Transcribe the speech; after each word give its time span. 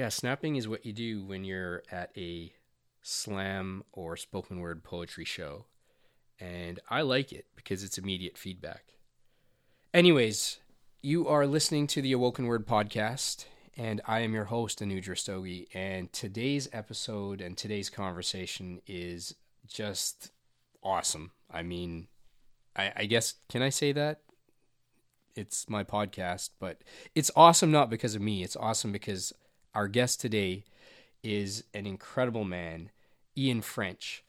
Yeah, 0.00 0.08
snapping 0.08 0.56
is 0.56 0.66
what 0.66 0.86
you 0.86 0.94
do 0.94 1.22
when 1.22 1.44
you're 1.44 1.82
at 1.92 2.10
a 2.16 2.54
slam 3.02 3.84
or 3.92 4.16
spoken 4.16 4.58
word 4.58 4.82
poetry 4.82 5.26
show. 5.26 5.66
And 6.38 6.80
I 6.88 7.02
like 7.02 7.34
it 7.34 7.44
because 7.54 7.84
it's 7.84 7.98
immediate 7.98 8.38
feedback. 8.38 8.94
Anyways, 9.92 10.56
you 11.02 11.28
are 11.28 11.46
listening 11.46 11.86
to 11.88 12.00
the 12.00 12.12
Awoken 12.12 12.46
Word 12.46 12.66
podcast, 12.66 13.44
and 13.76 14.00
I 14.06 14.20
am 14.20 14.32
your 14.32 14.46
host, 14.46 14.78
Anuj 14.78 15.04
Rastogi. 15.04 15.66
And 15.74 16.10
today's 16.14 16.66
episode 16.72 17.42
and 17.42 17.54
today's 17.54 17.90
conversation 17.90 18.80
is 18.86 19.34
just 19.68 20.30
awesome. 20.82 21.32
I 21.50 21.62
mean, 21.62 22.08
I, 22.74 22.92
I 22.96 23.04
guess, 23.04 23.34
can 23.50 23.60
I 23.60 23.68
say 23.68 23.92
that? 23.92 24.22
It's 25.36 25.68
my 25.68 25.84
podcast, 25.84 26.50
but 26.58 26.80
it's 27.14 27.30
awesome 27.36 27.70
not 27.70 27.90
because 27.90 28.14
of 28.14 28.22
me. 28.22 28.42
It's 28.42 28.56
awesome 28.56 28.92
because 28.92 29.34
our 29.74 29.88
guest 29.88 30.20
today 30.20 30.64
is 31.22 31.64
an 31.74 31.86
incredible 31.86 32.44
man, 32.44 32.90
Ian 33.36 33.62
French. 33.62 34.24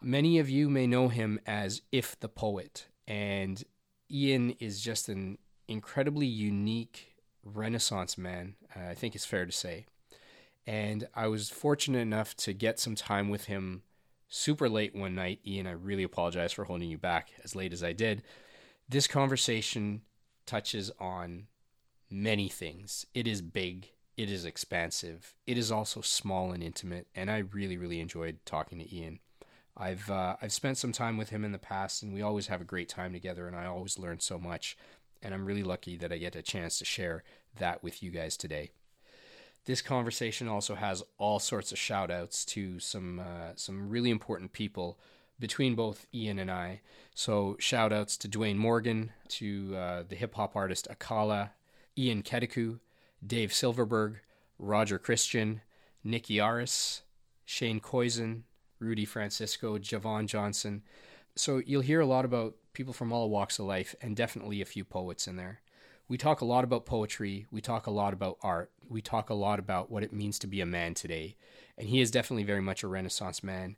Many 0.00 0.38
of 0.38 0.48
you 0.48 0.68
may 0.68 0.86
know 0.86 1.08
him 1.08 1.38
as 1.46 1.82
If 1.92 2.18
the 2.18 2.28
Poet, 2.28 2.86
and 3.06 3.62
Ian 4.10 4.50
is 4.58 4.80
just 4.80 5.08
an 5.08 5.38
incredibly 5.68 6.26
unique 6.26 7.14
Renaissance 7.44 8.16
man, 8.16 8.54
uh, 8.76 8.88
I 8.90 8.94
think 8.94 9.14
it's 9.14 9.24
fair 9.24 9.46
to 9.46 9.52
say. 9.52 9.86
And 10.66 11.08
I 11.14 11.26
was 11.26 11.50
fortunate 11.50 11.98
enough 11.98 12.36
to 12.38 12.52
get 12.52 12.78
some 12.78 12.94
time 12.94 13.28
with 13.28 13.46
him 13.46 13.82
super 14.28 14.68
late 14.68 14.94
one 14.94 15.14
night. 15.14 15.40
Ian, 15.46 15.66
I 15.66 15.72
really 15.72 16.04
apologize 16.04 16.52
for 16.52 16.64
holding 16.64 16.88
you 16.88 16.98
back 16.98 17.30
as 17.42 17.56
late 17.56 17.72
as 17.72 17.82
I 17.82 17.92
did. 17.92 18.22
This 18.88 19.06
conversation 19.06 20.02
touches 20.46 20.90
on 21.00 21.46
many 22.10 22.48
things. 22.48 23.06
It 23.14 23.26
is 23.26 23.42
big, 23.42 23.90
it 24.16 24.30
is 24.30 24.44
expansive, 24.44 25.34
it 25.46 25.56
is 25.56 25.72
also 25.72 26.00
small 26.00 26.52
and 26.52 26.62
intimate, 26.62 27.06
and 27.14 27.30
I 27.30 27.38
really, 27.38 27.76
really 27.76 28.00
enjoyed 28.00 28.38
talking 28.44 28.78
to 28.78 28.94
Ian. 28.94 29.20
I've 29.76 30.10
uh, 30.10 30.36
I've 30.42 30.52
spent 30.52 30.78
some 30.78 30.92
time 30.92 31.16
with 31.16 31.30
him 31.30 31.44
in 31.44 31.52
the 31.52 31.58
past, 31.58 32.02
and 32.02 32.12
we 32.12 32.22
always 32.22 32.48
have 32.48 32.60
a 32.60 32.64
great 32.64 32.88
time 32.88 33.12
together, 33.12 33.46
and 33.46 33.56
I 33.56 33.66
always 33.66 33.98
learn 33.98 34.20
so 34.20 34.38
much. 34.38 34.76
And 35.22 35.32
I'm 35.32 35.46
really 35.46 35.62
lucky 35.62 35.96
that 35.98 36.12
I 36.12 36.18
get 36.18 36.36
a 36.36 36.42
chance 36.42 36.78
to 36.78 36.84
share 36.84 37.22
that 37.58 37.82
with 37.82 38.02
you 38.02 38.10
guys 38.10 38.36
today. 38.36 38.70
This 39.64 39.80
conversation 39.80 40.48
also 40.48 40.74
has 40.74 41.04
all 41.16 41.38
sorts 41.38 41.70
of 41.70 41.78
shout 41.78 42.10
outs 42.10 42.44
to 42.46 42.80
some 42.80 43.20
uh, 43.20 43.52
some 43.54 43.88
really 43.88 44.10
important 44.10 44.52
people 44.52 44.98
between 45.38 45.74
both 45.74 46.06
Ian 46.12 46.38
and 46.38 46.50
I. 46.50 46.80
So 47.14 47.56
shout 47.58 47.92
outs 47.92 48.16
to 48.18 48.28
Dwayne 48.28 48.56
Morgan, 48.56 49.12
to 49.28 49.74
uh, 49.76 50.02
the 50.06 50.16
hip 50.16 50.34
hop 50.34 50.54
artist 50.54 50.86
Akala, 50.90 51.50
Ian 51.96 52.22
Keteku, 52.22 52.80
Dave 53.24 53.52
Silverberg, 53.52 54.20
Roger 54.58 54.98
Christian, 54.98 55.60
Nikki 56.04 56.40
Aris, 56.40 57.02
Shane 57.44 57.80
Koyczan, 57.80 58.42
Rudy 58.78 59.04
Francisco, 59.04 59.78
Javon 59.78 60.26
Johnson. 60.26 60.82
So 61.36 61.62
you'll 61.64 61.82
hear 61.82 62.00
a 62.00 62.06
lot 62.06 62.24
about 62.24 62.54
people 62.72 62.92
from 62.92 63.12
all 63.12 63.30
walks 63.30 63.58
of 63.58 63.66
life 63.66 63.94
and 64.00 64.16
definitely 64.16 64.60
a 64.60 64.66
few 64.66 64.84
poets 64.84 65.26
in 65.26 65.36
there. 65.36 65.60
We 66.08 66.18
talk 66.18 66.40
a 66.40 66.46
lot 66.46 66.64
about 66.64 66.84
poetry, 66.84 67.46
we 67.50 67.60
talk 67.60 67.86
a 67.86 67.90
lot 67.90 68.12
about 68.12 68.38
art, 68.42 68.70
we 68.88 69.00
talk 69.00 69.30
a 69.30 69.34
lot 69.34 69.58
about 69.58 69.90
what 69.90 70.02
it 70.02 70.12
means 70.12 70.38
to 70.40 70.46
be 70.46 70.60
a 70.60 70.66
man 70.66 70.94
today. 70.94 71.36
And 71.78 71.88
he 71.88 72.00
is 72.00 72.10
definitely 72.10 72.42
very 72.42 72.60
much 72.60 72.82
a 72.82 72.88
renaissance 72.88 73.42
man. 73.42 73.76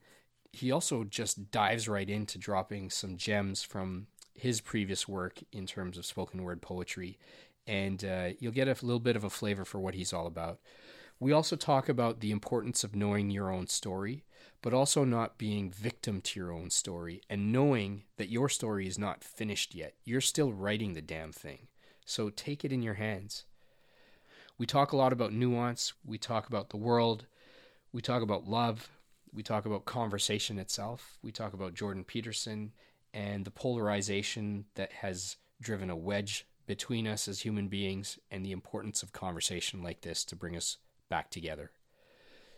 He 0.53 0.73
also 0.73 1.05
just 1.05 1.51
dives 1.51 1.89
right 1.89 2.09
into 2.09 2.39
dropping 2.39 2.91
some 2.91 3.17
gems 3.17 3.63
from 3.63 4.07
his 4.35 4.61
previous 4.61 5.07
work 5.07 5.41
in 5.53 5.67
terms 5.67 5.97
of 5.97 6.07
spoken 6.07 6.43
word 6.43 6.61
poetry. 6.61 7.19
And 7.67 8.05
uh, 8.05 8.31
you'll 8.39 8.53
get 8.53 8.69
a 8.69 8.85
little 8.85 9.01
bit 9.01 9.17
of 9.17 9.25
a 9.25 9.31
flavor 9.31 9.65
for 9.65 9.79
what 9.79 9.95
he's 9.95 10.13
all 10.13 10.27
about. 10.27 10.61
We 11.19 11.33
also 11.33 11.57
talk 11.57 11.89
about 11.89 12.21
the 12.21 12.31
importance 12.31 12.85
of 12.85 12.95
knowing 12.95 13.31
your 13.31 13.51
own 13.51 13.69
story 13.69 14.25
but 14.65 14.73
also 14.73 15.05
not 15.05 15.37
being 15.37 15.71
victim 15.71 16.23
to 16.23 16.41
your 16.41 16.51
own 16.51 16.71
story 16.71 17.21
and 17.29 17.53
knowing 17.53 18.05
that 18.17 18.31
your 18.31 18.49
story 18.49 18.87
is 18.87 18.99
not 18.99 19.23
finished 19.23 19.75
yet. 19.75 19.93
You're 20.07 20.23
still 20.23 20.55
writing 20.55 20.95
the 20.95 21.03
damn 21.03 21.33
thing. 21.33 21.69
So 22.07 22.31
take 22.31 22.65
it 22.65 22.73
in 22.73 22.81
your 22.81 22.95
hands. 22.95 23.45
We 24.57 24.65
talk 24.65 24.93
a 24.93 24.97
lot 24.97 25.13
about 25.13 25.35
nuance, 25.35 25.93
we 26.03 26.17
talk 26.17 26.49
about 26.49 26.71
the 26.71 26.79
world, 26.79 27.27
we 27.93 28.01
talk 28.01 28.23
about 28.23 28.49
love, 28.49 28.89
we 29.35 29.43
talk 29.43 29.67
about 29.67 29.85
conversation 29.85 30.59
itself, 30.59 31.19
we 31.23 31.31
talk 31.31 31.53
about 31.53 31.75
Jordan 31.75 32.03
Peterson 32.03 32.73
and 33.13 33.45
the 33.45 33.51
polarization 33.51 34.65
that 34.77 34.93
has 34.93 35.37
driven 35.61 35.91
a 35.91 35.97
wedge 35.97 36.47
between 36.67 37.07
us 37.07 37.29
as 37.29 37.41
human 37.41 37.69
beings 37.69 38.19
and 38.31 38.45
the 38.45 38.53
importance 38.53 39.03
of 39.03 39.13
conversation 39.13 39.83
like 39.83 40.01
this 40.01 40.25
to 40.25 40.37
bring 40.37 40.57
us 40.57 40.79
back 41.09 41.31
together. 41.31 41.71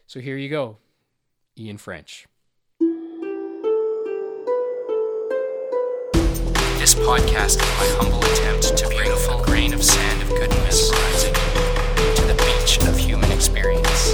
So 0.06 0.20
here 0.20 0.36
you 0.36 0.48
go. 0.48 0.78
Ian 1.58 1.78
French. 1.78 2.26
This 6.78 6.94
podcast 6.94 7.56
is 7.56 7.78
my 7.80 7.96
humble 7.98 8.22
attempt 8.24 8.76
to 8.76 8.86
bring 8.94 9.10
a 9.10 9.42
grain 9.44 9.72
of 9.72 9.82
sand 9.82 10.22
of 10.22 10.28
goodness 10.28 10.90
to 10.90 12.22
the 12.22 12.34
beach 12.34 12.78
of 12.86 12.96
human 12.96 13.32
experience. 13.32 14.12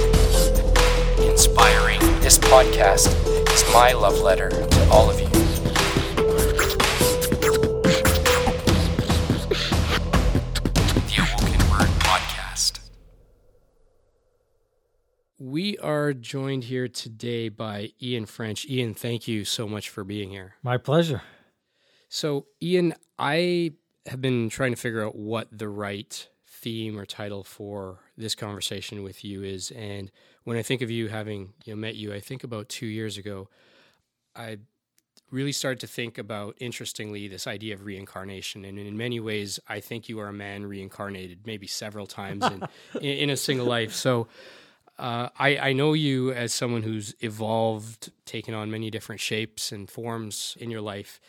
Inspiring. 1.19 1.99
This 2.21 2.39
podcast 2.39 3.13
is 3.53 3.63
my 3.73 3.91
love 3.91 4.19
letter 4.21 4.49
to 4.49 4.89
all 4.89 5.11
of 5.11 5.19
you. 5.19 5.32
We 15.53 15.77
are 15.77 16.13
joined 16.13 16.63
here 16.63 16.87
today 16.87 17.47
by 17.47 17.91
Ian 18.01 18.25
French. 18.25 18.65
Ian, 18.65 18.95
thank 18.95 19.27
you 19.27 19.45
so 19.45 19.67
much 19.67 19.87
for 19.87 20.03
being 20.03 20.31
here. 20.31 20.55
My 20.63 20.77
pleasure. 20.77 21.21
So, 22.09 22.47
Ian, 22.59 22.95
I 23.19 23.73
have 24.07 24.19
been 24.19 24.49
trying 24.49 24.71
to 24.71 24.81
figure 24.81 25.05
out 25.05 25.15
what 25.15 25.55
the 25.55 25.69
right 25.69 26.27
theme 26.47 26.97
or 26.97 27.05
title 27.05 27.43
for 27.43 27.99
this 28.17 28.33
conversation 28.33 29.03
with 29.03 29.23
you 29.23 29.43
is. 29.43 29.69
And 29.69 30.11
when 30.43 30.57
I 30.57 30.63
think 30.63 30.81
of 30.81 30.89
you 30.89 31.09
having 31.09 31.53
you 31.65 31.75
know, 31.75 31.79
met 31.79 31.97
you, 31.97 32.11
I 32.11 32.19
think 32.19 32.43
about 32.43 32.67
two 32.67 32.87
years 32.87 33.19
ago, 33.19 33.47
I 34.35 34.57
really 35.29 35.51
started 35.51 35.81
to 35.81 35.87
think 35.87 36.17
about, 36.17 36.55
interestingly, 36.61 37.27
this 37.27 37.45
idea 37.45 37.75
of 37.75 37.85
reincarnation. 37.85 38.65
And 38.65 38.79
in 38.79 38.97
many 38.97 39.19
ways, 39.19 39.59
I 39.69 39.81
think 39.81 40.09
you 40.09 40.19
are 40.19 40.29
a 40.29 40.33
man 40.33 40.65
reincarnated, 40.65 41.45
maybe 41.45 41.67
several 41.67 42.07
times 42.07 42.43
in, 42.43 42.67
in 43.03 43.29
a 43.29 43.37
single 43.37 43.67
life. 43.67 43.93
So, 43.93 44.27
uh, 44.97 45.29
I, 45.37 45.57
I 45.57 45.73
know 45.73 45.93
you 45.93 46.31
as 46.31 46.53
someone 46.53 46.83
who's 46.83 47.15
evolved, 47.19 48.11
taken 48.25 48.53
on 48.53 48.69
many 48.69 48.89
different 48.89 49.21
shapes 49.21 49.71
and 49.71 49.89
forms 49.89 50.55
in 50.59 50.69
your 50.69 50.81
life. 50.81 51.19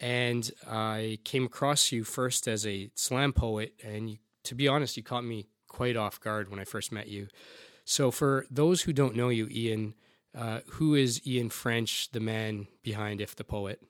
And 0.00 0.50
I 0.68 1.18
came 1.24 1.46
across 1.46 1.92
you 1.92 2.04
first 2.04 2.48
as 2.48 2.66
a 2.66 2.90
slam 2.94 3.32
poet. 3.32 3.74
And 3.84 4.10
you, 4.10 4.18
to 4.44 4.54
be 4.54 4.68
honest, 4.68 4.96
you 4.96 5.02
caught 5.02 5.24
me 5.24 5.46
quite 5.68 5.96
off 5.96 6.20
guard 6.20 6.50
when 6.50 6.60
I 6.60 6.64
first 6.64 6.92
met 6.92 7.08
you. 7.08 7.28
So, 7.84 8.10
for 8.10 8.46
those 8.50 8.82
who 8.82 8.92
don't 8.92 9.14
know 9.14 9.28
you, 9.28 9.46
Ian, 9.50 9.94
uh, 10.36 10.60
who 10.72 10.94
is 10.94 11.24
Ian 11.26 11.50
French, 11.50 12.10
the 12.10 12.20
man 12.20 12.66
behind 12.82 13.20
If 13.20 13.36
the 13.36 13.44
Poet? 13.44 13.80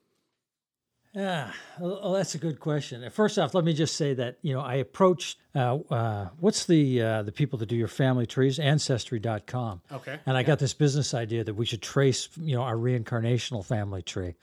Yeah, 1.16 1.50
well, 1.80 2.12
that's 2.12 2.34
a 2.34 2.38
good 2.38 2.60
question. 2.60 3.08
First 3.10 3.38
off, 3.38 3.54
let 3.54 3.64
me 3.64 3.72
just 3.72 3.96
say 3.96 4.12
that 4.12 4.36
you 4.42 4.52
know 4.52 4.60
I 4.60 4.74
approached 4.74 5.38
uh, 5.54 5.78
uh, 5.90 6.28
what's 6.40 6.66
the 6.66 7.00
uh, 7.00 7.22
the 7.22 7.32
people 7.32 7.58
that 7.60 7.70
do 7.70 7.76
your 7.76 7.88
family 7.88 8.26
trees, 8.26 8.58
Ancestry.com. 8.58 9.80
Okay. 9.90 10.20
And 10.26 10.36
I 10.36 10.40
yeah. 10.40 10.46
got 10.46 10.58
this 10.58 10.74
business 10.74 11.14
idea 11.14 11.42
that 11.42 11.54
we 11.54 11.64
should 11.64 11.80
trace 11.80 12.28
you 12.38 12.54
know 12.54 12.60
our 12.60 12.76
reincarnational 12.76 13.64
family 13.64 14.02
tree. 14.02 14.34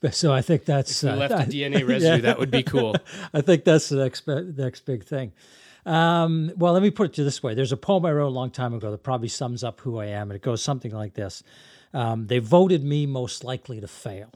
But, 0.00 0.14
so 0.14 0.32
I 0.32 0.40
think 0.40 0.64
that's 0.64 1.04
if 1.04 1.12
we 1.12 1.18
left 1.18 1.34
a 1.34 1.36
DNA 1.50 1.86
residue. 1.86 2.16
Yeah. 2.16 2.16
That 2.22 2.38
would 2.38 2.50
be 2.50 2.62
cool. 2.62 2.96
I 3.34 3.42
think 3.42 3.64
that's 3.64 3.90
the 3.90 3.96
next 3.96 4.24
the 4.24 4.54
next 4.56 4.86
big 4.86 5.04
thing. 5.04 5.34
Um, 5.84 6.50
well, 6.56 6.72
let 6.72 6.82
me 6.82 6.90
put 6.90 7.10
it 7.10 7.12
to 7.16 7.24
this 7.24 7.42
way: 7.42 7.52
There's 7.52 7.72
a 7.72 7.76
poem 7.76 8.06
I 8.06 8.12
wrote 8.12 8.28
a 8.28 8.30
long 8.30 8.50
time 8.50 8.72
ago 8.72 8.90
that 8.90 9.02
probably 9.02 9.28
sums 9.28 9.62
up 9.62 9.82
who 9.82 9.98
I 9.98 10.06
am, 10.06 10.30
and 10.30 10.36
it 10.36 10.42
goes 10.42 10.62
something 10.62 10.92
like 10.92 11.12
this: 11.12 11.42
um, 11.92 12.26
They 12.26 12.38
voted 12.38 12.82
me 12.82 13.04
most 13.04 13.44
likely 13.44 13.82
to 13.82 13.86
fail. 13.86 14.32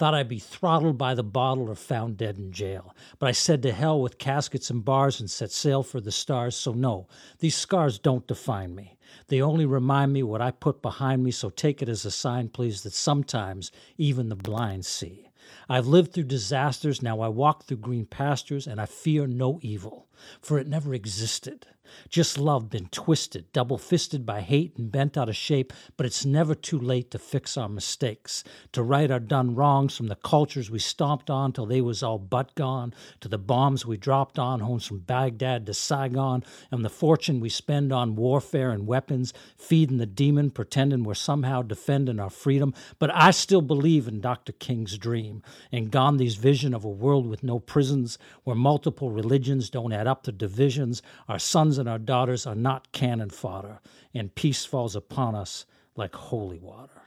Thought 0.00 0.14
I'd 0.14 0.28
be 0.28 0.38
throttled 0.38 0.96
by 0.96 1.12
the 1.12 1.22
bottle 1.22 1.68
or 1.68 1.74
found 1.74 2.16
dead 2.16 2.38
in 2.38 2.52
jail. 2.52 2.96
But 3.18 3.26
I 3.26 3.32
said 3.32 3.60
to 3.64 3.70
hell 3.70 4.00
with 4.00 4.16
caskets 4.16 4.70
and 4.70 4.82
bars 4.82 5.20
and 5.20 5.30
set 5.30 5.50
sail 5.50 5.82
for 5.82 6.00
the 6.00 6.10
stars. 6.10 6.56
So, 6.56 6.72
no, 6.72 7.06
these 7.40 7.54
scars 7.54 7.98
don't 7.98 8.26
define 8.26 8.74
me. 8.74 8.96
They 9.26 9.42
only 9.42 9.66
remind 9.66 10.14
me 10.14 10.22
what 10.22 10.40
I 10.40 10.52
put 10.52 10.80
behind 10.80 11.22
me. 11.22 11.32
So, 11.32 11.50
take 11.50 11.82
it 11.82 11.88
as 11.90 12.06
a 12.06 12.10
sign, 12.10 12.48
please, 12.48 12.82
that 12.84 12.94
sometimes 12.94 13.72
even 13.98 14.30
the 14.30 14.36
blind 14.36 14.86
see. 14.86 15.28
I've 15.68 15.86
lived 15.86 16.14
through 16.14 16.24
disasters, 16.24 17.02
now 17.02 17.20
I 17.20 17.28
walk 17.28 17.64
through 17.64 17.76
green 17.76 18.06
pastures, 18.06 18.66
and 18.66 18.80
I 18.80 18.86
fear 18.86 19.26
no 19.26 19.58
evil, 19.60 20.06
for 20.40 20.58
it 20.58 20.68
never 20.68 20.94
existed. 20.94 21.66
Just 22.08 22.38
love 22.38 22.70
been 22.70 22.86
twisted, 22.86 23.52
double 23.52 23.78
fisted 23.78 24.24
by 24.24 24.40
hate 24.40 24.76
and 24.76 24.92
bent 24.92 25.16
out 25.16 25.28
of 25.28 25.36
shape, 25.36 25.72
but 25.96 26.06
it's 26.06 26.24
never 26.24 26.54
too 26.54 26.78
late 26.78 27.10
to 27.10 27.18
fix 27.18 27.56
our 27.56 27.68
mistakes, 27.68 28.44
to 28.72 28.82
right 28.82 29.10
our 29.10 29.20
done 29.20 29.54
wrongs 29.54 29.96
from 29.96 30.06
the 30.08 30.16
cultures 30.16 30.70
we 30.70 30.78
stomped 30.78 31.30
on 31.30 31.52
till 31.52 31.66
they 31.66 31.80
was 31.80 32.02
all 32.02 32.18
but 32.18 32.54
gone, 32.54 32.94
to 33.20 33.28
the 33.28 33.38
bombs 33.38 33.84
we 33.84 33.96
dropped 33.96 34.38
on 34.38 34.60
homes 34.60 34.86
from 34.86 34.98
Baghdad 34.98 35.66
to 35.66 35.74
Saigon, 35.74 36.44
and 36.70 36.84
the 36.84 36.88
fortune 36.88 37.40
we 37.40 37.48
spend 37.48 37.92
on 37.92 38.16
warfare 38.16 38.70
and 38.70 38.86
weapons, 38.86 39.32
feeding 39.56 39.98
the 39.98 40.06
demon, 40.06 40.50
pretending 40.50 41.04
we're 41.04 41.14
somehow 41.14 41.62
defending 41.62 42.20
our 42.20 42.30
freedom. 42.30 42.74
But 42.98 43.14
I 43.14 43.30
still 43.30 43.62
believe 43.62 44.06
in 44.06 44.20
Dr. 44.20 44.52
King's 44.52 44.96
dream 44.98 45.42
and 45.72 45.90
Gandhi's 45.90 46.36
vision 46.36 46.74
of 46.74 46.84
a 46.84 46.88
world 46.88 47.26
with 47.26 47.42
no 47.42 47.58
prisons, 47.58 48.18
where 48.44 48.56
multiple 48.56 49.10
religions 49.10 49.70
don't 49.70 49.92
add 49.92 50.06
up 50.10 50.24
to 50.24 50.32
divisions, 50.32 51.00
our 51.28 51.38
sons 51.38 51.78
and 51.78 51.88
our 51.88 51.98
daughters 51.98 52.46
are 52.46 52.54
not 52.54 52.92
cannon 52.92 53.30
fodder, 53.30 53.80
and 54.12 54.34
peace 54.34 54.64
falls 54.64 54.94
upon 54.94 55.34
us 55.34 55.64
like 55.96 56.14
holy 56.14 56.58
water. 56.58 57.00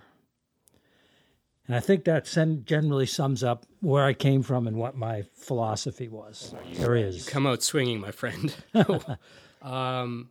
And 1.67 1.75
I 1.75 1.79
think 1.79 2.03
that 2.05 2.25
generally 2.65 3.05
sums 3.05 3.43
up 3.43 3.65
where 3.79 4.03
I 4.03 4.13
came 4.13 4.43
from 4.43 4.67
and 4.67 4.77
what 4.77 4.97
my 4.97 5.23
philosophy 5.33 6.09
was. 6.09 6.53
There 6.73 6.95
is. 6.95 7.25
You 7.25 7.31
come 7.31 7.47
out 7.47 7.63
swinging, 7.63 8.01
my 8.01 8.11
friend. 8.11 8.53
um, 9.61 10.29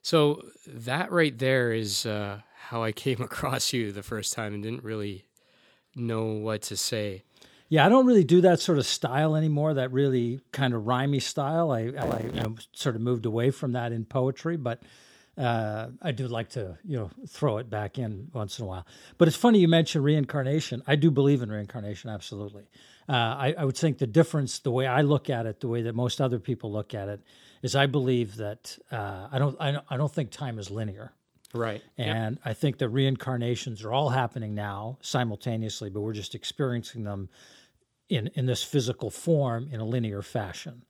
so 0.00 0.42
that 0.66 1.12
right 1.12 1.38
there 1.38 1.72
is 1.72 2.06
uh, 2.06 2.40
how 2.54 2.82
I 2.82 2.92
came 2.92 3.20
across 3.20 3.72
you 3.72 3.92
the 3.92 4.02
first 4.02 4.32
time 4.32 4.54
and 4.54 4.62
didn't 4.62 4.84
really 4.84 5.26
know 5.94 6.24
what 6.24 6.62
to 6.62 6.76
say. 6.76 7.24
Yeah, 7.70 7.86
I 7.86 7.88
don't 7.88 8.04
really 8.04 8.24
do 8.24 8.40
that 8.40 8.58
sort 8.60 8.78
of 8.78 8.86
style 8.86 9.36
anymore. 9.36 9.74
That 9.74 9.92
really 9.92 10.40
kind 10.50 10.74
of 10.74 10.82
rhymey 10.82 11.22
style. 11.22 11.70
I, 11.70 11.82
I 11.82 12.22
you 12.24 12.40
know, 12.40 12.56
sort 12.72 12.96
of 12.96 13.00
moved 13.00 13.26
away 13.26 13.52
from 13.52 13.72
that 13.72 13.92
in 13.92 14.04
poetry, 14.04 14.56
but 14.56 14.82
uh, 15.38 15.86
I 16.02 16.10
do 16.10 16.26
like 16.26 16.50
to 16.50 16.76
you 16.84 16.98
know 16.98 17.10
throw 17.28 17.58
it 17.58 17.70
back 17.70 17.96
in 17.96 18.28
once 18.34 18.58
in 18.58 18.64
a 18.64 18.68
while. 18.68 18.86
But 19.18 19.28
it's 19.28 19.36
funny 19.36 19.60
you 19.60 19.68
mentioned 19.68 20.04
reincarnation. 20.04 20.82
I 20.88 20.96
do 20.96 21.12
believe 21.12 21.42
in 21.42 21.50
reincarnation, 21.50 22.10
absolutely. 22.10 22.64
Uh, 23.08 23.12
I, 23.12 23.54
I 23.56 23.64
would 23.64 23.76
think 23.76 23.98
the 23.98 24.06
difference, 24.06 24.58
the 24.58 24.72
way 24.72 24.88
I 24.88 25.02
look 25.02 25.30
at 25.30 25.46
it, 25.46 25.60
the 25.60 25.68
way 25.68 25.82
that 25.82 25.94
most 25.94 26.20
other 26.20 26.40
people 26.40 26.72
look 26.72 26.92
at 26.92 27.08
it, 27.08 27.20
is 27.62 27.76
I 27.76 27.86
believe 27.86 28.36
that 28.36 28.76
uh, 28.90 29.28
I 29.30 29.38
don't 29.38 29.56
I, 29.60 29.78
I 29.88 29.96
don't 29.96 30.12
think 30.12 30.32
time 30.32 30.58
is 30.58 30.72
linear. 30.72 31.12
Right. 31.52 31.82
And 31.98 32.36
yep. 32.36 32.42
I 32.44 32.52
think 32.54 32.78
the 32.78 32.88
reincarnations 32.88 33.84
are 33.84 33.92
all 33.92 34.08
happening 34.08 34.54
now 34.54 34.98
simultaneously, 35.00 35.90
but 35.90 36.00
we're 36.00 36.12
just 36.12 36.34
experiencing 36.34 37.04
them 37.04 37.28
in 38.10 38.26
in 38.34 38.44
this 38.46 38.62
physical 38.62 39.10
form 39.10 39.68
in 39.72 39.80
a 39.80 39.84
linear 39.84 40.20
fashion. 40.20 40.82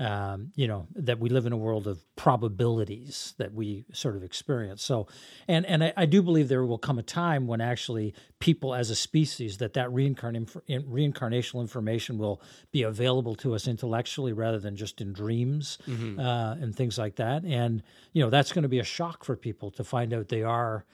Um, 0.00 0.52
you 0.54 0.68
know 0.68 0.86
that 0.94 1.18
we 1.18 1.28
live 1.28 1.44
in 1.44 1.52
a 1.52 1.56
world 1.56 1.88
of 1.88 2.04
probabilities 2.14 3.34
that 3.38 3.52
we 3.52 3.84
sort 3.92 4.14
of 4.14 4.22
experience. 4.22 4.80
So, 4.80 5.08
and 5.48 5.66
and 5.66 5.82
I, 5.82 5.92
I, 5.96 6.06
do 6.06 6.22
believe 6.22 6.46
there 6.46 6.64
will 6.64 6.78
come 6.78 7.00
a 7.00 7.02
time 7.02 7.48
when 7.48 7.60
actually 7.60 8.14
people 8.38 8.76
as 8.76 8.90
a 8.90 8.94
species 8.94 9.58
that 9.58 9.72
that 9.72 9.88
reincarn- 9.88 10.46
reincarnational 10.68 11.60
information 11.62 12.16
will 12.16 12.40
be 12.70 12.84
available 12.84 13.34
to 13.36 13.56
us 13.56 13.66
intellectually 13.66 14.32
rather 14.32 14.60
than 14.60 14.76
just 14.76 15.00
in 15.00 15.12
dreams 15.12 15.78
mm-hmm. 15.84 16.20
uh, 16.20 16.52
and 16.52 16.76
things 16.76 16.96
like 16.96 17.16
that. 17.16 17.42
And 17.44 17.82
you 18.12 18.22
know 18.22 18.30
that's 18.30 18.52
going 18.52 18.62
to 18.62 18.68
be 18.68 18.78
a 18.78 18.84
shock 18.84 19.24
for 19.24 19.34
people 19.34 19.72
to 19.72 19.82
find 19.82 20.14
out 20.14 20.28
they 20.28 20.44
are 20.44 20.84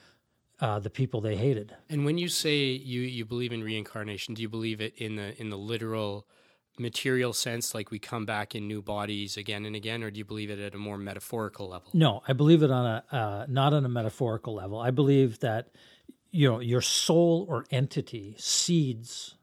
uh, 0.59 0.79
the 0.79 0.89
people 0.89 1.21
they 1.21 1.35
hated. 1.35 1.75
And 1.89 2.05
when 2.05 2.17
you 2.17 2.27
say 2.27 2.57
you 2.57 3.01
you 3.01 3.25
believe 3.25 3.51
in 3.51 3.63
reincarnation, 3.63 4.33
do 4.33 4.41
you 4.41 4.49
believe 4.49 4.81
it 4.81 4.93
in 4.97 5.15
the 5.15 5.39
in 5.39 5.49
the 5.49 5.57
literal 5.57 6.27
material 6.77 7.33
sense, 7.33 7.73
like 7.73 7.91
we 7.91 7.99
come 7.99 8.25
back 8.25 8.55
in 8.55 8.67
new 8.67 8.81
bodies 8.81 9.37
again 9.37 9.65
and 9.65 9.75
again, 9.75 10.03
or 10.03 10.11
do 10.11 10.17
you 10.17 10.25
believe 10.25 10.49
it 10.49 10.59
at 10.59 10.75
a 10.75 10.77
more 10.77 10.97
metaphorical 10.97 11.69
level? 11.69 11.89
No, 11.93 12.21
I 12.27 12.33
believe 12.33 12.63
it 12.63 12.71
on 12.71 12.85
a 12.85 13.15
uh, 13.15 13.45
not 13.47 13.73
on 13.73 13.85
a 13.85 13.89
metaphorical 13.89 14.55
level. 14.55 14.79
I 14.79 14.91
believe 14.91 15.39
that 15.39 15.69
you 16.31 16.49
know 16.49 16.59
your 16.59 16.81
soul 16.81 17.45
or 17.49 17.65
entity 17.71 18.35
seeds 18.37 19.35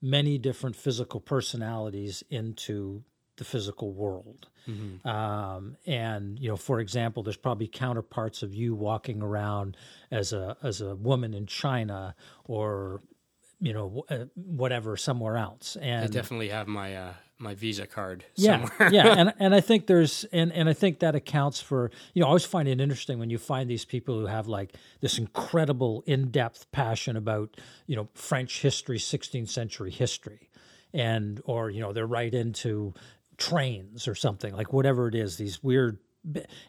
many 0.00 0.36
different 0.36 0.76
physical 0.76 1.20
personalities 1.20 2.22
into 2.30 3.04
the 3.36 3.44
physical 3.44 3.92
world. 3.92 4.48
Mm-hmm. 4.68 5.06
Um, 5.06 5.76
and 5.86 6.38
you 6.38 6.48
know, 6.48 6.56
for 6.56 6.80
example, 6.80 7.22
there's 7.22 7.36
probably 7.36 7.66
counterparts 7.66 8.42
of 8.42 8.54
you 8.54 8.74
walking 8.74 9.22
around 9.22 9.76
as 10.10 10.32
a 10.32 10.56
as 10.62 10.80
a 10.80 10.94
woman 10.94 11.34
in 11.34 11.46
China 11.46 12.14
or 12.44 13.02
you 13.60 13.72
know 13.72 14.04
uh, 14.08 14.24
whatever 14.34 14.96
somewhere 14.96 15.36
else. 15.36 15.76
And 15.80 16.04
I 16.04 16.06
definitely 16.08 16.48
have 16.48 16.66
my 16.66 16.96
uh, 16.96 17.12
my 17.38 17.54
Visa 17.54 17.86
card 17.86 18.24
yeah, 18.36 18.68
yeah, 18.90 19.14
and 19.18 19.34
and 19.38 19.54
I 19.54 19.60
think 19.60 19.86
there's 19.86 20.24
and 20.32 20.52
and 20.52 20.68
I 20.68 20.72
think 20.72 21.00
that 21.00 21.14
accounts 21.14 21.60
for 21.60 21.90
you 22.14 22.20
know 22.20 22.26
I 22.26 22.28
always 22.28 22.44
find 22.44 22.68
it 22.68 22.80
interesting 22.80 23.18
when 23.18 23.30
you 23.30 23.38
find 23.38 23.68
these 23.68 23.84
people 23.84 24.18
who 24.18 24.26
have 24.26 24.46
like 24.46 24.74
this 25.00 25.18
incredible 25.18 26.02
in 26.06 26.30
depth 26.30 26.70
passion 26.72 27.16
about 27.16 27.56
you 27.86 27.96
know 27.96 28.08
French 28.14 28.62
history, 28.62 28.98
16th 28.98 29.48
century 29.48 29.90
history 29.90 30.50
and 30.94 31.42
or 31.44 31.68
you 31.70 31.80
know 31.80 31.92
they're 31.92 32.06
right 32.06 32.32
into 32.32 32.94
trains 33.36 34.06
or 34.08 34.14
something 34.14 34.54
like 34.54 34.72
whatever 34.72 35.08
it 35.08 35.14
is 35.14 35.36
these 35.36 35.62
weird 35.62 35.98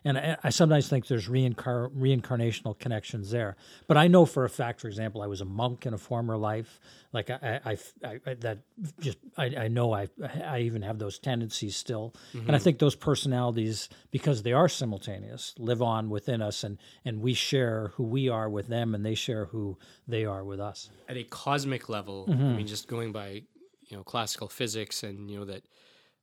and 0.03 0.17
I, 0.17 0.37
I 0.43 0.49
sometimes 0.49 0.89
think 0.89 1.07
there's 1.07 1.29
reincar- 1.29 1.89
reincarnational 1.95 2.77
connections 2.77 3.31
there 3.31 3.55
but 3.87 3.97
i 3.97 4.07
know 4.07 4.25
for 4.25 4.43
a 4.43 4.49
fact 4.49 4.81
for 4.81 4.87
example 4.87 5.21
i 5.21 5.27
was 5.27 5.41
a 5.41 5.45
monk 5.45 5.85
in 5.85 5.93
a 5.93 5.97
former 5.97 6.35
life 6.35 6.79
like 7.13 7.29
i, 7.29 7.59
I, 7.65 7.77
I, 8.03 8.19
I 8.25 8.33
that 8.35 8.59
just 8.99 9.17
I, 9.37 9.45
I 9.45 9.67
know 9.67 9.93
I, 9.93 10.09
I 10.43 10.59
even 10.59 10.81
have 10.81 10.99
those 10.99 11.19
tendencies 11.19 11.77
still 11.77 12.13
mm-hmm. 12.29 12.39
and 12.39 12.51
i 12.51 12.53
mm-hmm. 12.55 12.63
think 12.63 12.79
those 12.79 12.95
personalities 12.95 13.89
because 14.11 14.43
they 14.43 14.53
are 14.53 14.67
simultaneous 14.67 15.53
live 15.57 15.81
on 15.81 16.09
within 16.09 16.41
us 16.41 16.63
and 16.63 16.77
and 17.05 17.21
we 17.21 17.33
share 17.33 17.93
who 17.95 18.03
we 18.03 18.27
are 18.27 18.49
with 18.49 18.67
them 18.67 18.93
and 18.93 19.05
they 19.05 19.15
share 19.15 19.45
who 19.45 19.77
they 20.07 20.25
are 20.25 20.43
with 20.43 20.59
us 20.59 20.89
at 21.07 21.17
a 21.17 21.23
cosmic 21.23 21.87
level 21.87 22.25
mm-hmm. 22.27 22.43
i 22.43 22.53
mean 22.53 22.67
just 22.67 22.87
going 22.87 23.11
by 23.11 23.41
you 23.87 23.95
know 23.95 24.03
classical 24.03 24.49
physics 24.49 25.03
and 25.03 25.29
you 25.31 25.39
know 25.39 25.45
that 25.45 25.63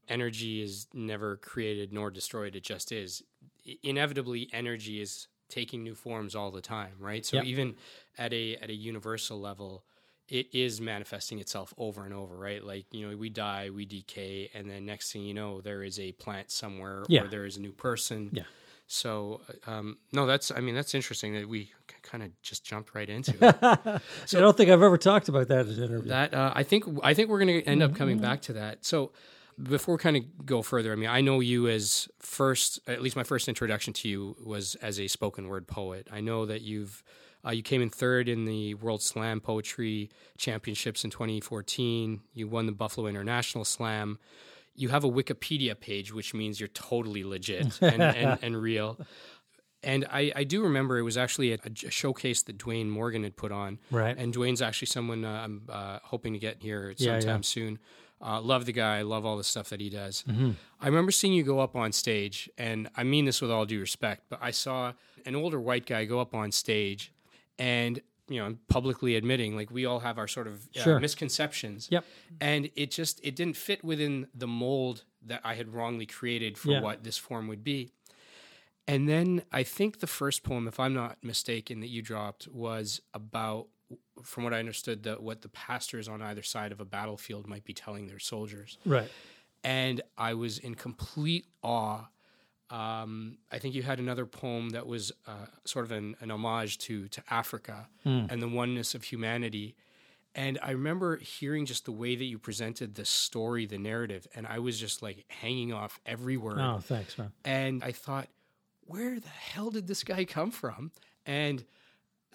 energy 0.09 0.63
is 0.63 0.87
never 0.93 1.37
created 1.37 1.93
nor 1.93 2.11
destroyed 2.11 2.57
it 2.57 2.63
just 2.63 2.93
is. 2.93 3.23
Inevitably 3.83 4.49
energy 4.53 5.01
is 5.01 5.29
taking 5.49 5.83
new 5.83 5.95
forms 5.95 6.35
all 6.35 6.51
the 6.51 6.61
time 6.61 6.93
right? 6.99 7.25
So 7.25 7.37
yep. 7.37 7.47
even 7.47 7.75
at 8.19 8.33
a 8.33 8.57
at 8.57 8.71
a 8.71 8.75
universal 8.75 9.41
level 9.41 9.85
it 10.29 10.47
is 10.55 10.81
manifesting 10.81 11.41
itself 11.41 11.75
over 11.77 12.05
and 12.05 12.15
over 12.15 12.37
right? 12.37 12.65
Like 12.65 12.87
you 12.91 13.09
know 13.09 13.17
we 13.17 13.29
die 13.29 13.71
we 13.71 13.85
decay 13.85 14.51
and 14.55 14.69
then 14.69 14.87
next 14.87 15.13
thing 15.13 15.23
you 15.23 15.35
know 15.35 15.61
there 15.61 15.83
is 15.83 15.99
a 15.99 16.13
plant 16.13 16.51
somewhere 16.51 17.05
yeah. 17.09 17.23
or 17.23 17.29
there 17.29 17.45
is 17.45 17.57
a 17.57 17.61
new 17.61 17.73
person. 17.73 18.31
Yeah. 18.33 18.45
So 18.87 19.41
um, 19.67 19.97
no 20.13 20.27
that's 20.27 20.51
i 20.51 20.61
mean 20.61 20.75
that's 20.75 20.95
interesting 20.95 21.35
that 21.35 21.49
we 21.49 21.71
kind 22.03 22.23
of 22.23 22.31
just 22.43 22.65
jumped 22.65 22.95
right 22.95 23.09
into 23.09 23.33
it. 23.41 24.03
So 24.27 24.39
i 24.39 24.41
don't 24.41 24.57
think 24.57 24.71
i've 24.71 24.83
ever 24.83 24.99
talked 24.99 25.29
about 25.29 25.49
that 25.49 25.67
in 25.67 25.75
an 25.75 25.83
interview. 25.83 26.09
That 26.11 26.35
uh, 26.35 26.53
i 26.55 26.63
think 26.63 26.85
i 27.03 27.15
think 27.15 27.31
we're 27.31 27.39
going 27.39 27.63
to 27.63 27.65
end 27.65 27.83
up 27.83 27.95
coming 27.95 28.17
mm-hmm. 28.17 28.25
back 28.25 28.43
to 28.43 28.55
that. 28.55 28.85
So 28.85 29.13
before 29.61 29.99
kind 29.99 30.17
of 30.17 30.47
go 30.47 30.63
further, 30.63 30.93
I 30.93 30.97
mean, 30.97 31.09
I 31.09 31.21
know 31.21 31.41
you 31.41 31.69
as 31.69 32.09
first, 32.19 32.81
at 32.87 33.03
least 33.03 33.17
my 33.17 33.25
first 33.25 33.49
introduction 33.49 33.93
to 33.95 34.09
you 34.09 34.37
was 34.45 34.75
as 34.77 35.01
a 35.01 35.09
spoken 35.09 35.49
word 35.49 35.67
poet. 35.67 36.09
I 36.13 36.21
know 36.21 36.47
that 36.47 36.63
you've 36.63 37.03
uh, 37.45 37.51
you 37.51 37.63
came 37.63 37.83
in 37.83 37.91
third 37.91 38.29
in 38.29 38.45
the 38.45 38.75
World 38.75 39.03
Slam 39.03 39.41
Poetry 39.41 40.11
Championships 40.39 41.05
in 41.05 41.11
2014. 41.11 42.21
You 42.35 42.49
won 42.49 42.67
the 42.67 42.73
Buffalo 42.73 43.09
International 43.09 43.65
Slam. 43.65 44.19
You 44.75 44.89
have 44.91 45.05
a 45.05 45.11
Wikipedia 45.11 45.79
page, 45.79 46.13
which 46.13 46.35
means 46.35 46.61
you're 46.61 46.69
totally 46.69 47.25
legit 47.25 47.79
and, 47.83 48.01
and, 48.01 48.39
and, 48.43 48.57
real. 48.57 48.99
And 49.83 50.07
I, 50.11 50.33
I, 50.37 50.45
do 50.45 50.63
remember 50.63 50.99
it 50.99 51.03
was 51.03 51.19
actually 51.19 51.53
a, 51.53 51.59
a, 51.65 51.91
showcase 51.91 52.43
that 52.45 52.57
Dwayne 52.57 52.89
Morgan 52.89 53.25
had 53.25 53.37
put 53.37 53.51
on. 53.51 53.81
Right. 53.91 54.17
And 54.17 54.33
Dwayne's 54.33 54.63
actually 54.63 54.87
someone 54.87 55.25
uh, 55.25 55.43
I'm 55.45 55.63
uh, 55.69 55.99
hoping 56.05 56.33
to 56.35 56.39
get 56.39 56.63
here 56.63 56.95
sometime 56.97 57.23
yeah, 57.23 57.35
yeah. 57.35 57.41
soon. 57.41 57.79
Uh, 58.23 58.41
love 58.41 58.67
the 58.67 58.73
guy. 58.73 59.03
Love 59.03 59.27
all 59.27 59.37
the 59.37 59.45
stuff 59.45 59.69
that 59.71 59.81
he 59.81 59.91
does. 59.91 60.25
Mm-hmm. 60.29 60.53
I 60.81 60.87
remember 60.87 61.11
seeing 61.11 61.33
you 61.33 61.43
go 61.43 61.61
up 61.61 61.75
on 61.75 61.93
stage, 61.93 62.49
and 62.57 62.89
I 62.97 63.03
mean 63.03 63.25
this 63.25 63.41
with 63.43 63.51
all 63.51 63.67
due 63.67 63.81
respect, 63.81 64.25
but 64.29 64.39
I 64.41 64.53
saw 64.53 64.93
an 65.27 65.35
older 65.35 65.61
white 65.61 65.87
guy 65.87 66.05
go 66.05 66.21
up 66.21 66.35
on 66.35 66.53
stage, 66.53 67.13
and 67.59 68.01
you 68.29 68.41
know, 68.41 68.57
publicly 68.69 69.17
admitting 69.17 69.57
like 69.57 69.71
we 69.71 69.85
all 69.85 70.01
have 70.01 70.19
our 70.19 70.29
sort 70.29 70.47
of 70.47 70.69
uh, 70.77 70.83
sure. 70.83 71.01
misconceptions. 71.01 71.89
Yep. 71.91 72.05
And 72.41 72.71
it 72.77 72.91
just 72.91 73.21
it 73.25 73.37
didn't 73.37 73.57
fit 73.57 73.85
within 73.85 74.29
the 74.35 74.47
mold 74.47 75.05
that 75.27 75.41
I 75.45 75.55
had 75.55 75.75
wrongly 75.75 76.07
created 76.07 76.57
for 76.57 76.73
yeah. 76.73 76.81
what 76.81 77.05
this 77.05 77.19
form 77.19 77.49
would 77.49 77.65
be. 77.65 77.91
And 78.89 79.09
then 79.09 79.43
I 79.53 79.63
think 79.63 80.01
the 80.01 80.07
first 80.07 80.43
poem, 80.43 80.67
if 80.67 80.81
I'm 80.81 80.95
not 80.95 81.19
mistaken, 81.23 81.81
that 81.81 81.89
you 81.89 82.03
dropped 82.03 82.49
was 82.49 83.01
about 83.15 83.69
from 84.23 84.45
what 84.45 84.55
I 84.55 84.59
understood, 84.59 85.03
the, 85.03 85.15
what 85.15 85.43
the 85.43 85.49
pastors 85.49 86.09
on 86.09 86.23
either 86.23 86.43
side 86.43 86.73
of 86.73 86.81
a 86.81 86.85
battlefield 86.85 87.47
might 87.47 87.65
be 87.65 87.73
telling 87.73 88.07
their 88.07 88.19
soldiers. 88.19 88.79
Right. 88.85 89.11
And 89.65 90.01
I 90.17 90.35
was 90.35 90.59
in 90.59 90.75
complete 90.75 91.47
awe. 91.63 92.09
Um, 92.71 93.39
I 93.51 93.59
think 93.59 93.75
you 93.75 93.83
had 93.83 93.99
another 93.99 94.27
poem 94.27 94.71
that 94.71 94.87
was 94.87 95.13
uh, 95.27 95.47
sort 95.65 95.85
of 95.85 95.93
an, 95.93 96.17
an, 96.21 96.31
homage 96.31 96.79
to 96.79 97.07
to 97.09 97.23
Africa 97.29 97.87
mm. 98.05 98.31
and 98.33 98.43
the 98.43 98.49
oneness 98.49 98.95
of 98.95 99.05
humanity. 99.05 99.77
And 100.35 100.59
I 100.63 100.71
remember 100.71 101.19
hearing 101.19 101.67
just 101.67 101.85
the 101.85 101.93
way 101.93 102.17
that 102.17 102.25
you 102.25 102.39
presented 102.39 102.95
the 102.95 103.05
story, 103.05 103.67
the 103.67 103.77
narrative, 103.77 104.27
and 104.35 104.47
I 104.47 104.61
was 104.61 104.81
just 104.81 105.03
like 105.03 105.27
hanging 105.29 105.75
off 105.75 106.01
every 106.07 106.39
word. 106.39 106.59
Oh, 106.59 106.79
thanks, 106.79 107.19
man. 107.19 107.33
And 107.45 107.85
I 107.85 107.93
thought, 107.93 108.29
where 108.87 109.21
the 109.21 109.29
hell 109.29 109.71
did 109.71 109.87
this 109.87 110.03
guy 110.03 110.25
come 110.25 110.51
from? 110.51 110.93
And 111.27 111.65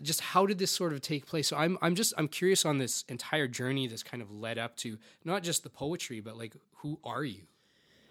just 0.01 0.22
how 0.22 0.46
did 0.46 0.58
this 0.58 0.72
sort 0.72 0.94
of 0.94 1.01
take 1.01 1.25
place? 1.25 1.48
So 1.48 1.58
I'm 1.58 1.77
I'm 1.82 1.96
just 1.96 2.13
I'm 2.18 2.27
curious 2.27 2.66
on 2.66 2.77
this 2.77 3.04
entire 3.08 3.48
journey 3.48 3.88
that's 3.88 4.04
kind 4.04 4.22
of 4.22 4.32
led 4.32 4.58
up 4.58 4.75
to 4.77 4.98
not 5.24 5.44
just 5.44 5.63
the 5.63 5.70
poetry, 5.70 6.20
but 6.20 6.38
like 6.38 6.56
who 6.77 7.00
are 7.04 7.24
you? 7.24 7.44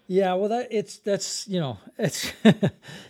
Yeah, 0.09 0.35
well, 0.35 0.49
that 0.50 0.69
it's 0.71 0.99
that's 0.99 1.49
you 1.49 1.59
know 1.59 1.78
it's 1.99 2.33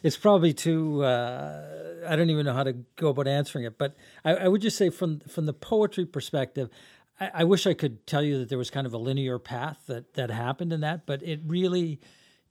it's 0.03 0.17
probably 0.17 0.53
too. 0.53 1.05
Uh, 1.05 2.05
I 2.09 2.17
don't 2.17 2.31
even 2.31 2.47
know 2.47 2.55
how 2.55 2.65
to 2.65 2.73
go 2.97 3.09
about 3.09 3.29
answering 3.29 3.65
it, 3.65 3.79
but 3.79 3.97
I, 4.25 4.35
I 4.35 4.49
would 4.49 4.63
just 4.63 4.77
say 4.77 4.91
from 4.91 5.21
from 5.21 5.47
the 5.47 5.53
poetry 5.53 6.07
perspective, 6.07 6.71
I, 7.21 7.31
I, 7.35 7.45
wish 7.45 7.67
I 7.67 7.75
could 7.75 8.07
tell 8.07 8.23
you 8.23 8.39
that 8.39 8.49
there 8.49 8.59
was 8.59 8.71
kind 8.71 8.87
of 8.87 8.95
a 8.95 8.99
linear 8.99 9.39
path 9.39 9.83
that 9.89 10.15
that 10.15 10.31
happened 10.31 10.73
in 10.73 10.81
that, 10.81 11.07
but 11.07 11.23
it 11.23 11.41
really 11.47 12.01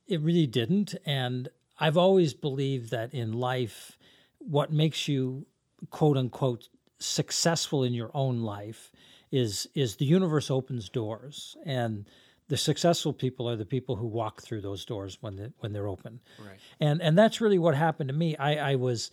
it 0.07 0.21
really 0.21 0.47
didn't. 0.47 0.93
And 1.05 1.49
I've 1.79 1.97
always 1.97 2.33
believed 2.33 2.91
that 2.91 3.13
in 3.13 3.33
life, 3.33 3.97
what 4.37 4.71
makes 4.71 5.07
you 5.07 5.47
quote 5.89 6.17
unquote 6.17 6.69
successful 6.99 7.83
in 7.83 7.93
your 7.93 8.11
own 8.13 8.41
life 8.41 8.91
is 9.31 9.67
is 9.75 9.97
the 9.97 10.05
universe 10.05 10.49
opens 10.49 10.89
doors 10.89 11.57
and 11.65 12.05
the 12.47 12.57
successful 12.57 13.11
people 13.11 13.49
are 13.49 13.55
the 13.55 13.65
people 13.65 13.95
who 13.95 14.05
walk 14.05 14.41
through 14.41 14.61
those 14.61 14.85
doors 14.85 15.17
when 15.21 15.35
they, 15.35 15.49
when 15.59 15.73
they're 15.73 15.87
open. 15.87 16.19
Right. 16.39 16.59
And 16.79 17.01
and 17.01 17.17
that's 17.17 17.41
really 17.41 17.57
what 17.57 17.75
happened 17.75 18.09
to 18.09 18.15
me. 18.15 18.35
I, 18.37 18.71
I 18.71 18.75
was 18.75 19.11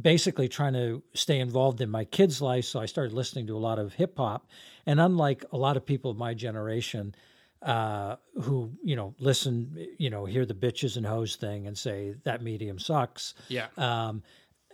basically 0.00 0.48
trying 0.48 0.74
to 0.74 1.02
stay 1.14 1.40
involved 1.40 1.80
in 1.80 1.90
my 1.90 2.04
kids' 2.04 2.42
life, 2.42 2.64
so 2.64 2.80
I 2.80 2.86
started 2.86 3.12
listening 3.12 3.46
to 3.48 3.56
a 3.56 3.58
lot 3.58 3.78
of 3.78 3.94
hip 3.94 4.16
hop. 4.16 4.48
And 4.86 5.00
unlike 5.00 5.44
a 5.52 5.56
lot 5.56 5.76
of 5.76 5.86
people 5.86 6.10
of 6.10 6.16
my 6.18 6.34
generation, 6.34 7.14
uh, 7.62 8.16
who 8.42 8.70
you 8.82 8.96
know 8.96 9.14
listen, 9.18 9.86
you 9.98 10.10
know, 10.10 10.26
hear 10.26 10.44
the 10.44 10.54
bitches 10.54 10.96
and 10.98 11.06
hoes 11.06 11.36
thing 11.36 11.66
and 11.66 11.76
say 11.76 12.14
that 12.24 12.42
medium 12.42 12.78
sucks. 12.78 13.34
Yeah. 13.48 13.68
Um, 13.78 14.22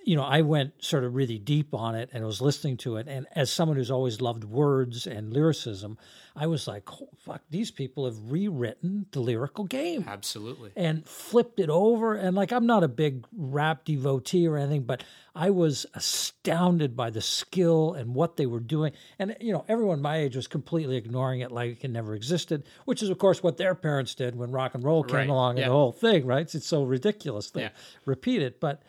you 0.04 0.16
know, 0.16 0.23
I 0.23 0.40
went 0.40 0.83
sort 0.83 1.04
of 1.04 1.14
really 1.14 1.38
deep 1.38 1.75
on 1.75 1.95
it 1.95 2.11
and 2.12 2.25
was 2.25 2.40
listening 2.40 2.76
to 2.78 2.97
it. 2.97 3.07
And 3.07 3.26
as 3.35 3.50
someone 3.50 3.76
who's 3.76 3.90
always 3.90 4.21
loved 4.21 4.45
words 4.45 5.07
and 5.07 5.33
lyricism, 5.33 5.99
I 6.35 6.47
was 6.47 6.66
like, 6.66 6.90
oh, 6.92 7.09
fuck, 7.19 7.42
these 7.50 7.71
people 7.71 8.07
have 8.07 8.16
rewritten 8.30 9.07
the 9.12 9.21
lyrical 9.21 9.64
game. 9.64 10.04
Absolutely. 10.09 10.71
And 10.75 11.07
flipped 11.07 11.61
it 11.61 11.69
over. 11.69 12.14
And 12.14 12.35
like, 12.35 12.52
I'm 12.52 12.66
not 12.66 12.83
a 12.83 12.88
big 12.88 13.26
rap 13.37 13.85
devotee 13.85 14.47
or 14.49 14.57
anything, 14.57 14.85
but 14.85 15.04
I 15.35 15.50
was 15.50 15.85
astounded 15.95 16.97
by 16.97 17.11
the 17.11 17.21
skill 17.21 17.92
and 17.92 18.14
what 18.14 18.37
they 18.37 18.47
were 18.47 18.61
doing. 18.61 18.92
And, 19.19 19.37
you 19.40 19.52
know, 19.52 19.64
everyone 19.69 20.00
my 20.00 20.16
age 20.16 20.37
was 20.37 20.47
completely 20.47 20.97
ignoring 20.97 21.40
it 21.40 21.52
like 21.52 21.85
it 21.85 21.90
never 21.90 22.14
existed, 22.14 22.64
which 22.87 23.02
is, 23.02 23.11
of 23.11 23.19
course, 23.19 23.42
what 23.42 23.59
their 23.59 23.75
parents 23.75 24.14
did 24.14 24.35
when 24.35 24.50
rock 24.50 24.75
and 24.75 24.83
roll 24.83 25.04
came 25.04 25.16
right. 25.16 25.28
along 25.28 25.57
yeah. 25.59 25.64
and 25.64 25.71
the 25.71 25.75
whole 25.75 25.92
thing, 25.92 26.25
right? 26.26 26.52
It's 26.54 26.66
so 26.66 26.85
ridiculous. 26.85 27.50
They 27.50 27.62
yeah. 27.62 27.71
repeat 28.07 28.40
it. 28.40 28.61
But, 28.61 28.83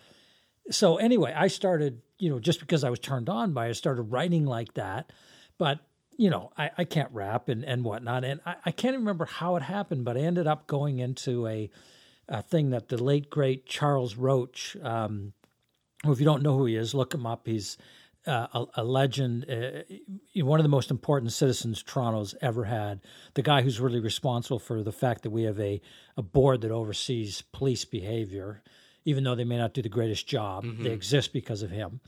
so 0.69 0.97
anyway, 0.97 1.33
I 1.35 1.47
started, 1.47 2.01
you 2.19 2.29
know, 2.29 2.39
just 2.39 2.59
because 2.59 2.83
I 2.83 2.89
was 2.89 2.99
turned 2.99 3.29
on 3.29 3.53
by 3.53 3.67
it, 3.67 3.69
I 3.69 3.73
started 3.73 4.03
writing 4.03 4.45
like 4.45 4.73
that. 4.75 5.11
But, 5.57 5.79
you 6.17 6.29
know, 6.29 6.51
I, 6.57 6.71
I 6.77 6.83
can't 6.83 7.11
rap 7.11 7.49
and, 7.49 7.63
and 7.63 7.83
whatnot. 7.83 8.23
And 8.23 8.41
I, 8.45 8.55
I 8.65 8.71
can't 8.71 8.97
remember 8.97 9.25
how 9.25 9.55
it 9.55 9.63
happened, 9.63 10.05
but 10.05 10.17
I 10.17 10.21
ended 10.21 10.47
up 10.47 10.67
going 10.67 10.99
into 10.99 11.47
a, 11.47 11.69
a 12.27 12.41
thing 12.41 12.69
that 12.71 12.89
the 12.89 13.01
late, 13.01 13.29
great 13.29 13.65
Charles 13.65 14.15
Roach, 14.15 14.77
um, 14.83 15.33
who, 16.03 16.11
if 16.11 16.19
you 16.19 16.25
don't 16.25 16.43
know 16.43 16.57
who 16.57 16.65
he 16.65 16.75
is, 16.75 16.93
look 16.93 17.13
him 17.13 17.25
up. 17.25 17.47
He's 17.47 17.77
uh, 18.27 18.47
a, 18.53 18.65
a, 18.75 18.83
legend, 18.83 19.49
uh, 19.49 20.43
one 20.43 20.59
of 20.59 20.63
the 20.63 20.69
most 20.69 20.91
important 20.91 21.31
citizens 21.33 21.81
Toronto's 21.81 22.35
ever 22.41 22.65
had. 22.65 23.01
The 23.33 23.41
guy 23.41 23.61
who's 23.61 23.79
really 23.79 23.99
responsible 23.99 24.59
for 24.59 24.83
the 24.83 24.91
fact 24.91 25.23
that 25.23 25.31
we 25.31 25.43
have 25.43 25.59
a, 25.59 25.81
a 26.17 26.21
board 26.21 26.61
that 26.61 26.71
oversees 26.71 27.41
police 27.51 27.83
behavior 27.83 28.61
even 29.05 29.23
though 29.23 29.35
they 29.35 29.43
may 29.43 29.57
not 29.57 29.73
do 29.73 29.81
the 29.81 29.89
greatest 29.89 30.27
job. 30.27 30.63
Mm-hmm. 30.63 30.83
They 30.83 30.91
exist 30.91 31.33
because 31.33 31.61
of 31.61 31.71
him. 31.71 32.01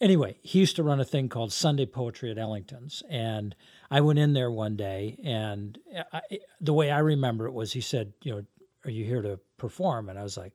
Anyway, 0.00 0.36
he 0.42 0.58
used 0.58 0.76
to 0.76 0.82
run 0.82 1.00
a 1.00 1.04
thing 1.04 1.28
called 1.28 1.52
Sunday 1.52 1.86
Poetry 1.86 2.30
at 2.30 2.38
Ellington's. 2.38 3.02
And 3.08 3.56
I 3.90 4.02
went 4.02 4.18
in 4.18 4.34
there 4.34 4.50
one 4.50 4.76
day, 4.76 5.18
and 5.24 5.78
I, 6.12 6.20
the 6.60 6.74
way 6.74 6.90
I 6.90 6.98
remember 6.98 7.46
it 7.46 7.52
was 7.52 7.72
he 7.72 7.80
said, 7.80 8.12
You 8.22 8.32
know, 8.34 8.42
are 8.84 8.90
you 8.90 9.04
here 9.04 9.22
to 9.22 9.40
perform? 9.56 10.08
And 10.08 10.18
I 10.18 10.22
was 10.22 10.36
like, 10.36 10.52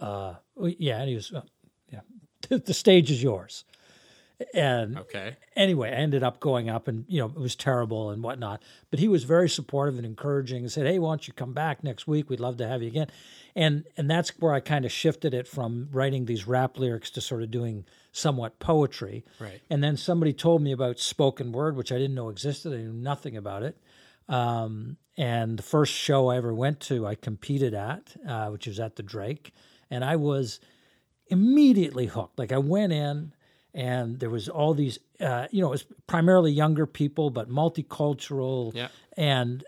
uh, 0.00 0.34
Yeah. 0.56 1.00
And 1.00 1.08
he 1.08 1.16
was, 1.16 1.32
uh, 1.32 1.42
Yeah, 1.92 2.00
the 2.48 2.74
stage 2.74 3.10
is 3.10 3.22
yours. 3.22 3.64
And 4.54 4.98
okay. 4.98 5.36
Anyway, 5.56 5.90
I 5.90 5.94
ended 5.94 6.22
up 6.22 6.38
going 6.38 6.70
up, 6.70 6.86
and 6.86 7.04
you 7.08 7.18
know 7.18 7.26
it 7.26 7.40
was 7.40 7.56
terrible 7.56 8.10
and 8.10 8.22
whatnot. 8.22 8.62
But 8.90 9.00
he 9.00 9.08
was 9.08 9.24
very 9.24 9.48
supportive 9.48 9.96
and 9.96 10.06
encouraging, 10.06 10.62
and 10.62 10.70
said, 10.70 10.86
"Hey, 10.86 11.00
why 11.00 11.10
don't 11.10 11.26
you 11.26 11.34
come 11.34 11.52
back 11.52 11.82
next 11.82 12.06
week? 12.06 12.30
We'd 12.30 12.38
love 12.38 12.56
to 12.58 12.68
have 12.68 12.80
you 12.80 12.88
again." 12.88 13.08
And 13.56 13.84
and 13.96 14.08
that's 14.08 14.30
where 14.38 14.52
I 14.52 14.60
kind 14.60 14.84
of 14.84 14.92
shifted 14.92 15.34
it 15.34 15.48
from 15.48 15.88
writing 15.90 16.26
these 16.26 16.46
rap 16.46 16.78
lyrics 16.78 17.10
to 17.10 17.20
sort 17.20 17.42
of 17.42 17.50
doing 17.50 17.84
somewhat 18.12 18.60
poetry. 18.60 19.24
Right. 19.40 19.60
And 19.68 19.82
then 19.82 19.96
somebody 19.96 20.32
told 20.32 20.62
me 20.62 20.70
about 20.70 21.00
spoken 21.00 21.50
word, 21.50 21.76
which 21.76 21.90
I 21.90 21.98
didn't 21.98 22.14
know 22.14 22.28
existed. 22.28 22.72
I 22.72 22.76
knew 22.76 22.92
nothing 22.92 23.36
about 23.36 23.64
it. 23.64 23.76
Um, 24.28 24.98
and 25.16 25.58
the 25.58 25.64
first 25.64 25.92
show 25.92 26.28
I 26.28 26.36
ever 26.36 26.54
went 26.54 26.78
to, 26.80 27.06
I 27.06 27.16
competed 27.16 27.74
at, 27.74 28.14
uh, 28.26 28.50
which 28.50 28.68
was 28.68 28.78
at 28.78 28.94
the 28.94 29.02
Drake, 29.02 29.52
and 29.90 30.04
I 30.04 30.14
was 30.14 30.60
immediately 31.26 32.06
hooked. 32.06 32.38
Like 32.38 32.52
I 32.52 32.58
went 32.58 32.92
in 32.92 33.32
and 33.78 34.18
there 34.18 34.28
was 34.28 34.48
all 34.48 34.74
these 34.74 34.98
uh, 35.20 35.46
you 35.52 35.60
know 35.60 35.68
it 35.68 35.70
was 35.70 35.86
primarily 36.08 36.50
younger 36.50 36.84
people 36.84 37.30
but 37.30 37.48
multicultural 37.48 38.74
yeah. 38.74 38.88
and 39.16 39.64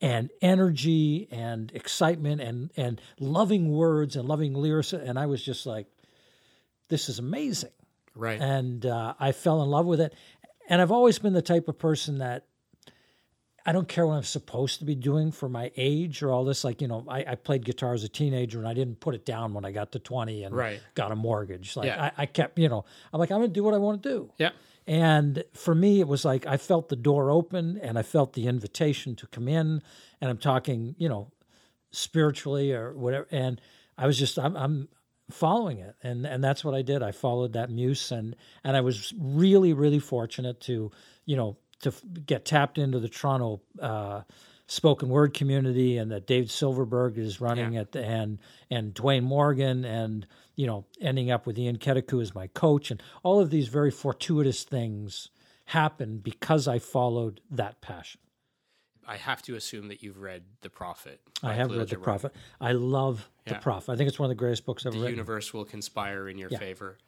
and 0.00 0.30
energy 0.40 1.28
and 1.32 1.72
excitement 1.74 2.40
and 2.40 2.70
and 2.76 3.00
loving 3.18 3.68
words 3.68 4.14
and 4.14 4.28
loving 4.28 4.54
lyrics. 4.54 4.92
And 4.92 5.18
i 5.18 5.26
was 5.26 5.44
just 5.44 5.66
like 5.66 5.86
this 6.88 7.08
is 7.08 7.18
amazing. 7.18 7.70
Right. 8.14 8.40
And 8.40 8.86
uh, 8.86 9.14
i 9.18 9.32
fell 9.32 9.62
in 9.62 9.68
love 9.68 9.86
with 9.86 10.00
it. 10.00 10.14
And 10.68 10.80
i've 10.80 10.92
always 10.92 11.18
been 11.18 11.32
the 11.32 11.42
type 11.42 11.66
of 11.66 11.76
person 11.76 12.18
that 12.18 12.46
I 13.66 13.72
don't 13.72 13.88
care 13.88 14.06
what 14.06 14.14
I'm 14.14 14.22
supposed 14.22 14.78
to 14.78 14.84
be 14.84 14.94
doing 14.94 15.32
for 15.32 15.48
my 15.48 15.70
age 15.76 16.22
or 16.22 16.30
all 16.30 16.44
this. 16.44 16.64
Like, 16.64 16.80
you 16.80 16.88
know, 16.88 17.04
I, 17.08 17.24
I, 17.28 17.34
played 17.34 17.64
guitar 17.64 17.92
as 17.92 18.04
a 18.04 18.08
teenager 18.08 18.58
and 18.58 18.66
I 18.66 18.72
didn't 18.72 19.00
put 19.00 19.14
it 19.14 19.26
down 19.26 19.52
when 19.52 19.64
I 19.64 19.70
got 19.70 19.92
to 19.92 19.98
20 19.98 20.44
and 20.44 20.54
right. 20.54 20.80
got 20.94 21.12
a 21.12 21.16
mortgage. 21.16 21.76
Like, 21.76 21.86
yeah. 21.86 22.10
I, 22.16 22.22
I, 22.22 22.26
kept, 22.26 22.58
you 22.58 22.68
know, 22.68 22.84
I'm 23.12 23.20
like, 23.20 23.30
I'm 23.30 23.38
going 23.38 23.50
to 23.50 23.54
do 23.54 23.62
what 23.62 23.74
I 23.74 23.78
want 23.78 24.02
to 24.02 24.08
do. 24.08 24.32
Yeah. 24.38 24.50
And 24.86 25.44
for 25.52 25.74
me, 25.74 26.00
it 26.00 26.08
was 26.08 26.24
like 26.24 26.46
I 26.46 26.56
felt 26.56 26.88
the 26.88 26.96
door 26.96 27.30
open 27.30 27.78
and 27.82 27.98
I 27.98 28.02
felt 28.02 28.32
the 28.32 28.46
invitation 28.46 29.14
to 29.16 29.26
come 29.26 29.46
in. 29.46 29.82
And 30.20 30.30
I'm 30.30 30.38
talking, 30.38 30.94
you 30.98 31.08
know, 31.08 31.30
spiritually 31.90 32.72
or 32.72 32.94
whatever. 32.94 33.26
And 33.30 33.60
I 33.98 34.06
was 34.06 34.18
just, 34.18 34.38
I'm, 34.38 34.56
I'm 34.56 34.88
following 35.30 35.78
it. 35.78 35.96
And, 36.02 36.26
and 36.26 36.42
that's 36.42 36.64
what 36.64 36.74
I 36.74 36.82
did. 36.82 37.02
I 37.02 37.12
followed 37.12 37.52
that 37.52 37.70
muse 37.70 38.10
and, 38.10 38.34
and 38.64 38.76
I 38.76 38.80
was 38.80 39.12
really, 39.18 39.74
really 39.74 39.98
fortunate 39.98 40.60
to, 40.62 40.90
you 41.26 41.36
know, 41.36 41.56
to 41.80 41.92
get 42.26 42.44
tapped 42.44 42.78
into 42.78 42.98
the 42.98 43.08
Toronto 43.08 43.60
uh, 43.80 44.22
spoken 44.66 45.08
word 45.08 45.34
community, 45.34 45.98
and 45.98 46.10
that 46.10 46.26
Dave 46.26 46.50
Silverberg 46.50 47.18
is 47.18 47.40
running 47.40 47.74
yeah. 47.74 47.82
it, 47.82 47.96
and 47.96 48.38
and 48.70 48.94
Dwayne 48.94 49.24
Morgan, 49.24 49.84
and 49.84 50.26
you 50.56 50.66
know, 50.66 50.84
ending 51.00 51.30
up 51.30 51.46
with 51.46 51.58
Ian 51.58 51.78
Keteku 51.78 52.22
as 52.22 52.34
my 52.34 52.46
coach, 52.48 52.90
and 52.90 53.02
all 53.22 53.40
of 53.40 53.50
these 53.50 53.68
very 53.68 53.90
fortuitous 53.90 54.62
things 54.64 55.30
happened 55.66 56.22
because 56.22 56.68
I 56.68 56.78
followed 56.78 57.40
that 57.50 57.80
passion. 57.80 58.20
I 59.06 59.16
have 59.16 59.42
to 59.42 59.56
assume 59.56 59.88
that 59.88 60.04
you've 60.04 60.20
read 60.20 60.44
The 60.60 60.70
Prophet. 60.70 61.20
I 61.42 61.54
have 61.54 61.70
read 61.70 61.88
The 61.88 61.96
Prophet. 61.96 62.32
I 62.60 62.72
love 62.72 63.28
yeah. 63.44 63.54
The 63.54 63.58
Prophet. 63.60 63.92
I 63.92 63.96
think 63.96 64.08
it's 64.08 64.20
one 64.20 64.26
of 64.26 64.36
the 64.36 64.38
greatest 64.38 64.64
books 64.64 64.86
ever 64.86 64.92
the 64.92 65.00
written. 65.00 65.16
The 65.16 65.16
universe 65.16 65.52
will 65.52 65.64
conspire 65.64 66.28
in 66.28 66.38
your 66.38 66.50
yeah. 66.50 66.58
favor. 66.58 66.98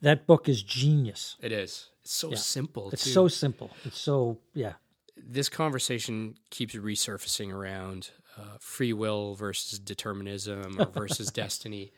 That 0.00 0.26
book 0.26 0.48
is 0.48 0.62
genius. 0.62 1.36
It 1.42 1.52
is. 1.52 1.90
It's 2.10 2.16
so 2.16 2.30
yeah. 2.30 2.36
simple. 2.36 2.90
It's 2.90 3.04
too. 3.04 3.10
so 3.10 3.28
simple. 3.28 3.70
It's 3.84 3.98
so 3.98 4.38
yeah. 4.52 4.72
This 5.16 5.48
conversation 5.48 6.34
keeps 6.50 6.74
resurfacing 6.74 7.52
around 7.52 8.10
uh, 8.36 8.56
free 8.58 8.92
will 8.92 9.36
versus 9.36 9.78
determinism 9.78 10.80
or 10.80 10.86
versus 10.86 11.30
destiny. 11.44 11.92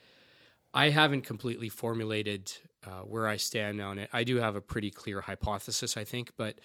I 0.74 0.90
haven't 0.90 1.22
completely 1.22 1.70
formulated 1.70 2.52
uh, 2.86 3.04
where 3.06 3.26
I 3.26 3.38
stand 3.38 3.80
on 3.80 3.98
it. 3.98 4.10
I 4.12 4.22
do 4.24 4.36
have 4.36 4.54
a 4.54 4.60
pretty 4.60 4.90
clear 4.90 5.22
hypothesis, 5.22 5.96
I 5.96 6.04
think, 6.04 6.32
but 6.36 6.58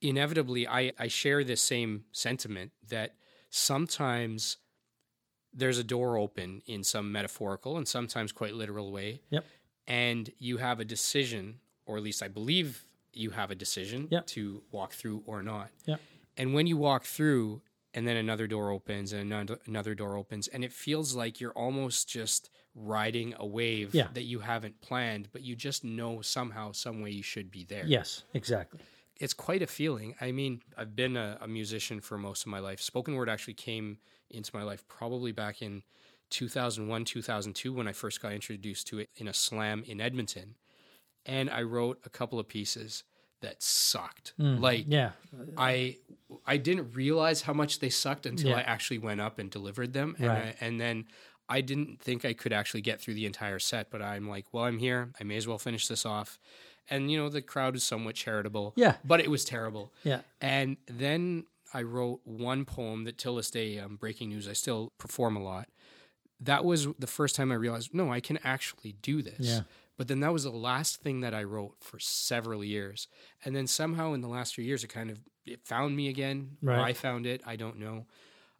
inevitably, 0.00 0.66
I, 0.66 0.92
I 0.98 1.08
share 1.08 1.44
this 1.44 1.60
same 1.60 2.04
sentiment 2.12 2.72
that 2.88 3.14
sometimes 3.50 4.56
there's 5.52 5.78
a 5.78 5.84
door 5.84 6.16
open 6.16 6.62
in 6.64 6.82
some 6.82 7.12
metaphorical 7.12 7.76
and 7.76 7.86
sometimes 7.86 8.32
quite 8.32 8.54
literal 8.54 8.90
way. 8.90 9.20
Yep. 9.28 9.44
And 9.86 10.30
you 10.38 10.56
have 10.56 10.80
a 10.80 10.84
decision 10.84 11.60
or 11.86 11.96
at 11.96 12.02
least 12.02 12.22
I 12.22 12.28
believe 12.28 12.84
you 13.12 13.30
have 13.30 13.50
a 13.50 13.54
decision 13.54 14.08
to 14.26 14.62
walk 14.70 14.92
through 14.92 15.22
or 15.26 15.42
not. 15.42 15.70
And 16.36 16.52
when 16.52 16.66
you 16.66 16.76
walk 16.76 17.04
through, 17.04 17.62
and 17.94 18.06
then 18.06 18.16
another 18.16 18.46
door 18.46 18.70
opens, 18.70 19.12
and 19.14 19.22
another, 19.22 19.58
another 19.66 19.94
door 19.94 20.16
opens, 20.16 20.48
and 20.48 20.62
it 20.62 20.72
feels 20.72 21.14
like 21.14 21.40
you're 21.40 21.52
almost 21.52 22.08
just 22.08 22.50
riding 22.74 23.34
a 23.38 23.46
wave 23.46 23.94
yeah. 23.94 24.08
that 24.12 24.24
you 24.24 24.40
haven't 24.40 24.80
planned, 24.82 25.28
but 25.32 25.40
you 25.40 25.56
just 25.56 25.82
know 25.82 26.20
somehow, 26.20 26.72
some 26.72 27.00
way 27.00 27.10
you 27.10 27.22
should 27.22 27.50
be 27.50 27.64
there. 27.64 27.84
Yes, 27.86 28.24
exactly. 28.34 28.80
It's 29.18 29.32
quite 29.32 29.62
a 29.62 29.66
feeling. 29.66 30.14
I 30.20 30.30
mean, 30.30 30.60
I've 30.76 30.94
been 30.94 31.16
a, 31.16 31.38
a 31.40 31.48
musician 31.48 32.00
for 32.00 32.18
most 32.18 32.42
of 32.42 32.48
my 32.48 32.58
life. 32.58 32.82
Spoken 32.82 33.14
word 33.14 33.30
actually 33.30 33.54
came 33.54 33.96
into 34.28 34.50
my 34.54 34.62
life 34.62 34.86
probably 34.88 35.32
back 35.32 35.62
in 35.62 35.82
2001, 36.28 37.06
2002 37.06 37.72
when 37.72 37.88
I 37.88 37.92
first 37.92 38.20
got 38.20 38.32
introduced 38.32 38.88
to 38.88 38.98
it 38.98 39.08
in 39.16 39.26
a 39.26 39.32
slam 39.32 39.82
in 39.86 40.02
Edmonton. 40.02 40.56
And 41.26 41.50
I 41.50 41.62
wrote 41.62 42.00
a 42.04 42.08
couple 42.10 42.38
of 42.38 42.48
pieces 42.48 43.04
that 43.40 43.62
sucked. 43.62 44.32
Like 44.38 44.84
Yeah. 44.88 45.10
I 45.58 45.96
I 46.46 46.56
didn't 46.56 46.92
realize 46.94 47.42
how 47.42 47.52
much 47.52 47.80
they 47.80 47.90
sucked 47.90 48.26
until 48.26 48.50
Yeah. 48.50 48.56
I 48.58 48.60
actually 48.62 48.98
went 48.98 49.20
up 49.20 49.38
and 49.38 49.50
delivered 49.50 49.92
them, 49.92 50.16
and 50.18 50.26
Right. 50.28 50.56
I, 50.60 50.64
and 50.64 50.80
then 50.80 51.06
I 51.48 51.60
didn't 51.60 52.00
think 52.00 52.24
I 52.24 52.32
could 52.32 52.52
actually 52.52 52.80
get 52.80 53.00
through 53.00 53.14
the 53.14 53.26
entire 53.26 53.58
set. 53.58 53.90
But 53.90 54.02
I'm 54.02 54.28
like, 54.28 54.46
well, 54.52 54.64
I'm 54.64 54.78
here. 54.78 55.12
I 55.20 55.24
may 55.24 55.36
as 55.36 55.46
well 55.46 55.58
finish 55.58 55.86
this 55.86 56.04
off. 56.06 56.38
And 56.88 57.10
you 57.10 57.18
know, 57.18 57.28
the 57.28 57.42
crowd 57.42 57.76
is 57.76 57.84
somewhat 57.84 58.14
charitable. 58.14 58.72
Yeah. 58.76 58.96
but 59.04 59.20
it 59.20 59.30
was 59.30 59.44
terrible. 59.44 59.92
Yeah. 60.04 60.20
And 60.40 60.76
then 60.86 61.44
I 61.74 61.82
wrote 61.82 62.20
one 62.24 62.64
poem 62.64 63.04
that 63.04 63.18
till 63.18 63.36
this 63.36 63.50
day, 63.50 63.78
um, 63.78 63.96
breaking 63.96 64.28
news, 64.30 64.48
I 64.48 64.52
still 64.54 64.92
perform 64.98 65.36
a 65.36 65.42
lot. 65.42 65.68
That 66.40 66.64
was 66.64 66.86
the 66.98 67.06
first 67.06 67.34
time 67.34 67.50
I 67.50 67.54
realized, 67.56 67.92
no, 67.94 68.12
I 68.12 68.20
can 68.20 68.38
actually 68.44 68.92
do 69.02 69.20
this. 69.22 69.40
Yeah. 69.40 69.60
But 69.96 70.08
then 70.08 70.20
that 70.20 70.32
was 70.32 70.44
the 70.44 70.50
last 70.50 71.00
thing 71.02 71.20
that 71.20 71.34
I 71.34 71.42
wrote 71.44 71.76
for 71.80 71.98
several 71.98 72.62
years. 72.62 73.08
And 73.44 73.56
then 73.56 73.66
somehow 73.66 74.12
in 74.12 74.20
the 74.20 74.28
last 74.28 74.54
few 74.54 74.64
years, 74.64 74.84
it 74.84 74.88
kind 74.88 75.10
of 75.10 75.18
it 75.46 75.64
found 75.64 75.96
me 75.96 76.08
again. 76.08 76.56
Right. 76.60 76.80
I 76.80 76.92
found 76.92 77.24
it. 77.26 77.40
I 77.46 77.56
don't 77.56 77.78
know. 77.78 78.06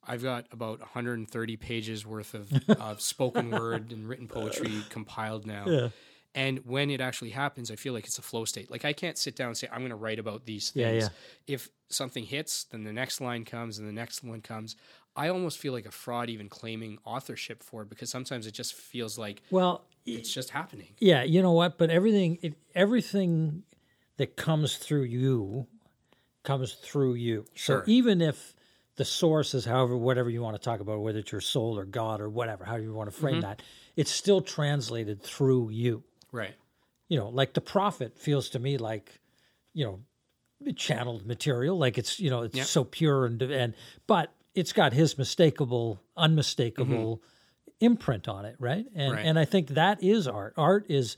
I've 0.09 0.23
got 0.23 0.47
about 0.53 0.79
130 0.81 1.57
pages 1.57 2.07
worth 2.07 2.33
of, 2.35 2.53
of 2.81 3.01
spoken 3.01 3.51
word 3.51 3.91
and 3.93 4.09
written 4.09 4.29
poetry 4.29 4.83
compiled 4.89 5.47
now. 5.47 5.65
Yeah. 5.67 5.89
And 6.35 6.61
when 6.67 6.91
it 6.91 7.01
actually 7.01 7.31
happens, 7.31 7.71
I 7.71 7.77
feel 7.77 7.93
like 7.93 8.05
it's 8.05 8.19
a 8.19 8.23
flow 8.23 8.45
state. 8.45 8.71
Like 8.71 8.85
I 8.85 8.93
can't 8.93 9.17
sit 9.19 9.35
down 9.35 9.49
and 9.49 9.57
say, 9.57 9.69
I'm 9.73 9.81
going 9.81 9.91
to 9.91 9.97
write 9.97 10.19
about 10.19 10.45
these 10.45 10.71
Yeah, 10.75 10.91
things. 10.91 11.05
yeah. 11.05 11.55
If 11.55 11.71
something 11.89 12.25
hits, 12.25 12.65
then 12.65 12.85
the 12.85 12.93
next 12.93 13.21
line 13.21 13.45
comes 13.45 13.79
and 13.79 13.89
the 13.89 13.93
next 13.93 14.23
one 14.23 14.43
comes. 14.43 14.77
I 15.17 15.29
almost 15.29 15.59
feel 15.59 15.73
like 15.73 15.87
a 15.87 15.91
fraud 15.91 16.29
even 16.29 16.49
claiming 16.51 16.99
authorship 17.05 17.63
for 17.63 17.83
it 17.83 17.89
because 17.89 18.11
sometimes 18.11 18.47
it 18.47 18.53
just 18.53 18.75
feels 18.75 19.17
like 19.19 19.43
Well, 19.51 19.83
it's 20.07 20.33
just 20.33 20.51
happening. 20.51 20.89
Yeah, 20.99 21.23
you 21.25 21.43
know 21.43 21.53
what? 21.53 21.79
But 21.79 21.91
everything, 21.91 22.39
it, 22.43 22.55
everything 22.75 23.65
that 24.17 24.37
comes 24.37 24.77
through 24.77 25.03
you 25.05 25.67
comes 26.43 26.75
through 26.75 27.15
you. 27.15 27.45
Sure. 27.55 27.81
So 27.85 27.91
even 27.91 28.21
if 28.23 28.55
the 28.97 29.05
source 29.05 29.53
is, 29.55 29.65
however, 29.65 29.97
whatever 29.97 30.31
you 30.31 30.41
want 30.43 30.57
to 30.57 30.63
talk 30.63 30.81
about, 30.81 31.01
whether 31.01 31.19
it's 31.19 31.33
your 31.33 31.41
soul 31.41 31.79
or 31.79 31.85
God 31.85 32.21
or 32.21 32.29
whatever, 32.31 32.65
however 32.65 32.85
you 32.85 32.95
want 32.95 33.11
to 33.11 33.17
frame 33.17 33.35
Mm-hmm. 33.35 33.41
that, 33.43 33.63
it's 33.97 34.11
still 34.11 34.41
translated 34.41 35.23
through 35.23 35.71
you. 35.71 36.03
Right. 36.33 36.55
You 37.09 37.19
know, 37.19 37.29
like 37.29 37.53
the 37.55 37.61
prophet 37.61 38.17
feels 38.19 38.49
to 38.51 38.59
me 38.59 38.79
like, 38.79 39.21
you 39.75 39.85
know, 39.85 40.73
channeled 40.75 41.27
material. 41.27 41.77
Like 41.79 41.99
it's, 41.99 42.19
you 42.21 42.31
know, 42.31 42.43
it's 42.43 42.57
Yeah. 42.57 42.65
so 42.65 42.85
pure 42.85 43.27
and 43.27 43.43
and 43.43 43.75
but 44.07 44.33
it's 44.55 44.73
got 44.73 44.93
his 44.95 45.17
mistakable, 45.17 45.99
unmistakable 46.17 47.23
imprint 47.81 48.29
on 48.29 48.45
it, 48.45 48.57
right? 48.59 48.87
And. 48.95 49.13
Right. 49.13 49.27
and 49.27 49.39
I 49.39 49.45
think 49.45 49.69
that 49.69 50.03
is 50.03 50.27
art. 50.27 50.55
Art 50.57 50.87
is 50.89 51.17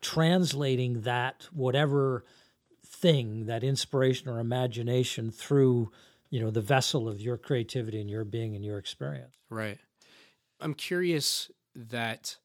translating 0.00 1.02
that 1.02 1.48
whatever 1.52 2.24
thing, 2.84 3.46
that 3.46 3.64
inspiration 3.64 4.28
or 4.28 4.38
imagination 4.38 5.30
through, 5.30 5.90
you 6.30 6.40
know, 6.40 6.50
the 6.50 6.60
vessel 6.60 7.08
of 7.08 7.20
your 7.20 7.36
creativity 7.36 8.00
and 8.00 8.10
your 8.10 8.24
being 8.24 8.54
and 8.54 8.64
your 8.64 8.78
experience. 8.78 9.34
Right. 9.50 9.78
I'm 10.60 10.74
curious 10.74 11.50
that 11.74 12.36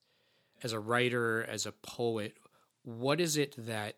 as 0.64 0.74
a 0.74 0.80
writer, 0.80 1.44
as 1.44 1.66
a 1.66 1.72
poet, 1.72 2.38
what 2.84 3.22
is 3.22 3.38
it 3.38 3.56
that 3.58 3.96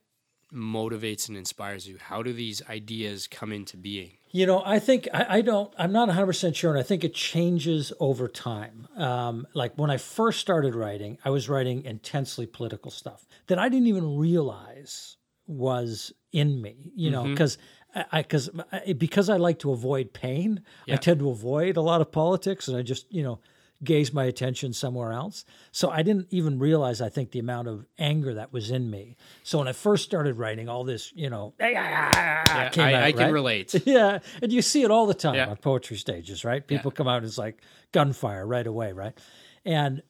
motivates 0.54 1.28
and 1.28 1.38
inspires 1.38 1.88
you? 1.88 1.98
How 2.00 2.24
do 2.24 2.34
these 2.34 2.62
ideas 2.70 3.28
come 3.28 3.52
into 3.52 3.78
being? 3.78 4.18
You 4.32 4.46
know, 4.48 4.64
I 4.66 4.80
think 4.80 5.08
I, 5.14 5.38
I 5.38 5.42
don't. 5.42 5.74
I'm 5.78 5.92
not 5.92 6.08
100 6.08 6.26
percent 6.26 6.56
sure, 6.56 6.72
and 6.72 6.80
I 6.80 6.84
think 6.84 7.04
it 7.04 7.14
changes 7.14 7.94
over 8.00 8.28
time. 8.28 8.88
Um, 8.98 9.48
like 9.54 9.74
when 9.76 9.92
I 9.92 9.98
first 9.98 10.40
started 10.40 10.74
writing, 10.74 11.18
I 11.24 11.30
was 11.30 11.50
writing 11.50 11.84
intensely 11.86 12.48
political 12.48 12.90
stuff 12.90 13.28
that 13.48 13.60
I 13.60 13.70
didn't 13.70 13.88
even 13.88 14.18
realize 14.18 15.18
was 15.46 16.14
in 16.32 16.62
me. 16.62 16.92
You 16.96 17.12
know, 17.12 17.26
because 17.26 17.60
I 17.94 18.24
because 18.24 18.50
because 18.98 19.30
I 19.30 19.38
like 19.38 19.60
to 19.60 19.72
avoid 19.72 20.14
pain, 20.14 20.64
I 20.90 20.96
tend 20.96 21.20
to 21.20 21.30
avoid 21.30 21.78
a 21.78 21.82
lot 21.82 22.02
of 22.02 22.12
politics, 22.12 22.68
and 22.68 22.76
I 22.76 22.82
just 22.82 23.06
you 23.14 23.22
know 23.22 23.40
gaze 23.84 24.14
my 24.14 24.26
attention 24.26 24.74
somewhere 24.74 25.12
else. 25.12 25.46
So 25.72 25.90
I 25.90 26.02
didn't 26.04 26.28
even 26.32 26.60
realize, 26.60 27.02
I 27.02 27.10
think, 27.10 27.32
the 27.32 27.40
amount 27.40 27.68
of 27.68 27.86
anger 27.98 28.34
that 28.36 28.54
was 28.54 28.72
in 28.72 28.90
me. 28.90 29.18
So 29.44 29.58
when 29.60 29.68
I 29.68 29.74
first 29.74 30.04
started 30.04 30.38
writing, 30.38 30.70
all 30.70 30.84
this, 30.84 31.12
you 31.16 31.30
know, 31.30 31.54
ah, 31.62 31.66
ah, 31.76 32.12
ah, 32.16 32.58
Yeah, 32.64 32.70
came 32.70 32.84
I, 32.86 32.94
out, 32.94 33.04
I 33.04 33.12
can 33.12 33.34
relate. 33.34 33.74
Yeah, 33.86 34.20
and 34.42 34.52
you 34.52 34.62
see 34.62 34.84
it 34.84 34.92
all 34.92 35.06
the 35.06 35.14
time 35.14 35.36
Yeah. 35.36 35.50
on 35.50 35.58
poetry 35.58 35.98
stages, 35.98 36.46
right? 36.46 36.66
People 36.66 36.92
come 36.92 37.08
out 37.08 37.18
and 37.18 37.26
it's 37.26 37.38
like 37.38 37.62
gunfire 37.92 38.46
right 38.46 38.66
away, 38.68 38.92
right? 38.94 39.18
And 39.66 40.02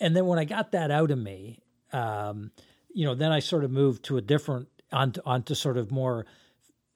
and 0.00 0.16
then 0.16 0.26
when 0.26 0.38
I 0.38 0.44
got 0.44 0.72
that 0.72 0.90
out 0.90 1.10
of 1.10 1.18
me, 1.18 1.60
um, 1.92 2.50
you 2.92 3.06
know, 3.06 3.14
then 3.14 3.30
I 3.32 3.38
sort 3.38 3.64
of 3.64 3.70
moved 3.70 4.04
to 4.04 4.16
a 4.16 4.20
different 4.20 4.68
onto 4.92 5.20
onto 5.24 5.54
sort 5.54 5.76
of 5.78 5.90
more 5.90 6.26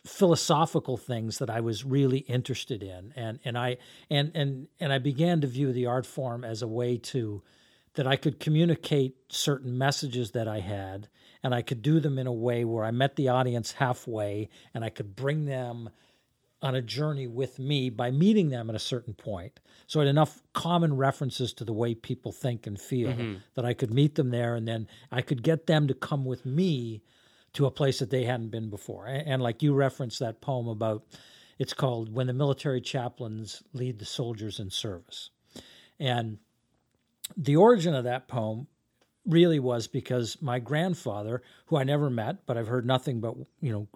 philosophical 0.07 0.97
things 0.97 1.39
that 1.39 1.51
I 1.51 1.61
was 1.61 1.85
really 1.85 2.19
interested 2.19 2.83
in, 2.83 3.13
and 3.17 3.39
and 3.45 3.59
I 3.59 3.79
and 4.11 4.31
and 4.35 4.69
and 4.81 4.93
I 4.93 4.99
began 4.99 5.41
to 5.41 5.47
view 5.47 5.73
the 5.73 5.87
art 5.87 6.07
form 6.07 6.45
as 6.45 6.63
a 6.63 6.69
way 6.69 6.97
to 6.99 7.43
that 7.95 8.07
I 8.07 8.17
could 8.17 8.39
communicate 8.39 9.17
certain 9.29 9.77
messages 9.77 10.33
that 10.33 10.47
I 10.47 10.61
had, 10.61 11.09
and 11.43 11.55
I 11.55 11.63
could 11.63 11.83
do 11.83 11.99
them 11.99 12.19
in 12.19 12.27
a 12.27 12.33
way 12.33 12.65
where 12.65 12.85
I 12.85 12.91
met 12.91 13.17
the 13.17 13.29
audience 13.29 13.73
halfway, 13.73 14.49
and 14.75 14.85
I 14.85 14.91
could 14.91 15.17
bring 15.17 15.47
them 15.47 15.91
on 16.63 16.75
a 16.75 16.83
journey 16.83 17.27
with 17.27 17.59
me 17.59 17.91
by 17.91 18.11
meeting 18.11 18.49
them 18.49 18.71
at 18.71 18.77
a 18.77 18.81
certain 18.81 19.15
point. 19.15 19.61
So 19.87 20.01
I 20.01 20.05
had 20.05 20.11
enough 20.11 20.43
common 20.53 20.97
references 20.97 21.53
to 21.55 21.65
the 21.65 21.73
way 21.73 21.95
people 21.95 22.33
think 22.33 22.67
and 22.67 22.81
feel 22.81 23.11
mm-hmm. 23.11 23.35
that 23.55 23.65
I 23.65 23.75
could 23.75 23.93
meet 23.93 24.15
them 24.15 24.31
there, 24.31 24.55
and 24.55 24.67
then 24.67 24.89
I 25.11 25.23
could 25.23 25.43
get 25.43 25.67
them 25.67 25.89
to 25.89 25.95
come 25.95 26.25
with 26.25 26.47
me 26.47 27.03
to 27.57 27.67
a 27.67 27.71
place 27.71 27.99
that 27.99 28.11
they 28.11 28.25
hadn't 28.25 28.49
been 28.49 28.71
before. 28.71 29.07
And, 29.07 29.27
and 29.27 29.43
like 29.43 29.63
you 29.63 29.75
referenced 29.75 30.21
that 30.21 30.41
poem 30.41 30.69
about, 30.69 31.05
it's 31.59 31.75
called 31.75 32.13
"When 32.13 32.27
the 32.27 32.33
Military 32.33 32.81
Chaplains 32.81 33.63
Lead 33.73 33.99
the 33.99 34.05
Soldiers 34.05 34.61
in 34.61 34.71
Service," 34.71 35.31
and 35.99 36.39
the 37.37 37.57
origin 37.57 37.95
of 37.95 38.05
that 38.05 38.29
poem 38.29 38.67
really 39.25 39.59
was 39.59 39.89
because 39.89 40.41
my 40.41 40.59
grandfather, 40.61 41.43
who 41.67 41.77
I 41.77 41.83
never 41.85 42.09
met, 42.09 42.47
but 42.47 42.57
I've 42.57 42.69
heard 42.69 42.87
nothing 42.87 43.21
but 43.21 43.35
you 43.61 43.73
know 43.73 43.89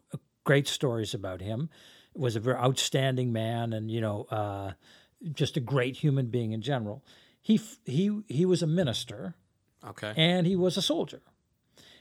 great 0.44 0.66
stories 0.66 1.14
about 1.14 1.40
him, 1.40 1.68
was 2.14 2.34
a 2.36 2.40
very 2.40 2.56
outstanding 2.56 3.32
man, 3.32 3.72
and 3.72 3.90
you 3.90 4.00
know 4.00 4.24
uh, 4.30 4.72
just 5.32 5.56
a 5.56 5.60
great 5.60 5.96
human 5.96 6.26
being 6.26 6.52
in 6.52 6.62
general. 6.62 7.04
He 7.42 7.56
f- 7.56 7.78
he 7.84 8.22
he 8.26 8.44
was 8.46 8.62
a 8.62 8.66
minister 8.66 9.34
Okay. 9.86 10.12
and 10.16 10.46
he 10.46 10.56
was 10.56 10.76
a 10.76 10.82
soldier, 10.82 11.22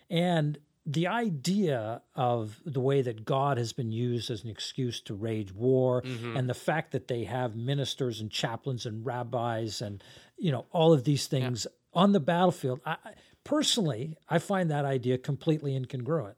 and 0.10 0.58
the 0.86 1.08
idea 1.08 2.02
of 2.16 2.60
the 2.66 2.80
way 2.80 3.02
that 3.02 3.26
God 3.26 3.58
has 3.58 3.74
been 3.74 3.92
used 3.92 4.32
as 4.32 4.44
an 4.44 4.50
excuse 4.50 5.02
to 5.02 5.16
wage 5.16 5.54
war 5.54 6.02
mm-hmm. 6.02 6.38
and 6.38 6.50
the 6.50 6.54
fact 6.54 6.92
that 6.94 7.08
they 7.08 7.26
have 7.26 7.56
ministers 7.56 8.22
and 8.22 8.32
chaplains 8.32 8.86
and 8.86 9.06
rabbis 9.06 9.82
and 9.82 10.04
you 10.38 10.52
know 10.52 10.66
all 10.72 10.94
of 10.94 11.04
these 11.04 11.28
things 11.28 11.68
on 11.94 12.12
the 12.12 12.20
battlefield 12.20 12.80
I, 12.86 12.96
personally 13.44 14.18
I 14.28 14.40
find 14.40 14.72
that 14.72 14.86
idea 14.86 15.18
completely 15.18 15.80
incongruent. 15.80 16.36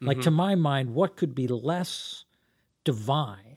Like 0.00 0.20
to 0.22 0.28
mm-hmm. 0.28 0.36
my 0.36 0.54
mind 0.54 0.94
what 0.94 1.16
could 1.16 1.34
be 1.34 1.46
less 1.46 2.24
divine 2.82 3.56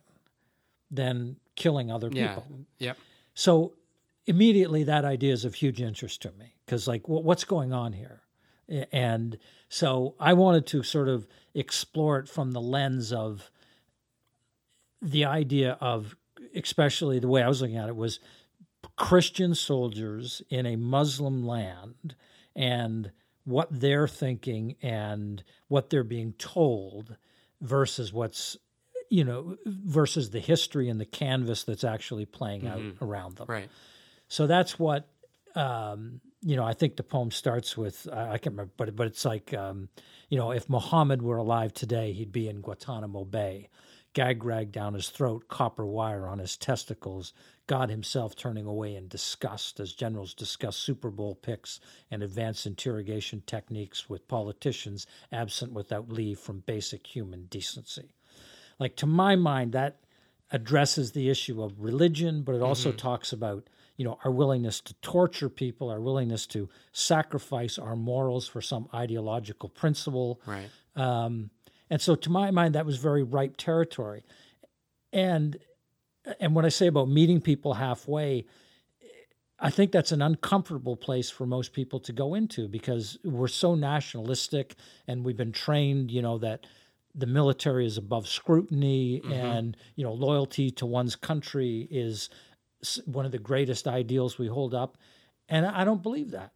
than 0.90 1.36
killing 1.56 1.92
other 1.92 2.10
yeah. 2.12 2.36
people? 2.36 2.66
Yep. 2.80 2.98
so 3.34 3.74
immediately 4.28 4.84
that 4.84 5.04
idea 5.04 5.34
is 5.34 5.44
of 5.44 5.56
huge 5.56 5.82
interest 5.82 6.22
to 6.22 6.32
me 6.34 6.54
because 6.66 6.88
like 6.88 7.04
wh- 7.04 7.26
what's 7.26 7.44
going 7.44 7.74
on 7.74 7.92
here 7.92 8.22
and 8.92 9.38
so 9.70 10.16
i 10.20 10.34
wanted 10.34 10.66
to 10.66 10.84
sort 10.84 11.08
of 11.08 11.28
explore 11.54 12.20
it 12.20 12.28
from 12.30 12.52
the 12.52 12.62
lens 12.62 13.12
of 13.14 13.50
the 15.02 15.26
idea 15.26 15.78
of 15.80 16.16
especially 16.56 17.20
the 17.20 17.28
way 17.28 17.42
i 17.44 17.48
was 17.48 17.62
looking 17.62 17.78
at 17.78 17.90
it 17.90 17.96
was 17.96 18.20
christian 18.96 19.54
soldiers 19.56 20.42
in 20.50 20.66
a 20.66 20.76
muslim 20.76 21.46
land 21.46 22.16
and 22.56 23.12
what 23.46 23.68
they're 23.72 24.08
thinking 24.08 24.76
and 24.82 25.44
what 25.68 25.90
they're 25.90 26.04
being 26.04 26.34
told 26.34 27.16
versus 27.62 28.12
what's 28.12 28.58
you 29.10 29.24
know 29.24 29.56
versus 29.66 30.32
the 30.32 30.40
history 30.40 30.90
and 30.90 31.00
the 31.00 31.06
canvas 31.06 31.64
that's 31.64 31.84
actually 31.84 32.26
playing 32.26 32.68
out 32.68 32.82
around 33.02 33.38
them 33.38 33.46
Right. 33.48 33.70
so 34.28 34.48
that's 34.48 34.78
what 34.78 35.08
um, 35.56 36.20
you 36.42 36.56
know. 36.56 36.64
I 36.64 36.74
think 36.74 36.96
the 36.96 37.04
poem 37.04 37.32
starts 37.32 37.78
with 37.78 38.08
I 38.12 38.34
I 38.34 38.38
can't 38.38 38.54
remember, 38.54 38.74
but 38.78 38.96
but 38.96 39.08
it's 39.08 39.26
like 39.26 39.54
um, 39.54 39.90
you 40.30 40.38
know, 40.38 40.52
if 40.52 40.70
Muhammad 40.70 41.22
were 41.22 41.38
alive 41.38 41.74
today, 41.74 42.14
he'd 42.14 42.32
be 42.32 42.48
in 42.50 42.62
Guantanamo 42.62 43.26
Bay, 43.26 43.70
gag 44.14 44.44
rag 44.44 44.72
down 44.72 44.94
his 44.94 45.10
throat, 45.10 45.48
copper 45.48 45.86
wire 45.86 46.28
on 46.28 46.40
his 46.40 46.58
testicles. 46.58 47.34
God 47.68 47.90
Himself 47.90 48.34
turning 48.34 48.66
away 48.66 48.96
in 48.96 49.10
disgust 49.10 49.82
as 49.82 49.92
generals 49.92 50.34
discuss 50.34 50.78
Super 50.78 51.10
Bowl 51.10 51.36
picks 51.36 51.82
and 52.10 52.24
advanced 52.24 52.66
interrogation 52.66 53.44
techniques 53.46 54.10
with 54.10 54.28
politicians 54.30 55.06
absent 55.34 55.74
without 55.74 56.10
leave 56.10 56.40
from 56.40 56.62
basic 56.62 57.06
human 57.06 57.48
decency 57.48 58.14
like 58.80 58.96
to 58.96 59.06
my 59.06 59.36
mind 59.36 59.74
that 59.74 59.98
addresses 60.52 61.12
the 61.12 61.30
issue 61.30 61.62
of 61.62 61.80
religion 61.80 62.42
but 62.42 62.56
it 62.56 62.62
also 62.62 62.92
talks 62.92 63.34
about 63.34 63.70
you 63.98 64.06
know, 64.06 64.18
our 64.24 64.32
willingness 64.32 64.80
to 64.82 64.94
torture 64.96 65.50
people, 65.50 65.90
our 65.90 66.00
willingness 66.00 66.46
to 66.48 66.70
sacrifice 66.92 67.78
our 67.78 67.96
morals 67.96 68.48
for 68.48 68.62
some 68.62 68.88
ideological 68.94 69.70
principle. 69.70 70.40
Right. 70.46 70.70
Um, 70.96 71.50
and 71.90 72.00
so, 72.00 72.16
to 72.16 72.30
my 72.30 72.52
mind, 72.52 72.76
that 72.76 72.86
was 72.86 72.98
very 72.98 73.24
ripe 73.24 73.58
territory. 73.58 74.24
And 75.12 75.58
and 76.40 76.56
when 76.56 76.66
I 76.66 76.70
say 76.70 76.88
about 76.88 77.10
meeting 77.10 77.42
people 77.42 77.74
halfway, 77.74 78.46
I 79.60 79.70
think 79.70 79.92
that's 79.92 80.12
an 80.12 80.22
uncomfortable 80.22 80.96
place 80.96 81.30
for 81.30 81.46
most 81.46 81.74
people 81.74 82.00
to 82.02 82.14
go 82.14 82.36
into 82.36 82.68
because 82.68 83.18
we're 83.24 83.48
so 83.48 83.76
nationalistic 83.76 84.76
and 85.08 85.26
we've 85.26 85.38
been 85.38 85.52
trained, 85.52 86.12
you 86.12 86.22
know, 86.22 86.38
that 86.40 86.66
the 87.16 87.26
military 87.26 87.86
is 87.88 87.98
above 87.98 88.28
scrutiny 88.28 89.22
mm-hmm. 89.22 89.32
and, 89.32 89.78
you 89.96 90.04
know, 90.04 90.14
loyalty 90.14 90.70
to 90.72 90.86
one's 90.86 91.16
country 91.16 91.88
is 91.90 92.30
one 93.06 93.26
of 93.26 93.32
the 93.32 93.40
greatest 93.40 93.88
ideals 93.88 94.38
we 94.38 94.48
hold 94.48 94.74
up. 94.74 94.98
And 95.50 95.66
I 95.66 95.84
don't 95.84 96.04
believe 96.04 96.32
that. 96.32 96.52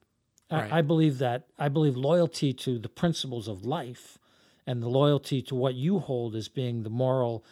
Right. 0.52 0.72
I, 0.72 0.80
I 0.80 0.82
believe 0.82 1.20
that 1.20 1.48
I 1.58 1.70
believe 1.70 1.96
loyalty 1.96 2.54
to 2.54 2.78
the 2.78 2.90
principles 2.90 3.48
of 3.48 3.66
life 3.66 4.18
and 4.68 4.84
the 4.84 4.90
loyalty 4.90 5.42
to 5.44 5.56
what 5.56 5.76
you 5.76 6.00
hold 6.00 6.36
as 6.36 6.50
being 6.50 6.84
the 6.84 6.90
moral 6.90 7.46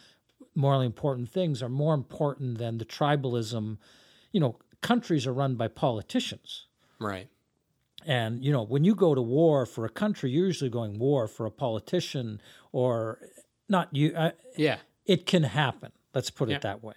morally 0.54 0.86
important 0.86 1.30
things 1.30 1.62
are 1.62 1.68
more 1.68 1.94
important 1.94 2.58
than 2.58 2.78
the 2.78 2.84
tribalism. 2.84 3.78
You 4.32 4.40
know, 4.40 4.56
countries 4.82 5.26
are 5.26 5.32
run 5.32 5.54
by 5.54 5.68
politicians. 5.68 6.66
Right. 7.00 7.28
And, 8.06 8.44
you 8.44 8.52
know, 8.52 8.62
when 8.62 8.84
you 8.84 8.94
go 8.94 9.14
to 9.14 9.22
war 9.22 9.66
for 9.66 9.84
a 9.84 9.90
country, 9.90 10.30
you're 10.30 10.46
usually 10.46 10.70
going 10.70 10.98
war 10.98 11.28
for 11.28 11.46
a 11.46 11.50
politician 11.50 12.40
or 12.72 13.18
not 13.68 13.94
you. 13.94 14.14
Uh, 14.14 14.30
yeah. 14.56 14.78
It 15.04 15.26
can 15.26 15.42
happen. 15.42 15.92
Let's 16.14 16.30
put 16.30 16.48
it 16.48 16.52
yeah. 16.52 16.58
that 16.60 16.82
way. 16.82 16.94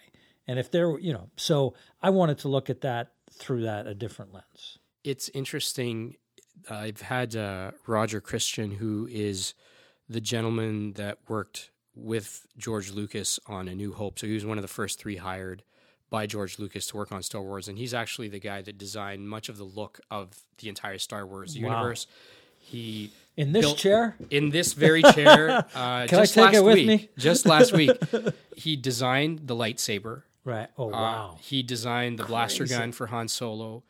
And 0.47 0.59
if 0.59 0.71
there, 0.71 0.97
you 0.99 1.13
know, 1.13 1.29
so 1.37 1.73
I 2.01 2.09
wanted 2.09 2.39
to 2.39 2.47
look 2.47 2.69
at 2.69 2.81
that 2.81 3.11
through 3.31 3.63
that 3.63 3.87
a 3.87 3.93
different 3.93 4.33
lens. 4.33 4.77
It's 5.03 5.29
interesting. 5.29 6.15
I've 6.69 7.01
had 7.01 7.35
uh, 7.35 7.71
Roger 7.87 8.21
Christian, 8.21 8.71
who 8.71 9.07
is 9.11 9.53
the 10.09 10.21
gentleman 10.21 10.93
that 10.93 11.17
worked 11.27 11.71
with 11.95 12.45
George 12.57 12.91
Lucas 12.91 13.39
on 13.47 13.67
A 13.67 13.75
New 13.75 13.93
Hope. 13.93 14.19
So 14.19 14.27
he 14.27 14.33
was 14.33 14.45
one 14.45 14.57
of 14.57 14.61
the 14.61 14.67
first 14.67 14.99
three 14.99 15.17
hired 15.17 15.63
by 16.09 16.27
George 16.27 16.59
Lucas 16.59 16.85
to 16.87 16.97
work 16.97 17.11
on 17.11 17.23
Star 17.23 17.41
Wars, 17.41 17.67
and 17.67 17.77
he's 17.77 17.93
actually 17.93 18.27
the 18.29 18.39
guy 18.39 18.61
that 18.61 18.77
designed 18.77 19.27
much 19.27 19.49
of 19.49 19.57
the 19.57 19.63
look 19.63 19.99
of 20.11 20.43
the 20.59 20.69
entire 20.69 20.99
Star 20.99 21.25
Wars 21.25 21.57
wow. 21.57 21.69
universe. 21.69 22.07
He 22.59 23.11
in 23.35 23.51
this 23.51 23.65
built, 23.65 23.77
chair, 23.77 24.15
in 24.29 24.49
this 24.49 24.73
very 24.73 25.01
chair. 25.01 25.65
Uh, 25.75 26.05
Can 26.05 26.19
I 26.19 26.25
take 26.25 26.53
it 26.53 26.63
with 26.63 26.75
week, 26.75 26.87
me? 26.87 27.09
just 27.17 27.45
last 27.45 27.73
week, 27.73 27.91
he 28.55 28.75
designed 28.75 29.47
the 29.47 29.55
lightsaber. 29.55 30.23
Right. 30.45 30.67
Oh 30.77 30.87
uh, 30.87 30.91
wow. 30.91 31.31
Uh, 31.33 31.37
he 31.41 31.63
designed 31.63 32.19
the 32.19 32.23
Crazy. 32.23 32.31
blaster 32.31 32.65
gun 32.65 32.91
for 32.91 33.07
Han 33.07 33.27
Solo 33.27 33.83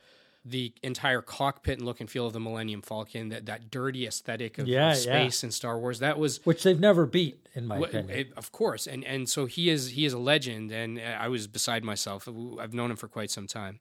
the 0.45 0.73
entire 0.83 1.21
cockpit 1.21 1.77
and 1.77 1.85
look 1.85 2.01
and 2.01 2.09
feel 2.09 2.27
of 2.27 2.33
the 2.33 2.39
Millennium 2.39 2.81
Falcon, 2.81 3.29
that, 3.29 3.45
that 3.45 3.71
dirty 3.71 4.05
aesthetic 4.05 4.57
of, 4.57 4.67
yeah, 4.67 4.93
space 4.93 5.41
yeah. 5.41 5.47
and 5.47 5.53
Star 5.53 5.79
Wars, 5.79 5.99
that 5.99 6.19
was 6.19 6.45
which 6.45 6.63
they've 6.63 6.79
never 6.79 7.05
beat, 7.05 7.47
in 7.55 7.65
my 7.65 7.75
w- 7.75 7.89
opinion. 7.89 8.19
It, 8.19 8.33
of 8.35 8.51
course, 8.51 8.85
and 8.85 9.05
and 9.05 9.29
so 9.29 9.45
he 9.45 9.69
is 9.69 9.91
he 9.91 10.05
is 10.05 10.11
a 10.11 10.17
legend, 10.17 10.71
and 10.71 10.99
I 10.99 11.29
was 11.29 11.47
beside 11.47 11.83
myself. 11.83 12.27
I've 12.59 12.73
known 12.73 12.91
him 12.91 12.97
for 12.97 13.07
quite 13.07 13.31
some 13.31 13.47
time. 13.47 13.79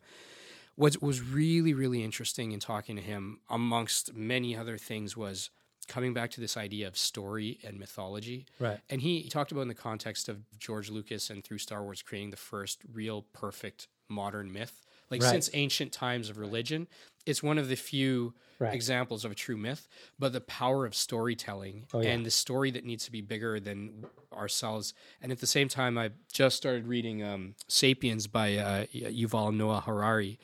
What 0.76 1.02
was 1.02 1.20
really 1.20 1.74
really 1.74 2.04
interesting 2.04 2.52
in 2.52 2.60
talking 2.60 2.94
to 2.96 3.02
him, 3.02 3.40
amongst 3.50 4.14
many 4.14 4.56
other 4.56 4.78
things, 4.78 5.16
was 5.16 5.50
coming 5.92 6.14
back 6.14 6.30
to 6.32 6.40
this 6.40 6.56
idea 6.56 6.88
of 6.88 6.96
story 6.96 7.58
and 7.64 7.78
mythology. 7.78 8.46
Right. 8.58 8.80
And 8.88 9.02
he, 9.02 9.20
he 9.20 9.28
talked 9.28 9.52
about 9.52 9.62
in 9.62 9.68
the 9.68 9.74
context 9.74 10.28
of 10.28 10.38
George 10.58 10.90
Lucas 10.90 11.30
and 11.30 11.44
through 11.44 11.58
Star 11.58 11.82
Wars 11.82 12.02
creating 12.02 12.30
the 12.30 12.36
first 12.36 12.80
real 12.92 13.26
perfect 13.32 13.88
modern 14.08 14.52
myth 14.52 14.82
like 15.12 15.22
right. 15.22 15.30
since 15.30 15.50
ancient 15.52 15.92
times 15.92 16.30
of 16.30 16.38
religion, 16.38 16.88
it's 17.26 17.42
one 17.42 17.58
of 17.58 17.68
the 17.68 17.76
few 17.76 18.32
right. 18.58 18.72
examples 18.72 19.26
of 19.26 19.30
a 19.30 19.34
true 19.34 19.58
myth. 19.58 19.86
But 20.18 20.32
the 20.32 20.40
power 20.40 20.86
of 20.86 20.94
storytelling 20.94 21.84
oh, 21.92 22.00
yeah. 22.00 22.12
and 22.12 22.24
the 22.24 22.30
story 22.30 22.70
that 22.70 22.86
needs 22.86 23.04
to 23.04 23.12
be 23.12 23.20
bigger 23.20 23.60
than 23.60 24.06
ourselves. 24.32 24.94
And 25.20 25.30
at 25.30 25.40
the 25.40 25.46
same 25.46 25.68
time, 25.68 25.98
I 25.98 26.12
just 26.32 26.56
started 26.56 26.86
reading 26.86 27.22
um, 27.22 27.56
*Sapiens* 27.68 28.26
by 28.26 28.56
uh, 28.56 28.86
Yuval 28.86 29.54
Noah 29.54 29.82
Harari. 29.82 30.38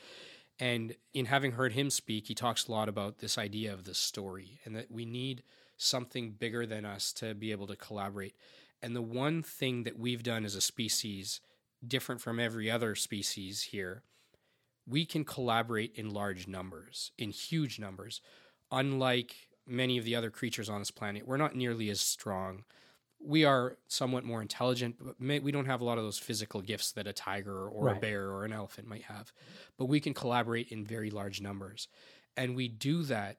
And 0.59 0.95
in 1.13 1.25
having 1.25 1.53
heard 1.53 1.73
him 1.73 1.89
speak, 1.89 2.27
he 2.27 2.35
talks 2.35 2.67
a 2.67 2.71
lot 2.71 2.89
about 2.89 3.19
this 3.19 3.37
idea 3.37 3.73
of 3.73 3.85
the 3.85 3.93
story 3.93 4.59
and 4.65 4.75
that 4.75 4.91
we 4.91 5.05
need 5.05 5.43
something 5.77 6.31
bigger 6.31 6.65
than 6.65 6.85
us 6.85 7.13
to 7.13 7.33
be 7.33 7.51
able 7.51 7.67
to 7.67 7.77
collaborate. 7.77 8.35
And 8.81 8.95
the 8.95 9.01
one 9.01 9.41
thing 9.41 9.83
that 9.83 9.97
we've 9.97 10.23
done 10.23 10.43
as 10.43 10.55
a 10.55 10.61
species, 10.61 11.39
different 11.85 12.19
from 12.19 12.39
every 12.39 12.69
other 12.69 12.93
species 12.95 13.63
here, 13.63 14.03
we 14.85 15.05
can 15.05 15.23
collaborate 15.23 15.93
in 15.95 16.13
large 16.13 16.47
numbers, 16.47 17.11
in 17.17 17.29
huge 17.31 17.79
numbers. 17.79 18.21
Unlike 18.71 19.35
many 19.65 19.97
of 19.97 20.03
the 20.03 20.15
other 20.15 20.29
creatures 20.29 20.69
on 20.69 20.79
this 20.79 20.91
planet, 20.91 21.27
we're 21.27 21.37
not 21.37 21.55
nearly 21.55 21.89
as 21.89 22.01
strong. 22.01 22.65
We 23.21 23.43
are 23.43 23.77
somewhat 23.87 24.23
more 24.23 24.41
intelligent, 24.41 24.95
but 24.99 25.19
may, 25.19 25.39
we 25.39 25.51
don't 25.51 25.65
have 25.65 25.81
a 25.81 25.83
lot 25.83 25.97
of 25.97 26.03
those 26.03 26.17
physical 26.17 26.61
gifts 26.61 26.93
that 26.93 27.05
a 27.05 27.13
tiger 27.13 27.67
or 27.67 27.85
right. 27.85 27.97
a 27.97 27.99
bear 27.99 28.29
or 28.29 28.45
an 28.45 28.53
elephant 28.53 28.87
might 28.87 29.03
have. 29.03 29.33
But 29.77 29.85
we 29.85 29.99
can 29.99 30.13
collaborate 30.13 30.69
in 30.69 30.85
very 30.85 31.09
large 31.09 31.41
numbers. 31.41 31.87
And 32.37 32.55
we 32.55 32.67
do 32.67 33.03
that 33.03 33.37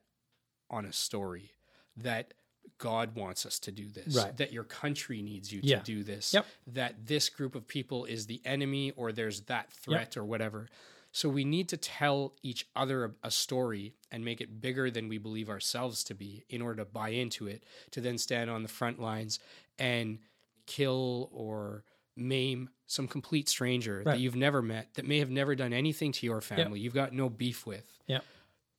on 0.69 0.85
a 0.85 0.93
story 0.93 1.51
that 1.97 2.33
God 2.77 3.15
wants 3.15 3.45
us 3.45 3.59
to 3.59 3.71
do 3.71 3.87
this, 3.89 4.15
right. 4.15 4.35
that 4.37 4.51
your 4.51 4.63
country 4.63 5.21
needs 5.21 5.51
you 5.51 5.61
yeah. 5.63 5.79
to 5.79 5.83
do 5.83 6.03
this, 6.03 6.33
yep. 6.33 6.45
that 6.67 7.05
this 7.05 7.29
group 7.29 7.55
of 7.55 7.67
people 7.67 8.05
is 8.05 8.25
the 8.25 8.41
enemy 8.45 8.91
or 8.95 9.11
there's 9.11 9.41
that 9.41 9.71
threat 9.71 10.15
yep. 10.15 10.17
or 10.17 10.25
whatever. 10.25 10.69
So 11.11 11.27
we 11.27 11.43
need 11.43 11.67
to 11.69 11.77
tell 11.77 12.33
each 12.41 12.67
other 12.75 13.15
a, 13.21 13.29
story 13.29 13.93
and 14.11 14.23
make 14.23 14.39
it 14.39 14.61
bigger 14.61 14.89
than 14.89 15.09
we 15.09 15.17
believe 15.17 15.49
ourselves 15.49 16.03
to 16.05 16.15
be 16.15 16.45
in 16.49 16.61
order 16.61 16.83
to 16.83 16.85
buy 16.85 17.09
into 17.09 17.47
it, 17.47 17.63
to 17.91 18.01
then 18.01 18.17
stand 18.17 18.49
on 18.49 18.63
the 18.63 18.69
front 18.69 18.99
lines 18.99 19.39
and 19.79 20.19
kill 20.65 21.29
or 21.33 21.83
maim 22.15 22.69
some 22.87 23.07
complete 23.07 23.47
stranger 23.47 23.97
right. 23.97 24.05
that 24.05 24.19
you've 24.19 24.35
never 24.35 24.61
met, 24.61 24.93
that 24.95 25.05
may 25.05 25.19
have 25.19 25.29
never 25.29 25.55
done 25.55 25.73
anything 25.73 26.11
to 26.11 26.25
your 26.25 26.41
family, 26.41 26.79
yep. 26.79 26.83
you've 26.83 26.93
got 26.93 27.13
no 27.13 27.29
beef 27.29 27.65
with. 27.65 27.85
Yeah. 28.07 28.19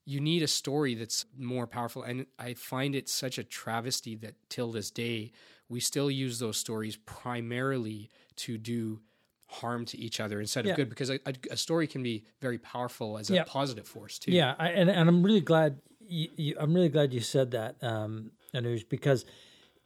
You 0.05 0.19
need 0.19 0.43
a 0.43 0.47
story 0.47 0.95
that's 0.95 1.25
more 1.37 1.65
powerful. 1.65 2.03
And 2.03 2.25
I 2.37 2.53
find 2.53 2.93
it 2.93 3.09
such 3.09 3.37
a 3.37 3.43
travesty 3.43 4.15
that 4.17 4.35
till 4.49 4.71
this 4.71 4.91
day, 4.91 5.31
we 5.69 5.79
still 5.79 6.11
use 6.11 6.39
those 6.39 6.57
stories 6.57 6.97
primarily 6.97 8.09
to 8.37 8.57
do 8.57 9.01
harm 9.47 9.85
to 9.85 9.97
each 9.97 10.19
other 10.19 10.39
instead 10.39 10.65
of 10.65 10.69
yeah. 10.69 10.75
good 10.75 10.89
because 10.89 11.11
a, 11.11 11.19
a, 11.51 11.57
story 11.57 11.85
can 11.85 12.01
be 12.01 12.25
very 12.41 12.57
powerful 12.57 13.19
as 13.19 13.29
a 13.29 13.35
yeah. 13.35 13.43
positive 13.45 13.87
force 13.87 14.17
too 14.17 14.31
yeah 14.31 14.55
I, 14.57 14.69
and, 14.69 14.89
and 14.89 15.07
i'm 15.07 15.21
really 15.21 15.41
glad 15.41 15.79
you, 15.99 16.29
you, 16.35 16.55
i'm 16.59 16.73
really 16.73 16.89
glad 16.89 17.13
you 17.13 17.19
said 17.19 17.51
that 17.51 17.75
um 17.83 18.31
Anuj, 18.55 18.87
because 18.89 19.25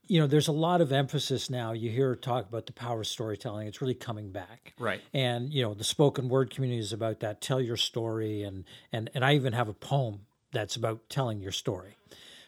you 0.07 0.19
know 0.19 0.27
there's 0.27 0.47
a 0.47 0.53
lot 0.53 0.81
of 0.81 0.91
emphasis 0.91 1.49
now 1.49 1.71
you 1.71 1.89
hear 1.89 2.15
talk 2.15 2.47
about 2.47 2.65
the 2.65 2.73
power 2.73 3.01
of 3.01 3.07
storytelling 3.07 3.67
it's 3.67 3.81
really 3.81 3.93
coming 3.93 4.31
back 4.31 4.73
right 4.79 5.01
and 5.13 5.53
you 5.53 5.61
know 5.61 5.73
the 5.73 5.83
spoken 5.83 6.29
word 6.29 6.49
community 6.49 6.79
is 6.79 6.93
about 6.93 7.19
that 7.19 7.41
tell 7.41 7.61
your 7.61 7.77
story 7.77 8.43
and 8.43 8.63
and 8.91 9.09
and 9.13 9.23
i 9.23 9.33
even 9.35 9.53
have 9.53 9.69
a 9.69 9.73
poem 9.73 10.21
that's 10.51 10.75
about 10.75 11.09
telling 11.09 11.39
your 11.41 11.51
story 11.51 11.97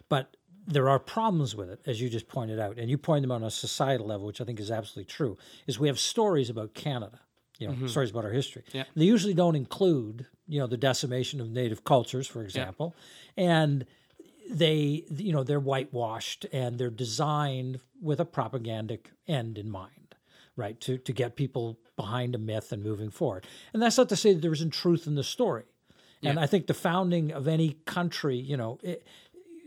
but 0.08 0.36
there 0.70 0.88
are 0.88 1.00
problems 1.00 1.56
with 1.56 1.70
it, 1.70 1.80
as 1.88 2.00
you 2.00 2.10
just 2.10 2.28
pointed 2.28 2.60
out, 2.60 2.78
and 2.78 2.90
you 2.90 2.98
pointed 2.98 3.24
them 3.24 3.32
out 3.32 3.42
on 3.42 3.44
a 3.44 3.52
societal 3.52 4.06
level, 4.06 4.28
which 4.28 4.40
I 4.40 4.44
think 4.44 4.60
is 4.60 4.70
absolutely 4.70 5.12
true. 5.12 5.36
Is 5.66 5.80
we 5.80 5.88
have 5.88 6.00
stories 6.00 6.50
about 6.50 6.76
Canada, 6.76 7.20
you 7.58 7.68
know, 7.68 7.74
mm-hmm. 7.74 7.88
stories 7.88 8.12
about 8.12 8.24
our 8.24 8.32
history. 8.32 8.64
Yeah. 8.72 8.84
They 8.96 9.06
usually 9.06 9.34
don't 9.34 9.56
include, 9.56 10.28
you 10.48 10.60
know, 10.60 10.68
the 10.68 10.78
decimation 10.78 11.42
of 11.42 11.50
native 11.50 11.84
cultures, 11.84 12.28
for 12.28 12.44
example, 12.44 12.96
yeah. 13.36 13.52
and 13.52 13.86
they, 14.50 15.06
you 15.10 15.32
know, 15.32 15.44
they're 15.44 15.60
whitewashed 15.60 16.46
and 16.52 16.80
they're 16.80 16.90
designed 16.90 17.80
with 18.02 18.20
a 18.20 18.26
propagandic 18.26 19.06
end 19.28 19.58
in 19.58 19.70
mind, 19.70 20.16
right? 20.56 20.80
To 20.82 20.98
to 20.98 21.14
get 21.14 21.36
people 21.36 21.80
behind 21.96 22.34
a 22.34 22.40
myth 22.40 22.72
and 22.72 22.84
moving 22.84 23.12
forward. 23.12 23.46
And 23.74 23.82
that's 23.82 23.98
not 23.98 24.10
to 24.10 24.16
say 24.16 24.34
that 24.34 24.42
there 24.42 24.54
isn't 24.54 24.72
truth 24.72 25.06
in 25.06 25.16
the 25.16 25.24
story. 25.24 25.66
Yeah. 26.22 26.32
And 26.32 26.40
I 26.40 26.48
think 26.48 26.68
the 26.68 26.74
founding 26.74 27.32
of 27.32 27.48
any 27.48 27.78
country, 27.86 28.38
you 28.38 28.58
know, 28.58 28.80
it, 28.84 29.06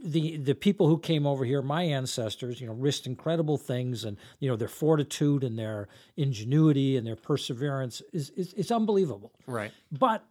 the 0.05 0.37
the 0.37 0.55
people 0.55 0.89
who 0.89 0.99
came 0.99 1.27
over 1.27 1.45
here, 1.45 1.63
my 1.63 1.85
ancestors, 1.85 2.61
you 2.61 2.67
know, 2.67 2.75
risked 2.75 3.07
incredible 3.07 3.57
things, 3.57 4.05
and 4.05 4.17
you 4.41 4.49
know 4.49 4.57
their 4.57 4.69
fortitude 4.69 5.45
and 5.45 5.59
their 5.59 5.89
ingenuity 6.17 6.97
and 6.97 7.07
their 7.07 7.17
perseverance 7.17 8.03
is 8.13 8.31
is, 8.31 8.53
is 8.55 8.73
unbelievable. 8.73 9.33
Right. 9.47 9.71
But 9.93 10.25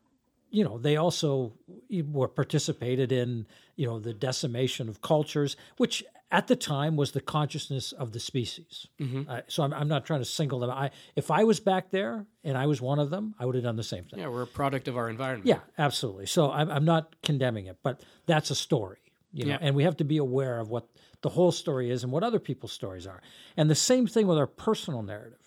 you 0.51 0.63
know 0.63 0.77
they 0.77 0.97
also 0.97 1.53
were 1.89 2.27
participated 2.27 3.11
in 3.11 3.47
you 3.75 3.87
know 3.87 3.99
the 3.99 4.13
decimation 4.13 4.89
of 4.89 5.01
cultures, 5.01 5.55
which 5.77 6.03
at 6.31 6.47
the 6.47 6.55
time 6.55 6.95
was 6.95 7.11
the 7.11 7.19
consciousness 7.19 7.91
of 7.91 8.13
the 8.13 8.19
species. 8.19 8.87
Mm-hmm. 9.01 9.29
Uh, 9.29 9.41
so 9.47 9.63
I'm, 9.63 9.73
I'm, 9.73 9.89
not 9.89 10.05
trying 10.05 10.21
to 10.21 10.25
single 10.25 10.59
them. 10.59 10.69
I 10.69 10.91
if 11.15 11.31
I 11.31 11.43
was 11.43 11.59
back 11.59 11.91
there 11.91 12.25
and 12.43 12.57
I 12.57 12.67
was 12.67 12.81
one 12.81 12.99
of 12.99 13.09
them, 13.09 13.35
I 13.39 13.45
would 13.45 13.55
have 13.55 13.63
done 13.63 13.75
the 13.75 13.83
same 13.83 14.05
thing. 14.05 14.19
Yeah, 14.19 14.27
we're 14.27 14.43
a 14.43 14.47
product 14.47 14.87
of 14.87 14.97
our 14.97 15.09
environment. 15.09 15.47
Yeah, 15.47 15.59
absolutely. 15.77 16.27
So 16.27 16.51
I'm, 16.51 16.69
I'm 16.69 16.85
not 16.85 17.15
condemning 17.21 17.65
it, 17.65 17.77
but 17.83 18.01
that's 18.27 18.51
a 18.51 18.55
story 18.55 19.01
you 19.33 19.45
know, 19.45 19.51
yeah. 19.51 19.57
and 19.61 19.75
we 19.75 19.83
have 19.83 19.97
to 19.97 20.03
be 20.03 20.17
aware 20.17 20.59
of 20.59 20.69
what 20.69 20.87
the 21.21 21.29
whole 21.29 21.51
story 21.51 21.89
is 21.89 22.03
and 22.03 22.11
what 22.11 22.23
other 22.23 22.39
people's 22.39 22.73
stories 22.73 23.07
are. 23.07 23.21
And 23.55 23.69
the 23.69 23.75
same 23.75 24.07
thing 24.07 24.27
with 24.27 24.37
our 24.37 24.47
personal 24.47 25.03
narrative. 25.03 25.37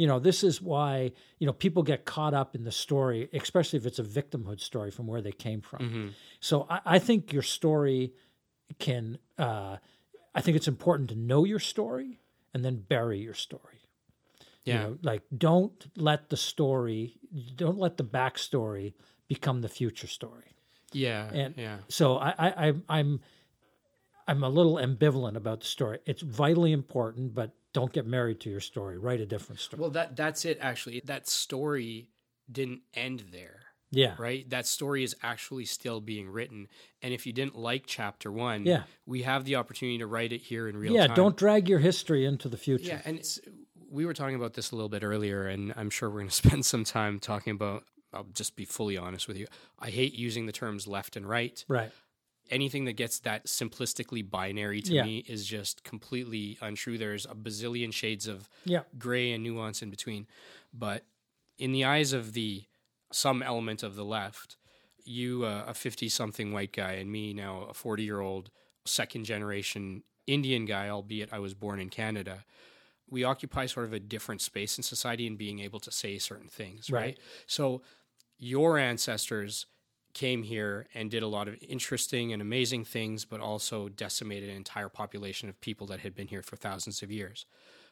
You 0.00 0.06
know, 0.06 0.18
this 0.18 0.42
is 0.42 0.62
why, 0.62 1.12
you 1.38 1.46
know, 1.46 1.52
people 1.52 1.82
get 1.82 2.00
caught 2.04 2.32
up 2.32 2.54
in 2.54 2.64
the 2.64 2.72
story, 2.72 3.28
especially 3.34 3.78
if 3.80 3.84
it's 3.84 3.98
a 3.98 4.02
victimhood 4.20 4.60
story 4.60 4.90
from 4.90 5.06
where 5.06 5.20
they 5.20 5.32
came 5.32 5.60
from. 5.60 5.80
Mm-hmm. 5.80 6.08
So 6.40 6.66
I, 6.70 6.80
I 6.94 6.98
think 6.98 7.34
your 7.34 7.42
story 7.42 8.14
can, 8.78 9.18
uh, 9.38 9.76
I 10.34 10.40
think 10.40 10.56
it's 10.56 10.68
important 10.68 11.10
to 11.10 11.16
know 11.16 11.44
your 11.44 11.58
story 11.58 12.20
and 12.54 12.64
then 12.64 12.76
bury 12.76 13.18
your 13.18 13.34
story. 13.34 13.80
Yeah. 14.64 14.72
You 14.72 14.80
know, 14.80 14.98
like 15.02 15.22
don't 15.36 15.86
let 15.96 16.30
the 16.30 16.36
story, 16.36 17.18
don't 17.56 17.78
let 17.78 17.96
the 17.96 18.04
backstory 18.04 18.94
become 19.28 19.60
the 19.60 19.68
future 19.68 20.08
story. 20.08 20.54
yeah. 20.92 21.28
And 21.32 21.54
yeah. 21.56 21.76
so 21.88 22.16
I, 22.16 22.34
I, 22.38 22.68
I 22.68 22.74
I'm 22.88 23.20
I'm 24.26 24.44
a 24.44 24.48
little 24.48 24.76
ambivalent 24.76 25.36
about 25.36 25.60
the 25.60 25.66
story. 25.66 25.98
It's 26.06 26.22
vitally 26.22 26.72
important, 26.72 27.34
but 27.34 27.50
don't 27.72 27.92
get 27.92 28.06
married 28.06 28.40
to 28.40 28.50
your 28.50 28.60
story. 28.60 28.98
Write 28.98 29.20
a 29.20 29.26
different 29.26 29.60
story. 29.60 29.80
Well, 29.80 29.90
that 29.90 30.16
that's 30.16 30.44
it. 30.44 30.58
Actually, 30.60 31.02
that 31.04 31.28
story 31.28 32.08
didn't 32.50 32.80
end 32.94 33.24
there. 33.32 33.60
yeah, 33.92 34.14
right? 34.18 34.48
That 34.50 34.66
story 34.66 35.02
is 35.04 35.16
actually 35.22 35.64
still 35.64 36.00
being 36.00 36.28
written. 36.28 36.68
And 37.02 37.12
if 37.12 37.26
you 37.26 37.32
didn't 37.32 37.56
like 37.56 37.84
chapter 37.86 38.30
one, 38.30 38.64
Yeah. 38.64 38.84
we 39.06 39.22
have 39.22 39.44
the 39.44 39.56
opportunity 39.56 39.98
to 39.98 40.06
write 40.06 40.32
it 40.32 40.42
here 40.42 40.68
in 40.68 40.76
real 40.76 40.92
yeah. 40.92 41.02
time. 41.02 41.10
Yeah, 41.10 41.16
don't 41.16 41.36
drag 41.36 41.68
your 41.68 41.80
history 41.80 42.24
into 42.24 42.48
the 42.48 42.56
future. 42.56 42.86
Yeah, 42.88 43.02
and 43.04 43.18
it's, 43.18 43.40
we 43.90 44.06
were 44.06 44.14
talking 44.14 44.36
about 44.36 44.54
this 44.54 44.70
a 44.70 44.76
little 44.76 44.88
bit 44.88 45.02
earlier, 45.02 45.46
and 45.48 45.72
I'm 45.76 45.90
sure 45.90 46.08
we're 46.08 46.18
going 46.20 46.28
to 46.34 46.34
spend 46.34 46.64
some 46.66 46.84
time 46.84 47.18
talking 47.18 47.52
about. 47.52 47.84
I'll 48.12 48.24
just 48.34 48.56
be 48.56 48.64
fully 48.64 48.96
honest 48.96 49.28
with 49.28 49.36
you. 49.36 49.46
I 49.78 49.90
hate 49.90 50.14
using 50.14 50.46
the 50.46 50.52
terms 50.52 50.86
left 50.88 51.16
and 51.16 51.28
right. 51.28 51.64
Right. 51.68 51.92
Anything 52.50 52.84
that 52.86 52.94
gets 52.94 53.20
that 53.20 53.46
simplistically 53.46 54.28
binary 54.28 54.82
to 54.82 54.92
Yeah. 54.94 55.04
me 55.04 55.18
is 55.28 55.46
just 55.46 55.84
completely 55.84 56.58
untrue. 56.60 56.98
There's 56.98 57.24
a 57.26 57.34
bazillion 57.34 57.92
shades 57.92 58.26
of 58.26 58.48
Yeah. 58.64 58.82
gray 58.98 59.32
and 59.32 59.42
nuance 59.44 59.82
in 59.82 59.90
between. 59.90 60.26
But 60.72 61.04
in 61.58 61.72
the 61.72 61.84
eyes 61.84 62.12
of 62.12 62.32
the 62.32 62.64
some 63.12 63.42
element 63.42 63.82
of 63.82 63.94
the 63.96 64.04
left, 64.04 64.56
you, 65.04 65.44
uh, 65.44 65.64
a 65.66 65.74
50 65.74 66.08
something 66.08 66.52
white 66.52 66.72
guy, 66.72 66.92
and 66.92 67.10
me 67.10 67.32
now, 67.32 67.62
a 67.62 67.74
40 67.74 68.02
year 68.04 68.20
old 68.20 68.50
second 68.84 69.24
generation 69.24 70.02
Indian 70.26 70.64
guy, 70.64 70.88
albeit 70.88 71.32
I 71.32 71.38
was 71.38 71.54
born 71.54 71.80
in 71.80 71.88
Canada, 71.90 72.44
we 73.08 73.24
occupy 73.24 73.66
sort 73.66 73.86
of 73.86 73.92
a 73.92 73.98
different 74.00 74.40
space 74.40 74.76
in 74.78 74.84
society 74.84 75.26
in 75.26 75.36
being 75.36 75.58
able 75.58 75.80
to 75.80 75.90
say 75.90 76.18
certain 76.18 76.48
things, 76.48 76.90
right? 76.90 77.00
Right. 77.00 77.18
So 77.46 77.82
your 78.38 78.78
ancestors 78.78 79.66
came 80.14 80.42
here 80.42 80.86
and 80.94 81.10
did 81.10 81.22
a 81.22 81.26
lot 81.28 81.48
of 81.48 81.56
interesting 81.62 82.32
and 82.32 82.42
amazing 82.42 82.84
things, 82.84 83.24
but 83.24 83.40
also 83.40 83.88
decimated 83.88 84.48
an 84.50 84.56
entire 84.56 84.88
population 84.88 85.48
of 85.48 85.60
people 85.60 85.86
that 85.88 86.00
had 86.00 86.14
been 86.14 86.28
here 86.28 86.42
for 86.42 86.56
thousands 86.56 87.02
of 87.02 87.10
years. 87.10 87.46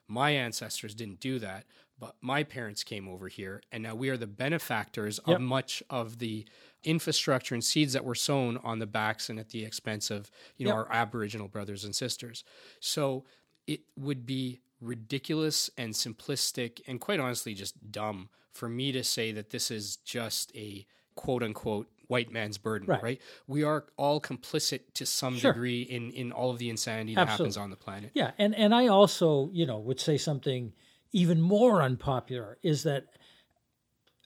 My 0.07 0.31
ancestors 0.31 0.95
didn't 0.95 1.21
do 1.21 1.39
that, 1.41 1.65
but 1.99 2.15
my 2.23 2.43
parents 2.43 2.83
came 2.83 3.09
over 3.09 3.29
here, 3.29 3.63
and 3.71 3.83
now 3.83 3.95
we 3.95 4.09
are 4.09 4.17
the 4.17 4.27
benefactors 4.27 5.21
Yep. 5.27 5.37
of 5.37 5.43
much 5.43 5.83
of 5.91 6.19
the 6.19 6.47
infrastructure 6.85 7.55
and 7.55 7.63
seeds 7.63 7.93
that 7.93 8.05
were 8.05 8.15
sown 8.15 8.57
on 8.59 8.79
the 8.79 8.87
backs 8.87 9.29
and 9.29 9.39
at 9.39 9.51
the 9.51 9.65
expense 9.65 10.11
of 10.11 10.31
you 10.57 10.65
know 10.65 10.71
Yep. 10.71 10.77
our 10.87 10.93
Aboriginal 10.93 11.49
brothers 11.49 11.85
and 11.85 11.95
sisters. 11.95 12.43
So 12.81 13.25
it 13.67 13.81
would 13.97 14.25
be 14.25 14.61
ridiculous 14.81 15.71
and 15.77 15.93
simplistic 15.93 16.81
and 16.87 17.01
quite 17.01 17.21
honestly 17.21 17.53
just 17.53 17.91
dumb 17.93 18.31
for 18.53 18.69
me 18.69 18.93
to 18.93 19.03
say 19.05 19.33
that 19.33 19.51
this 19.51 19.71
is 19.71 19.97
just 19.97 20.55
a 20.57 20.87
quote 21.17 21.43
unquote 21.43 21.89
white 22.09 22.33
man's 22.33 22.59
burden, 22.59 22.89
right? 22.89 23.03
Right. 23.03 23.21
We 23.47 23.63
are 23.63 23.85
all 23.97 24.21
complicit 24.21 24.81
to 24.95 25.07
some 25.07 25.37
Sure. 25.37 25.53
degree 25.53 25.83
in 25.83 26.11
in 26.11 26.33
all 26.33 26.51
of 26.51 26.59
the 26.59 26.69
insanity 26.69 27.15
that 27.15 27.29
happens 27.29 27.57
on 27.57 27.71
the 27.71 27.77
planet. 27.77 28.11
Yeah, 28.15 28.33
and 28.39 28.55
and 28.55 28.75
I 28.75 28.89
also, 28.89 29.51
you 29.53 29.67
know, 29.67 29.79
would 29.79 30.01
say 30.01 30.17
something 30.19 30.73
even 31.13 31.41
more 31.41 31.81
unpopular 31.83 32.59
is 32.63 32.83
that 32.83 33.07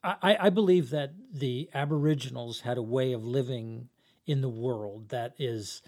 I, 0.02 0.36
I 0.40 0.50
believe 0.50 0.90
that 0.90 1.12
the 1.32 1.70
Aboriginals 1.74 2.60
had 2.60 2.76
a 2.76 2.82
way 2.82 3.12
of 3.12 3.24
living 3.24 3.88
in 4.26 4.40
the 4.40 4.48
world 4.48 5.10
that 5.10 5.34
is 5.38 5.82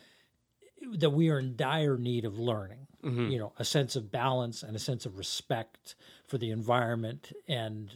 that 0.99 1.11
we 1.11 1.31
are 1.31 1.39
in 1.39 1.57
dire 1.57 1.97
need 1.97 2.25
of 2.25 2.39
learning. 2.39 2.87
Mm-hmm. 3.03 3.31
You 3.31 3.39
know, 3.39 3.53
a 3.59 3.65
sense 3.65 3.97
of 3.97 4.11
balance 4.11 4.63
and 4.63 4.75
a 4.75 4.79
sense 4.79 5.05
of 5.05 5.19
respect 5.19 5.95
for 6.27 6.39
the 6.39 6.51
environment 6.51 7.33
and 7.49 7.91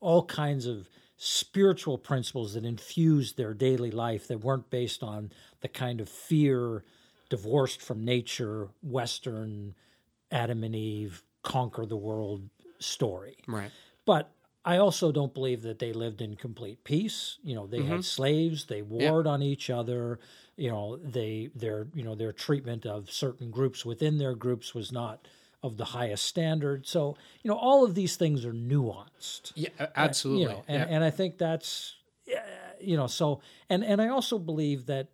all 0.00 0.26
kinds 0.26 0.66
of 0.66 0.88
spiritual 1.24 1.96
principles 1.96 2.54
that 2.54 2.64
infused 2.64 3.36
their 3.36 3.54
daily 3.54 3.92
life 3.92 4.26
that 4.26 4.40
weren't 4.40 4.68
based 4.70 5.04
on 5.04 5.30
the 5.60 5.68
kind 5.68 6.00
of 6.00 6.08
fear 6.08 6.82
divorced 7.30 7.80
from 7.80 8.04
nature, 8.04 8.70
Western 8.82 9.72
Adam 10.32 10.64
and 10.64 10.74
Eve 10.74 11.22
conquer 11.44 11.86
the 11.86 11.96
world 11.96 12.48
story. 12.80 13.36
Right. 13.46 13.70
But 14.04 14.32
I 14.64 14.78
also 14.78 15.12
don't 15.12 15.32
believe 15.32 15.62
that 15.62 15.78
they 15.78 15.92
lived 15.92 16.22
in 16.22 16.34
complete 16.34 16.82
peace. 16.82 17.38
You 17.44 17.54
know, 17.54 17.68
they 17.68 17.82
had 17.82 17.86
mm-hmm. 17.86 18.00
slaves, 18.00 18.64
they 18.64 18.82
warred 18.82 19.28
on 19.28 19.44
each 19.44 19.70
other. 19.70 20.18
You 20.56 20.70
know, 20.70 20.96
they 20.96 21.50
their 21.54 21.86
you 21.94 22.02
know 22.02 22.16
their 22.16 22.32
treatment 22.32 22.84
of 22.84 23.12
certain 23.12 23.52
groups 23.52 23.86
within 23.86 24.18
their 24.18 24.34
groups 24.34 24.74
was 24.74 24.90
not 24.90 25.28
of 25.62 25.76
the 25.76 25.84
highest 25.84 26.24
standard. 26.24 26.86
So 26.86 27.16
you 27.42 27.50
know, 27.50 27.56
all 27.56 27.84
of 27.84 27.94
these 27.94 28.16
things 28.16 28.44
are 28.44 28.52
nuanced. 28.52 29.52
Yeah, 29.54 29.68
a- 29.78 29.98
absolutely. 29.98 30.42
You 30.42 30.48
know, 30.48 30.64
and, 30.68 30.90
yeah. 30.90 30.96
and 30.96 31.04
I 31.04 31.10
think 31.10 31.38
that's 31.38 31.96
uh, 32.28 32.38
you 32.80 32.96
know 32.96 33.06
so 33.06 33.40
and 33.68 33.84
and 33.84 34.00
I 34.00 34.08
also 34.08 34.38
believe 34.38 34.86
that 34.86 35.08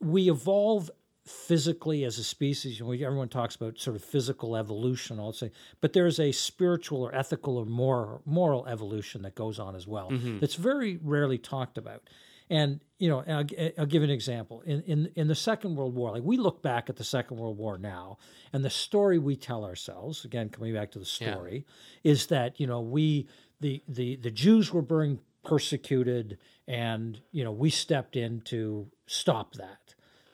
we 0.00 0.28
evolve 0.30 0.90
physically 1.24 2.04
as 2.04 2.18
a 2.18 2.24
species. 2.24 2.80
You 2.80 2.86
know, 2.86 2.92
everyone 2.92 3.28
talks 3.28 3.54
about 3.54 3.78
sort 3.78 3.94
of 3.94 4.02
physical 4.02 4.56
evolution, 4.56 5.20
I'll 5.20 5.32
say, 5.32 5.52
but 5.80 5.92
there's 5.92 6.18
a 6.18 6.32
spiritual 6.32 7.02
or 7.02 7.14
ethical 7.14 7.56
or 7.56 7.64
moral 7.64 8.22
moral 8.26 8.66
evolution 8.66 9.22
that 9.22 9.34
goes 9.34 9.58
on 9.58 9.76
as 9.76 9.86
well. 9.86 10.10
That's 10.40 10.56
very 10.56 10.98
rarely 11.02 11.38
talked 11.38 11.78
about. 11.78 12.02
And 12.50 12.80
you 12.98 13.08
know, 13.08 13.24
I'll, 13.26 13.44
I'll 13.78 13.86
give 13.86 14.02
an 14.02 14.10
example. 14.10 14.62
In, 14.62 14.82
in 14.82 15.10
in 15.16 15.28
the 15.28 15.34
Second 15.34 15.76
World 15.76 15.94
War, 15.94 16.12
like 16.12 16.22
we 16.22 16.36
look 16.36 16.62
back 16.62 16.88
at 16.88 16.96
the 16.96 17.04
Second 17.04 17.38
World 17.38 17.58
War 17.58 17.78
now, 17.78 18.18
and 18.52 18.64
the 18.64 18.70
story 18.70 19.18
we 19.18 19.36
tell 19.36 19.64
ourselves, 19.64 20.24
again 20.24 20.48
coming 20.48 20.72
back 20.74 20.92
to 20.92 20.98
the 20.98 21.04
story, 21.04 21.66
is 22.04 22.26
that 22.26 22.60
you 22.60 22.66
know 22.66 22.80
we 22.80 23.28
the 23.60 23.82
the 23.88 24.16
the 24.16 24.30
Jews 24.30 24.72
were 24.72 24.82
being 24.82 25.18
persecuted, 25.44 26.38
and 26.68 27.20
you 27.32 27.42
know 27.42 27.52
we 27.52 27.70
stepped 27.70 28.16
in 28.16 28.40
to 28.42 28.88
stop 29.06 29.54
that. 29.54 29.81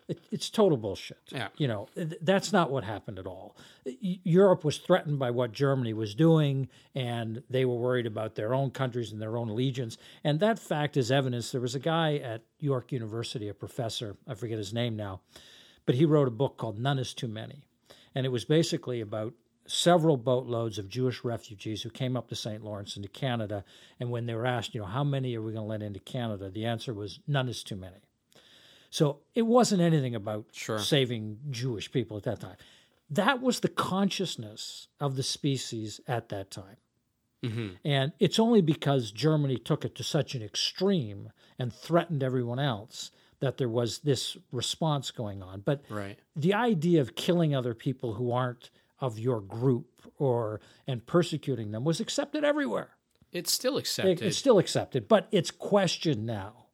It, 0.09 0.27
it's 0.33 0.49
total 0.49 0.79
bullshit. 0.79 1.21
Yeah. 1.29 1.49
You 1.59 1.68
know, 1.68 1.88
that's 2.23 2.51
not 2.53 2.71
what 2.71 2.83
happened 2.83 3.18
at 3.18 3.27
all. 3.27 3.57
Europe 3.85 4.64
was 4.64 4.79
threatened 4.79 5.18
by 5.18 5.31
what 5.31 5.53
Germany 5.53 5.92
was 5.92 6.14
doing, 6.14 6.68
and 6.94 7.42
they 7.51 7.66
were 7.66 7.77
worried 7.77 8.07
about 8.07 8.35
their 8.35 8.55
own 8.55 8.71
countries 8.71 9.12
and 9.12 9.21
their 9.21 9.37
own 9.37 9.51
allegiance. 9.51 9.99
And 10.25 10.40
that 10.40 10.59
fact 10.59 10.97
is 10.97 11.11
evidence. 11.11 11.53
There 11.53 11.61
was 11.61 11.75
a 11.75 11.81
guy 11.81 12.16
at 12.16 12.42
York 12.59 12.90
University, 12.90 13.49
a 13.49 13.55
professor, 13.55 14.16
I 14.27 14.35
forget 14.35 14.57
his 14.57 14.73
name 14.73 14.97
now, 14.97 15.21
but 15.85 15.94
he 15.94 16.07
wrote 16.07 16.29
a 16.29 16.33
book 16.33 16.57
called 16.57 16.79
None 16.79 16.99
is 16.99 17.12
Too 17.12 17.29
Many. 17.29 17.64
And 18.14 18.25
it 18.25 18.31
was 18.31 18.47
basically 18.47 19.03
about 19.03 19.35
several 19.66 20.16
boatloads 20.16 20.79
of 20.79 20.88
Jewish 20.88 21.23
refugees 21.23 21.83
who 21.83 21.90
came 21.90 22.16
up 22.16 22.29
the 22.29 22.37
St. 22.37 22.64
Lawrence 22.64 22.97
into 22.97 23.09
Canada. 23.09 23.64
And 24.01 24.11
when 24.11 24.25
they 24.25 24.35
were 24.35 24.47
asked, 24.47 24.75
you 24.75 24.81
know, 24.81 24.87
how 24.87 25.05
many 25.05 25.37
are 25.37 25.42
we 25.42 25.53
going 25.53 25.64
to 25.64 25.68
let 25.68 25.83
into 25.83 26.01
Canada? 26.01 26.51
The 26.51 26.64
answer 26.64 26.94
was 26.94 27.21
none 27.27 27.49
is 27.49 27.62
too 27.62 27.77
many. 27.77 28.08
So 28.90 29.20
it 29.35 29.42
wasn't 29.42 29.83
anything 29.83 30.14
about 30.14 30.46
Sure. 30.53 30.79
saving 30.79 31.38
Jewish 31.51 31.90
people 31.92 32.16
at 32.16 32.22
that 32.24 32.40
time. 32.40 32.57
That 33.11 33.40
was 33.42 33.61
the 33.61 33.68
consciousness 33.68 34.88
of 35.01 35.16
the 35.16 35.22
species 35.22 36.01
at 36.07 36.29
that 36.31 36.51
time. 36.51 36.77
Mhm. 37.42 37.77
And 37.85 38.12
it's 38.18 38.38
only 38.38 38.61
because 38.61 39.12
Germany 39.12 39.59
took 39.59 39.85
it 39.85 39.94
to 39.96 40.03
such 40.03 40.35
an 40.35 40.42
extreme 40.42 41.31
and 41.59 41.72
threatened 41.72 42.22
everyone 42.22 42.59
else 42.59 43.11
that 43.40 43.57
there 43.59 43.68
was 43.68 44.01
this 44.01 44.37
response 44.51 45.11
going 45.12 45.42
on. 45.42 45.61
But 45.61 45.85
Right. 45.88 46.18
the 46.35 46.53
idea 46.55 47.01
of 47.01 47.14
killing 47.14 47.55
other 47.55 47.74
people 47.74 48.14
who 48.14 48.33
aren't 48.33 48.70
of 49.01 49.18
your 49.18 49.40
group 49.40 50.11
or 50.18 50.61
and 50.87 51.07
persecuting 51.07 51.70
them 51.70 51.85
was 51.85 52.01
accepted 52.01 52.42
everywhere. 52.42 52.96
It's 53.31 53.53
still 53.53 53.77
It- 53.77 53.81
accepted. 53.81 54.22
It's 54.22 54.37
still 54.38 54.59
accepted, 54.59 55.07
but 55.07 55.29
it's 55.31 55.53
questioned 55.53 56.27
now. 56.27 56.64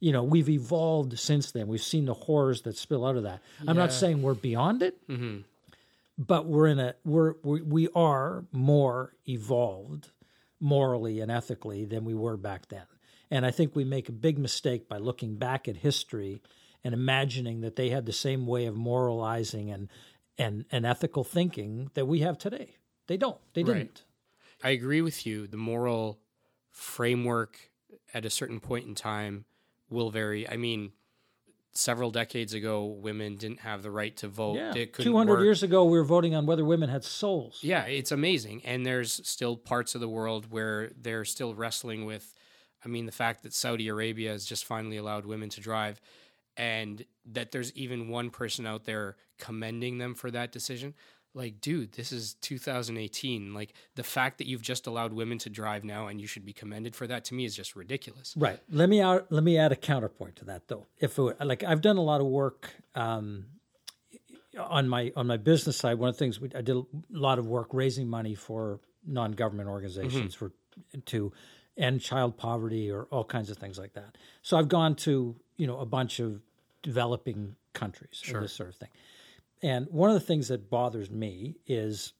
You 0.00 0.12
know, 0.12 0.22
we've 0.24 0.48
evolved 0.48 1.18
since 1.18 1.52
then. 1.52 1.68
We've 1.68 1.82
seen 1.82 2.06
the 2.06 2.14
horrors 2.14 2.62
that 2.62 2.76
spill 2.76 3.06
out 3.06 3.16
of 3.16 3.22
that. 3.24 3.42
I'm 3.68 3.76
not 3.76 3.92
saying 3.92 4.22
we're 4.22 4.34
beyond 4.34 4.82
it, 4.82 4.96
Mhm. 5.08 5.44
but 6.18 6.46
we're 6.46 6.66
in 6.68 6.78
a 6.78 6.94
we're 7.04 7.34
we, 7.42 7.60
we 7.62 7.88
are 7.94 8.44
more 8.50 9.14
evolved 9.28 10.10
morally 10.58 11.20
and 11.20 11.30
ethically 11.30 11.84
than 11.84 12.04
we 12.04 12.14
were 12.14 12.36
back 12.36 12.68
then. 12.68 12.84
And 13.30 13.46
I 13.46 13.50
think 13.50 13.76
we 13.76 13.84
make 13.84 14.08
a 14.08 14.12
big 14.12 14.38
mistake 14.38 14.88
by 14.88 14.98
looking 14.98 15.36
back 15.36 15.68
at 15.68 15.76
history 15.76 16.42
and 16.82 16.92
imagining 16.94 17.60
that 17.60 17.76
they 17.76 17.90
had 17.90 18.06
the 18.06 18.12
same 18.12 18.46
way 18.46 18.66
of 18.66 18.74
moralizing 18.74 19.70
and 19.70 19.88
and, 20.38 20.64
and 20.72 20.86
ethical 20.86 21.22
thinking 21.24 21.90
that 21.92 22.06
we 22.06 22.20
have 22.20 22.38
today. 22.38 22.76
They 23.06 23.18
don't. 23.18 23.38
They 23.52 23.62
didn't. 23.62 24.04
I 24.64 24.70
agree 24.70 25.02
with 25.02 25.26
you. 25.26 25.46
The 25.46 25.58
moral 25.58 26.18
framework 26.70 27.70
at 28.14 28.24
a 28.24 28.30
certain 28.30 28.60
point 28.60 28.86
in 28.86 28.94
time 28.94 29.44
will 29.90 30.10
vary. 30.10 30.48
I 30.48 30.56
mean, 30.56 30.92
several 31.72 32.10
decades 32.10 32.54
ago, 32.54 32.84
women 32.84 33.36
didn't 33.36 33.60
have 33.60 33.82
the 33.82 33.90
right 33.90 34.16
to 34.18 34.28
vote. 34.28 34.56
Yeah, 34.56 34.84
two 34.92 35.16
hundred 35.16 35.42
years 35.42 35.62
ago, 35.62 35.84
we 35.84 35.98
were 35.98 36.04
voting 36.04 36.34
on 36.34 36.46
whether 36.46 36.64
women 36.64 36.88
had 36.88 37.04
souls. 37.04 37.58
Yeah, 37.62 37.84
it's 37.84 38.12
amazing. 38.12 38.62
And 38.64 38.86
there's 38.86 39.20
still 39.28 39.56
parts 39.56 39.94
of 39.94 40.00
the 40.00 40.08
world 40.08 40.50
where 40.50 40.90
they're 41.00 41.24
still 41.24 41.54
wrestling 41.54 42.06
with, 42.06 42.34
I 42.84 42.88
mean, 42.88 43.06
the 43.06 43.12
fact 43.12 43.42
that 43.42 43.52
Saudi 43.52 43.88
Arabia 43.88 44.30
has 44.30 44.44
just 44.44 44.64
finally 44.64 44.96
allowed 44.96 45.26
women 45.26 45.48
to 45.50 45.60
drive 45.60 46.00
and 46.56 47.04
that 47.24 47.52
there's 47.52 47.72
even 47.74 48.08
one 48.08 48.30
person 48.30 48.66
out 48.66 48.84
there 48.84 49.16
commending 49.38 49.98
them 49.98 50.14
for 50.14 50.30
that 50.30 50.52
decision. 50.52 50.94
Like, 51.32 51.60
dude, 51.60 51.92
this 51.92 52.10
is 52.10 52.34
2018. 52.34 53.54
Like, 53.54 53.72
the 53.94 54.02
fact 54.02 54.38
that 54.38 54.46
you've 54.46 54.62
just 54.62 54.86
allowed 54.86 55.12
women 55.12 55.38
to 55.38 55.50
drive 55.50 55.84
now 55.84 56.08
and 56.08 56.20
you 56.20 56.26
should 56.26 56.44
be 56.44 56.52
commended 56.52 56.96
for 56.96 57.06
that 57.06 57.24
to 57.26 57.34
me 57.34 57.44
is 57.44 57.54
just 57.54 57.76
ridiculous. 57.76 58.34
Right. 58.36 58.58
Let 58.70 58.88
me 58.88 59.00
out. 59.00 59.30
Let 59.30 59.44
me 59.44 59.56
add 59.56 59.70
a 59.72 59.76
counterpoint 59.76 60.36
to 60.36 60.44
that, 60.46 60.68
though. 60.68 60.86
If 60.98 61.18
it, 61.18 61.40
like 61.40 61.62
I've 61.62 61.80
done 61.80 61.98
a 61.98 62.02
lot 62.02 62.20
of 62.20 62.26
work 62.26 62.70
um, 62.94 63.46
on 64.58 64.88
my 64.88 65.12
on 65.16 65.26
my 65.26 65.36
business 65.36 65.76
side, 65.76 65.98
one 65.98 66.08
of 66.08 66.16
the 66.16 66.18
things 66.18 66.40
we, 66.40 66.50
I 66.54 66.62
did 66.62 66.76
a 66.76 66.84
lot 67.10 67.38
of 67.38 67.46
work 67.46 67.68
raising 67.72 68.08
money 68.08 68.34
for 68.34 68.80
non 69.06 69.32
government 69.32 69.68
organizations 69.68 70.34
for 70.34 70.52
to 71.06 71.32
end 71.76 72.00
child 72.00 72.36
poverty 72.36 72.90
or 72.90 73.04
all 73.10 73.24
kinds 73.24 73.50
of 73.50 73.56
things 73.56 73.78
like 73.78 73.94
that. 73.94 74.16
So 74.42 74.56
I've 74.58 74.68
gone 74.68 74.96
to 74.96 75.36
you 75.56 75.66
know 75.66 75.78
a 75.78 75.86
bunch 75.86 76.20
of 76.20 76.40
developing 76.82 77.56
countries 77.72 78.22
and 78.26 78.42
this 78.42 78.52
sort 78.52 78.70
of 78.70 78.76
thing. 78.76 78.88
And 79.62 79.86
one 79.90 80.10
of 80.10 80.14
the 80.14 80.26
things 80.26 80.48
that 80.48 80.70
bothers 80.70 81.10
me 81.10 81.56
is 81.66 82.12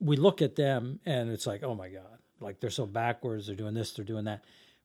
we 0.00 0.16
look 0.16 0.42
at 0.42 0.56
them 0.56 1.00
and 1.06 1.30
it's 1.30 1.46
like, 1.46 1.62
oh 1.62 1.74
my 1.74 1.88
God, 1.88 2.18
like 2.40 2.60
they're 2.60 2.70
so 2.70 2.86
backwards, 2.86 3.46
they're 3.46 3.56
doing 3.56 3.74
this, 3.74 3.92
they're 3.92 4.04
doing 4.04 4.24
that. 4.24 4.44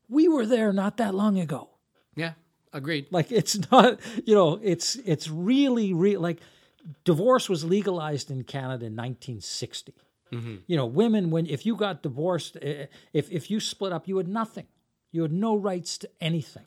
We 0.09 0.27
were 0.27 0.45
there 0.45 0.71
not 0.73 0.97
that 0.97 1.15
long 1.15 1.39
ago. 1.39 1.69
Yeah, 2.15 2.33
agreed. 2.73 3.07
Like 3.11 3.31
it's 3.31 3.71
not, 3.71 3.99
you 4.25 4.35
know, 4.35 4.59
it's 4.61 4.95
it's 4.97 5.29
really, 5.29 5.93
real 5.93 6.21
like 6.21 6.39
divorce 7.03 7.49
was 7.49 7.63
legalized 7.63 8.31
in 8.31 8.43
Canada 8.43 8.85
in 8.85 8.95
1960. 8.95 9.93
You 10.65 10.77
know, 10.77 10.85
women 10.85 11.29
when 11.29 11.45
if 11.45 11.65
you 11.65 11.75
got 11.75 12.03
divorced, 12.03 12.57
eh, 12.61 12.85
if 13.11 13.29
if 13.31 13.51
you 13.51 13.59
split 13.59 13.91
up, 13.91 14.07
you 14.07 14.15
had 14.15 14.29
nothing. 14.29 14.67
You 15.11 15.23
had 15.23 15.33
no 15.33 15.57
rights 15.57 15.97
to 15.99 16.09
anything. 16.21 16.65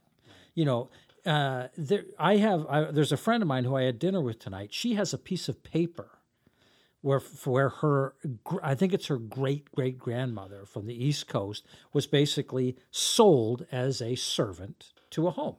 You 0.54 0.66
know, 0.66 0.90
uh, 1.26 1.68
there 1.76 2.04
I 2.18 2.36
have. 2.36 2.66
I, 2.68 2.90
there's 2.90 3.12
a 3.12 3.16
friend 3.16 3.42
of 3.42 3.48
mine 3.48 3.64
who 3.64 3.76
I 3.76 3.82
had 3.82 3.98
dinner 3.98 4.20
with 4.20 4.38
tonight. 4.38 4.72
She 4.72 4.94
has 4.94 5.12
a 5.12 5.18
piece 5.18 5.48
of 5.48 5.62
paper 5.62 6.10
where 7.00 7.20
where 7.44 7.68
her 7.68 8.14
I 8.62 8.74
think 8.74 8.92
it's 8.92 9.06
her 9.08 9.18
great 9.18 9.70
great 9.72 9.98
grandmother 9.98 10.64
from 10.66 10.86
the 10.86 10.94
East 11.04 11.28
Coast 11.28 11.66
was 11.92 12.06
basically 12.06 12.76
sold 12.90 13.66
as 13.72 14.00
a 14.02 14.14
servant 14.14 14.92
to 15.10 15.26
a 15.26 15.30
home, 15.30 15.56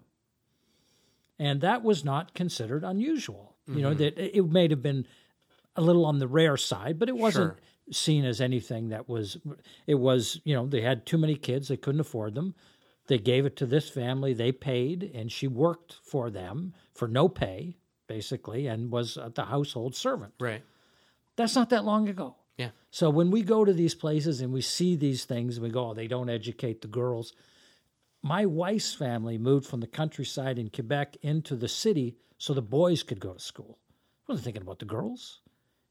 and 1.39 1.61
that 1.61 1.83
was 1.83 2.03
not 2.05 2.33
considered 2.33 2.83
unusual. 2.83 3.55
You 3.67 3.81
know 3.81 3.93
that 3.95 4.17
it 4.37 4.47
may 4.49 4.67
have 4.69 4.83
been 4.83 5.07
a 5.75 5.81
little 5.81 6.05
on 6.05 6.19
the 6.19 6.27
rare 6.27 6.57
side, 6.57 6.99
but 6.99 7.09
it 7.09 7.17
wasn't 7.17 7.53
Sure. 7.55 7.59
seen 7.91 8.23
as 8.25 8.39
anything 8.39 8.89
that 8.89 9.09
was. 9.09 9.37
It 9.87 9.95
was 9.95 10.39
you 10.43 10.53
know 10.55 10.67
they 10.67 10.81
had 10.81 11.05
too 11.07 11.17
many 11.17 11.35
kids, 11.35 11.67
they 11.67 11.77
couldn't 11.77 12.01
afford 12.01 12.35
them. 12.35 12.53
They 13.07 13.17
gave 13.17 13.45
it 13.45 13.55
to 13.57 13.65
this 13.65 13.89
family, 13.89 14.33
they 14.33 14.51
paid, 14.51 15.11
and 15.13 15.31
she 15.31 15.47
worked 15.47 15.95
for 16.03 16.29
them 16.29 16.73
for 16.93 17.07
no 17.07 17.29
pay, 17.29 17.77
basically, 18.07 18.67
and 18.67 18.91
was 18.91 19.17
the 19.35 19.45
household 19.45 19.95
servant. 19.95 20.33
Right. 20.39 20.63
That's 21.35 21.55
not 21.55 21.69
that 21.69 21.85
long 21.85 22.09
ago. 22.09 22.35
Yeah. 22.57 22.69
So 22.89 23.09
when 23.09 23.29
we 23.31 23.43
go 23.43 23.65
to 23.65 23.73
these 23.73 23.93
places 23.93 24.41
and 24.41 24.53
we 24.53 24.61
see 24.61 24.95
these 24.95 25.25
things, 25.25 25.57
and 25.57 25.63
we 25.63 25.69
go, 25.69 25.89
oh, 25.89 25.93
they 25.93 26.07
don't 26.07 26.29
educate 26.29 26.81
the 26.81 26.87
girls. 26.87 27.33
My 28.23 28.45
wife's 28.45 28.93
family 28.93 29.37
moved 29.37 29.67
from 29.67 29.81
the 29.81 29.87
countryside 29.87 30.57
in 30.57 30.69
Quebec 30.69 31.17
into 31.21 31.55
the 31.55 31.67
city 31.67 32.15
so 32.37 32.53
the 32.53 32.61
boys 32.61 33.03
could 33.03 33.19
go 33.19 33.33
to 33.33 33.39
school. 33.39 33.77
I 34.27 34.31
wasn't 34.31 34.45
thinking 34.45 34.63
about 34.63 34.79
the 34.79 34.85
girls. 34.85 35.41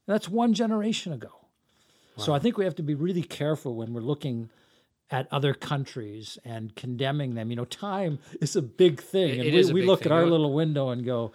That's 0.05 0.27
one 0.27 0.53
generation 0.53 1.13
ago. 1.13 1.29
So 2.17 2.33
I 2.33 2.39
think 2.39 2.57
we 2.57 2.65
have 2.65 2.75
to 2.75 2.83
be 2.83 2.95
really 2.95 3.23
careful 3.23 3.75
when 3.75 3.93
we're 3.93 4.01
looking 4.01 4.49
at 5.11 5.27
other 5.31 5.53
countries 5.53 6.37
and 6.43 6.75
condemning 6.75 7.35
them. 7.35 7.49
You 7.49 7.55
know, 7.57 7.65
time 7.65 8.19
is 8.41 8.55
a 8.55 8.61
big 8.61 9.01
thing. 9.01 9.29
It- 9.29 9.39
and 9.39 9.47
it 9.47 9.53
we, 9.53 9.59
is 9.59 9.73
we 9.73 9.81
look 9.83 10.03
thing. 10.03 10.11
at 10.11 10.15
our 10.15 10.25
little 10.25 10.53
window 10.53 10.89
and 10.89 11.05
go, 11.05 11.31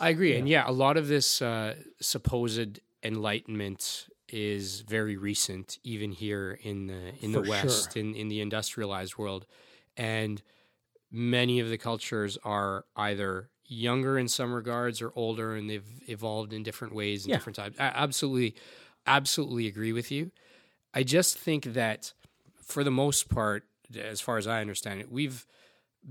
I 0.00 0.10
agree. 0.10 0.36
And 0.36 0.48
yeah, 0.48 0.64
a 0.66 0.72
lot 0.72 0.96
of 0.96 1.08
this 1.08 1.42
uh, 1.42 1.74
supposed 2.00 2.78
enlightenment 3.02 4.06
is 4.28 4.82
very 4.82 5.16
recent, 5.16 5.78
even 5.82 6.12
here 6.12 6.58
in 6.62 6.86
the 6.86 7.14
in 7.20 7.32
the 7.32 7.40
West, 7.40 7.94
sure. 7.94 8.00
in, 8.02 8.14
in 8.14 8.28
the 8.28 8.40
industrialized 8.40 9.18
world. 9.18 9.46
And 9.96 10.40
many 11.10 11.58
of 11.58 11.68
the 11.68 11.78
cultures 11.78 12.38
are 12.44 12.84
either 12.94 13.50
younger 13.64 14.18
in 14.18 14.28
some 14.28 14.52
regards 14.52 15.02
or 15.02 15.12
older 15.16 15.54
and 15.56 15.68
they've 15.68 15.84
evolved 16.08 16.52
in 16.52 16.62
different 16.62 16.94
ways 16.94 17.24
and 17.24 17.30
Yeah. 17.30 17.36
different 17.36 17.56
times. 17.56 17.76
I 17.78 17.86
absolutely, 17.94 18.54
absolutely 19.06 19.66
agree 19.66 19.92
with 19.92 20.10
you. 20.12 20.30
I 20.94 21.02
just 21.02 21.36
think 21.38 21.64
that 21.74 22.12
for 22.68 22.84
the 22.84 22.90
most 22.90 23.28
part, 23.28 23.64
as 23.98 24.20
far 24.20 24.36
as 24.36 24.46
I 24.46 24.60
understand 24.60 25.00
it, 25.00 25.10
we've 25.10 25.46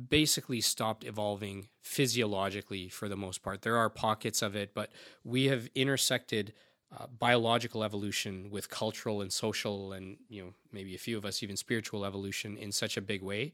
basically 0.09 0.59
stopped 0.59 1.05
evolving 1.05 1.69
physiologically 1.81 2.89
for 2.89 3.07
the 3.07 3.15
most 3.15 3.43
part. 3.43 3.61
There 3.61 3.77
are 3.77 3.89
pockets 3.89 4.41
of 4.41 4.55
it, 4.55 4.73
but 4.73 4.91
we 5.23 5.45
have 5.45 5.69
intersected 5.75 6.53
uh, 6.97 7.05
biological 7.07 7.83
evolution 7.83 8.49
with 8.49 8.69
cultural 8.69 9.21
and 9.21 9.31
social 9.31 9.91
and 9.91 10.17
you 10.29 10.41
know 10.41 10.53
maybe 10.71 10.95
a 10.95 10.97
few 10.97 11.17
of 11.17 11.25
us 11.25 11.43
even 11.43 11.57
spiritual 11.57 12.05
evolution 12.05 12.55
in 12.55 12.71
such 12.71 12.95
a 12.95 13.01
big 13.01 13.21
way 13.21 13.51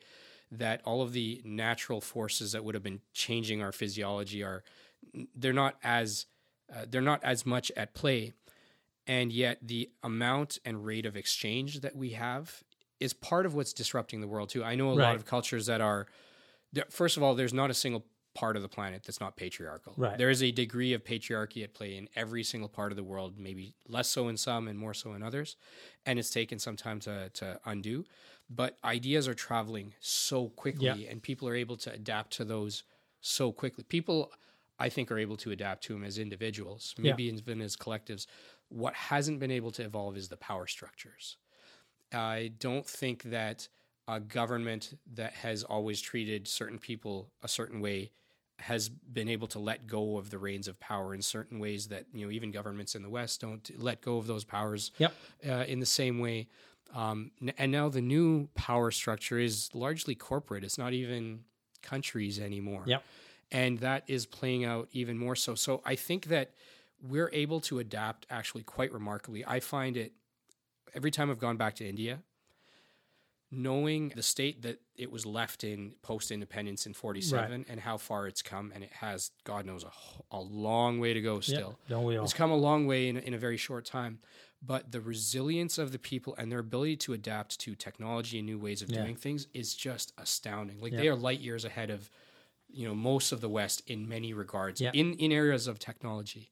that 0.51 0.81
all 0.85 1.01
of 1.01 1.13
the 1.13 1.41
natural 1.43 1.99
forces 1.99 2.51
that 2.51 2.63
would 2.63 2.75
have 2.75 2.83
been 2.83 3.01
changing 3.11 3.59
our 3.59 3.71
physiology 3.71 4.43
are 4.43 4.63
they're 5.35 5.51
not 5.51 5.77
as 5.83 6.27
uh, 6.71 6.85
they're 6.87 7.01
not 7.01 7.23
as 7.23 7.43
much 7.43 7.71
at 7.75 7.95
play 7.95 8.33
and 9.07 9.31
yet 9.31 9.57
the 9.63 9.89
amount 10.03 10.59
and 10.63 10.85
rate 10.85 11.07
of 11.07 11.17
exchange 11.17 11.79
that 11.79 11.95
we 11.95 12.11
have 12.11 12.63
is 13.03 13.13
part 13.13 13.45
of 13.45 13.53
what's 13.53 13.73
disrupting 13.73 14.21
the 14.21 14.27
world 14.27 14.49
too. 14.49 14.63
I 14.63 14.75
know 14.75 14.89
a 14.91 14.93
lot 14.93 15.15
of 15.15 15.25
cultures 15.25 15.65
that 15.67 15.81
are 15.81 16.07
first 16.89 17.17
of 17.17 17.23
all, 17.23 17.35
there's 17.35 17.53
not 17.53 17.69
a 17.69 17.73
single 17.73 18.05
part 18.33 18.55
of 18.55 18.63
the 18.63 18.67
planet 18.67 19.03
that's 19.05 19.19
not 19.19 19.35
patriarchal. 19.35 19.93
Right. 19.95 20.17
There 20.17 20.31
is 20.31 20.41
a 20.41 20.51
degree 20.51 20.93
of 20.93 21.03
patriarchy 21.03 21.63
at 21.63 21.75
play 21.75 21.97
in 21.97 22.09
every 22.15 22.43
single 22.43 22.69
part 22.69 22.91
of 22.91 22.95
the 22.95 23.03
world, 23.03 23.37
maybe 23.37 23.75
less 23.87 24.07
so 24.09 24.27
in 24.27 24.37
some 24.37 24.67
and 24.67 24.79
more 24.79 24.95
so 24.95 25.13
in 25.13 25.21
others. 25.21 25.55
And 26.07 26.17
it's 26.17 26.31
taken 26.31 26.57
some 26.57 26.75
time 26.75 26.99
to, 27.01 27.29
to 27.35 27.59
undo. 27.65 28.05
But 28.49 28.77
ideas 28.83 29.27
are 29.27 29.35
traveling 29.35 29.93
so 29.99 30.49
quickly 30.49 30.87
Yeah. 30.87 31.11
and 31.11 31.21
people 31.21 31.47
are 31.47 31.55
able 31.55 31.77
to 31.77 31.93
adapt 31.93 32.33
to 32.37 32.45
those 32.45 32.83
so 33.21 33.51
quickly. 33.51 33.83
People, 33.83 34.31
I 34.79 34.89
think, 34.89 35.11
are 35.11 35.19
able 35.19 35.37
to 35.37 35.51
adapt 35.51 35.83
to 35.85 35.93
them 35.93 36.03
as 36.03 36.17
individuals, 36.17 36.95
Yeah. 36.97 37.11
maybe 37.11 37.25
even 37.25 37.61
as 37.61 37.75
collectives. 37.77 38.25
What 38.69 38.95
hasn't 38.95 39.39
been 39.39 39.51
able 39.51 39.71
to 39.73 39.83
evolve 39.83 40.17
is 40.17 40.29
the 40.29 40.37
power 40.37 40.65
structures. 40.65 41.37
I 42.13 42.51
don't 42.59 42.85
think 42.85 43.23
that 43.23 43.67
a 44.07 44.19
government 44.19 44.97
that 45.13 45.33
has 45.33 45.63
always 45.63 46.01
treated 46.01 46.47
certain 46.47 46.77
people 46.77 47.31
a 47.41 47.47
certain 47.47 47.79
way 47.79 48.11
has 48.59 48.87
been 48.89 49.27
able 49.27 49.47
to 49.47 49.59
let 49.59 49.87
go 49.87 50.17
of 50.17 50.29
the 50.29 50.37
reins 50.37 50.67
of 50.67 50.79
power 50.79 51.13
in 51.13 51.21
certain 51.21 51.59
ways 51.59 51.87
that 51.87 52.05
you 52.13 52.25
know 52.25 52.31
even 52.31 52.51
governments 52.51 52.95
in 52.95 53.01
the 53.01 53.09
West 53.09 53.41
don't 53.41 53.69
let 53.77 54.01
go 54.01 54.17
of 54.17 54.27
those 54.27 54.43
powers 54.43 54.91
Yep. 54.97 55.13
uh, 55.47 55.51
in 55.67 55.79
the 55.79 55.85
same 55.85 56.19
way. 56.19 56.47
Um, 56.93 57.31
and 57.57 57.71
now 57.71 57.89
the 57.89 58.01
new 58.01 58.47
power 58.53 58.91
structure 58.91 59.39
is 59.39 59.69
largely 59.73 60.13
corporate. 60.15 60.63
It's 60.63 60.77
not 60.77 60.93
even 60.93 61.39
countries 61.81 62.39
anymore. 62.39 62.83
Yep. 62.85 63.03
And 63.51 63.79
that 63.79 64.03
is 64.07 64.25
playing 64.25 64.65
out 64.65 64.87
even 64.91 65.17
more 65.17 65.35
so. 65.35 65.55
So 65.55 65.81
I 65.85 65.95
think 65.95 66.25
that 66.27 66.51
we're 67.01 67.29
able 67.33 67.59
to 67.61 67.79
adapt 67.79 68.25
actually 68.29 68.63
quite 68.63 68.93
remarkably. 68.93 69.43
I 69.45 69.59
find 69.59 69.97
it 69.97 70.13
every 70.93 71.11
time 71.11 71.29
I've 71.31 71.39
gone 71.39 71.57
back 71.57 71.75
to 71.75 71.87
India, 71.87 72.19
knowing 73.51 74.11
the 74.15 74.23
state 74.23 74.63
that 74.63 74.81
it 74.95 75.11
was 75.11 75.25
left 75.25 75.63
in 75.63 75.93
post 76.01 76.31
independence 76.31 76.85
in 76.87 76.93
47 76.93 77.65
and 77.69 77.79
how 77.79 77.97
far 77.97 78.27
it's 78.27 78.41
come, 78.41 78.71
and 78.73 78.83
it 78.83 78.91
has, 78.93 79.31
God 79.43 79.65
knows, 79.65 79.83
a, 79.83 79.91
a 80.35 80.39
long 80.39 80.99
way 80.99 81.13
to 81.13 81.21
go 81.21 81.39
still. 81.39 81.77
don't 81.87 82.03
we 82.05 82.17
all? 82.17 82.23
It's 82.23 82.33
come 82.33 82.49
a 82.51 82.55
long 82.57 82.87
way 82.87 83.09
in, 83.09 83.17
in 83.17 83.33
a 83.33 83.37
very 83.37 83.57
short 83.57 83.85
time. 83.85 84.19
But 84.65 84.91
the 84.91 85.01
resilience 85.01 85.77
of 85.77 85.91
the 85.91 85.99
people 85.99 86.35
and 86.37 86.49
their 86.51 86.59
ability 86.59 86.95
to 86.97 87.13
adapt 87.13 87.59
to 87.59 87.75
technology 87.75 88.39
and 88.39 88.45
new 88.47 88.57
ways 88.57 88.81
of 88.81 88.89
Yeah. 88.89 89.01
doing 89.03 89.15
things 89.17 89.47
is 89.53 89.75
just 89.75 90.13
astounding. 90.17 90.79
Like 90.79 90.93
they 90.93 91.09
are 91.09 91.15
light 91.15 91.41
years 91.41 91.65
ahead 91.65 91.89
of, 91.89 92.09
you 92.69 92.87
know, 92.87 92.95
most 92.95 93.31
of 93.33 93.41
the 93.41 93.49
West 93.49 93.83
in 93.87 94.07
many 94.07 94.33
regards, 94.33 94.79
Yeah. 94.79 94.91
in, 94.93 95.13
in 95.15 95.31
areas 95.33 95.67
of 95.67 95.79
technology. 95.79 96.49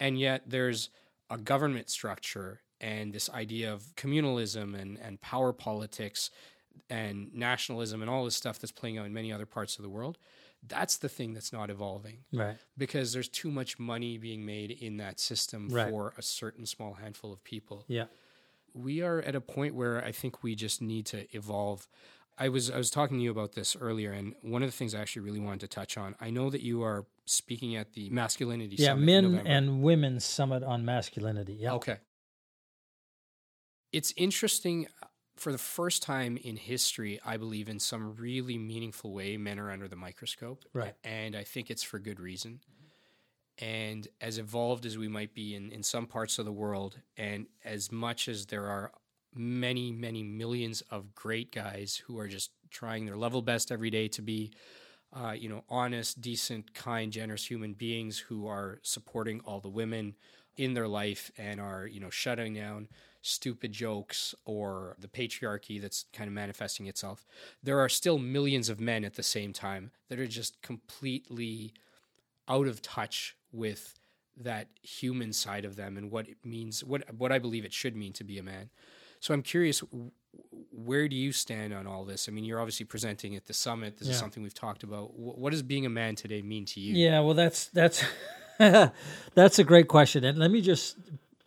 And 0.00 0.18
yet 0.18 0.48
there's 0.48 0.88
a 1.30 1.36
government 1.36 1.88
structure 1.90 2.61
and 2.82 3.12
this 3.12 3.30
idea 3.30 3.72
of 3.72 3.94
communalism 3.96 4.78
and, 4.78 4.98
and 4.98 5.20
power 5.20 5.52
politics 5.52 6.30
and 6.90 7.32
nationalism 7.32 8.02
and 8.02 8.10
all 8.10 8.24
this 8.24 8.36
stuff 8.36 8.58
that's 8.58 8.72
playing 8.72 8.98
out 8.98 9.06
in 9.06 9.12
many 9.12 9.32
other 9.32 9.46
parts 9.46 9.76
of 9.76 9.82
the 9.82 9.88
world. 9.88 10.18
That's 10.66 10.96
the 10.98 11.08
thing 11.08 11.32
that's 11.34 11.52
not 11.52 11.70
evolving 11.70 12.18
right. 12.32 12.56
because 12.78 13.12
there's 13.12 13.28
too 13.28 13.50
much 13.50 13.78
money 13.78 14.16
being 14.16 14.46
made 14.46 14.70
in 14.70 14.98
that 14.98 15.18
system 15.18 15.68
Right. 15.68 15.90
for 15.90 16.12
a 16.16 16.22
certain 16.22 16.66
small 16.66 16.94
handful 16.94 17.32
of 17.32 17.42
people. 17.42 17.84
Yeah. 17.88 18.04
We 18.74 19.02
are 19.02 19.20
at 19.20 19.34
a 19.34 19.40
point 19.40 19.74
where 19.74 20.04
I 20.04 20.12
think 20.12 20.42
we 20.42 20.54
just 20.54 20.80
need 20.80 21.06
to 21.06 21.26
evolve. 21.36 21.88
I 22.38 22.48
was 22.48 22.70
I 22.70 22.78
was 22.78 22.90
talking 22.90 23.18
to 23.18 23.22
you 23.22 23.30
about 23.30 23.52
this 23.52 23.76
earlier, 23.78 24.12
and 24.12 24.34
one 24.40 24.62
of 24.62 24.68
the 24.68 24.76
things 24.76 24.94
I 24.94 25.00
actually 25.00 25.22
really 25.22 25.40
wanted 25.40 25.60
to 25.60 25.68
touch 25.68 25.98
on. 25.98 26.14
I 26.20 26.30
know 26.30 26.48
that 26.48 26.62
you 26.62 26.82
are 26.82 27.04
speaking 27.26 27.76
at 27.76 27.92
the 27.92 28.08
masculinity. 28.08 28.76
Yeah, 28.78 28.92
Summit 28.92 29.04
men 29.04 29.46
and 29.46 29.82
women 29.82 30.20
summit 30.20 30.62
on 30.62 30.84
masculinity. 30.86 31.54
Yeah. 31.54 31.74
Okay. 31.74 31.98
It's 33.92 34.12
interesting. 34.16 34.86
uh, 35.02 35.06
For 35.36 35.52
the 35.52 35.58
first 35.58 36.02
time 36.02 36.36
in 36.36 36.56
history, 36.56 37.18
I 37.24 37.36
believe 37.36 37.68
in 37.68 37.78
some 37.78 38.14
really 38.16 38.58
meaningful 38.58 39.12
way, 39.12 39.36
men 39.36 39.58
are 39.58 39.70
under 39.70 39.88
the 39.88 39.96
microscope. 39.96 40.64
Right. 40.72 40.94
And 41.04 41.34
I 41.34 41.44
think 41.44 41.70
it's 41.70 41.82
for 41.82 41.98
good 41.98 42.20
reason. 42.20 42.60
And 43.58 44.08
as 44.20 44.38
evolved 44.38 44.86
as 44.86 44.96
we 44.96 45.08
might 45.08 45.34
be 45.34 45.54
in, 45.54 45.70
in 45.72 45.82
some 45.82 46.06
parts 46.06 46.38
of 46.38 46.44
the 46.44 46.52
world, 46.52 46.98
and 47.16 47.46
as 47.64 47.90
much 47.90 48.28
as 48.28 48.46
there 48.46 48.66
are 48.66 48.92
many, 49.34 49.92
many 49.92 50.22
millions 50.22 50.82
of 50.90 51.14
great 51.14 51.52
guys 51.52 52.02
who 52.06 52.18
are 52.18 52.28
just 52.28 52.50
trying 52.70 53.06
their 53.06 53.16
level 53.16 53.42
best 53.42 53.72
every 53.72 53.90
day 53.90 54.08
to 54.08 54.22
be, 54.22 54.52
uh, 55.12 55.32
you 55.32 55.48
know, 55.48 55.64
honest, 55.68 56.20
decent, 56.20 56.74
kind, 56.74 57.12
generous 57.12 57.44
human 57.50 57.74
beings 57.74 58.18
who 58.18 58.46
are 58.46 58.78
supporting 58.82 59.40
all 59.44 59.60
the 59.60 59.68
women 59.68 60.14
in 60.56 60.74
their 60.74 60.88
life 60.88 61.30
and 61.38 61.60
are, 61.60 61.86
you 61.86 62.00
know, 62.00 62.10
shutting 62.10 62.54
down 62.54 62.88
stupid 63.22 63.72
jokes 63.72 64.34
or 64.44 64.96
the 64.98 65.08
patriarchy 65.08 65.80
that's 65.80 66.04
kind 66.12 66.28
of 66.28 66.34
manifesting 66.34 66.86
itself. 66.86 67.24
There 67.62 67.78
are 67.78 67.88
still 67.88 68.18
millions 68.18 68.68
of 68.68 68.80
men 68.80 69.04
at 69.04 69.14
the 69.14 69.22
same 69.22 69.52
time 69.52 69.92
that 70.08 70.18
are 70.18 70.26
just 70.26 70.60
completely 70.60 71.72
out 72.48 72.66
of 72.66 72.82
touch 72.82 73.36
with 73.52 73.94
that 74.36 74.68
human 74.82 75.32
side 75.32 75.64
of 75.64 75.76
them 75.76 75.96
and 75.96 76.10
what 76.10 76.26
it 76.26 76.38
means 76.44 76.82
what 76.82 77.02
what 77.14 77.30
I 77.30 77.38
believe 77.38 77.64
it 77.64 77.72
should 77.72 77.94
mean 77.94 78.12
to 78.14 78.24
be 78.24 78.38
a 78.38 78.42
man. 78.42 78.70
So 79.20 79.32
I'm 79.32 79.42
curious 79.42 79.82
where 80.72 81.08
do 81.08 81.14
you 81.14 81.30
stand 81.32 81.72
on 81.74 81.86
all 81.86 82.04
this? 82.04 82.28
I 82.28 82.32
mean, 82.32 82.44
you're 82.44 82.58
obviously 82.58 82.86
presenting 82.86 83.36
at 83.36 83.46
the 83.46 83.52
summit. 83.52 83.98
This 83.98 84.08
is 84.08 84.18
something 84.18 84.42
we've 84.42 84.54
talked 84.54 84.82
about. 84.82 85.14
What 85.14 85.50
does 85.50 85.62
being 85.62 85.86
a 85.86 85.90
man 85.90 86.16
today 86.16 86.42
mean 86.42 86.64
to 86.66 86.80
you? 86.80 86.94
Yeah, 86.94 87.20
well, 87.20 87.34
that's 87.34 87.66
that's 87.66 88.02
that's 88.58 89.58
a 89.58 89.64
great 89.64 89.88
question, 89.88 90.24
and 90.24 90.38
let 90.38 90.50
me 90.50 90.62
just 90.62 90.96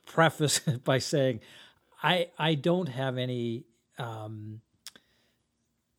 preface 0.05 0.61
it 0.67 0.83
by 0.85 0.99
saying, 0.99 1.41
I 2.05 2.27
I 2.37 2.53
don't 2.53 2.87
have 2.87 3.17
any, 3.17 3.65
um, 3.97 4.61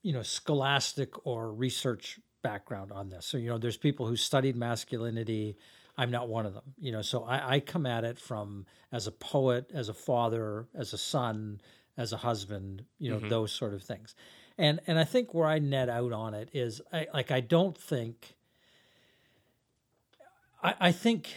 you 0.02 0.12
know, 0.12 0.22
scholastic 0.22 1.26
or 1.26 1.52
research 1.52 2.20
background 2.42 2.92
on 2.92 3.08
this. 3.08 3.26
So 3.26 3.38
you 3.38 3.50
know, 3.50 3.58
there's 3.58 3.76
people 3.76 4.06
who 4.06 4.14
studied 4.14 4.56
masculinity. 4.56 5.56
I'm 5.98 6.12
not 6.12 6.28
one 6.28 6.46
of 6.46 6.54
them. 6.54 6.74
You 6.78 6.92
know, 6.92 7.02
so 7.02 7.24
I, 7.24 7.56
I 7.56 7.60
come 7.60 7.86
at 7.86 8.04
it 8.04 8.20
from 8.20 8.66
as 8.92 9.08
a 9.08 9.12
poet, 9.12 9.70
as 9.74 9.88
a 9.88 9.94
father, 9.94 10.68
as 10.74 10.92
a 10.92 10.98
son, 10.98 11.60
as 11.96 12.12
a 12.12 12.18
husband. 12.18 12.84
You 13.00 13.10
know, 13.10 13.18
those 13.28 13.50
sort 13.50 13.74
of 13.74 13.82
things, 13.82 14.14
and 14.56 14.78
and 14.86 15.00
I 15.00 15.04
think 15.04 15.34
where 15.34 15.48
I 15.48 15.58
net 15.58 15.88
out 15.88 16.12
on 16.12 16.34
it 16.34 16.50
is, 16.52 16.80
I, 16.92 17.08
like 17.12 17.32
I 17.32 17.40
don't 17.40 17.76
think. 17.76 18.34
I, 20.62 20.74
I 20.80 20.92
think 20.92 21.34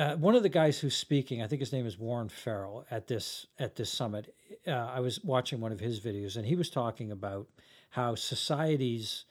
uh, 0.00 0.16
one 0.16 0.34
of 0.34 0.42
the 0.42 0.48
guys 0.48 0.78
who's 0.78 0.96
speaking, 0.96 1.42
I 1.42 1.46
think 1.46 1.60
his 1.60 1.74
name 1.74 1.84
is 1.84 1.98
Warren 1.98 2.30
Farrell 2.30 2.86
at 2.90 3.06
this 3.06 3.46
at 3.58 3.76
this 3.76 3.90
summit. 3.90 4.34
Uh, 4.66 4.70
I 4.70 5.00
was 5.00 5.22
watching 5.22 5.60
one 5.60 5.72
of 5.72 5.80
his 5.80 6.00
videos, 6.00 6.36
and 6.36 6.46
he 6.46 6.56
was 6.56 6.70
talking 6.70 7.12
about 7.12 7.48
how 7.90 8.14
societies, 8.14 9.26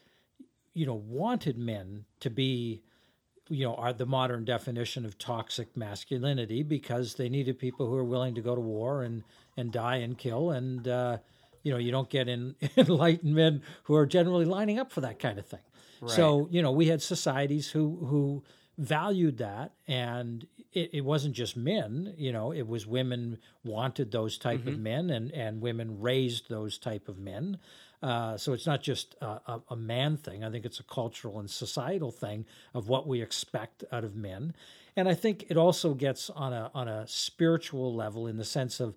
you 0.76 0.86
know, 0.86 0.94
wanted 0.94 1.58
men 1.58 2.06
to 2.20 2.30
be, 2.30 2.84
you 3.50 3.66
know, 3.66 3.74
are 3.76 3.94
the 3.94 4.06
modern 4.06 4.46
definition 4.46 5.06
of 5.06 5.18
toxic 5.18 5.76
masculinity 5.76 6.62
because 6.62 7.16
they 7.16 7.30
needed 7.30 7.58
people 7.58 7.88
who 7.88 7.96
are 7.96 8.04
willing 8.04 8.36
to 8.36 8.42
go 8.42 8.54
to 8.54 8.62
war 8.62 9.02
and 9.02 9.24
and 9.58 9.72
die 9.72 9.98
and 9.98 10.18
kill 10.20 10.52
and. 10.52 10.88
Uh, 10.88 11.18
you 11.62 11.74
know, 11.74 11.78
you 11.78 11.92
don't 11.92 12.10
get 12.10 12.30
in, 12.30 12.56
enlightened 12.78 13.36
men 13.36 13.62
who 13.84 13.94
are 13.94 14.06
generally 14.06 14.46
lining 14.46 14.80
up 14.80 14.94
for 14.94 15.02
that 15.02 15.20
kind 15.20 15.38
of 15.38 15.46
thing. 15.46 15.60
So, 16.08 16.48
you 16.50 16.62
know, 16.62 16.72
we 16.72 16.86
had 16.88 17.02
societies 17.02 17.70
who 17.70 17.98
who 18.06 18.44
valued 18.80 19.38
that, 19.40 19.74
and 19.88 20.48
it, 20.74 20.90
it 20.94 21.02
wasn't 21.02 21.36
just 21.36 21.58
men. 21.58 22.14
You 22.18 22.32
know, 22.32 22.52
it 22.52 22.68
was 22.68 22.88
women 22.88 23.38
wanted 23.64 24.12
those 24.12 24.38
type 24.38 24.66
of 24.66 24.80
men, 24.80 25.10
and 25.10 25.32
and 25.32 25.62
women 25.62 26.00
raised 26.02 26.50
those 26.50 26.78
type 26.78 27.08
of 27.08 27.20
men. 27.20 27.60
Uh, 28.02 28.38
so 28.38 28.54
it's 28.54 28.66
not 28.66 28.82
just 28.82 29.16
a, 29.22 29.26
a, 29.26 29.62
a 29.72 29.76
man 29.76 30.16
thing. 30.16 30.44
I 30.44 30.50
think 30.50 30.66
it's 30.66 30.80
a 30.80 30.84
cultural 30.84 31.40
and 31.40 31.50
societal 31.50 32.12
thing 32.12 32.46
of 32.74 32.88
what 32.88 33.06
we 33.06 33.22
expect 33.22 33.84
out 33.92 34.06
of 34.06 34.16
men, 34.16 34.54
and 34.96 35.10
I 35.10 35.14
think 35.14 35.46
it 35.50 35.58
also 35.58 35.94
gets 35.94 36.30
on 36.30 36.54
a 36.54 36.72
on 36.74 36.88
a 36.88 37.06
spiritual 37.08 37.94
level 37.94 38.26
in 38.28 38.38
the 38.38 38.46
sense 38.46 38.80
of 38.80 38.96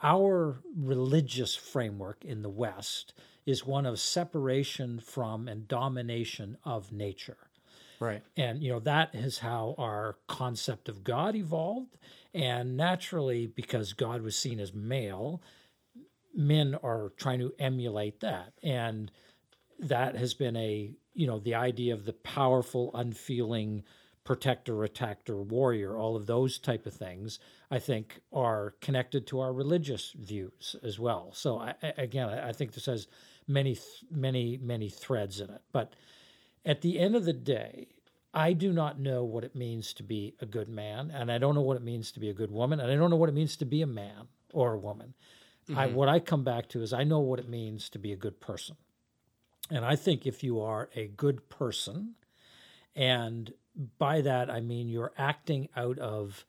our 0.00 0.60
religious 0.76 1.56
framework 1.56 2.24
in 2.24 2.42
the 2.42 2.50
West 2.50 3.14
is 3.46 3.66
one 3.66 3.86
of 3.86 3.98
separation 3.98 5.00
from 5.00 5.48
and 5.48 5.68
domination 5.68 6.56
of 6.64 6.92
nature. 6.92 7.43
Right. 8.04 8.22
And, 8.36 8.62
you 8.62 8.70
know, 8.70 8.80
that 8.80 9.14
is 9.14 9.38
how 9.38 9.74
our 9.78 10.16
concept 10.28 10.88
of 10.88 11.04
God 11.04 11.34
evolved. 11.34 11.96
And 12.34 12.76
naturally, 12.76 13.46
because 13.46 13.92
God 13.92 14.22
was 14.22 14.36
seen 14.36 14.60
as 14.60 14.74
male, 14.74 15.40
men 16.34 16.76
are 16.82 17.12
trying 17.16 17.38
to 17.38 17.54
emulate 17.58 18.20
that. 18.20 18.52
And 18.62 19.10
that 19.78 20.16
has 20.16 20.34
been 20.34 20.56
a, 20.56 20.92
you 21.14 21.26
know, 21.26 21.38
the 21.38 21.54
idea 21.54 21.94
of 21.94 22.04
the 22.04 22.12
powerful, 22.12 22.90
unfeeling 22.94 23.84
protector, 24.24 24.82
attacker, 24.84 25.42
warrior, 25.42 25.96
all 25.96 26.16
of 26.16 26.26
those 26.26 26.58
type 26.58 26.86
of 26.86 26.94
things, 26.94 27.38
I 27.70 27.78
think 27.78 28.20
are 28.32 28.74
connected 28.80 29.26
to 29.28 29.40
our 29.40 29.52
religious 29.52 30.12
views 30.18 30.76
as 30.82 30.98
well. 30.98 31.30
So 31.34 31.58
I, 31.58 31.74
again, 31.98 32.30
I 32.30 32.52
think 32.52 32.72
this 32.72 32.86
has 32.86 33.06
many, 33.46 33.76
many, 34.10 34.58
many 34.62 34.88
threads 34.88 35.40
in 35.40 35.50
it. 35.50 35.60
But 35.72 35.92
at 36.64 36.80
the 36.80 36.98
end 36.98 37.14
of 37.14 37.26
the 37.26 37.34
day, 37.34 37.88
I 38.34 38.52
do 38.52 38.72
not 38.72 38.98
know 38.98 39.24
what 39.24 39.44
it 39.44 39.54
means 39.54 39.94
to 39.94 40.02
be 40.02 40.34
a 40.40 40.46
good 40.46 40.68
man, 40.68 41.10
and 41.10 41.30
I 41.30 41.38
don't 41.38 41.54
know 41.54 41.62
what 41.62 41.76
it 41.76 41.84
means 41.84 42.10
to 42.12 42.20
be 42.20 42.28
a 42.28 42.34
good 42.34 42.50
woman, 42.50 42.80
and 42.80 42.90
I 42.90 42.96
don't 42.96 43.10
know 43.10 43.16
what 43.16 43.28
it 43.28 43.34
means 43.34 43.56
to 43.56 43.64
be 43.64 43.80
a 43.80 43.86
man 43.86 44.28
or 44.52 44.74
a 44.74 44.78
woman. 44.78 45.14
I, 45.68 45.86
mm-hmm. 45.86 45.94
what 45.94 46.08
I 46.08 46.18
come 46.18 46.44
back 46.44 46.68
to 46.70 46.82
is 46.82 46.92
I 46.92 47.04
know 47.04 47.20
what 47.20 47.38
it 47.38 47.48
means 47.48 47.88
to 47.90 47.98
be 47.98 48.12
a 48.12 48.16
good 48.16 48.40
person. 48.40 48.76
And 49.70 49.84
I 49.84 49.96
think 49.96 50.26
if 50.26 50.44
you 50.44 50.60
are 50.60 50.90
a 50.94 51.06
good 51.06 51.48
person, 51.48 52.16
and 52.94 53.54
by 53.98 54.20
that 54.20 54.50
I 54.50 54.60
mean 54.60 54.88
you're 54.88 55.12
acting 55.16 55.68
out 55.74 55.98
of 55.98 56.44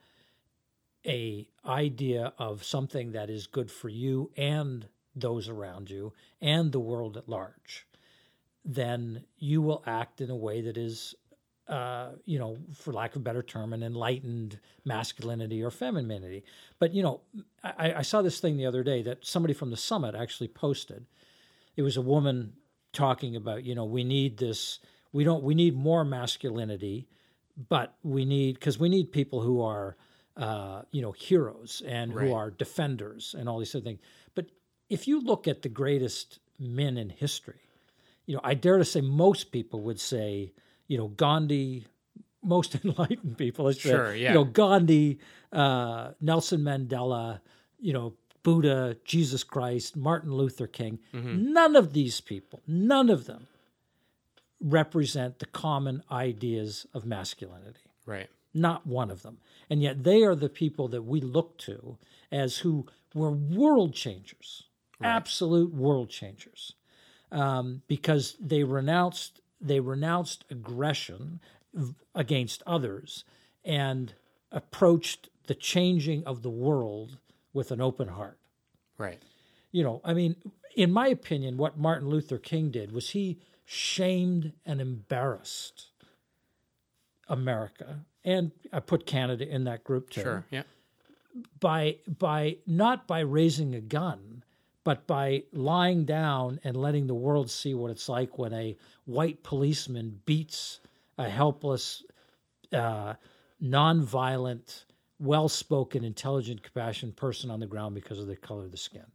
a 1.05 1.47
idea 1.65 2.33
of 2.37 2.63
something 2.63 3.11
that 3.11 3.29
is 3.29 3.47
good 3.47 3.71
for 3.71 3.89
you 3.89 4.31
and 4.35 4.87
those 5.15 5.47
around 5.47 5.89
you 5.89 6.13
and 6.41 6.71
the 6.71 6.79
world 6.79 7.15
at 7.15 7.29
large, 7.29 7.87
then 8.65 9.23
you 9.37 9.61
will 9.61 9.83
act 9.85 10.19
in 10.19 10.29
a 10.29 10.35
way 10.35 10.61
that 10.61 10.77
is, 10.77 11.15
uh, 11.67 12.09
you 12.25 12.37
know, 12.37 12.57
for 12.73 12.93
lack 12.93 13.15
of 13.15 13.21
a 13.21 13.23
better 13.23 13.41
term, 13.41 13.73
an 13.73 13.81
enlightened 13.81 14.59
masculinity 14.83 15.63
or 15.63 15.71
femininity. 15.71 16.43
But 16.79 16.93
you 16.93 17.01
know, 17.01 17.21
I, 17.63 17.95
I 17.95 18.01
saw 18.03 18.21
this 18.21 18.39
thing 18.39 18.57
the 18.57 18.65
other 18.65 18.83
day 18.83 19.01
that 19.03 19.25
somebody 19.25 19.53
from 19.53 19.71
the 19.71 19.77
summit 19.77 20.15
actually 20.15 20.47
posted. 20.49 21.05
It 21.75 21.81
was 21.81 21.97
a 21.97 22.01
woman 22.01 22.53
talking 22.93 23.35
about, 23.35 23.63
you 23.63 23.75
know, 23.75 23.85
we 23.85 24.03
need 24.03 24.37
this. 24.37 24.79
We 25.11 25.23
don't. 25.23 25.43
We 25.43 25.55
need 25.55 25.75
more 25.75 26.05
masculinity, 26.05 27.07
but 27.69 27.95
we 28.03 28.25
need 28.25 28.55
because 28.55 28.79
we 28.79 28.89
need 28.89 29.11
people 29.11 29.41
who 29.41 29.61
are, 29.61 29.97
uh, 30.37 30.83
you 30.91 31.01
know, 31.01 31.11
heroes 31.13 31.81
and 31.85 32.13
Right. 32.13 32.27
who 32.27 32.33
are 32.33 32.51
defenders 32.51 33.35
and 33.37 33.49
all 33.49 33.59
these 33.59 33.73
other 33.73 33.83
things. 33.83 33.99
But 34.35 34.47
if 34.89 35.07
you 35.07 35.19
look 35.19 35.47
at 35.47 35.61
the 35.61 35.69
greatest 35.69 36.39
men 36.59 36.97
in 36.97 37.09
history, 37.09 37.61
you 38.25 38.35
know, 38.35 38.41
I 38.43 38.53
dare 38.53 38.77
to 38.77 38.85
say 38.85 39.01
most 39.01 39.51
people 39.51 39.81
would 39.81 39.99
say, 39.99 40.53
you 40.87 40.97
know, 40.97 41.07
Gandhi, 41.09 41.85
most 42.43 42.75
enlightened 42.83 43.37
people, 43.37 43.71
Sure, 43.71 44.13
yeah. 44.15 44.29
you 44.29 44.33
know, 44.35 44.43
Gandhi, 44.43 45.19
uh, 45.51 46.11
Nelson 46.21 46.61
Mandela, 46.61 47.39
you 47.79 47.93
know, 47.93 48.13
Buddha, 48.43 48.95
Jesus 49.03 49.43
Christ, 49.43 49.95
Martin 49.97 50.31
Luther 50.31 50.67
King. 50.67 50.99
Mm-hmm. 51.13 51.51
None 51.53 51.75
of 51.75 51.93
these 51.93 52.21
people, 52.21 52.61
none 52.67 53.09
of 53.09 53.25
them 53.25 53.47
represent 54.61 55.39
the 55.39 55.45
common 55.47 56.01
ideas 56.11 56.85
of 56.93 57.05
masculinity 57.05 57.81
Right. 58.05 58.29
not 58.53 58.85
one 58.87 59.09
of 59.11 59.21
them. 59.23 59.39
And 59.69 59.81
yet 59.81 60.03
they 60.03 60.21
are 60.23 60.35
the 60.35 60.47
people 60.49 60.87
that 60.89 61.01
we 61.03 61.19
look 61.21 61.57
to 61.59 61.97
as 62.31 62.59
who 62.59 62.85
were 63.13 63.31
world 63.31 63.93
changers, 63.93 64.63
absolute 65.01 65.73
world 65.73 66.09
changers, 66.09 66.73
um, 67.31 67.81
because 67.87 68.37
they 68.39 68.63
renounced 68.63 69.41
they 69.61 69.79
renounced 69.79 70.45
aggression 70.49 71.39
against 72.13 72.61
others 72.65 73.23
and 73.63 74.13
approached 74.51 75.29
the 75.47 75.55
changing 75.55 76.23
of 76.25 76.41
the 76.41 76.49
world 76.49 77.17
with 77.53 77.71
an 77.71 77.81
open 77.81 78.07
heart 78.09 78.37
Right. 78.97 79.21
you 79.71 79.83
know, 79.83 80.01
I 80.03 80.13
mean, 80.13 80.35
in 80.75 80.91
my 80.91 81.07
opinion, 81.07 81.57
what 81.57 81.77
Martin 81.77 82.07
Luther 82.09 82.37
King 82.37 82.69
did 82.71 82.91
was 82.91 83.09
he 83.11 83.39
shamed 83.65 84.53
and 84.65 84.79
embarrassed 84.79 85.87
America, 87.27 88.05
and 88.23 88.51
I 88.71 88.79
put 88.79 89.05
Canada 89.05 89.47
in 89.47 89.63
that 89.65 89.83
group 89.83 90.09
too, 90.09 90.21
Sure. 90.21 90.45
Yeah. 90.51 90.63
by 91.59 91.97
by 92.07 92.57
not 92.65 93.07
by 93.07 93.19
raising 93.21 93.73
a 93.75 93.81
gun, 93.81 94.43
but 94.85 95.07
by 95.07 95.43
lying 95.51 96.05
down 96.05 96.61
and 96.63 96.77
letting 96.77 97.07
the 97.07 97.15
world 97.15 97.49
see 97.49 97.73
what 97.73 97.91
it's 97.91 98.07
like 98.07 98.37
when 98.37 98.53
a 98.53 98.77
white 99.05 99.43
policeman 99.43 100.21
beats 100.25 100.79
a 101.17 101.27
helpless, 101.27 102.03
uh, 102.71 103.15
nonviolent, 103.61 104.85
well 105.19 105.49
spoken, 105.49 106.03
intelligent, 106.03 106.61
compassionate 106.61 107.15
person 107.15 107.49
on 107.49 107.59
the 107.59 107.65
ground 107.65 107.95
because 107.95 108.19
of 108.19 108.27
the 108.27 108.35
color 108.35 108.63
of 108.63 108.71
the 108.71 108.77
skin. 108.77 109.05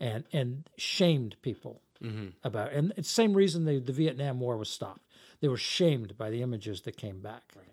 And, 0.00 0.22
and 0.32 0.68
shamed 0.76 1.34
people 1.42 1.82
mm-hmm. 2.00 2.28
about 2.44 2.68
it. 2.68 2.76
And 2.76 2.92
it's 2.96 3.08
the 3.08 3.14
same 3.14 3.34
reason 3.34 3.64
the, 3.64 3.80
the 3.80 3.92
Vietnam 3.92 4.38
War 4.38 4.56
was 4.56 4.70
stopped. 4.70 5.02
They 5.40 5.48
were 5.48 5.56
shamed 5.56 6.16
by 6.16 6.30
the 6.30 6.42
images 6.42 6.82
that 6.82 6.96
came 6.96 7.18
back. 7.18 7.42
Right. 7.56 7.66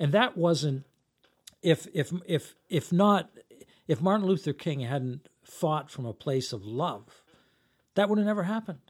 And 0.00 0.10
that 0.10 0.36
wasn't 0.36 0.84
if 1.62 1.86
if 1.94 2.12
if 2.26 2.56
if 2.68 2.92
not 2.92 3.30
if 3.86 4.00
Martin 4.00 4.26
Luther 4.26 4.52
King 4.52 4.80
hadn't 4.80 5.28
fought 5.52 5.90
from 5.90 6.06
a 6.06 6.12
place 6.14 6.52
of 6.52 6.64
love, 6.64 7.22
that 7.94 8.08
would 8.08 8.18
have 8.18 8.26
never 8.26 8.42
happened. 8.42 8.80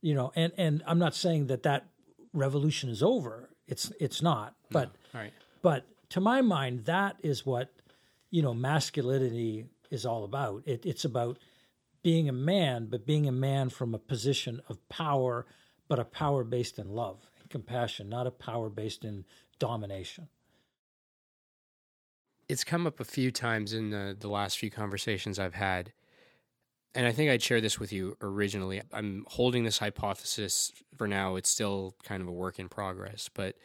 You 0.00 0.14
know, 0.14 0.32
and 0.34 0.52
and 0.56 0.82
I'm 0.86 0.98
not 0.98 1.14
saying 1.14 1.48
that 1.48 1.64
that 1.64 1.86
revolution 2.32 2.88
is 2.88 3.02
over. 3.02 3.50
It's 3.66 3.92
it's 4.00 4.22
not. 4.22 4.54
But 4.70 4.92
no. 5.12 5.20
right. 5.20 5.32
but 5.60 5.86
to 6.10 6.20
my 6.20 6.40
mind, 6.40 6.86
that 6.86 7.16
is 7.22 7.44
what 7.44 7.72
you 8.30 8.42
know 8.42 8.54
masculinity 8.54 9.66
is 9.90 10.06
all 10.06 10.24
about. 10.24 10.62
It, 10.66 10.86
it's 10.86 11.04
about 11.04 11.38
being 12.02 12.28
a 12.28 12.32
man, 12.32 12.86
but 12.90 13.06
being 13.06 13.26
a 13.26 13.32
man 13.32 13.68
from 13.68 13.94
a 13.94 13.98
position 13.98 14.62
of 14.68 14.88
power, 14.88 15.46
but 15.88 15.98
a 15.98 16.04
power 16.04 16.44
based 16.44 16.78
in 16.78 16.88
love 16.88 17.28
and 17.40 17.50
compassion, 17.50 18.08
not 18.08 18.26
a 18.26 18.30
power 18.30 18.70
based 18.70 19.04
in 19.04 19.24
domination 19.58 20.28
it's 22.48 22.64
come 22.64 22.86
up 22.86 23.00
a 23.00 23.04
few 23.04 23.30
times 23.30 23.72
in 23.72 23.90
the, 23.90 24.16
the 24.18 24.28
last 24.28 24.58
few 24.58 24.70
conversations 24.70 25.38
I've 25.38 25.54
had. 25.54 25.92
And 26.94 27.06
I 27.06 27.12
think 27.12 27.30
I'd 27.30 27.42
share 27.42 27.60
this 27.60 27.78
with 27.78 27.92
you 27.92 28.16
originally. 28.22 28.80
I'm 28.92 29.26
holding 29.28 29.64
this 29.64 29.78
hypothesis 29.78 30.72
for 30.96 31.06
now. 31.06 31.36
It's 31.36 31.50
still 31.50 31.94
kind 32.02 32.22
of 32.22 32.28
a 32.28 32.32
work 32.32 32.58
in 32.58 32.68
progress, 32.68 33.28
but 33.32 33.56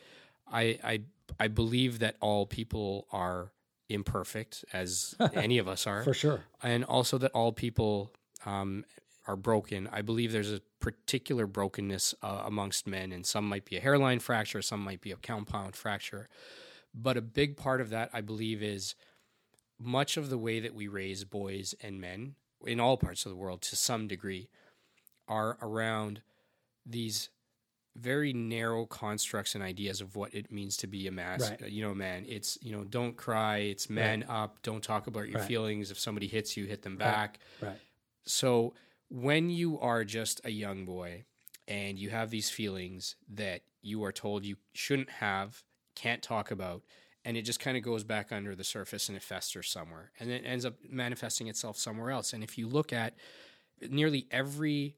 I 0.52 0.78
I 0.84 1.02
I 1.40 1.48
believe 1.48 2.00
that 2.00 2.18
all 2.20 2.46
people 2.46 3.08
are 3.12 3.52
imperfect, 3.90 4.66
as 4.74 5.16
any 5.34 5.58
of 5.58 5.68
us 5.68 5.88
are, 5.88 6.04
for 6.04 6.14
sure, 6.14 6.44
and 6.62 6.84
also 6.84 7.18
that 7.18 7.32
all 7.32 7.54
people 7.54 8.12
um, 8.46 8.84
are 9.26 9.38
broken. 9.38 9.90
I 9.92 10.02
believe 10.02 10.34
there's 10.34 10.52
a 10.52 10.62
particular 10.80 11.48
brokenness 11.48 12.14
uh, 12.22 12.44
amongst 12.46 12.86
men, 12.86 13.14
and 13.14 13.26
some 13.26 13.48
might 13.48 13.66
be 13.66 13.78
a 13.78 13.80
hairline 13.80 14.20
fracture, 14.20 14.62
some 14.62 14.82
might 14.82 15.02
be 15.02 15.12
a 15.12 15.16
compound 15.16 15.76
fracture. 15.76 16.28
But 16.94 17.18
a 17.18 17.22
big 17.22 17.58
part 17.58 17.82
of 17.82 17.90
that, 17.90 18.10
I 18.14 18.22
believe, 18.22 18.62
is 18.62 18.96
much 19.80 20.18
of 20.18 20.30
the 20.30 20.38
way 20.38 20.60
that 20.60 20.76
we 20.76 20.88
raise 20.88 21.24
boys 21.24 21.74
and 21.82 22.00
men 22.00 22.36
in 22.66 22.80
all 22.80 22.98
parts 22.98 23.26
of 23.26 23.32
the 23.32 23.36
world 23.36 23.62
to 23.64 23.76
some 23.76 24.08
degree 24.08 24.50
are 25.28 25.58
around 25.62 26.22
these 26.86 27.30
very 27.96 28.34
narrow 28.34 28.86
constructs 28.86 29.54
and 29.56 29.64
ideas 29.64 30.02
of 30.02 30.16
what 30.16 30.34
it 30.34 30.52
means 30.52 30.78
to 30.78 30.88
be 30.88 31.08
a 31.08 31.12
mass, 31.12 31.50
right. 31.50 31.70
you 31.70 31.84
know, 31.84 31.94
man. 31.94 32.26
It's 32.28 32.58
you 32.62 32.72
know, 32.72 32.84
don't 32.84 33.16
cry. 33.16 33.58
It's 33.58 33.90
man 33.90 34.26
right. 34.28 34.44
up. 34.44 34.62
Don't 34.64 34.84
talk 34.84 35.08
about 35.08 35.28
your 35.28 35.40
right. 35.40 35.48
feelings. 35.48 35.92
If 35.92 36.00
somebody 36.00 36.28
hits 36.28 36.58
you, 36.58 36.66
hit 36.66 36.82
them 36.82 36.98
back. 36.98 37.40
Right. 37.62 37.78
So 38.26 38.74
when 39.10 39.50
you 39.50 39.80
are 39.80 40.04
just 40.04 40.42
a 40.44 40.50
young 40.50 40.86
boy 40.86 41.26
and 41.68 42.00
you 42.00 42.10
have 42.10 42.30
these 42.32 42.50
feelings 42.50 43.16
that 43.30 43.62
you 43.82 44.04
are 44.04 44.12
told 44.12 44.44
you 44.44 44.56
shouldn't 44.74 45.10
have, 45.10 45.64
can't 45.96 46.22
talk 46.22 46.52
about, 46.52 46.84
and 47.26 47.38
it 47.38 47.44
just 47.44 47.60
kind 47.60 47.78
of 47.78 47.84
goes 47.84 48.04
back 48.04 48.32
under 48.32 48.56
the 48.56 48.64
surface 48.64 49.08
and 49.08 49.16
it 49.16 49.24
festers 49.24 49.70
somewhere, 49.70 50.12
and 50.20 50.30
it 50.30 50.44
ends 50.46 50.66
up 50.66 50.76
manifesting 50.90 51.48
itself 51.48 51.78
somewhere 51.78 52.12
else. 52.12 52.34
And 52.34 52.44
if 52.44 52.58
you 52.58 52.68
look 52.68 52.92
at 52.92 53.16
nearly 53.90 54.28
every 54.32 54.98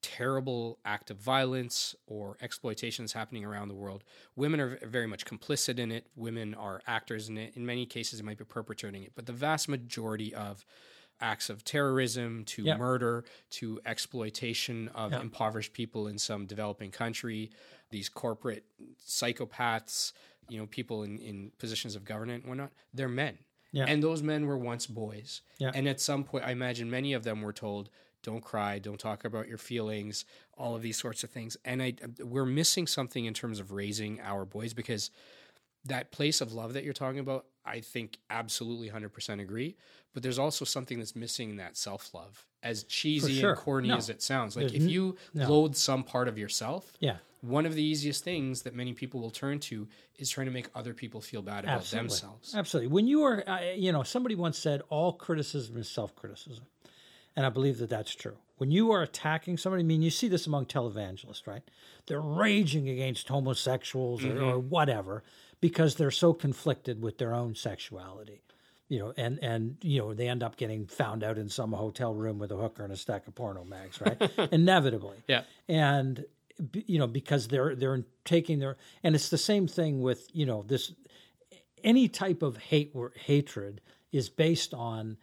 terrible 0.00 0.78
act 0.84 1.10
of 1.10 1.16
violence 1.16 1.94
or 2.06 2.36
exploitation 2.40 3.04
that's 3.04 3.12
happening 3.12 3.44
around 3.44 3.68
the 3.68 3.74
world, 3.74 4.04
women 4.36 4.60
are 4.60 4.78
very 4.86 5.06
much 5.06 5.24
complicit 5.24 5.78
in 5.78 5.90
it. 5.90 6.06
Women 6.14 6.54
are 6.54 6.80
actors 6.86 7.28
in 7.28 7.36
it. 7.36 7.56
In 7.56 7.66
many 7.66 7.84
cases, 7.84 8.20
it 8.20 8.24
might 8.24 8.38
be 8.38 8.44
perpetrating 8.44 9.02
it, 9.02 9.12
but 9.16 9.26
the 9.26 9.32
vast 9.32 9.68
majority 9.68 10.32
of 10.34 10.64
acts 11.20 11.50
of 11.50 11.64
terrorism 11.64 12.44
to 12.44 12.76
murder 12.76 13.24
to 13.50 13.80
exploitation 13.84 14.88
of 14.94 15.12
impoverished 15.12 15.72
people 15.72 16.06
in 16.06 16.16
some 16.16 16.46
developing 16.46 16.92
country 16.92 17.50
these 17.90 18.08
corporate 18.08 18.64
psychopaths, 19.06 20.12
you 20.48 20.58
know, 20.58 20.66
people 20.66 21.02
in, 21.02 21.18
in 21.18 21.52
positions 21.58 21.96
of 21.96 22.04
government 22.04 22.44
and 22.44 22.50
whatnot, 22.50 22.72
they're 22.92 23.08
men. 23.08 23.38
Yeah. 23.72 23.84
And 23.86 24.02
those 24.02 24.22
men 24.22 24.46
were 24.46 24.56
once 24.56 24.86
boys. 24.86 25.42
Yeah. 25.58 25.70
And 25.74 25.86
at 25.88 26.00
some 26.00 26.24
point, 26.24 26.44
I 26.44 26.52
imagine 26.52 26.90
many 26.90 27.12
of 27.12 27.24
them 27.24 27.42
were 27.42 27.52
told, 27.52 27.90
don't 28.22 28.42
cry, 28.42 28.78
don't 28.78 28.98
talk 28.98 29.24
about 29.24 29.46
your 29.46 29.58
feelings, 29.58 30.24
all 30.56 30.74
of 30.74 30.82
these 30.82 30.98
sorts 30.98 31.22
of 31.22 31.30
things. 31.30 31.56
And 31.64 31.82
I, 31.82 31.94
we're 32.20 32.46
missing 32.46 32.86
something 32.86 33.24
in 33.24 33.34
terms 33.34 33.60
of 33.60 33.72
raising 33.72 34.20
our 34.20 34.44
boys 34.44 34.74
because 34.74 35.10
that 35.84 36.10
place 36.10 36.40
of 36.40 36.52
love 36.52 36.72
that 36.72 36.84
you're 36.84 36.92
talking 36.92 37.20
about, 37.20 37.46
I 37.64 37.80
think 37.80 38.18
absolutely 38.30 38.90
100% 38.90 39.40
agree. 39.40 39.76
But 40.18 40.24
there's 40.24 40.40
also 40.40 40.64
something 40.64 40.98
that's 40.98 41.14
missing 41.14 41.50
in 41.50 41.56
that 41.58 41.76
self 41.76 42.12
love. 42.12 42.44
As 42.60 42.82
cheesy 42.82 43.38
sure. 43.38 43.50
and 43.50 43.58
corny 43.60 43.86
no. 43.86 43.96
as 43.98 44.10
it 44.10 44.20
sounds, 44.20 44.56
like 44.56 44.70
there's 44.70 44.82
if 44.82 44.90
you 44.90 45.16
no. 45.32 45.48
loathe 45.48 45.76
some 45.76 46.02
part 46.02 46.26
of 46.26 46.36
yourself, 46.36 46.92
yeah 46.98 47.18
one 47.40 47.64
of 47.66 47.74
the 47.76 47.82
easiest 47.84 48.24
things 48.24 48.62
that 48.62 48.74
many 48.74 48.92
people 48.92 49.20
will 49.20 49.30
turn 49.30 49.60
to 49.60 49.86
is 50.16 50.28
trying 50.28 50.48
to 50.48 50.52
make 50.52 50.66
other 50.74 50.92
people 50.92 51.20
feel 51.20 51.40
bad 51.40 51.62
about 51.62 51.76
Absolutely. 51.76 52.08
themselves. 52.08 52.52
Absolutely. 52.52 52.88
When 52.88 53.06
you 53.06 53.22
are, 53.22 53.48
uh, 53.48 53.60
you 53.76 53.92
know, 53.92 54.02
somebody 54.02 54.34
once 54.34 54.58
said 54.58 54.82
all 54.88 55.12
criticism 55.12 55.76
is 55.76 55.88
self 55.88 56.16
criticism. 56.16 56.64
And 57.36 57.46
I 57.46 57.50
believe 57.50 57.78
that 57.78 57.90
that's 57.90 58.12
true. 58.12 58.38
When 58.56 58.72
you 58.72 58.90
are 58.90 59.02
attacking 59.02 59.56
somebody, 59.56 59.84
I 59.84 59.86
mean, 59.86 60.02
you 60.02 60.10
see 60.10 60.26
this 60.26 60.48
among 60.48 60.66
televangelists, 60.66 61.46
right? 61.46 61.62
They're 62.08 62.20
raging 62.20 62.88
against 62.88 63.28
homosexuals 63.28 64.22
mm-hmm. 64.22 64.42
or, 64.42 64.54
or 64.54 64.58
whatever 64.58 65.22
because 65.60 65.94
they're 65.94 66.10
so 66.10 66.32
conflicted 66.32 67.00
with 67.00 67.18
their 67.18 67.32
own 67.32 67.54
sexuality 67.54 68.42
you 68.88 68.98
know, 68.98 69.12
and 69.16 69.38
and 69.42 69.76
you 69.82 70.00
know 70.00 70.14
they 70.14 70.28
end 70.28 70.42
up 70.42 70.56
getting 70.56 70.86
found 70.86 71.22
out 71.22 71.38
in 71.38 71.48
some 71.48 71.72
hotel 71.72 72.14
room 72.14 72.38
with 72.38 72.50
a 72.52 72.56
hooker 72.56 72.84
and 72.84 72.92
a 72.92 72.96
stack 72.96 73.26
of 73.26 73.34
porno 73.34 73.64
mags, 73.64 74.00
right? 74.00 74.30
Inevitably, 74.52 75.18
yeah. 75.26 75.42
And 75.68 76.24
you 76.72 76.98
know 76.98 77.06
because 77.06 77.48
they're 77.48 77.74
they're 77.74 78.04
taking 78.24 78.58
their 78.58 78.76
and 79.02 79.14
it's 79.14 79.28
the 79.28 79.38
same 79.38 79.68
thing 79.68 80.00
with 80.00 80.28
you 80.32 80.46
know 80.46 80.64
this 80.66 80.92
any 81.84 82.08
type 82.08 82.42
of 82.42 82.56
hate 82.56 82.90
or 82.94 83.12
hatred 83.14 83.80
is 84.10 84.28
based 84.28 84.74
on 84.74 85.16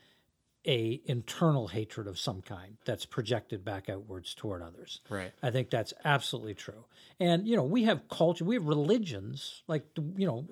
a 0.67 1.01
internal 1.05 1.67
hatred 1.67 2.07
of 2.07 2.17
some 2.17 2.41
kind 2.41 2.77
that's 2.85 3.05
projected 3.05 3.63
back 3.63 3.89
outwards 3.89 4.33
toward 4.33 4.61
others. 4.63 5.01
Right. 5.09 5.31
I 5.43 5.51
think 5.51 5.69
that's 5.69 5.93
absolutely 6.03 6.55
true. 6.55 6.85
And 7.19 7.47
you 7.47 7.55
know, 7.55 7.63
we 7.63 7.83
have 7.83 8.07
culture, 8.09 8.45
we 8.45 8.55
have 8.55 8.65
religions 8.65 9.63
like 9.67 9.85
you 10.17 10.25
know, 10.25 10.47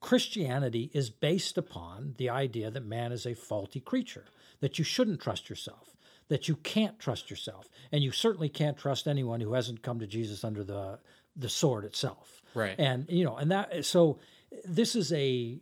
Christianity 0.00 0.90
is 0.94 1.10
based 1.10 1.58
upon 1.58 2.14
the 2.16 2.30
idea 2.30 2.70
that 2.70 2.84
man 2.84 3.12
is 3.12 3.26
a 3.26 3.34
faulty 3.34 3.80
creature, 3.80 4.24
that 4.60 4.78
you 4.78 4.84
shouldn't 4.84 5.20
trust 5.20 5.50
yourself, 5.50 5.94
that 6.28 6.48
you 6.48 6.56
can't 6.56 6.98
trust 6.98 7.30
yourself, 7.30 7.68
and 7.92 8.02
you 8.02 8.10
certainly 8.10 8.48
can't 8.48 8.78
trust 8.78 9.06
anyone 9.06 9.40
who 9.40 9.52
hasn't 9.52 9.82
come 9.82 9.98
to 10.00 10.06
Jesus 10.06 10.44
under 10.44 10.64
the 10.64 10.98
the 11.36 11.48
sword 11.48 11.84
itself. 11.84 12.42
Right. 12.54 12.74
And 12.78 13.06
you 13.08 13.24
know, 13.24 13.36
and 13.36 13.50
that 13.50 13.84
so 13.84 14.18
this 14.64 14.96
is 14.96 15.12
a 15.12 15.58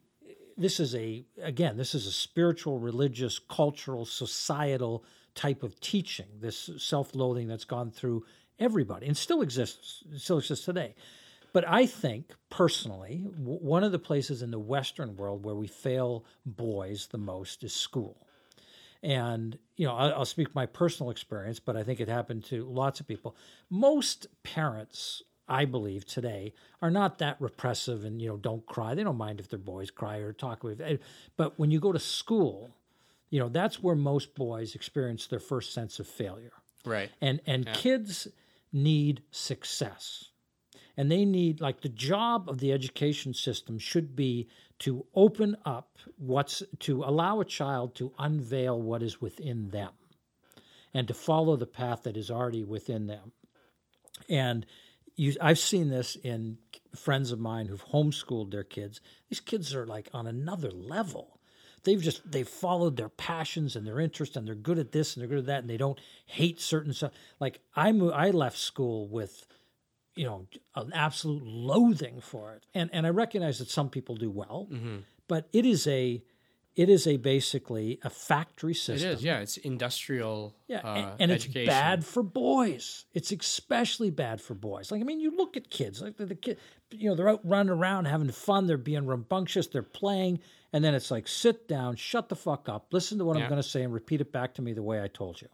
this 0.57 0.81
is 0.81 0.95
a 0.95 1.25
again 1.43 1.77
this 1.77 1.95
is 1.95 2.07
a 2.07 2.13
spiritual, 2.13 2.79
religious, 2.79 3.39
cultural, 3.39 4.05
societal 4.05 5.05
type 5.35 5.63
of 5.63 5.79
teaching. 5.81 6.27
This 6.41 6.71
self-loathing 6.79 7.49
that's 7.49 7.65
gone 7.65 7.91
through 7.91 8.25
everybody 8.59 9.07
and 9.07 9.17
still 9.17 9.43
exists 9.43 10.05
still 10.17 10.39
exists 10.39 10.65
today. 10.65 10.95
But 11.53 11.67
I 11.69 11.87
think 11.87 12.33
personally, 12.51 13.27
w- 13.39 13.59
one 13.59 13.85
of 13.85 13.93
the 13.93 13.99
places 13.99 14.43
in 14.43 14.51
the 14.51 14.59
Western 14.59 15.17
world 15.17 15.45
where 15.45 15.55
we 15.55 15.67
fail 15.67 16.25
boys 16.45 17.09
the 17.09 17.19
most 17.19 17.65
is 17.65 17.73
school. 17.73 18.27
And, 19.03 19.59
you 19.77 19.87
know, 19.87 19.95
I'll, 19.95 20.25
speak 20.25 20.55
my 20.55 20.67
personal 20.67 21.11
experience, 21.11 21.61
but 21.61 21.77
I 21.77 21.85
think 21.85 22.01
it 22.01 22.09
happened 22.09 22.45
to 22.47 22.65
lots 22.65 22.99
of 22.99 23.07
people. 23.07 23.37
Most 23.71 24.27
parents, 24.43 25.23
I 25.49 25.67
believe, 25.67 26.05
today 26.05 26.53
are 26.83 26.91
not 26.91 27.19
that 27.19 27.37
repressive 27.41 28.05
and, 28.05 28.21
you 28.21 28.29
know, 28.29 28.37
don't 28.37 28.67
cry. 28.67 28.95
They 28.95 29.05
don't 29.05 29.17
mind 29.17 29.39
if 29.39 29.49
their 29.49 29.59
boys 29.59 29.93
cry 29.93 30.17
or 30.17 30.33
talk 30.33 30.65
with. 30.65 30.81
Eh, 30.81 30.97
but 31.37 31.59
when 31.59 31.71
you 31.71 31.79
go 31.79 31.93
to 31.93 31.99
school, 32.01 32.71
you 33.31 33.39
know, 33.39 33.49
that's 33.49 33.83
where 33.83 33.95
most 33.95 34.35
boys 34.35 34.75
experience 34.75 35.27
their 35.27 35.39
first 35.39 35.73
sense 35.73 36.01
of 36.01 36.07
failure. 36.09 36.53
Right. 36.85 37.11
And 37.21 37.41
and 37.47 37.67
yeah. 37.67 37.73
kids 37.75 38.29
need 38.73 39.23
success. 39.31 40.31
And 40.99 41.13
they 41.13 41.25
need 41.25 41.61
like 41.61 41.81
the 41.81 41.89
job 41.89 42.51
of 42.51 42.59
the 42.59 42.73
education 42.73 43.33
system 43.33 43.79
should 43.79 44.17
be 44.17 44.49
to 44.81 45.07
open 45.15 45.57
up 45.65 45.97
what's 46.17 46.61
to 46.81 47.05
allow 47.05 47.41
a 47.41 47.45
child 47.45 47.95
to 47.95 48.13
unveil 48.19 48.83
what 48.83 49.01
is 49.03 49.21
within 49.21 49.71
them 49.71 49.93
and 50.93 51.07
to 51.07 51.15
follow 51.15 51.55
the 51.55 51.67
path 51.67 52.03
that 52.03 52.17
is 52.17 52.33
already 52.33 52.65
within 52.65 53.07
them. 53.07 53.31
And 54.29 54.67
you, 55.15 55.37
I've 55.41 55.61
seen 55.61 55.89
this 55.89 56.17
in 56.17 56.59
friends 56.97 57.31
of 57.31 57.39
mine 57.39 57.67
who've 57.67 57.87
homeschooled 57.87 58.51
their 58.51 58.65
kids. 58.65 59.01
These 59.29 59.41
kids 59.41 59.77
are 59.77 59.87
like 59.87 60.09
on 60.13 60.27
another 60.27 60.73
level. 60.73 61.39
they've 61.85 62.03
just 62.03 62.29
they've 62.29 62.49
followed 62.49 62.97
their 62.97 63.09
passions 63.09 63.77
and 63.77 63.87
their 63.87 64.01
interests 64.01 64.37
and 64.37 64.49
they're 64.49 64.55
good 64.57 64.81
at 64.81 64.91
this 64.91 65.15
and 65.15 65.23
they're 65.23 65.29
good 65.29 65.39
at 65.39 65.47
that 65.47 65.61
and 65.61 65.71
they 65.71 65.77
don't 65.77 66.01
hate 66.27 66.61
certain 66.61 66.93
stuff. 66.93 67.13
Like 67.39 67.61
I 67.77 67.93
mo- 67.93 68.11
I 68.11 68.31
left 68.31 68.59
school 68.59 69.07
with 69.07 69.47
you 70.19 70.25
know 70.25 70.47
an 70.75 70.93
absolute 70.93 71.43
loathing 71.45 72.21
for 72.21 72.55
it, 72.55 72.67
and 72.75 72.91
and 72.93 73.07
I 73.07 73.11
recognize 73.11 73.59
that 73.61 73.71
some 73.71 73.89
people 73.89 74.17
do 74.17 74.31
well, 74.31 74.69
but 75.29 75.49
it 75.53 75.65
is 75.65 75.87
a 75.87 76.23
it 76.77 76.89
is 76.89 77.09
a 77.09 77.17
basically 77.17 77.99
a 78.05 78.11
factory 78.11 78.73
system. 78.75 79.11
It 79.11 79.15
is, 79.15 79.25
yeah. 79.25 79.41
It's 79.41 79.57
industrial 79.57 80.55
Yeah, 80.69 80.79
uh, 80.85 80.95
and, 80.95 81.07
and 81.23 81.33
it's 81.33 81.47
bad 81.47 82.05
for 82.05 82.23
boys. 82.23 83.05
It's 83.15 83.33
especially 83.33 84.11
bad 84.11 84.41
for 84.41 84.55
boys. 84.55 84.93
Like 84.93 85.01
I 85.01 85.05
mean, 85.05 85.19
you 85.19 85.37
look 85.37 85.57
at 85.57 85.71
kids, 85.71 86.01
like 86.01 86.17
the, 86.17 86.27
the 86.27 86.37
kid, 86.37 86.59
you 86.93 87.09
know, 87.09 87.17
they're 87.17 87.29
out 87.29 87.41
running 87.45 87.71
around 87.73 88.05
having 88.05 88.31
fun. 88.31 88.67
They're 88.67 88.77
being 88.79 89.07
rambunctious. 89.07 89.67
They're 89.67 89.83
playing, 89.83 90.39
and 90.73 90.85
then 90.85 90.95
it's 90.95 91.11
like, 91.11 91.27
sit 91.27 91.67
down, 91.67 91.97
shut 91.97 92.29
the 92.29 92.37
fuck 92.37 92.69
up, 92.69 92.87
listen 92.93 93.19
to 93.19 93.25
what 93.25 93.37
Yeah. 93.37 93.45
I'm 93.45 93.49
going 93.49 93.63
to 93.63 93.69
say, 93.69 93.83
and 93.83 93.93
repeat 93.93 94.21
it 94.21 94.31
back 94.31 94.55
to 94.55 94.63
me 94.63 94.73
the 94.73 94.83
way 94.83 95.03
I 95.03 95.09
told 95.09 95.43
you. 95.43 95.49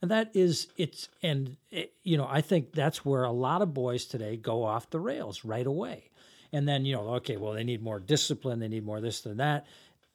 And 0.00 0.10
that 0.10 0.30
is 0.34 0.68
it's 0.76 1.08
and 1.22 1.56
it, 1.70 1.92
you 2.04 2.16
know 2.16 2.26
I 2.28 2.40
think 2.40 2.72
that's 2.72 3.04
where 3.04 3.24
a 3.24 3.32
lot 3.32 3.62
of 3.62 3.74
boys 3.74 4.04
today 4.04 4.36
go 4.36 4.64
off 4.64 4.90
the 4.90 5.00
rails 5.00 5.44
right 5.44 5.66
away. 5.66 6.10
And 6.52 6.68
then 6.68 6.84
you 6.84 6.94
know 6.94 7.14
okay 7.14 7.36
well 7.36 7.52
they 7.52 7.64
need 7.64 7.82
more 7.82 8.00
discipline 8.00 8.60
they 8.60 8.68
need 8.68 8.84
more 8.84 9.00
this 9.00 9.20
than 9.20 9.38
that. 9.38 9.66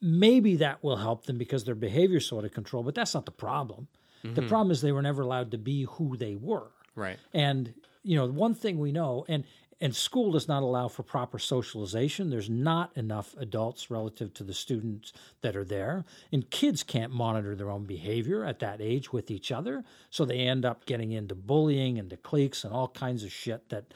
Maybe 0.02 0.58
that 0.58 0.84
will 0.84 0.98
help 0.98 1.26
them 1.26 1.38
because 1.38 1.64
their 1.64 1.76
behavior 1.76 2.20
sort 2.20 2.44
of 2.44 2.52
control, 2.52 2.84
but 2.84 2.94
that's 2.94 3.14
not 3.14 3.26
the 3.26 3.32
problem. 3.32 3.88
The 4.22 4.30
mm-hmm. 4.30 4.48
problem 4.48 4.72
is 4.72 4.82
they 4.82 4.94
were 4.94 5.02
never 5.02 5.22
allowed 5.22 5.52
to 5.52 5.58
be 5.58 5.84
who 5.84 6.16
they 6.16 6.36
were. 6.36 6.72
Right. 6.96 7.20
And 7.34 7.74
you 8.04 8.18
know, 8.18 8.28
one 8.28 8.54
thing 8.54 8.80
we 8.80 8.92
know, 8.92 9.26
and 9.28 9.46
and 9.84 9.94
school 9.94 10.32
does 10.32 10.48
not 10.48 10.64
allow 10.64 10.88
for 10.88 11.04
proper 11.04 11.38
socialization. 11.38 12.30
There's 12.30 12.50
not 12.50 12.96
enough 12.96 13.36
adults 13.38 13.92
relative 13.92 14.34
to 14.36 14.44
the 14.44 14.54
students 14.54 15.12
that 15.42 15.58
are 15.58 15.66
there, 15.66 16.06
and 16.32 16.50
kids 16.50 16.84
can't 16.84 17.12
monitor 17.12 17.54
their 17.54 17.70
own 17.70 17.84
behavior 17.84 18.46
at 18.46 18.60
that 18.60 18.80
age 18.80 19.12
with 19.12 19.30
each 19.30 19.52
other, 19.52 19.84
so 20.10 20.24
they 20.24 20.40
end 20.40 20.64
up 20.64 20.86
getting 20.86 21.12
into 21.12 21.36
bullying 21.36 22.00
and 22.00 22.10
to 22.12 22.16
cliques 22.18 22.64
and 22.64 22.74
all 22.74 22.88
kinds 22.88 23.26
of 23.26 23.32
shit 23.32 23.68
that 23.70 23.94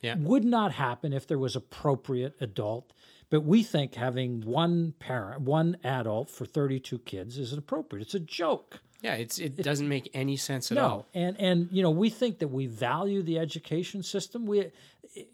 Yeah. 0.00 0.16
would 0.16 0.44
not 0.44 0.72
happen 0.72 1.12
if 1.12 1.26
there 1.26 1.38
was 1.38 1.54
appropriate 1.54 2.34
adult. 2.40 2.92
But 3.30 3.42
we 3.42 3.62
think 3.62 3.96
having 3.96 4.40
one 4.40 4.92
parent, 4.92 5.42
one 5.42 5.76
adult 5.84 6.30
for 6.30 6.46
32 6.46 7.00
kids 7.00 7.36
is 7.36 7.52
appropriate. 7.52 8.00
It's 8.02 8.14
a 8.14 8.20
joke. 8.20 8.80
Yeah, 9.00 9.14
it's 9.14 9.38
it 9.38 9.56
doesn't 9.56 9.88
make 9.88 10.10
any 10.12 10.36
sense 10.36 10.72
at 10.72 10.76
No, 10.76 10.84
all. 10.84 11.06
and 11.14 11.38
and 11.38 11.68
you 11.70 11.82
know 11.82 11.90
we 11.90 12.10
think 12.10 12.40
that 12.40 12.48
we 12.48 12.66
value 12.66 13.22
the 13.22 13.38
education 13.38 14.02
system. 14.02 14.44
We, 14.46 14.72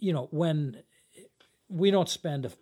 you 0.00 0.12
know, 0.12 0.28
when 0.30 0.82
we 1.68 1.90
don't 1.90 2.08
spend, 2.08 2.52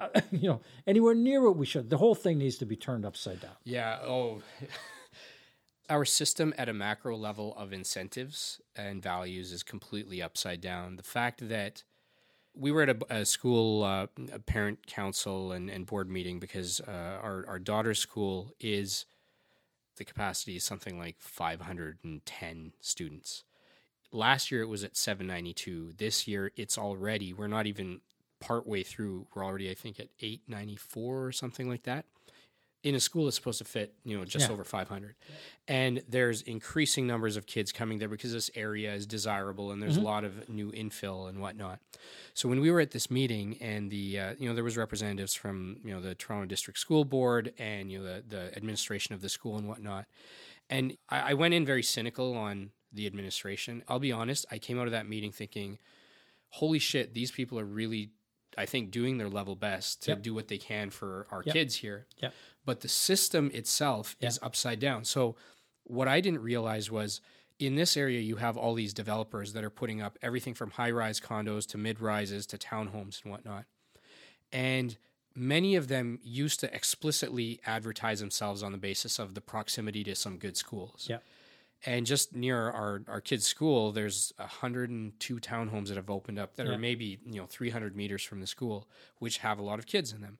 a, 0.00 0.22
you 0.30 0.48
know, 0.48 0.60
anywhere 0.86 1.14
near 1.14 1.42
what 1.42 1.56
we 1.56 1.64
should. 1.66 1.88
The 1.88 1.96
whole 1.96 2.14
thing 2.14 2.38
needs 2.38 2.58
to 2.58 2.66
be 2.66 2.76
turned 2.76 3.04
upside 3.06 3.40
down. 3.40 3.52
Yeah. 3.64 3.98
Oh, 4.02 4.42
our 5.88 6.04
system 6.04 6.54
at 6.56 6.68
a 6.68 6.72
macro 6.72 7.16
level 7.16 7.54
of 7.56 7.72
incentives 7.72 8.60
and 8.76 9.02
values 9.02 9.52
is 9.52 9.62
completely 9.62 10.22
upside 10.22 10.60
down. 10.60 10.96
The 10.96 11.02
fact 11.02 11.48
that 11.48 11.84
we 12.54 12.70
were 12.70 12.82
at 12.82 12.90
a, 12.90 12.96
a 13.20 13.24
school 13.24 13.82
uh, 13.84 14.06
a 14.32 14.38
parent 14.38 14.86
council 14.86 15.52
and, 15.52 15.70
and 15.70 15.86
board 15.86 16.10
meeting 16.10 16.38
because 16.38 16.80
uh, 16.80 16.90
our 17.22 17.44
our 17.48 17.58
daughter's 17.58 17.98
school 17.98 18.52
is 18.60 19.06
the 20.00 20.04
capacity 20.06 20.56
is 20.56 20.64
something 20.64 20.98
like 20.98 21.16
510 21.18 22.72
students. 22.80 23.44
Last 24.10 24.50
year 24.50 24.62
it 24.62 24.68
was 24.68 24.82
at 24.82 24.96
792. 24.96 25.92
This 25.98 26.26
year 26.26 26.52
it's 26.56 26.78
already 26.78 27.34
we're 27.34 27.48
not 27.48 27.66
even 27.66 28.00
partway 28.40 28.82
through. 28.82 29.26
We're 29.34 29.44
already 29.44 29.70
I 29.70 29.74
think 29.74 30.00
at 30.00 30.08
894 30.22 31.26
or 31.26 31.32
something 31.32 31.68
like 31.68 31.82
that. 31.82 32.06
In 32.82 32.94
a 32.94 33.00
school 33.00 33.26
that's 33.26 33.36
supposed 33.36 33.58
to 33.58 33.64
fit, 33.64 33.94
you 34.04 34.16
know, 34.16 34.24
just 34.24 34.46
Yeah. 34.48 34.52
over 34.54 34.64
500. 34.64 35.14
And 35.68 36.02
there's 36.08 36.40
increasing 36.40 37.06
numbers 37.06 37.36
of 37.36 37.44
kids 37.44 37.72
coming 37.72 37.98
there 37.98 38.08
because 38.08 38.32
this 38.32 38.50
area 38.54 38.94
is 38.94 39.06
desirable 39.06 39.70
and 39.70 39.82
there's 39.82 39.98
a 39.98 40.00
lot 40.00 40.24
of 40.24 40.48
new 40.48 40.72
infill 40.72 41.28
and 41.28 41.40
whatnot. 41.40 41.78
So 42.32 42.48
when 42.48 42.58
we 42.60 42.70
were 42.70 42.80
at 42.80 42.92
this 42.92 43.10
meeting 43.10 43.58
and 43.60 43.90
the 43.90 44.18
uh, 44.18 44.34
you 44.38 44.48
know 44.48 44.54
there 44.54 44.64
was 44.64 44.78
representatives 44.78 45.34
from 45.34 45.76
you 45.84 45.92
know 45.92 46.00
the 46.00 46.14
Toronto 46.14 46.46
District 46.46 46.78
School 46.78 47.04
Board 47.04 47.52
and 47.58 47.92
you 47.92 47.98
know 47.98 48.04
the, 48.04 48.24
the 48.26 48.56
administration 48.56 49.14
of 49.14 49.20
the 49.20 49.28
school 49.28 49.58
and 49.58 49.68
whatnot, 49.68 50.06
and 50.70 50.96
I, 51.10 51.32
I 51.32 51.34
went 51.34 51.52
in 51.52 51.66
very 51.66 51.82
cynical 51.82 52.34
on 52.34 52.70
the 52.92 53.06
administration. 53.06 53.84
I'll 53.88 53.98
be 53.98 54.10
honest, 54.12 54.46
I 54.50 54.58
came 54.58 54.78
out 54.80 54.86
of 54.86 54.92
that 54.92 55.06
meeting 55.06 55.32
thinking, 55.32 55.78
"Holy 56.48 56.78
shit, 56.78 57.12
these 57.12 57.30
people 57.30 57.58
are 57.58 57.66
really." 57.66 58.10
I 58.58 58.66
think 58.66 58.90
doing 58.90 59.18
their 59.18 59.28
level 59.28 59.54
best 59.56 60.02
to 60.02 60.12
Yep. 60.12 60.22
do 60.22 60.34
what 60.34 60.48
they 60.48 60.58
can 60.58 60.90
for 60.90 61.26
our 61.30 61.42
Yep. 61.44 61.52
kids 61.52 61.76
here. 61.76 62.06
Yep. 62.18 62.34
But 62.64 62.80
the 62.80 62.88
system 62.88 63.50
itself 63.54 64.16
is 64.20 64.38
upside 64.42 64.80
down. 64.80 65.04
So 65.04 65.36
what 65.84 66.08
I 66.08 66.20
didn't 66.20 66.42
realize 66.42 66.90
was 66.90 67.20
in 67.58 67.74
this 67.76 67.96
area 67.96 68.20
you 68.20 68.36
have 68.36 68.56
all 68.56 68.74
these 68.74 68.94
developers 68.94 69.52
that 69.52 69.64
are 69.64 69.70
putting 69.70 70.00
up 70.00 70.18
everything 70.22 70.54
from 70.54 70.70
high 70.72 70.90
rise 70.90 71.20
condos 71.20 71.66
to 71.68 71.78
mid 71.78 72.00
rises 72.00 72.46
to 72.46 72.58
townhomes 72.58 73.22
and 73.22 73.30
whatnot. 73.32 73.66
And 74.52 74.96
many 75.34 75.76
of 75.76 75.88
them 75.88 76.18
used 76.22 76.60
to 76.60 76.74
explicitly 76.74 77.60
advertise 77.64 78.20
themselves 78.20 78.62
on 78.62 78.72
the 78.72 78.78
basis 78.78 79.18
of 79.18 79.34
the 79.34 79.40
proximity 79.40 80.02
to 80.04 80.14
some 80.14 80.38
good 80.38 80.56
schools. 80.56 81.06
Yeah. 81.08 81.18
And 81.86 82.04
just 82.04 82.34
near 82.36 82.70
our, 82.70 83.02
our 83.08 83.20
kids' 83.22 83.46
school, 83.46 83.90
there's 83.90 84.32
102 84.36 85.36
townhomes 85.36 85.88
that 85.88 85.96
have 85.96 86.10
opened 86.10 86.38
up 86.38 86.56
that 86.56 86.66
Yeah. 86.66 86.72
are 86.74 86.78
maybe 86.78 87.18
you 87.24 87.40
know 87.40 87.46
300 87.46 87.96
meters 87.96 88.22
from 88.22 88.40
the 88.40 88.46
school, 88.46 88.86
which 89.18 89.38
have 89.38 89.58
a 89.58 89.62
lot 89.62 89.78
of 89.78 89.86
kids 89.86 90.12
in 90.12 90.20
them. 90.20 90.38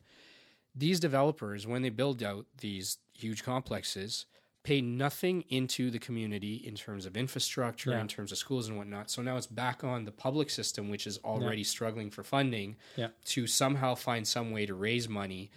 These 0.74 1.00
developers, 1.00 1.66
when 1.66 1.82
they 1.82 1.88
build 1.88 2.22
out 2.22 2.46
these 2.58 2.98
huge 3.14 3.42
complexes, 3.42 4.26
pay 4.62 4.82
nothing 4.82 5.42
into 5.48 5.90
the 5.90 5.98
community 5.98 6.56
in 6.56 6.74
terms 6.74 7.06
of 7.06 7.16
infrastructure, 7.16 7.92
Yeah. 7.92 8.02
in 8.02 8.08
terms 8.08 8.30
of 8.30 8.36
schools 8.36 8.68
and 8.68 8.76
whatnot. 8.76 9.10
So 9.10 9.22
now 9.22 9.38
it's 9.38 9.46
back 9.46 9.82
on 9.82 10.04
the 10.04 10.12
public 10.12 10.50
system, 10.50 10.90
which 10.90 11.06
is 11.06 11.16
already 11.24 11.64
struggling 11.64 12.10
for 12.10 12.22
funding, 12.22 12.76
Yeah. 12.96 13.08
to 13.26 13.46
somehow 13.46 13.94
find 13.94 14.28
some 14.28 14.50
way 14.50 14.66
to 14.66 14.74
raise 14.74 15.08
money. 15.08 15.50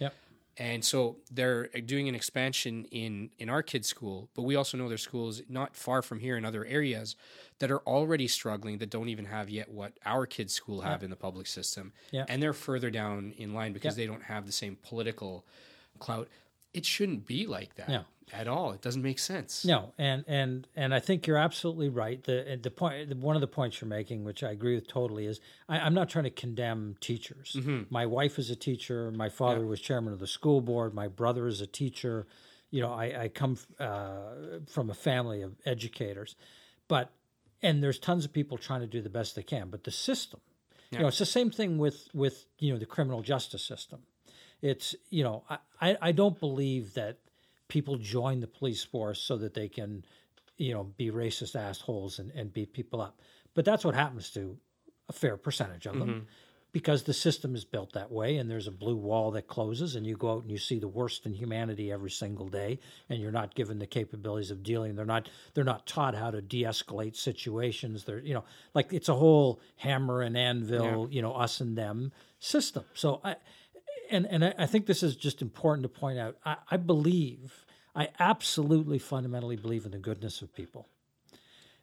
And 0.56 0.84
so 0.84 1.16
they're 1.30 1.68
uh, 1.74 1.80
doing 1.84 2.08
an 2.08 2.14
expansion 2.14 2.84
in 2.90 3.30
in 3.38 3.48
our 3.48 3.62
kids' 3.62 3.88
school, 3.88 4.28
but 4.34 4.42
we 4.42 4.54
also 4.54 4.76
know 4.78 4.88
there's 4.88 5.02
schools 5.02 5.42
not 5.48 5.74
far 5.74 6.00
from 6.00 6.20
here 6.20 6.36
in 6.36 6.44
other 6.44 6.64
areas 6.64 7.16
that 7.58 7.70
are 7.70 7.80
already 7.80 8.28
struggling 8.28 8.78
that 8.78 8.90
don't 8.90 9.08
even 9.08 9.24
have 9.26 9.50
yet 9.50 9.70
what 9.70 9.92
our 10.04 10.26
kids' 10.26 10.54
school 10.54 10.80
have 10.82 11.02
in 11.02 11.10
the 11.10 11.16
public 11.16 11.46
system. 11.46 11.92
Yeah. 12.10 12.24
And 12.28 12.42
they're 12.42 12.52
further 12.52 12.90
down 12.90 13.32
in 13.36 13.54
line 13.54 13.72
because 13.72 13.96
they 13.96 14.06
don't 14.06 14.24
have 14.24 14.46
the 14.46 14.52
same 14.52 14.76
political 14.82 15.44
clout. 15.98 16.28
It 16.72 16.84
shouldn't 16.84 17.26
be 17.26 17.46
like 17.46 17.76
that 17.76 17.88
No. 17.88 18.04
At 18.32 18.48
all. 18.48 18.72
It 18.72 18.80
doesn't 18.80 19.02
make 19.02 19.18
sense. 19.18 19.64
No, 19.64 19.92
and 19.98 20.24
and 20.26 20.66
and 20.74 20.94
I 20.94 21.00
think 21.00 21.26
you're 21.26 21.36
absolutely 21.36 21.88
right. 21.88 22.22
The 22.22 22.58
the 22.60 22.70
point, 22.70 23.08
the, 23.08 23.16
one 23.16 23.36
of 23.36 23.40
the 23.40 23.46
points 23.46 23.80
you're 23.80 23.88
making, 23.88 24.24
which 24.24 24.42
I 24.42 24.50
agree 24.50 24.74
with 24.74 24.88
totally, 24.88 25.26
is 25.26 25.40
I, 25.68 25.78
I'm 25.78 25.94
not 25.94 26.08
trying 26.08 26.24
to 26.24 26.30
condemn 26.30 26.96
teachers. 27.00 27.56
My 27.90 28.06
wife 28.06 28.38
is 28.38 28.50
a 28.50 28.56
teacher. 28.56 29.10
My 29.10 29.28
father 29.28 29.66
was 29.66 29.80
chairman 29.80 30.12
of 30.12 30.20
the 30.20 30.26
school 30.26 30.60
board. 30.60 30.94
My 30.94 31.08
brother 31.08 31.46
is 31.46 31.60
a 31.60 31.66
teacher. 31.66 32.26
You 32.70 32.80
know, 32.82 32.92
I, 32.92 33.24
I 33.24 33.28
come 33.28 33.56
uh, 33.78 34.60
from 34.66 34.90
a 34.90 34.94
family 34.94 35.42
of 35.42 35.54
educators, 35.64 36.34
but 36.88 37.12
and 37.62 37.82
there's 37.82 37.98
tons 37.98 38.24
of 38.24 38.32
people 38.32 38.58
trying 38.58 38.80
to 38.80 38.86
do 38.86 39.00
the 39.00 39.10
best 39.10 39.36
they 39.36 39.42
can. 39.42 39.68
But 39.70 39.84
the 39.84 39.90
system, 39.90 40.40
you 40.90 40.98
know, 40.98 41.08
it's 41.08 41.18
the 41.18 41.26
same 41.26 41.50
thing 41.50 41.78
with 41.78 42.08
with 42.12 42.46
you 42.58 42.72
know 42.72 42.78
the 42.78 42.86
criminal 42.86 43.22
justice 43.22 43.62
system. 43.62 44.00
It's 44.62 44.94
you 45.10 45.22
know 45.22 45.44
I 45.80 45.96
I 46.00 46.12
don't 46.12 46.38
believe 46.40 46.94
that 46.94 47.18
people 47.68 47.96
join 47.96 48.40
the 48.40 48.46
police 48.46 48.84
force 48.84 49.20
so 49.20 49.36
that 49.36 49.54
they 49.54 49.68
can 49.68 50.04
you 50.56 50.72
know 50.72 50.84
be 50.96 51.10
racist 51.10 51.56
assholes 51.56 52.18
and, 52.18 52.30
and 52.32 52.52
beat 52.52 52.72
people 52.72 53.00
up. 53.00 53.20
But 53.54 53.64
that's 53.64 53.84
what 53.84 53.94
happens 53.94 54.30
to 54.30 54.56
a 55.08 55.12
fair 55.12 55.36
percentage 55.36 55.86
of 55.86 55.98
them 55.98 56.08
mm-hmm. 56.08 56.24
because 56.72 57.02
the 57.02 57.12
system 57.12 57.54
is 57.54 57.64
built 57.64 57.92
that 57.92 58.10
way 58.10 58.38
and 58.38 58.50
there's 58.50 58.66
a 58.66 58.72
blue 58.72 58.96
wall 58.96 59.30
that 59.32 59.46
closes 59.46 59.96
and 59.96 60.06
you 60.06 60.16
go 60.16 60.32
out 60.32 60.42
and 60.42 60.50
you 60.50 60.58
see 60.58 60.78
the 60.78 60.88
worst 60.88 61.26
in 61.26 61.34
humanity 61.34 61.92
every 61.92 62.10
single 62.10 62.48
day 62.48 62.78
and 63.10 63.20
you're 63.20 63.30
not 63.30 63.54
given 63.54 63.78
the 63.78 63.86
capabilities 63.86 64.50
of 64.50 64.62
dealing. 64.62 64.94
They're 64.94 65.04
not 65.04 65.28
they're 65.52 65.64
not 65.64 65.86
taught 65.86 66.14
how 66.14 66.30
to 66.30 66.40
de-escalate 66.40 67.16
situations. 67.16 68.04
They're 68.04 68.20
you 68.20 68.34
know 68.34 68.44
like 68.74 68.92
it's 68.92 69.08
a 69.08 69.14
whole 69.14 69.60
hammer 69.76 70.22
and 70.22 70.36
anvil 70.36 71.08
you 71.10 71.22
know 71.22 71.32
us 71.32 71.60
and 71.60 71.76
them 71.76 72.12
system. 72.38 72.84
So 72.94 73.20
i 73.24 73.36
and 74.10 74.26
and 74.26 74.44
I, 74.44 74.54
I 74.58 74.66
think 74.66 74.86
this 74.86 75.02
is 75.02 75.16
just 75.16 75.42
important 75.42 75.82
to 75.82 75.88
point 75.88 76.18
out. 76.18 76.36
I, 76.44 76.56
I 76.70 76.76
believe 76.76 77.64
i 77.94 78.08
absolutely 78.18 78.98
fundamentally 78.98 79.56
believe 79.56 79.84
in 79.84 79.92
the 79.92 79.98
goodness 79.98 80.42
of 80.42 80.54
people. 80.54 80.88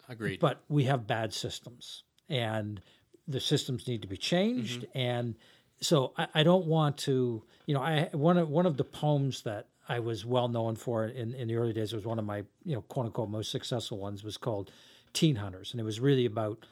Agreed. 0.10 0.40
but 0.40 0.62
we 0.68 0.84
have 0.86 1.08
bad 1.08 1.34
systems 1.34 2.04
and 2.28 2.82
the 3.28 3.40
systems 3.40 3.88
need 3.88 4.02
to 4.02 4.10
be 4.10 4.18
changed 4.18 4.82
mm-hmm. 4.82 4.98
and 4.98 5.36
so 5.80 6.12
I, 6.18 6.28
I 6.36 6.44
don't 6.44 6.66
want 6.66 6.98
to 7.00 7.44
you 7.66 7.74
know 7.74 7.82
i 7.82 8.10
one 8.12 8.38
of 8.38 8.50
one 8.50 8.66
of 8.66 8.76
the 8.76 8.84
poems 8.84 9.44
that 9.44 9.68
i 9.88 10.00
was 10.00 10.26
well 10.26 10.50
known 10.50 10.76
for 10.76 11.06
in, 11.06 11.34
in 11.34 11.48
the 11.48 11.56
early 11.56 11.72
days 11.72 11.94
was 11.94 12.06
one 12.06 12.20
of 12.20 12.26
my 12.26 12.44
you 12.66 12.76
know 12.76 12.82
quote 12.82 13.06
unquote 13.06 13.30
most 13.30 13.52
successful 13.52 14.00
ones 14.00 14.22
was 14.22 14.36
called 14.36 14.70
teen 15.14 15.38
hunters 15.38 15.72
and 15.72 15.80
it 15.80 15.86
was 15.86 16.02
really 16.02 16.26
about 16.26 16.66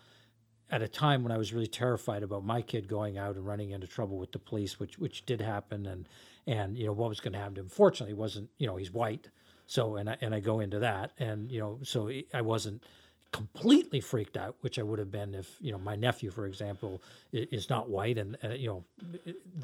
at 0.72 0.82
a 0.82 0.88
time 0.88 1.24
when 1.24 1.32
I 1.32 1.38
was 1.38 1.54
really 1.54 1.68
terrified 1.68 2.24
about 2.24 2.44
my 2.44 2.62
kid 2.62 2.88
going 2.88 3.18
out 3.18 3.36
and 3.36 3.46
running 3.46 3.72
into 3.72 3.88
trouble 3.88 4.18
with 4.18 4.32
the 4.32 4.40
police, 4.40 4.80
which 4.80 5.00
which 5.00 5.26
did 5.26 5.42
happen, 5.42 5.86
and 5.86 6.08
and 6.48 6.78
you 6.78 6.86
know 6.86 6.94
what 6.94 7.10
was 7.10 7.20
going 7.20 7.34
to 7.34 7.40
happen 7.40 7.56
to 7.56 7.62
him. 7.62 7.70
Fortunately, 7.70 8.14
wasn't 8.14 8.50
you 8.58 8.68
know 8.68 8.76
he's 8.76 8.92
white, 8.92 9.30
so 9.66 9.96
and 9.96 10.10
I 10.10 10.18
and 10.22 10.34
I 10.36 10.40
go 10.40 10.60
into 10.60 10.80
that, 10.80 11.12
and 11.18 11.52
you 11.52 11.60
know 11.60 11.80
so 11.84 12.12
I 12.34 12.42
wasn't 12.42 12.84
completely 13.32 14.02
freaked 14.02 14.38
out, 14.38 14.56
which 14.62 14.80
I 14.80 14.84
would 14.84 15.00
have 15.00 15.12
been 15.12 15.34
if 15.34 15.58
you 15.60 15.72
know 15.72 15.80
my 15.80 15.96
nephew, 15.96 16.32
for 16.32 16.46
example, 16.46 17.02
is 17.32 17.70
not 17.70 17.90
white, 17.90 18.18
and, 18.18 18.38
and 18.42 18.58
you 18.60 18.68
know 18.68 18.84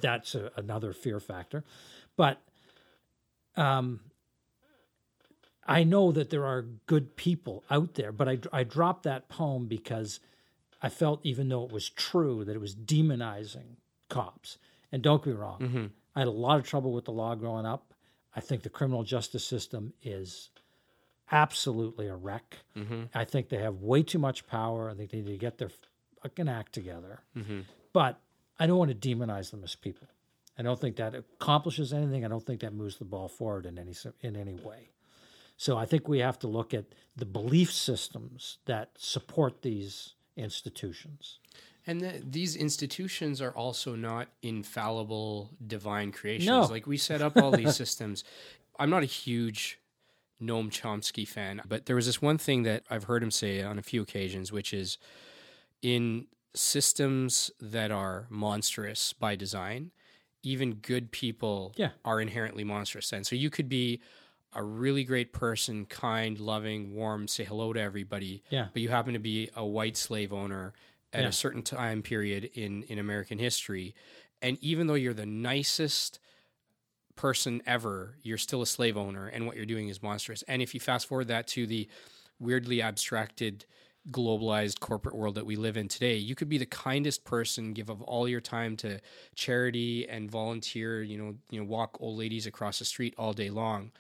that's 0.02 0.36
a, 0.36 0.52
another 0.56 0.94
fear 0.94 1.20
factor. 1.20 1.64
But 2.18 2.42
um, 3.56 4.00
I 5.68 5.84
know 5.84 6.12
that 6.12 6.30
there 6.30 6.46
are 6.46 6.64
good 6.88 7.16
people 7.16 7.64
out 7.70 7.94
there, 7.96 8.12
but 8.12 8.28
I 8.28 8.40
I 8.52 8.64
dropped 8.64 9.04
that 9.04 9.30
poem 9.30 9.68
because 9.68 10.20
I 10.82 10.90
felt, 10.90 11.20
even 11.24 11.50
though 11.50 11.64
it 11.64 11.72
was 11.72 11.90
true, 11.90 12.44
that 12.46 12.56
it 12.56 12.62
was 12.62 12.76
demonizing 12.76 13.78
cops. 14.10 14.58
And 14.92 15.02
don't 15.02 15.24
get 15.24 15.34
me 15.34 15.40
wrong, 15.40 15.60
mm-hmm. 15.60 15.86
I 16.16 16.20
had 16.20 16.28
a 16.28 16.32
lot 16.32 16.60
of 16.60 16.68
trouble 16.68 16.92
with 16.92 17.06
the 17.06 17.12
law 17.12 17.36
growing 17.36 17.66
up. 17.66 17.94
I 18.36 18.42
think 18.42 18.64
the 18.64 18.70
criminal 18.70 19.04
justice 19.04 19.46
system 19.46 19.94
is 20.04 20.50
absolutely 21.32 22.08
a 22.08 22.16
wreck. 22.16 22.58
Mm-hmm. 22.78 23.04
I 23.14 23.26
think 23.26 23.50
they 23.50 23.58
have 23.58 23.76
way 23.76 24.04
too 24.04 24.20
much 24.20 24.48
power. 24.48 24.90
I 24.90 24.94
think 24.94 25.12
they 25.12 25.22
need 25.22 25.32
to 25.32 25.38
get 25.38 25.58
their 25.58 25.72
fucking 26.22 26.50
act 26.50 26.74
together. 26.74 27.22
Mm-hmm. 27.36 27.62
But 27.94 28.20
I 28.60 28.68
don't 28.68 28.78
want 28.78 29.00
to 29.00 29.16
demonize 29.16 29.52
them 29.52 29.64
as 29.64 29.76
people. 29.76 30.08
I 30.58 30.62
don't 30.62 30.80
think 30.80 30.96
that 30.98 31.16
accomplishes 31.16 31.92
anything. 31.92 32.24
I 32.24 32.30
don't 32.30 32.46
think 32.46 32.62
that 32.62 32.74
moves 32.74 32.98
the 32.98 33.06
ball 33.06 33.28
forward 33.28 33.66
in 33.66 33.78
any 33.78 33.94
in 34.22 34.36
any 34.36 34.54
way. 34.54 34.92
So 35.58 35.78
I 35.78 35.86
think 35.86 36.08
we 36.08 36.20
have 36.20 36.40
to 36.40 36.48
look 36.48 36.74
at 36.74 36.86
the 37.16 37.26
belief 37.26 37.72
systems 37.72 38.58
that 38.66 38.92
support 38.98 39.62
these 39.62 40.14
institutions. 40.36 41.40
And 41.88 42.02
the, 42.02 42.22
these 42.24 42.56
institutions 42.56 43.42
are 43.42 43.52
also 43.52 43.96
not 43.96 44.28
infallible 44.42 45.52
divine 45.66 46.12
creations. 46.12 46.48
No. 46.48 46.64
Like 46.64 46.88
we 46.88 46.98
set 46.98 47.22
up 47.22 47.38
all 47.38 47.52
these 47.52 47.76
systems. 47.84 48.24
I'm 48.80 48.90
not 48.90 49.04
a 49.04 49.08
huge 49.08 49.80
Noam 50.42 50.70
Chomsky 50.70 51.28
fan, 51.28 51.62
but 51.68 51.86
there 51.86 51.96
was 51.96 52.08
this 52.08 52.22
one 52.22 52.38
thing 52.38 52.64
that 52.64 52.84
I've 52.90 53.06
heard 53.06 53.24
him 53.24 53.32
say 53.32 53.62
on 53.62 53.78
a 53.78 53.84
few 53.84 54.02
occasions, 54.02 54.52
which 54.52 54.74
is 54.74 54.98
in 55.82 56.28
systems 56.54 57.52
that 57.62 57.92
are 57.92 58.28
monstrous 58.30 59.14
by 59.14 59.36
design, 59.36 59.92
even 60.44 60.76
good 60.76 61.12
people 61.12 61.74
yeah. 61.76 61.90
are 62.04 62.20
inherently 62.20 62.64
monstrous. 62.64 63.12
And 63.14 63.26
so 63.26 63.36
you 63.36 63.50
could 63.50 63.70
be 63.70 64.02
a 64.56 64.64
really 64.64 65.04
great 65.04 65.34
person, 65.34 65.86
kind, 65.86 66.40
loving, 66.40 66.96
warm, 66.96 67.28
say 67.28 67.44
hello 67.44 67.74
to 67.74 67.80
everybody, 67.80 68.42
yeah. 68.50 68.68
but 68.72 68.82
you 68.82 68.90
happen 68.90 69.14
to 69.14 69.20
be 69.20 69.50
a 69.56 69.66
white 69.66 69.98
slave 69.98 70.32
owner 70.34 70.74
at 71.14 71.22
Yeah. 71.22 71.28
a 71.28 71.32
certain 71.32 71.62
time 71.62 72.02
period 72.02 72.50
in, 72.54 72.84
in 72.84 72.98
American 72.98 73.38
history. 73.38 73.94
And 74.42 74.58
even 74.62 74.88
though 74.88 74.96
you're 74.96 75.14
the 75.14 75.26
nicest 75.26 76.20
person 77.16 77.62
ever, 77.66 78.18
you're 78.24 78.38
still 78.38 78.62
a 78.62 78.68
slave 78.68 78.98
owner, 78.98 79.28
and 79.28 79.46
what 79.46 79.56
you're 79.56 79.66
doing 79.66 79.90
is 79.90 80.02
monstrous. 80.02 80.42
And 80.44 80.62
if 80.62 80.74
you 80.74 80.80
fast 80.80 81.08
forward 81.08 81.28
that 81.28 81.48
to 81.50 81.68
the 81.68 81.88
weirdly 82.40 82.82
abstracted, 82.82 83.66
globalized 84.12 84.80
corporate 84.80 85.16
world 85.16 85.36
that 85.36 85.46
we 85.46 85.56
live 85.56 85.78
in 85.78 85.88
today, 85.88 86.16
you 86.16 86.36
could 86.36 86.50
be 86.50 86.58
the 86.58 86.66
kindest 86.66 87.24
person, 87.24 87.74
give 87.74 87.90
of 87.90 88.02
all 88.04 88.28
your 88.28 88.42
time 88.42 88.78
to 88.78 89.00
charity 89.34 90.08
and 90.08 90.30
volunteer. 90.30 91.02
You 91.02 91.18
know, 91.18 91.36
you 91.50 91.60
know, 91.60 91.66
walk 91.66 91.98
old 92.00 92.18
ladies 92.18 92.46
across 92.46 92.80
the 92.80 92.86
street 92.86 93.16
all 93.18 93.34
day 93.34 93.50
long, 93.50 93.92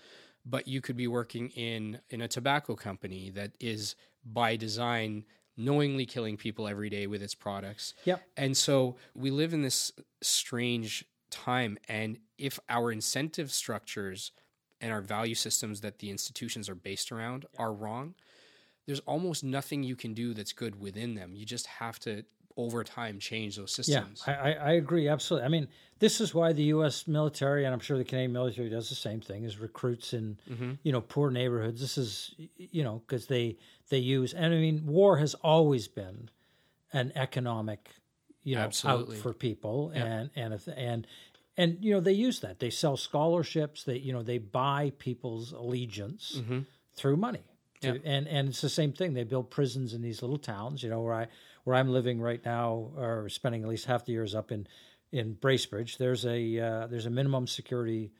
but 0.45 0.67
you 0.67 0.81
could 0.81 0.97
be 0.97 1.07
working 1.07 1.49
in 1.49 1.99
in 2.09 2.21
a 2.21 2.27
tobacco 2.27 2.75
company 2.75 3.29
that 3.31 3.51
is 3.59 3.95
by 4.23 4.55
design 4.55 5.25
knowingly 5.57 6.05
killing 6.05 6.37
people 6.37 6.67
every 6.67 6.89
day 6.89 7.07
with 7.07 7.21
its 7.21 7.35
products. 7.35 7.93
Yep. 8.03 8.21
And 8.35 8.57
so 8.57 8.97
we 9.13 9.31
live 9.31 9.53
in 9.53 9.61
this 9.61 9.91
strange 10.21 11.05
time. 11.31 11.77
And 11.87 12.17
if 12.37 12.59
our 12.69 12.91
incentive 12.91 13.51
structures 13.51 14.31
and 14.81 14.91
our 14.91 15.01
value 15.01 15.35
systems 15.35 15.81
that 15.81 15.99
the 15.99 16.09
institutions 16.09 16.67
are 16.67 16.75
based 16.75 17.11
around 17.11 17.45
are 17.57 17.73
wrong, 17.73 18.15
there's 18.85 18.99
almost 19.01 19.43
nothing 19.43 19.83
you 19.83 19.95
can 19.95 20.13
do 20.13 20.33
that's 20.33 20.53
good 20.53 20.79
within 20.79 21.15
them. 21.15 21.35
You 21.35 21.45
just 21.45 21.67
have 21.67 21.99
to, 21.99 22.23
over 22.57 22.83
time, 22.83 23.19
change 23.19 23.57
those 23.57 23.73
systems. 23.73 24.23
Yeah, 24.27 24.33
I, 24.41 24.53
I, 24.53 24.71
agree 24.73 25.07
absolutely. 25.09 25.45
I 25.45 25.49
mean, 25.49 25.67
this 25.99 26.21
is 26.21 26.33
why 26.33 26.53
the 26.53 26.63
U.S. 26.75 27.05
military, 27.07 27.65
and 27.65 27.73
I'm 27.73 27.79
sure 27.81 27.97
the 27.97 28.03
Canadian 28.05 28.31
military 28.33 28.69
does 28.69 28.87
the 28.89 28.95
same 28.95 29.19
thing, 29.21 29.43
is 29.43 29.59
recruits 29.59 30.13
in 30.13 30.37
Mm-hmm. 30.49 30.71
you 30.83 30.91
know 30.91 31.01
poor 31.01 31.31
neighborhoods. 31.31 31.81
This 31.81 31.97
is 31.97 32.33
you 32.57 32.83
know 32.83 33.01
because 33.05 33.27
they 33.27 33.57
they 33.89 33.97
use, 33.99 34.33
and 34.33 34.53
I 34.53 34.57
mean, 34.57 34.85
war 34.85 35.17
has 35.17 35.33
always 35.35 35.87
been 35.87 36.29
an 36.93 37.11
economic 37.15 37.89
you 38.43 38.55
know 38.55 38.61
Absolutely. 38.61 39.17
out 39.17 39.21
for 39.23 39.33
people, 39.33 39.91
and 39.93 40.29
and 40.35 40.53
if, 40.53 40.67
and 40.75 41.05
and 41.57 41.77
you 41.81 41.93
know 41.93 41.99
they 41.99 42.13
use 42.13 42.39
that. 42.41 42.59
They 42.59 42.69
sell 42.69 42.95
scholarships. 42.95 43.83
They 43.83 43.97
you 43.97 44.13
know 44.13 44.23
they 44.23 44.37
buy 44.37 44.93
people's 44.97 45.51
allegiance 45.51 46.41
through 46.95 47.17
money. 47.17 47.39
To- 47.39 47.45
Mm-hmm. 47.87 47.95
Yeah. 48.07 48.11
And 48.13 48.27
and 48.29 48.47
it's 48.49 48.61
the 48.61 48.69
same 48.69 48.93
thing. 48.93 49.13
They 49.13 49.25
build 49.25 49.51
prisons 49.51 49.93
in 49.93 50.01
these 50.01 50.21
little 50.21 50.37
towns. 50.39 50.81
You 50.81 50.89
know 50.89 51.01
where 51.01 51.13
I 51.13 51.27
where 51.65 51.75
I'm 51.75 51.89
living 51.89 52.21
right 52.21 52.43
now, 52.45 52.91
or 52.97 53.27
spending 53.27 53.63
at 53.63 53.69
least 53.69 53.85
half 53.85 54.05
the 54.05 54.13
years 54.13 54.33
up 54.33 54.51
in 54.51 54.67
in 55.11 55.35
Bracebridge. 55.35 55.97
There's 55.97 56.25
a 56.25 56.59
uh, 56.59 56.87
there's 56.87 57.05
a 57.05 57.09
minimum 57.09 57.47
security 57.47 58.11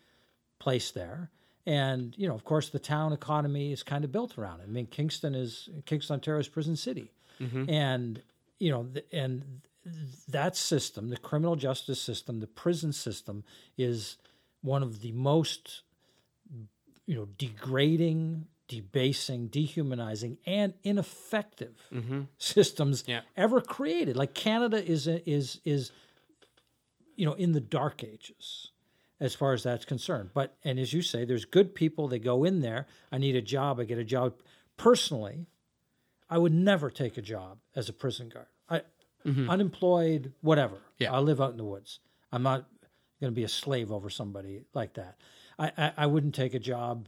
place 0.59 0.91
there, 0.91 1.29
and 1.65 2.13
you 2.17 2.27
know 2.27 2.35
of 2.35 2.43
course 2.43 2.69
the 2.69 2.79
town 2.79 3.13
economy 3.13 3.71
is 3.71 3.83
kind 3.83 4.03
of 4.03 4.11
built 4.11 4.37
around 4.37 4.59
it. 4.59 4.63
I 4.63 4.71
mean 4.71 4.87
Kingston 4.87 5.33
is 5.33 5.69
Kingston, 5.85 6.15
Ontario 6.15 6.41
is 6.41 6.49
prison 6.49 6.75
city, 6.75 7.11
and 7.69 8.21
you 8.59 8.71
know 8.71 8.83
th- 8.83 9.05
and 9.11 9.61
that 10.27 10.55
system, 10.55 11.09
the 11.09 11.17
criminal 11.17 11.55
justice 11.55 12.01
system, 12.01 12.39
the 12.39 12.47
prison 12.47 12.91
system, 12.91 13.43
is 13.77 14.17
one 14.61 14.81
of 14.81 15.01
the 15.01 15.11
most 15.11 15.83
you 17.05 17.15
know 17.15 17.27
degrading 17.37 18.47
debasing 18.68 19.47
dehumanizing 19.47 20.38
and 20.45 20.74
ineffective 20.84 21.76
mm-hmm. 21.93 22.22
systems 22.38 23.03
Yeah. 23.07 23.22
ever 23.38 23.61
created. 23.61 24.18
Like 24.18 24.34
canada 24.34 24.84
is 24.84 25.07
is 25.07 25.59
is 25.66 25.91
you 27.16 27.26
know 27.26 27.34
in 27.34 27.51
the 27.51 27.61
dark 27.61 28.03
ages 28.03 28.72
as 29.20 29.34
far 29.34 29.53
as 29.53 29.63
that's 29.63 29.86
concerned. 29.86 30.32
But 30.34 30.57
and 30.63 30.80
as 30.80 30.93
you 30.93 31.01
say 31.01 31.26
there's 31.26 31.45
good 31.45 31.76
people 31.76 32.07
they 32.07 32.20
go 32.20 32.43
in 32.43 32.61
there 32.61 32.88
i 33.11 33.18
need 33.18 33.36
a 33.36 33.41
job 33.41 33.80
i 33.80 33.84
get 33.84 33.97
a 33.97 34.03
job. 34.03 34.34
Personally 34.78 35.45
i 36.30 36.38
would 36.38 36.53
never 36.53 36.89
take 36.89 37.18
a 37.18 37.22
job 37.22 37.59
as 37.76 37.88
a 37.88 37.93
prison 37.93 38.30
guard. 38.30 38.47
I 38.68 38.82
mm-hmm. 39.26 39.49
unemployed 39.49 40.34
whatever. 40.41 40.78
Yeah. 40.97 41.13
i 41.13 41.20
live 41.20 41.39
out 41.39 41.51
in 41.51 41.57
the 41.57 41.63
woods. 41.66 41.99
I'm 42.32 42.43
not 42.43 42.66
going 43.22 43.32
to 43.32 43.36
be 43.36 43.43
a 43.43 43.49
slave 43.49 43.91
over 43.91 44.09
somebody 44.09 44.66
like 44.74 44.95
that. 44.95 45.18
I, 45.59 45.72
I 45.78 45.91
i 45.97 46.05
wouldn't 46.07 46.34
take 46.34 46.55
a 46.55 46.59
job 46.59 47.07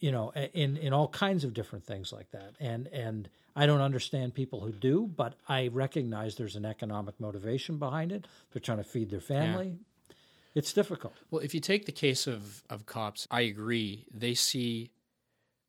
you 0.00 0.12
know 0.12 0.32
in 0.54 0.76
in 0.76 0.92
all 0.92 1.08
kinds 1.08 1.44
of 1.44 1.54
different 1.54 1.84
things 1.84 2.12
like 2.12 2.30
that. 2.30 2.54
And 2.60 2.88
and 2.88 3.28
i 3.56 3.66
don't 3.66 3.80
understand 3.80 4.34
people 4.34 4.60
who 4.60 4.70
do 4.70 5.10
but 5.16 5.34
i 5.48 5.68
recognize 5.68 6.36
there's 6.36 6.54
an 6.54 6.64
economic 6.64 7.18
motivation 7.20 7.78
behind 7.78 8.12
it. 8.12 8.26
They're 8.52 8.60
trying 8.60 8.78
to 8.78 8.84
feed 8.84 9.10
their 9.10 9.20
family. 9.20 9.78
It's 10.54 10.72
difficult. 10.72 11.14
Well, 11.30 11.42
if 11.42 11.54
you 11.54 11.60
take 11.60 11.86
the 11.86 11.92
case 11.92 12.26
of, 12.26 12.64
of 12.68 12.84
cops, 12.86 13.28
I 13.30 13.42
agree. 13.42 14.06
They 14.12 14.34
see 14.34 14.90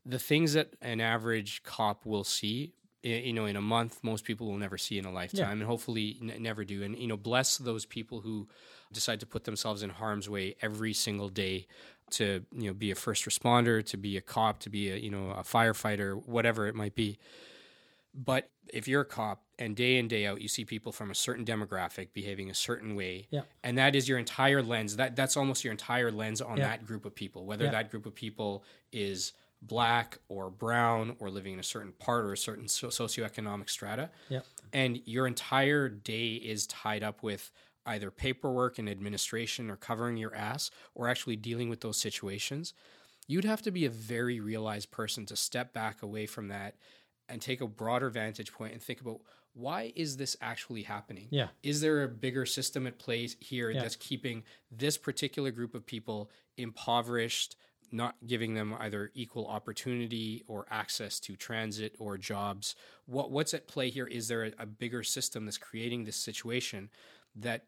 the 0.05 0.17
things 0.19 0.53
that 0.53 0.73
an 0.81 0.99
average 1.01 1.61
cop 1.63 2.05
will 2.05 2.23
see, 2.23 2.73
you 3.03 3.33
know, 3.33 3.45
in 3.45 3.55
a 3.55 3.61
month, 3.61 3.99
most 4.03 4.25
people 4.25 4.47
will 4.47 4.57
never 4.57 4.77
see 4.77 4.97
in 4.97 5.05
a 5.05 5.11
lifetime, 5.11 5.59
and 5.59 5.63
hopefully 5.63 6.17
n- 6.21 6.41
never 6.41 6.63
do. 6.65 6.81
And, 6.81 6.97
you 6.97 7.07
know, 7.07 7.17
bless 7.17 7.57
those 7.57 7.85
people 7.85 8.21
who 8.21 8.47
decide 8.91 9.19
to 9.19 9.25
put 9.25 9.43
themselves 9.43 9.83
in 9.83 9.89
harm's 9.91 10.27
way 10.27 10.55
every 10.61 10.93
single 10.93 11.29
day 11.29 11.67
to, 12.11 12.45
you 12.55 12.67
know, 12.67 12.73
be 12.73 12.91
a 12.91 12.95
first 12.95 13.25
responder, 13.25 13.83
to 13.85 13.97
be 13.97 14.17
a 14.17 14.21
cop, 14.21 14.59
to 14.61 14.69
be 14.69 14.89
a, 14.91 14.95
you 14.97 15.09
know, 15.09 15.29
a 15.31 15.43
firefighter, 15.43 16.15
whatever 16.27 16.67
it 16.67 16.75
might 16.75 16.95
be. 16.95 17.17
But 18.13 18.49
if 18.73 18.87
you're 18.87 19.01
a 19.01 19.05
cop 19.05 19.43
and 19.59 19.75
day 19.75 19.97
in 19.97 20.07
day 20.07 20.25
out 20.25 20.41
you 20.41 20.47
see 20.47 20.65
people 20.65 20.91
from 20.91 21.11
a 21.11 21.15
certain 21.15 21.45
demographic 21.45 22.09
behaving 22.13 22.49
a 22.49 22.53
certain 22.53 22.95
way, 22.95 23.27
Yeah. 23.29 23.41
and 23.63 23.77
that 23.77 23.95
is 23.95 24.07
your 24.09 24.17
entire 24.17 24.61
lens. 24.63 24.95
That 24.95 25.15
that's 25.15 25.37
almost 25.37 25.63
your 25.63 25.71
entire 25.71 26.11
lens 26.11 26.41
on 26.41 26.57
Yeah. 26.57 26.69
that 26.69 26.85
group 26.85 27.05
of 27.05 27.13
people. 27.15 27.45
Whether 27.45 27.65
Yeah. 27.65 27.71
that 27.71 27.91
group 27.91 28.05
of 28.05 28.15
people 28.15 28.63
is 28.91 29.33
black 29.61 30.17
or 30.29 30.49
brown 30.49 31.15
or 31.19 31.29
living 31.29 31.53
in 31.53 31.59
a 31.59 31.63
certain 31.63 31.91
part 31.91 32.23
or 32.25 32.31
a 32.33 32.37
certain 32.37 32.67
so- 32.67 32.87
socioeconomic 32.87 33.69
strata, 33.69 34.09
yeah 34.29 34.41
and 34.71 35.01
your 35.05 35.25
entire 35.27 35.89
day 35.89 36.35
is 36.35 36.65
tied 36.67 37.03
up 37.03 37.21
with 37.23 37.51
either 37.85 38.11
paperwork 38.11 38.77
and 38.79 38.89
administration 38.89 39.69
or 39.69 39.75
covering 39.75 40.17
your 40.17 40.35
ass 40.35 40.69
or 40.93 41.07
actually 41.07 41.35
dealing 41.35 41.69
with 41.69 41.81
those 41.81 41.97
situations, 41.97 42.73
you'd 43.27 43.45
have 43.45 43.61
to 43.61 43.71
be 43.71 43.85
a 43.85 43.89
very 43.89 44.39
realized 44.39 44.91
person 44.91 45.25
to 45.25 45.35
step 45.35 45.73
back 45.73 46.01
away 46.01 46.25
from 46.25 46.47
that 46.47 46.75
and 47.27 47.41
take 47.41 47.61
a 47.61 47.67
broader 47.67 48.09
vantage 48.09 48.51
point 48.51 48.73
and 48.73 48.81
think 48.81 49.01
about 49.01 49.19
why 49.53 49.91
is 49.95 50.17
this 50.17 50.37
actually 50.41 50.83
happening? 50.83 51.27
Yeah. 51.31 51.47
Is 51.63 51.81
there 51.81 52.03
a 52.03 52.07
bigger 52.07 52.45
system 52.45 52.87
at 52.87 52.97
play 52.99 53.27
here 53.39 53.71
Yeah. 53.71 53.81
that's 53.81 53.95
keeping 53.95 54.43
this 54.71 54.97
particular 54.97 55.51
group 55.51 55.73
of 55.75 55.85
people 55.85 56.29
impoverished, 56.57 57.55
not 57.91 58.15
giving 58.25 58.53
them 58.53 58.75
either 58.79 59.11
equal 59.15 59.47
opportunity 59.47 60.43
or 60.47 60.65
access 60.69 61.19
to 61.21 61.35
transit 61.35 61.95
or 61.99 62.17
jobs. 62.17 62.75
What 63.05 63.31
what's 63.31 63.53
at 63.53 63.67
play 63.67 63.89
here? 63.89 64.05
Is 64.05 64.27
there 64.27 64.43
a, 64.45 64.51
a 64.59 64.65
bigger 64.65 65.01
system 65.03 65.45
that's 65.45 65.57
creating 65.57 66.03
this 66.05 66.15
situation 66.17 66.89
that 67.35 67.65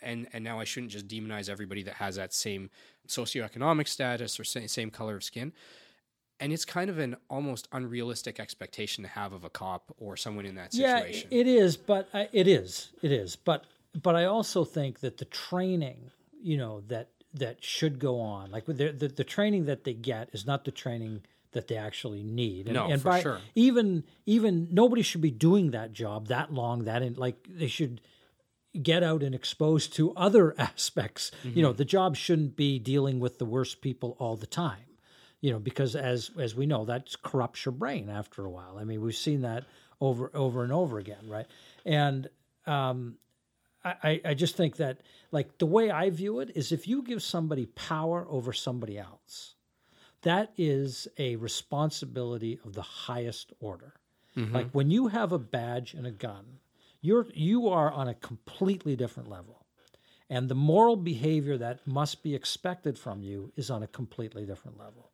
and 0.00 0.28
and 0.32 0.44
now 0.44 0.60
I 0.60 0.64
shouldn't 0.64 0.92
just 0.92 1.08
demonize 1.08 1.48
everybody 1.48 1.82
that 1.84 1.94
has 1.94 2.16
that 2.16 2.32
same 2.32 2.70
socioeconomic 3.08 3.88
status 3.88 4.38
or 4.38 4.44
same, 4.44 4.68
same 4.68 4.90
color 4.90 5.16
of 5.16 5.24
skin. 5.24 5.52
And 6.40 6.52
it's 6.52 6.64
kind 6.64 6.90
of 6.90 6.98
an 6.98 7.16
almost 7.30 7.68
unrealistic 7.70 8.40
expectation 8.40 9.04
to 9.04 9.10
have 9.10 9.32
of 9.32 9.44
a 9.44 9.50
cop 9.50 9.94
or 9.98 10.16
someone 10.16 10.44
in 10.44 10.56
that 10.56 10.72
situation. 10.72 11.28
Yeah, 11.30 11.38
it 11.40 11.46
is, 11.46 11.76
but 11.76 12.08
I, 12.12 12.28
it 12.32 12.48
is, 12.48 12.90
it 13.00 13.12
is. 13.12 13.36
But 13.36 13.66
but 14.00 14.16
I 14.16 14.24
also 14.24 14.64
think 14.64 15.00
that 15.00 15.18
the 15.18 15.24
training, 15.26 16.10
you 16.42 16.56
know, 16.56 16.80
that 16.88 17.10
that 17.34 17.64
should 17.64 17.98
go 17.98 18.20
on, 18.20 18.50
like 18.50 18.66
the 18.66 18.92
the, 18.92 19.08
the 19.08 19.24
training 19.24 19.66
that 19.66 19.84
they 19.84 19.94
get 19.94 20.30
is 20.32 20.46
not 20.46 20.64
the 20.64 20.72
training 20.72 21.22
that 21.52 21.68
they 21.68 21.76
actually 21.76 22.22
need. 22.22 22.66
And, 22.66 22.74
No, 22.74 22.86
and 22.88 23.00
for 23.00 23.08
by, 23.10 23.22
sure. 23.22 23.40
Even 23.54 24.04
even 24.26 24.68
nobody 24.72 25.02
should 25.02 25.20
be 25.20 25.30
doing 25.30 25.70
that 25.72 25.92
job 25.92 26.28
that 26.28 26.52
long. 26.52 26.84
That 26.84 27.02
in 27.02 27.14
like 27.14 27.46
they 27.48 27.68
should 27.68 28.00
get 28.80 29.02
out 29.02 29.22
and 29.22 29.34
exposed 29.34 29.92
to 29.94 30.12
other 30.14 30.54
aspects. 30.58 31.30
You 31.42 31.62
know, 31.62 31.72
the 31.72 31.84
job 31.84 32.16
shouldn't 32.16 32.56
be 32.56 32.78
dealing 32.78 33.20
with 33.20 33.38
the 33.38 33.44
worst 33.44 33.80
people 33.80 34.16
all 34.18 34.36
the 34.36 34.46
time. 34.46 34.86
You 35.40 35.50
know, 35.50 35.58
because 35.58 35.96
as 35.96 36.30
as 36.38 36.54
we 36.54 36.66
know, 36.66 36.84
that 36.84 37.14
corrupts 37.22 37.64
your 37.64 37.72
brain 37.72 38.08
after 38.08 38.44
a 38.44 38.50
while. 38.50 38.78
I 38.78 38.84
mean, 38.84 39.00
we've 39.02 39.16
seen 39.16 39.40
that 39.42 39.64
over 40.00 40.30
over 40.34 40.62
and 40.62 40.72
over 40.72 40.98
again, 40.98 41.28
right? 41.28 41.46
And 41.84 42.28
um, 42.66 43.16
I, 43.84 43.94
I- 44.04 44.20
I 44.26 44.34
just 44.34 44.54
think 44.56 44.76
that 44.76 45.00
like 45.32 45.58
the 45.58 45.66
way 45.66 45.90
I 45.90 46.10
view 46.10 46.38
it 46.38 46.52
is 46.54 46.70
if 46.70 46.86
you 46.86 47.02
give 47.02 47.22
somebody 47.24 47.66
power 47.66 48.24
over 48.30 48.52
somebody 48.52 48.96
else, 48.98 49.54
that 50.22 50.52
is 50.56 51.08
a 51.18 51.34
responsibility 51.36 52.60
of 52.64 52.74
the 52.74 52.82
highest 52.82 53.52
order. 53.60 53.94
Like 54.36 54.70
when 54.70 54.90
you 54.90 55.08
have 55.08 55.32
a 55.32 55.38
badge 55.38 55.92
and 55.92 56.06
a 56.06 56.10
gun, 56.12 56.58
you're 57.02 57.26
you 57.34 57.68
are 57.68 57.92
on 57.92 58.08
a 58.08 58.14
completely 58.14 58.96
different 58.96 59.28
level. 59.28 59.58
And 60.30 60.48
the 60.48 60.54
moral 60.54 60.96
behavior 60.96 61.58
that 61.58 61.86
must 61.86 62.22
be 62.22 62.34
expected 62.34 62.98
from 62.98 63.22
you 63.22 63.52
is 63.54 63.70
on 63.70 63.82
a 63.82 63.86
completely 63.86 64.46
different 64.46 64.78
level. 64.78 65.10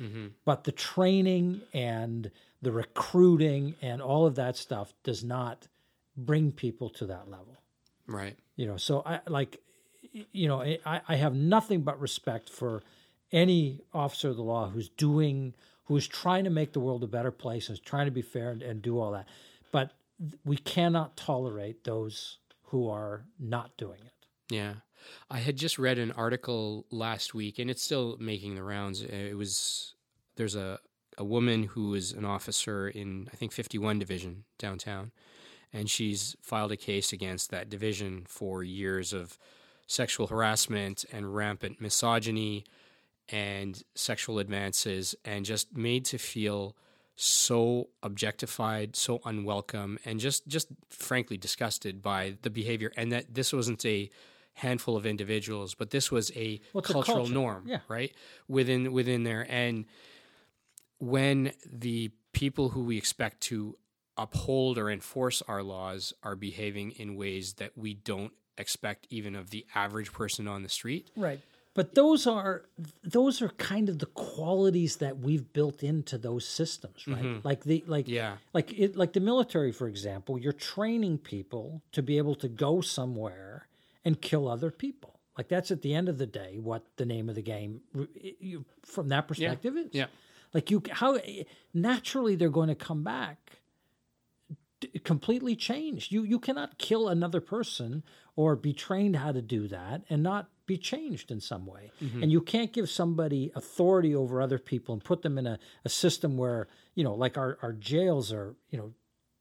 Mm-hmm. 0.00 0.28
But 0.44 0.64
the 0.64 0.72
training 0.72 1.60
and 1.72 2.32
the 2.60 2.72
recruiting 2.72 3.76
and 3.80 4.02
all 4.02 4.26
of 4.26 4.34
that 4.34 4.56
stuff 4.56 4.92
does 5.04 5.22
not 5.22 5.68
bring 6.16 6.52
people 6.52 6.90
to 6.90 7.06
that 7.06 7.30
level 7.30 7.56
Right. 8.06 8.36
you 8.56 8.66
know 8.66 8.76
so 8.76 9.02
i 9.06 9.20
like 9.28 9.60
you 10.32 10.48
know 10.48 10.60
i 10.60 11.00
i 11.08 11.14
have 11.14 11.34
nothing 11.34 11.82
but 11.82 12.00
respect 12.00 12.50
for 12.50 12.82
any 13.30 13.80
officer 13.94 14.28
of 14.30 14.36
the 14.36 14.42
law 14.42 14.68
who's 14.68 14.88
doing 14.88 15.54
who's 15.84 16.08
trying 16.08 16.44
to 16.44 16.50
make 16.50 16.72
the 16.72 16.80
world 16.80 17.04
a 17.04 17.06
better 17.06 17.30
place 17.30 17.68
who's 17.68 17.78
trying 17.80 18.06
to 18.06 18.10
be 18.10 18.22
fair 18.22 18.50
and, 18.50 18.62
and 18.62 18.82
do 18.82 18.98
all 18.98 19.12
that 19.12 19.28
but 19.70 19.92
we 20.44 20.56
cannot 20.56 21.16
tolerate 21.16 21.84
those 21.84 22.38
who 22.64 22.88
are 22.88 23.24
not 23.38 23.76
doing 23.76 24.00
it 24.04 24.54
Yeah. 24.54 24.74
I 25.30 25.38
had 25.38 25.56
just 25.56 25.78
read 25.78 25.98
an 25.98 26.12
article 26.12 26.84
last 26.90 27.34
week 27.34 27.58
and 27.58 27.70
it's 27.70 27.82
still 27.82 28.16
making 28.20 28.54
the 28.54 28.62
rounds. 28.62 29.00
It 29.00 29.36
was 29.36 29.94
there's 30.36 30.54
a 30.54 30.78
a 31.18 31.24
woman 31.24 31.64
who 31.64 31.94
is 31.94 32.12
an 32.12 32.24
officer 32.24 32.88
in 32.88 33.28
I 33.32 33.36
think 33.36 33.52
51 33.52 33.98
division 33.98 34.44
downtown 34.58 35.12
and 35.72 35.88
she's 35.88 36.36
filed 36.42 36.72
a 36.72 36.76
case 36.76 37.12
against 37.12 37.50
that 37.50 37.68
division 37.68 38.24
for 38.28 38.62
years 38.62 39.12
of 39.12 39.38
sexual 39.86 40.28
harassment 40.28 41.04
and 41.12 41.34
rampant 41.34 41.80
misogyny 41.80 42.64
and 43.28 43.82
sexual 43.94 44.38
advances 44.38 45.14
and 45.24 45.44
just 45.44 45.76
made 45.76 46.04
to 46.06 46.18
feel 46.18 46.76
so 47.22 47.88
objectified, 48.02 48.96
so 48.96 49.20
unwelcome, 49.26 49.98
and 50.04 50.18
just 50.20 50.46
just 50.48 50.68
frankly 50.88 51.36
disgusted 51.36 52.00
by 52.02 52.36
the 52.42 52.50
behavior, 52.50 52.90
and 52.96 53.12
that 53.12 53.34
this 53.34 53.52
wasn't 53.52 53.84
a 53.84 54.10
handful 54.54 54.96
of 54.96 55.04
individuals, 55.06 55.74
but 55.74 55.90
this 55.90 56.10
was 56.10 56.30
a 56.34 56.60
Well, 56.72 56.80
a 56.82 56.92
cultural 56.92 57.18
culture. 57.18 57.32
norm, 57.34 57.64
Yeah. 57.68 57.80
right 57.88 58.14
within 58.48 58.92
within 58.92 59.24
there. 59.24 59.46
And 59.50 59.84
when 60.98 61.52
the 61.70 62.10
people 62.32 62.70
who 62.70 62.82
we 62.84 62.96
expect 62.96 63.40
to 63.42 63.76
uphold 64.16 64.78
or 64.78 64.90
enforce 64.90 65.42
our 65.42 65.62
laws 65.62 66.12
are 66.22 66.36
behaving 66.36 66.92
in 66.92 67.16
ways 67.16 67.54
that 67.54 67.76
we 67.76 67.94
don't 67.94 68.32
expect 68.58 69.06
even 69.10 69.34
of 69.34 69.50
the 69.50 69.64
average 69.74 70.12
person 70.12 70.46
on 70.46 70.62
the 70.62 70.68
street, 70.68 71.10
right 71.16 71.40
but 71.74 71.94
those 71.94 72.26
are 72.26 72.64
those 73.02 73.40
are 73.40 73.48
kind 73.50 73.88
of 73.88 73.98
the 74.00 74.06
qualities 74.06 74.96
that 74.96 75.18
we've 75.18 75.52
built 75.52 75.82
into 75.82 76.18
those 76.18 76.46
systems 76.46 77.06
right? 77.06 77.22
Mm-hmm. 77.22 77.46
Like 77.46 77.64
the 77.64 77.84
like 77.86 78.08
Yeah. 78.08 78.36
like 78.52 78.72
it 78.78 78.96
like 78.96 79.12
the 79.12 79.20
military 79.20 79.72
for 79.72 79.88
example 79.88 80.38
you're 80.38 80.52
training 80.52 81.18
people 81.18 81.82
to 81.92 82.02
be 82.02 82.18
able 82.18 82.34
to 82.36 82.48
go 82.48 82.80
somewhere 82.80 83.68
and 84.04 84.20
kill 84.20 84.48
other 84.48 84.70
people. 84.70 85.20
Like 85.38 85.48
that's 85.48 85.70
at 85.70 85.82
the 85.82 85.94
end 85.94 86.08
of 86.08 86.18
the 86.18 86.26
day 86.26 86.58
what 86.58 86.84
the 86.96 87.06
name 87.06 87.28
of 87.28 87.34
the 87.34 87.42
game 87.42 87.80
you, 88.40 88.64
from 88.84 89.08
that 89.08 89.28
perspective 89.28 89.76
is. 89.76 89.88
Yeah. 89.92 90.06
like 90.52 90.70
you 90.70 90.82
how 90.90 91.14
eh, 91.14 91.44
naturally 91.72 92.34
they're 92.34 92.50
going 92.50 92.68
to 92.68 92.74
come 92.74 93.04
back 93.04 93.58
completely 95.04 95.54
changed. 95.56 96.10
You 96.12 96.22
you 96.24 96.38
cannot 96.38 96.78
kill 96.78 97.08
another 97.08 97.40
person 97.40 98.02
or 98.36 98.56
be 98.56 98.72
trained 98.72 99.16
how 99.16 99.32
to 99.32 99.42
do 99.42 99.68
that 99.68 100.02
and 100.08 100.22
not 100.22 100.48
be 100.74 100.78
changed 100.78 101.28
in 101.34 101.40
some 101.40 101.64
way. 101.74 101.84
And 102.22 102.28
you 102.36 102.40
can't 102.54 102.72
give 102.78 102.88
somebody 103.02 103.42
authority 103.60 104.12
over 104.22 104.34
other 104.40 104.58
people 104.72 104.90
and 104.94 105.02
put 105.12 105.22
them 105.22 105.34
in 105.40 105.46
a, 105.54 105.56
a 105.84 105.88
system 106.04 106.30
where 106.42 106.62
you 106.98 107.04
know 107.06 107.14
like 107.24 107.34
our, 107.42 107.50
our 107.64 107.72
jails 107.90 108.26
are 108.38 108.48
you 108.72 108.78
know 108.78 108.88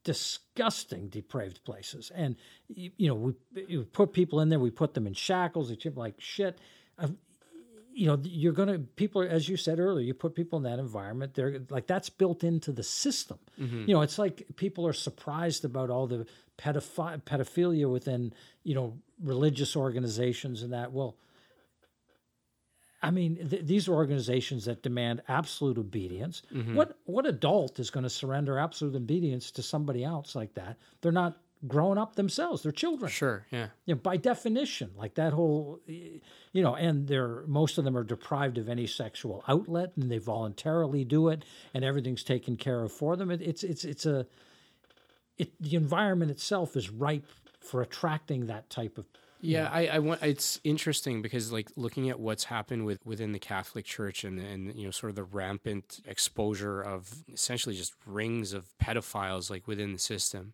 disgusting 0.04 1.08
depraved 1.10 1.64
places. 1.64 2.12
And 2.14 2.36
y- 2.76 2.92
you 2.98 3.08
know 3.10 3.16
we, 3.16 3.34
we 3.78 3.84
put 3.86 4.14
people 4.14 4.42
in 4.42 4.50
there 4.50 4.60
we 4.60 4.72
put 4.72 4.94
them 4.94 5.08
in 5.08 5.14
shackles 5.14 5.68
treat 5.78 5.96
like 5.98 6.16
shit. 6.20 6.58
Uh, 6.98 7.08
you 7.92 8.08
know 8.08 8.18
you're 8.24 8.54
going 8.62 8.70
to 8.76 8.80
people 9.04 9.22
as 9.22 9.50
you 9.50 9.58
said 9.58 9.78
earlier 9.80 10.06
you 10.06 10.14
put 10.14 10.34
people 10.36 10.56
in 10.58 10.64
that 10.64 10.80
environment 10.80 11.34
they're 11.34 11.60
like 11.70 11.86
that's 11.88 12.10
built 12.10 12.44
into 12.44 12.72
the 12.72 12.84
system. 12.84 13.40
You 13.88 13.94
know 13.96 14.02
it's 14.02 14.18
like 14.26 14.36
people 14.56 14.88
are 14.88 14.94
surprised 15.10 15.66
about 15.66 15.90
all 15.90 16.08
the 16.08 16.26
pedophi- 16.60 17.22
pedophilia 17.24 17.90
within 17.90 18.34
you 18.64 18.76
know 18.76 18.98
religious 19.24 19.76
organizations 19.76 20.62
and 20.62 20.74
that 20.74 20.92
well 20.92 21.16
I 23.02 23.12
mean, 23.12 23.38
th- 23.50 23.66
these 23.66 23.88
are 23.88 23.94
organizations 23.94 24.66
that 24.66 24.84
demand 24.84 25.22
absolute 25.28 25.78
obedience. 25.78 26.42
Mm-hmm. 26.54 26.76
What 26.76 26.98
what 27.06 27.26
adult 27.26 27.80
is 27.80 27.90
going 27.90 28.04
to 28.04 28.10
surrender 28.10 28.60
absolute 28.60 28.96
obedience 28.96 29.52
to 29.52 29.64
somebody 29.64 30.04
else 30.04 30.36
like 30.36 30.54
that? 30.56 30.78
They're 31.02 31.12
not 31.12 31.38
grown 31.68 31.98
up 31.98 32.16
themselves; 32.16 32.62
they're 32.62 32.72
children 32.72 33.10
Sure, 33.10 33.46
yeah. 33.52 33.68
you 33.86 33.96
know, 33.96 34.02
by 34.02 34.18
definition, 34.18 34.92
like 34.98 35.16
that 35.16 35.32
whole, 35.32 35.80
you 35.88 36.22
know, 36.62 36.76
and 36.76 37.08
they're 37.08 37.44
most 37.48 37.78
of 37.78 37.86
them 37.86 37.96
are 37.96 38.04
deprived 38.04 38.58
of 38.58 38.68
any 38.68 38.86
sexual 38.86 39.46
outlet, 39.48 39.94
and 39.96 40.12
they 40.12 40.18
voluntarily 40.18 41.06
do 41.06 41.30
it, 41.30 41.46
and 41.74 41.86
everything's 41.86 42.24
taken 42.24 42.58
care 42.58 42.84
of 42.84 42.92
for 42.92 43.16
them. 43.16 43.32
It, 43.32 43.42
it's 43.42 43.64
it's 43.64 43.86
it's 43.86 44.06
a, 44.06 44.28
it 45.40 45.52
the 45.60 45.76
environment 45.76 46.30
itself 46.30 46.76
is 46.76 46.90
ripe 46.90 47.26
for 47.60 47.82
attracting 47.82 48.48
that 48.48 48.70
type 48.70 48.98
of. 48.98 49.06
Yeah, 49.42 49.70
I, 49.72 49.88
I 49.88 50.00
want. 50.00 50.22
It's 50.22 50.60
interesting 50.66 51.22
because, 51.22 51.52
like, 51.54 51.72
looking 51.78 52.10
at 52.10 52.20
what's 52.20 52.44
happened 52.44 52.86
with 52.86 53.06
within 53.06 53.32
the 53.32 53.40
Catholic 53.40 53.86
Church 53.86 54.26
and 54.26 54.38
and 54.38 54.76
you 54.76 54.84
know, 54.86 54.92
sort 54.92 55.12
of 55.12 55.16
the 55.16 55.24
rampant 55.24 56.02
exposure 56.06 56.82
of 56.82 57.24
essentially 57.32 57.76
just 57.76 57.94
rings 58.06 58.52
of 58.52 58.66
pedophiles, 58.84 59.50
like 59.50 59.66
within 59.66 59.94
the 59.94 60.00
system. 60.00 60.54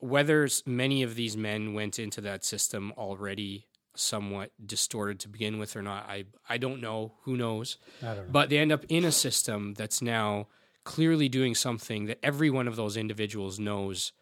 Whether 0.00 0.48
many 0.64 1.02
of 1.02 1.16
these 1.16 1.36
men 1.36 1.72
went 1.72 1.98
into 1.98 2.20
that 2.20 2.44
system 2.44 2.92
already 2.96 3.66
somewhat 3.94 4.52
distorted 4.64 5.18
to 5.20 5.28
begin 5.28 5.58
with 5.58 5.74
or 5.74 5.82
not, 5.82 6.06
I 6.08 6.26
I 6.48 6.58
don't 6.58 6.82
know. 6.82 7.14
Who 7.22 7.36
knows? 7.36 7.78
I 8.02 8.08
don't 8.08 8.16
know. 8.16 8.30
But 8.30 8.50
they 8.50 8.58
end 8.58 8.72
up 8.72 8.84
in 8.90 9.06
a 9.06 9.12
system 9.12 9.72
that's 9.74 10.02
now 10.02 10.48
clearly 10.88 11.28
doing 11.28 11.54
something 11.54 12.06
that 12.06 12.18
every 12.22 12.48
one 12.48 12.66
of 12.66 12.74
those 12.74 12.96
individuals 12.96 13.58
knows 13.58 14.12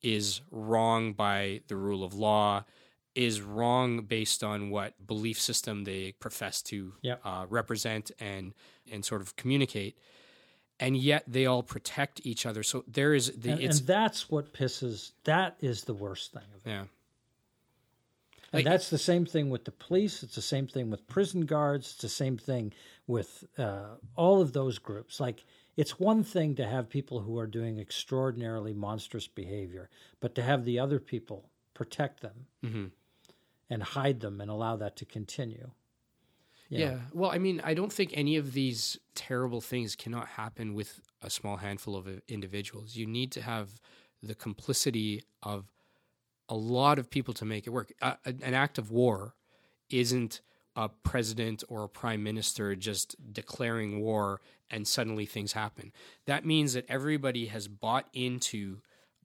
is 0.00 0.40
wrong 0.50 1.12
by 1.12 1.60
the 1.68 1.76
rule 1.76 2.02
of 2.02 2.14
law, 2.14 2.64
is 3.14 3.42
wrong 3.42 4.02
based 4.02 4.42
on 4.42 4.70
what 4.70 4.94
belief 5.06 5.38
system 5.38 5.84
they 5.84 6.12
profess 6.12 6.62
to 6.62 6.94
Yep. 7.02 7.20
uh, 7.22 7.44
represent 7.50 8.10
and 8.18 8.54
and 8.90 9.04
sort 9.04 9.20
of 9.20 9.36
communicate. 9.36 9.98
And 10.80 10.96
yet 10.96 11.22
they 11.26 11.44
all 11.44 11.62
protect 11.62 12.20
each 12.24 12.46
other. 12.46 12.62
So 12.62 12.82
there 12.88 13.12
is 13.12 13.32
the 13.32 13.50
And, 13.52 13.60
it's 13.60 13.78
and 13.80 13.86
that's 13.86 14.30
what 14.30 14.54
pisses. 14.54 15.12
That 15.24 15.56
is 15.60 15.84
the 15.84 15.94
worst 15.94 16.32
thing 16.32 16.48
of 16.54 16.66
it. 16.66 16.70
yeah 16.70 16.84
And 18.52 18.64
that's 18.66 18.88
the 18.88 18.98
same 18.98 19.26
thing 19.26 19.50
with 19.50 19.64
the 19.64 19.72
police. 19.86 20.22
It's 20.22 20.34
the 20.34 20.42
same 20.54 20.66
thing 20.66 20.90
with 20.90 21.06
prison 21.08 21.42
guards. 21.46 21.90
It's 21.92 22.02
the 22.02 22.08
same 22.24 22.38
thing 22.38 22.72
with 23.06 23.44
uh, 23.58 23.96
all 24.14 24.40
of 24.40 24.52
those 24.52 24.78
groups. 24.78 25.20
Like, 25.20 25.44
it's 25.76 25.98
one 26.00 26.24
thing 26.24 26.54
to 26.56 26.66
have 26.66 26.88
people 26.88 27.20
who 27.20 27.38
are 27.38 27.46
doing 27.46 27.78
extraordinarily 27.78 28.72
monstrous 28.72 29.28
behavior, 29.28 29.90
but 30.20 30.34
to 30.34 30.42
have 30.42 30.64
the 30.64 30.78
other 30.78 30.98
people 31.00 31.50
protect 31.74 32.20
them 32.20 32.46
Mhm. 32.62 32.92
and 33.68 33.82
hide 33.82 34.20
them 34.20 34.40
and 34.40 34.50
allow 34.50 34.76
that 34.76 34.96
to 34.96 35.04
continue. 35.04 35.70
you 36.68 36.78
Yeah. 36.80 36.94
know. 36.94 37.00
Well, 37.12 37.30
I 37.30 37.38
mean, 37.38 37.60
I 37.62 37.74
don't 37.74 37.92
think 37.92 38.10
any 38.14 38.36
of 38.36 38.52
these 38.52 38.98
terrible 39.14 39.60
things 39.60 39.94
cannot 39.94 40.26
happen 40.28 40.74
with 40.74 41.00
a 41.22 41.30
small 41.30 41.58
handful 41.58 41.94
of 41.94 42.08
individuals. 42.26 42.96
You 42.96 43.06
need 43.06 43.30
to 43.32 43.42
have 43.42 43.80
the 44.22 44.34
complicity 44.34 45.22
of 45.44 45.72
a 46.48 46.56
lot 46.56 46.98
of 46.98 47.10
people 47.10 47.34
to 47.34 47.44
make 47.44 47.66
it 47.66 47.70
work. 47.70 47.92
Uh, 48.02 48.16
an 48.24 48.54
act 48.54 48.78
of 48.78 48.90
war 48.90 49.36
isn't 49.90 50.40
a 50.76 50.88
president 50.88 51.64
or 51.68 51.84
a 51.84 51.88
prime 51.88 52.22
minister 52.22 52.76
just 52.76 53.16
declaring 53.32 54.00
war 54.00 54.40
and 54.70 54.86
suddenly 54.86 55.26
things 55.26 55.52
happen. 55.52 55.92
That 56.26 56.44
means 56.44 56.74
that 56.74 56.84
everybody 56.88 57.46
has 57.46 57.66
bought 57.66 58.08
into 58.12 58.78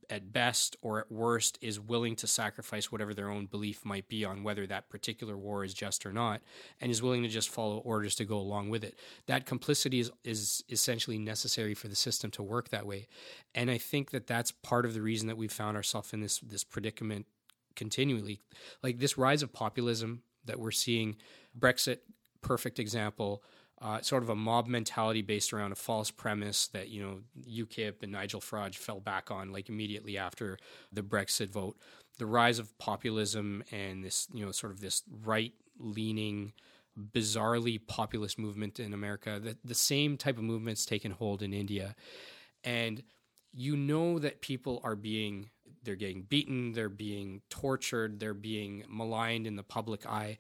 at 0.10 0.34
best 0.34 0.76
or 0.82 1.00
at 1.00 1.12
worst 1.12 1.58
is 1.62 1.80
willing 1.80 2.18
to 2.18 2.28
sacrifice 2.28 2.92
whatever 2.92 3.14
their 3.14 3.30
own 3.30 3.46
belief 3.46 3.86
might 3.86 4.10
be 4.10 4.26
on 4.26 4.44
whether 4.44 4.68
that 4.68 4.90
particular 4.90 5.38
war 5.38 5.64
is 5.64 5.74
just 5.74 6.06
or 6.06 6.12
not 6.12 6.42
and 6.82 6.92
is 6.92 7.02
willing 7.02 7.24
to 7.24 7.30
just 7.30 7.50
follow 7.50 7.78
orders 7.78 8.14
to 8.14 8.26
go 8.26 8.38
along 8.38 8.70
with 8.70 8.84
it. 8.84 9.00
That 9.28 9.46
complicity 9.46 10.02
is, 10.02 10.12
is 10.26 10.64
essentially 10.70 11.18
necessary 11.18 11.74
for 11.74 11.88
the 11.88 11.96
system 11.96 12.30
to 12.32 12.44
work 12.44 12.70
that 12.70 12.86
way. 12.86 13.08
And 13.56 13.72
i 13.72 13.78
think 13.78 14.12
that 14.12 14.28
that's 14.28 14.52
part 14.52 14.86
of 14.86 14.94
the 14.94 15.02
reason 15.02 15.28
that 15.28 15.38
we've 15.38 15.52
found 15.52 15.78
ourselves 15.78 16.14
in 16.14 16.20
this 16.20 16.40
this 16.40 16.64
predicament 16.64 17.26
continually. 17.76 18.42
Like 18.84 19.00
this 19.00 19.18
rise 19.18 19.42
of 19.42 19.54
populism 19.54 20.24
that 20.46 20.60
we're 20.60 20.72
seeing 20.72 21.16
brexit 21.60 22.00
perfect 22.42 22.80
example 22.80 23.44
uh, 23.82 24.00
sort 24.02 24.22
of 24.22 24.30
a 24.30 24.36
mob 24.36 24.68
mentality 24.68 25.22
based 25.22 25.54
around 25.54 25.72
a 25.72 25.76
false 25.76 26.12
premise 26.12 26.68
that 26.68 26.90
you 26.90 27.02
know 27.02 27.20
UKIP 27.50 28.04
and 28.04 28.12
Nigel 28.12 28.40
Farage 28.40 28.76
fell 28.76 29.00
back 29.00 29.32
on 29.32 29.52
like 29.52 29.70
immediately 29.70 30.18
after 30.18 30.58
the 30.94 31.02
Brexit 31.02 31.50
vote. 31.50 31.78
The 32.20 32.28
rise 32.28 32.60
of 32.60 32.78
populism 32.78 33.64
and 33.72 34.04
this 34.04 34.28
you 34.32 34.46
know 34.46 34.52
sort 34.52 34.72
of 34.72 34.82
this 34.82 35.02
right 35.24 35.54
leaning, 35.80 36.54
bizarrely 37.12 37.80
populist 37.88 38.38
movement 38.38 38.80
in 38.80 38.94
America. 38.94 39.40
That 39.44 39.58
the 39.66 39.74
same 39.74 40.16
type 40.16 40.38
of 40.38 40.44
movement's 40.44 40.86
taken 40.86 41.12
hold 41.12 41.42
in 41.42 41.52
India, 41.52 41.96
and 42.64 43.02
you 43.52 43.76
know 43.76 44.20
that 44.20 44.42
people 44.42 44.80
are 44.84 44.96
being 44.96 45.50
they're 45.84 45.96
getting 45.96 46.22
beaten, 46.22 46.74
they're 46.74 46.88
being 46.90 47.42
tortured, 47.50 48.20
they're 48.20 48.36
being 48.36 48.84
maligned 48.88 49.48
in 49.48 49.56
the 49.56 49.64
public 49.64 50.06
eye 50.06 50.38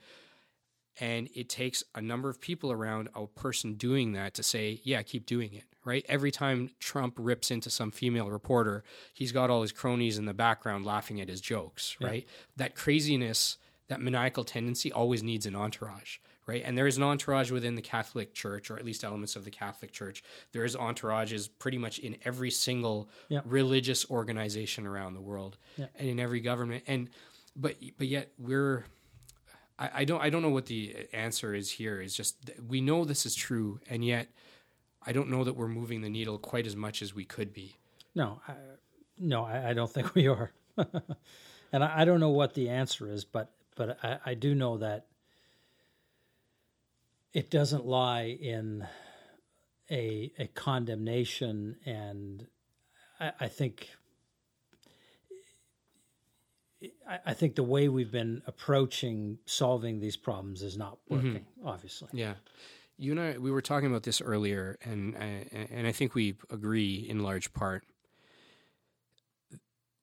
and 1.00 1.30
it 1.34 1.50
takes 1.50 1.84
a 1.96 2.02
number 2.02 2.30
of 2.30 2.40
people 2.42 2.72
around 2.72 3.10
a 3.16 3.26
person 3.28 3.74
doing 3.76 4.14
that 4.14 4.34
to 4.36 4.44
say, 4.44 4.82
yeah, 4.84 5.02
keep 5.02 5.26
doing 5.26 5.54
it, 5.54 5.64
right? 5.86 6.06
Every 6.10 6.32
time 6.32 6.70
Trump 6.80 7.16
rips 7.18 7.50
into 7.50 7.70
some 7.70 7.92
female 7.92 8.30
reporter, 8.30 8.84
he's 9.14 9.32
got 9.32 9.50
all 9.50 9.62
his 9.62 9.72
cronies 9.72 10.18
in 10.18 10.26
the 10.26 10.34
background 10.34 10.86
laughing 10.86 11.22
at 11.22 11.30
his 11.30 11.42
jokes, 11.42 11.96
right? 12.02 12.28
That 12.58 12.76
craziness, 12.76 13.58
that 13.88 14.02
maniacal 14.02 14.44
tendency 14.44 14.92
always 14.92 15.24
needs 15.24 15.46
an 15.46 15.56
entourage, 15.56 16.18
right? 16.46 16.62
And 16.66 16.78
there 16.78 16.88
is 16.88 16.98
an 16.98 17.04
entourage 17.04 17.52
within 17.52 17.76
the 17.76 17.82
Catholic 17.82 18.34
Church, 18.34 18.70
or 18.70 18.78
at 18.78 18.84
least 18.86 19.04
elements 19.06 19.36
of 19.38 19.46
the 19.46 19.52
Catholic 19.52 19.92
Church. 19.94 20.22
There 20.52 20.66
is 20.66 20.76
entourages 20.76 21.50
pretty 21.58 21.78
much 21.78 22.00
in 22.00 22.18
every 22.26 22.52
single 22.52 23.10
Yeah. 23.30 23.42
religious 23.46 24.10
organization 24.10 24.86
around 24.86 25.14
the 25.14 25.22
world 25.22 25.58
Yeah. 25.78 25.88
and 25.96 26.10
in 26.10 26.20
every 26.20 26.42
government. 26.42 26.84
And 26.86 27.10
but 27.56 27.76
but 27.98 28.08
yet 28.08 28.32
we're 28.38 28.86
I, 29.82 29.90
I 29.96 30.06
don't 30.06 30.22
I 30.22 30.30
don't 30.30 30.44
know 30.44 30.50
what 30.50 30.68
the 30.68 30.96
uh, 30.96 31.16
answer 31.16 31.56
is 31.56 31.72
here. 31.72 32.00
It's 32.00 32.16
just 32.16 32.52
we 32.66 32.80
know 32.80 33.04
this 33.04 33.26
is 33.26 33.34
true, 33.34 33.80
and 33.90 34.06
yet 34.06 34.30
I 35.06 35.12
don't 35.12 35.30
know 35.30 35.44
that 35.44 35.54
we're 35.54 35.68
moving 35.68 36.02
the 36.02 36.10
needle 36.10 36.38
quite 36.38 36.68
as 36.68 36.76
much 36.76 37.02
as 37.02 37.16
we 37.16 37.26
could 37.26 37.52
be. 37.52 37.76
No, 38.14 38.42
I, 38.48 38.54
no, 39.18 39.44
I, 39.44 39.72
I 39.72 39.74
don't 39.74 39.90
think 39.94 40.14
we 40.14 40.28
are. 40.28 40.52
and 40.78 41.84
I, 41.84 42.02
I 42.02 42.06
don't 42.06 42.20
know 42.20 42.30
what 42.30 42.54
the 42.54 42.70
answer 42.70 43.12
is, 43.12 43.26
but 43.26 43.52
but 43.76 43.98
I, 44.04 44.20
I 44.28 44.34
do 44.36 44.54
know 44.54 44.78
that 44.78 45.08
it 47.34 47.50
doesn't 47.50 47.86
lie 47.86 48.38
in 48.40 48.88
a 49.90 50.32
a 50.38 50.48
condemnation, 50.48 51.78
and 51.86 52.46
I, 53.20 53.32
I 53.42 53.48
think 53.48 53.90
I, 57.26 57.34
think 57.34 57.56
the 57.56 57.64
way 57.64 57.90
we've 57.90 58.12
been 58.12 58.42
approaching 58.48 59.38
solving 59.46 60.00
these 60.00 60.18
problems 60.18 60.62
is 60.62 60.78
not 60.78 60.98
mm-hmm. 61.10 61.16
working. 61.16 61.46
Obviously, 61.64 62.10
Yeah, 62.14 62.34
you 62.98 63.12
and 63.12 63.20
I 63.20 63.38
we 63.38 63.52
were 63.52 63.62
talking 63.62 63.90
about 63.90 64.04
this 64.04 64.22
earlier, 64.22 64.78
and 64.84 65.16
I- 65.18 65.68
and 65.72 65.88
I 65.88 65.92
think 65.92 66.16
we 66.16 66.36
agree 66.50 66.96
in 67.08 67.24
large 67.24 67.54
part. 67.54 67.84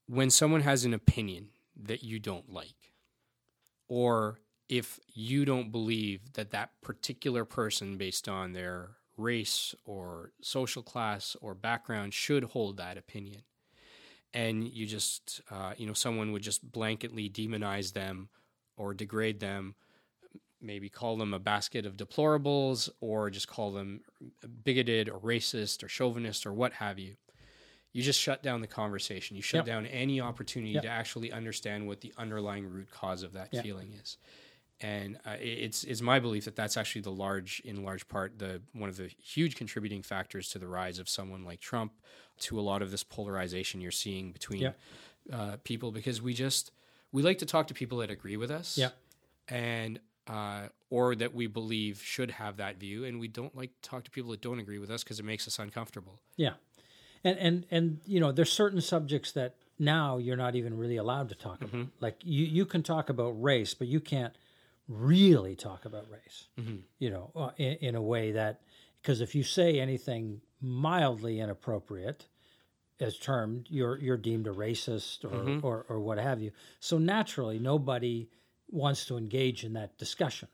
When 0.07 0.29
someone 0.29 0.61
has 0.61 0.85
an 0.85 0.93
opinion 0.93 1.49
that 1.75 2.03
you 2.03 2.19
don't 2.19 2.51
like, 2.51 2.93
or 3.87 4.39
if 4.67 4.99
you 5.13 5.45
don't 5.45 5.71
believe 5.71 6.33
that 6.33 6.51
that 6.51 6.81
particular 6.81 7.45
person, 7.45 7.97
based 7.97 8.29
on 8.29 8.53
their 8.53 8.97
race 9.17 9.75
or 9.85 10.31
social 10.41 10.81
class 10.81 11.35
or 11.41 11.53
background, 11.53 12.13
should 12.13 12.43
hold 12.45 12.77
that 12.77 12.97
opinion, 12.97 13.43
and 14.33 14.67
you 14.67 14.85
just, 14.85 15.41
uh, 15.51 15.73
you 15.77 15.85
know, 15.87 15.93
someone 15.93 16.31
would 16.31 16.41
just 16.41 16.71
blanketly 16.71 17.31
demonize 17.31 17.93
them 17.93 18.29
or 18.77 18.93
degrade 18.93 19.39
them, 19.39 19.75
maybe 20.61 20.89
call 20.89 21.17
them 21.17 21.33
a 21.33 21.39
basket 21.39 21.85
of 21.85 21.97
deplorables 21.97 22.89
or 23.01 23.29
just 23.29 23.47
call 23.47 23.71
them 23.71 24.01
bigoted 24.63 25.09
or 25.09 25.19
racist 25.19 25.83
or 25.83 25.87
chauvinist 25.87 26.45
or 26.45 26.53
what 26.53 26.73
have 26.73 26.99
you. 26.99 27.15
You 27.91 28.03
just 28.03 28.19
shut 28.19 28.43
down 28.43 28.61
the 28.61 28.67
conversation. 28.67 29.35
You 29.35 29.41
shut 29.41 29.59
Yep. 29.59 29.65
down 29.65 29.85
any 29.87 30.21
opportunity 30.21 30.73
Yep. 30.73 30.83
to 30.83 30.89
actually 30.89 31.31
understand 31.31 31.87
what 31.87 32.01
the 32.01 32.13
underlying 32.17 32.67
root 32.67 32.91
cause 32.91 33.23
of 33.23 33.33
that 33.33 33.51
Yep. 33.51 33.63
feeling 33.63 33.93
is. 33.93 34.17
And 34.81 35.17
uh, 35.25 35.35
it's 35.41 35.83
it's 35.83 36.01
my 36.01 36.19
belief 36.19 36.45
that 36.45 36.55
that's 36.55 36.77
actually 36.77 37.01
the 37.01 37.11
large, 37.11 37.61
in 37.65 37.83
large 37.83 38.07
part, 38.07 38.39
the 38.39 38.61
one 38.73 38.87
of 38.87 38.95
the 38.95 39.09
huge 39.21 39.55
contributing 39.57 40.01
factors 40.01 40.47
to 40.49 40.59
the 40.59 40.67
rise 40.69 40.99
of 40.99 41.09
someone 41.09 41.43
like 41.43 41.59
Trump, 41.59 41.91
to 42.41 42.57
a 42.57 42.61
lot 42.61 42.81
of 42.81 42.89
this 42.89 43.03
polarization 43.03 43.81
you're 43.81 43.91
seeing 43.91 44.31
between 44.31 44.61
Yep. 44.61 44.79
uh, 45.33 45.57
people, 45.65 45.91
because 45.91 46.21
we 46.21 46.33
just 46.33 46.71
we 47.11 47.21
like 47.21 47.39
to 47.39 47.45
talk 47.45 47.67
to 47.67 47.73
people 47.73 47.97
that 47.97 48.09
agree 48.09 48.37
with 48.37 48.51
us, 48.51 48.77
Yep. 48.77 48.95
and 49.49 49.99
uh, 50.27 50.67
or 50.89 51.13
that 51.15 51.33
we 51.33 51.47
believe 51.47 52.01
should 52.01 52.31
have 52.31 52.55
that 52.57 52.77
view, 52.77 53.03
and 53.03 53.19
we 53.19 53.27
don't 53.27 53.55
like 53.57 53.71
to 53.81 53.89
talk 53.89 54.05
to 54.05 54.11
people 54.11 54.31
that 54.31 54.41
don't 54.41 54.59
agree 54.59 54.79
with 54.79 54.89
us 54.91 55.03
because 55.03 55.19
it 55.19 55.25
makes 55.25 55.45
us 55.45 55.59
uncomfortable. 55.59 56.21
Yeah, 56.37 56.53
and 57.25 57.37
and 57.37 57.65
and 57.69 57.99
you 58.05 58.21
know, 58.21 58.31
there's 58.31 58.51
certain 58.51 58.79
subjects 58.79 59.33
that 59.33 59.55
now 59.77 60.17
you're 60.17 60.37
not 60.37 60.55
even 60.55 60.77
really 60.77 60.97
allowed 60.97 61.27
to 61.29 61.35
talk 61.35 61.61
about. 61.61 61.87
Like 61.99 62.15
you 62.23 62.45
you 62.45 62.65
can 62.65 62.81
talk 62.81 63.09
about 63.09 63.31
race, 63.41 63.73
but 63.73 63.87
you 63.87 63.99
can't 63.99 64.33
really 64.89 65.55
talk 65.55 65.85
about 65.85 66.09
race. 66.09 66.47
You 66.97 67.09
know, 67.11 67.31
uh, 67.35 67.51
in, 67.57 67.73
in 67.75 67.95
a 67.95 68.01
way 68.01 68.31
that 68.33 68.61
because 69.01 69.21
if 69.21 69.35
you 69.35 69.43
say 69.43 69.79
anything 69.79 70.41
mildly 70.61 71.39
inappropriate, 71.39 72.25
as 72.99 73.17
termed, 73.17 73.67
you're 73.69 73.97
you're 73.99 74.17
deemed 74.17 74.47
a 74.47 74.51
racist 74.51 75.23
or, 75.23 75.31
or 75.63 75.85
or 75.87 75.99
what 76.01 76.17
have 76.17 76.41
you. 76.41 76.51
So 76.81 76.97
naturally, 76.97 77.59
nobody 77.59 78.27
wants 78.69 79.05
to 79.05 79.17
engage 79.17 79.63
in 79.63 79.73
that 79.73 79.97
discussion. 79.97 80.49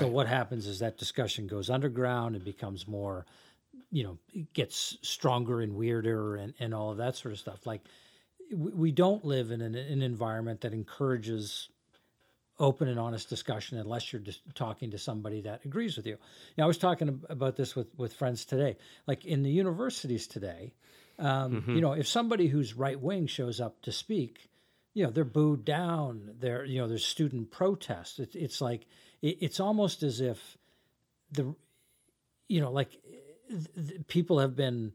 So 0.00 0.08
what 0.08 0.26
happens 0.26 0.66
is 0.66 0.78
that 0.78 0.96
discussion 0.96 1.46
goes 1.46 1.68
underground 1.68 2.34
and 2.34 2.42
becomes 2.42 2.88
more 2.88 3.26
you 3.90 4.02
know 4.02 4.18
it 4.32 4.52
gets 4.54 4.96
stronger 5.02 5.60
and 5.60 5.74
weirder 5.74 6.36
and, 6.36 6.54
and 6.58 6.72
all 6.74 6.90
of 6.90 6.96
that 6.96 7.14
sort 7.14 7.32
of 7.32 7.38
stuff 7.38 7.66
like 7.66 7.82
we, 8.50 8.72
we 8.72 8.90
don't 8.90 9.24
live 9.24 9.50
in 9.50 9.60
an, 9.60 9.74
an 9.74 10.02
environment 10.02 10.62
that 10.62 10.72
encourages 10.72 11.68
open 12.62 12.88
and 12.88 12.98
honest 12.98 13.28
discussion 13.28 13.76
unless 13.76 14.12
you're 14.12 14.22
just 14.22 14.40
talking 14.54 14.92
to 14.92 14.98
somebody 14.98 15.42
that 15.42 15.64
agrees 15.64 15.96
with 15.96 16.06
you. 16.06 16.16
Now 16.56 16.64
i 16.64 16.66
was 16.66 16.78
talking 16.78 17.20
about 17.28 17.56
this 17.56 17.76
with, 17.76 17.88
with 17.98 18.14
friends 18.14 18.44
today. 18.46 18.76
Like 19.06 19.26
in 19.26 19.42
the 19.42 19.50
universities 19.50 20.26
today 20.26 20.72
um, 21.18 21.64
you 21.68 21.80
know 21.80 21.92
if 21.92 22.06
somebody 22.08 22.48
who's 22.48 22.74
right 22.74 23.00
wing 23.00 23.26
shows 23.26 23.60
up 23.60 23.80
to 23.82 23.92
speak 23.92 24.48
you 24.94 25.04
know 25.04 25.10
they're 25.10 25.24
booed 25.24 25.64
down 25.64 26.30
there 26.40 26.64
you 26.64 26.80
know 26.80 26.88
there's 26.88 27.04
student 27.04 27.50
protests 27.50 28.18
it's, 28.18 28.34
it's 28.34 28.60
like 28.60 28.86
it, 29.20 29.38
it's 29.40 29.60
almost 29.60 30.02
as 30.02 30.20
if 30.20 30.58
the 31.30 31.54
you 32.48 32.60
know 32.60 32.70
like 32.70 32.90
th- 33.48 33.66
th- 33.74 34.06
people 34.08 34.38
have 34.38 34.56
been 34.56 34.92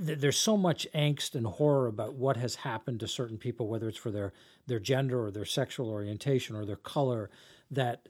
there's 0.00 0.38
so 0.38 0.56
much 0.56 0.86
angst 0.94 1.34
and 1.34 1.46
horror 1.46 1.88
about 1.88 2.14
what 2.14 2.36
has 2.36 2.54
happened 2.56 3.00
to 3.00 3.08
certain 3.08 3.38
people 3.38 3.68
whether 3.68 3.88
it's 3.88 3.98
for 3.98 4.10
their 4.10 4.32
their 4.68 4.78
gender 4.78 5.24
or 5.24 5.30
their 5.30 5.44
sexual 5.44 5.90
orientation 5.90 6.54
or 6.54 6.64
their 6.64 6.76
color 6.76 7.28
that 7.70 8.08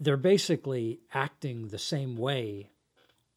they're 0.00 0.16
basically 0.16 1.00
acting 1.12 1.68
the 1.68 1.78
same 1.78 2.16
way 2.16 2.70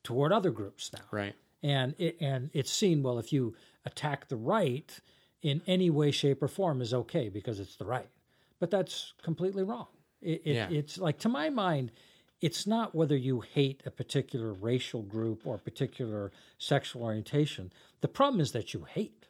toward 0.03 0.31
other 0.31 0.51
groups 0.51 0.91
now 0.93 1.03
Right. 1.11 1.35
and 1.63 1.93
it, 1.97 2.17
and 2.21 2.49
it's 2.53 2.71
seen 2.71 3.03
well 3.03 3.19
if 3.19 3.31
you 3.33 3.55
attack 3.85 4.27
the 4.29 4.35
right 4.37 4.99
in 5.41 5.61
any 5.67 5.89
way 5.89 6.11
shape 6.11 6.41
or 6.41 6.47
form 6.47 6.81
is 6.81 6.93
okay 6.93 7.29
because 7.29 7.59
it's 7.59 7.75
the 7.77 7.85
right 7.85 8.09
but 8.59 8.71
that's 8.71 9.13
completely 9.23 9.63
wrong 9.63 9.87
it, 10.21 10.41
it, 10.45 10.55
Yeah. 10.55 10.69
it's 10.69 10.97
like 10.97 11.17
to 11.19 11.29
my 11.29 11.49
mind 11.49 11.91
it's 12.41 12.65
not 12.65 12.95
whether 12.95 13.15
you 13.15 13.41
hate 13.41 13.83
a 13.85 13.91
particular 13.91 14.51
racial 14.53 15.03
group 15.03 15.45
or 15.45 15.55
a 15.55 15.59
particular 15.59 16.31
sexual 16.57 17.03
orientation 17.03 17.71
the 18.01 18.07
problem 18.07 18.39
is 18.41 18.51
that 18.53 18.73
you 18.73 18.85
hate 18.87 19.20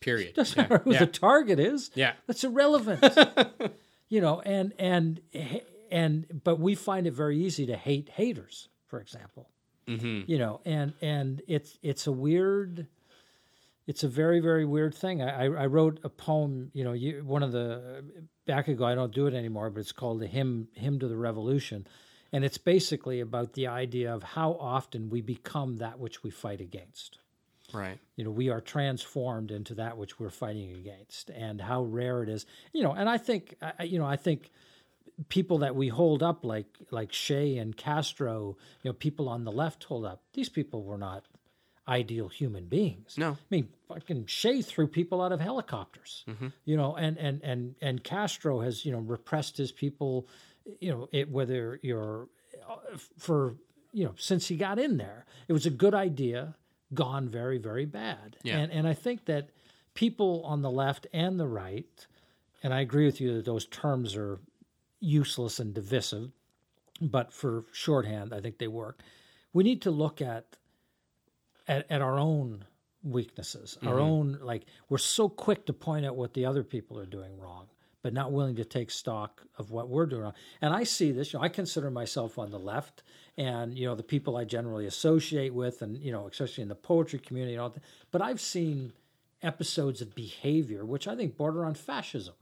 Period. 0.00 0.34
doesn't 0.34 0.56
Yeah. 0.56 0.62
matter 0.62 0.78
who 0.84 0.92
Yeah. 0.92 0.98
the 1.00 1.06
target 1.06 1.58
is 1.58 1.90
Yeah. 1.94 2.14
that's 2.26 2.44
irrelevant 2.44 3.02
you 4.08 4.20
know 4.20 4.40
and 4.40 4.72
and 4.78 5.20
and 5.90 6.40
but 6.44 6.60
we 6.60 6.74
find 6.74 7.06
it 7.06 7.12
very 7.12 7.38
easy 7.38 7.66
to 7.66 7.76
hate 7.76 8.08
haters, 8.10 8.68
for 8.86 9.00
example. 9.00 9.48
Mm-hmm. 9.86 10.30
You 10.30 10.38
know, 10.38 10.60
and 10.66 10.92
and 11.00 11.40
it's 11.48 11.78
it's 11.82 12.06
a 12.06 12.12
weird, 12.12 12.86
it's 13.86 14.04
a 14.04 14.08
very 14.08 14.40
very 14.40 14.66
weird 14.66 14.94
thing. 14.94 15.22
I 15.22 15.44
I, 15.46 15.62
I 15.62 15.66
wrote 15.66 16.00
a 16.04 16.10
poem. 16.10 16.70
You 16.74 16.84
know, 16.84 16.92
you, 16.92 17.24
one 17.24 17.42
of 17.42 17.52
the 17.52 18.04
back 18.46 18.68
ago. 18.68 18.84
I 18.84 18.94
don't 18.94 19.14
do 19.14 19.26
it 19.28 19.32
anymore, 19.34 19.70
but 19.70 19.80
it's 19.80 19.92
called 19.92 20.20
the 20.20 20.26
hymn 20.26 20.68
hymn 20.74 20.98
to 20.98 21.08
the 21.08 21.16
revolution, 21.16 21.86
and 22.32 22.44
it's 22.44 22.58
basically 22.58 23.20
about 23.20 23.54
the 23.54 23.66
idea 23.66 24.14
of 24.14 24.22
how 24.22 24.52
often 24.60 25.08
we 25.08 25.22
become 25.22 25.78
that 25.78 25.98
which 25.98 26.22
we 26.22 26.28
fight 26.30 26.60
against 26.60 27.18
Right. 27.72 27.98
you 28.16 28.24
know 28.24 28.30
we 28.30 28.48
are 28.50 28.60
transformed 28.60 29.50
into 29.50 29.74
that 29.74 29.96
which 29.98 30.18
we're 30.18 30.30
fighting 30.30 30.72
against 30.72 31.30
and 31.30 31.60
how 31.60 31.82
rare 31.82 32.22
it 32.22 32.28
is. 32.28 32.46
You 32.72 32.82
know 32.82 32.92
and 32.92 33.08
i 33.08 33.18
think 33.18 33.54
you 33.84 33.98
know 33.98 34.06
i 34.06 34.16
think 34.16 34.50
people 35.28 35.58
that 35.58 35.74
we 35.74 35.88
hold 35.88 36.22
up 36.22 36.44
like 36.44 36.66
like 36.90 37.10
Che 37.10 37.58
and 37.58 37.76
Castro 37.76 38.56
you 38.82 38.88
know 38.88 38.92
people 38.92 39.28
on 39.28 39.44
the 39.44 39.52
left 39.52 39.84
hold 39.84 40.04
up. 40.04 40.22
These 40.32 40.48
people 40.48 40.84
were 40.84 40.98
not 40.98 41.24
ideal 41.88 42.28
human 42.28 42.66
beings. 42.66 43.16
No. 43.16 43.30
i 43.32 43.36
mean 43.50 43.68
fucking 43.88 44.26
Che 44.26 44.62
threw 44.62 44.86
people 44.86 45.20
out 45.22 45.32
of 45.32 45.40
helicopters. 45.40 46.24
You 46.64 46.76
know 46.76 46.94
and 46.96 47.18
and 47.18 47.42
and 47.42 47.74
and 47.80 48.04
Castro 48.04 48.60
has 48.60 48.84
you 48.84 48.92
know 48.92 48.98
repressed 49.00 49.56
his 49.56 49.72
people 49.72 50.28
you 50.80 50.90
know 50.92 51.08
it 51.12 51.30
whether 51.30 51.80
you're 51.82 52.28
uh, 52.68 52.96
for 53.18 53.56
you 53.92 54.04
know 54.04 54.14
since 54.16 54.46
he 54.48 54.56
got 54.56 54.78
in 54.78 54.98
there. 54.98 55.26
It 55.48 55.52
was 55.52 55.66
a 55.66 55.70
good 55.70 55.94
idea 55.94 56.54
gone 56.94 57.28
very 57.28 57.58
very 57.58 57.84
bad. 57.84 58.36
Yeah. 58.42 58.58
and 58.58 58.72
and 58.72 58.88
i 58.88 58.94
think 58.94 59.26
that 59.26 59.50
people 59.94 60.42
on 60.44 60.62
the 60.62 60.70
left 60.70 61.06
and 61.12 61.38
the 61.38 61.46
right 61.46 62.06
and 62.62 62.72
i 62.72 62.80
agree 62.80 63.06
with 63.06 63.20
you 63.20 63.34
that 63.34 63.44
those 63.44 63.66
terms 63.66 64.16
are 64.16 64.38
useless 65.00 65.58
and 65.60 65.74
divisive 65.74 66.30
but 67.00 67.32
for 67.32 67.64
shorthand 67.72 68.32
i 68.32 68.40
think 68.40 68.58
they 68.58 68.68
work. 68.68 69.00
We 69.52 69.64
need 69.64 69.82
to 69.82 69.90
look 69.90 70.20
at 70.20 70.56
at, 71.66 71.86
at 71.90 72.00
our 72.00 72.18
own 72.18 72.64
weaknesses 73.02 73.78
our 73.82 73.94
mm-hmm. 73.94 74.02
own 74.02 74.38
like 74.42 74.64
we're 74.88 74.98
so 74.98 75.28
quick 75.28 75.66
to 75.66 75.72
point 75.72 76.04
out 76.04 76.16
what 76.16 76.34
the 76.34 76.44
other 76.44 76.64
people 76.64 76.98
are 76.98 77.06
doing 77.06 77.38
wrong 77.38 77.66
but 78.02 78.12
not 78.12 78.32
willing 78.32 78.56
to 78.56 78.64
take 78.64 78.90
stock 78.90 79.42
of 79.58 79.70
what 79.70 79.88
we're 79.88 80.06
doing 80.06 80.22
wrong. 80.22 80.34
And 80.60 80.74
i 80.74 80.84
see 80.84 81.12
this 81.12 81.32
you 81.32 81.38
know 81.38 81.44
i 81.44 81.48
consider 81.48 81.90
myself 81.90 82.38
on 82.38 82.50
the 82.50 82.58
left 82.58 83.02
and 83.38 83.78
you 83.78 83.86
know 83.86 83.94
the 83.94 84.02
people 84.02 84.36
i 84.36 84.44
generally 84.44 84.84
associate 84.84 85.54
with 85.54 85.80
and 85.80 85.96
you 85.96 86.12
know 86.12 86.26
especially 86.26 86.62
in 86.62 86.68
the 86.68 86.74
poetry 86.74 87.18
community 87.20 87.54
and 87.54 87.62
all 87.62 87.70
that. 87.70 87.82
But 88.10 88.20
i've 88.20 88.40
seen 88.40 88.92
episodes 89.42 90.02
of 90.02 90.14
behavior 90.14 90.84
which 90.84 91.08
i 91.08 91.16
think 91.16 91.38
border 91.38 91.64
on 91.64 91.74
fascism. 91.74 92.34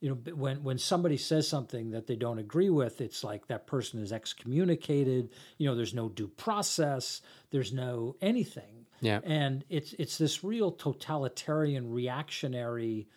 You 0.00 0.08
know 0.08 0.34
when 0.34 0.62
when 0.64 0.78
somebody 0.78 1.18
says 1.18 1.46
something 1.46 1.90
that 1.90 2.06
they 2.06 2.16
don't 2.16 2.38
agree 2.38 2.70
with 2.70 3.02
it's 3.02 3.22
like 3.22 3.46
that 3.48 3.66
person 3.66 4.02
is 4.02 4.12
excommunicated 4.12 5.28
you 5.58 5.68
know 5.68 5.74
there's 5.76 5.94
no 5.94 6.08
due 6.08 6.28
process 6.28 7.20
there's 7.50 7.72
no 7.72 8.16
anything. 8.20 8.86
Yeah. 9.02 9.20
and 9.24 9.64
it's 9.68 9.94
it's 9.98 10.18
this 10.18 10.42
real 10.42 10.72
totalitarian 10.72 11.90
reactionary 11.92 13.08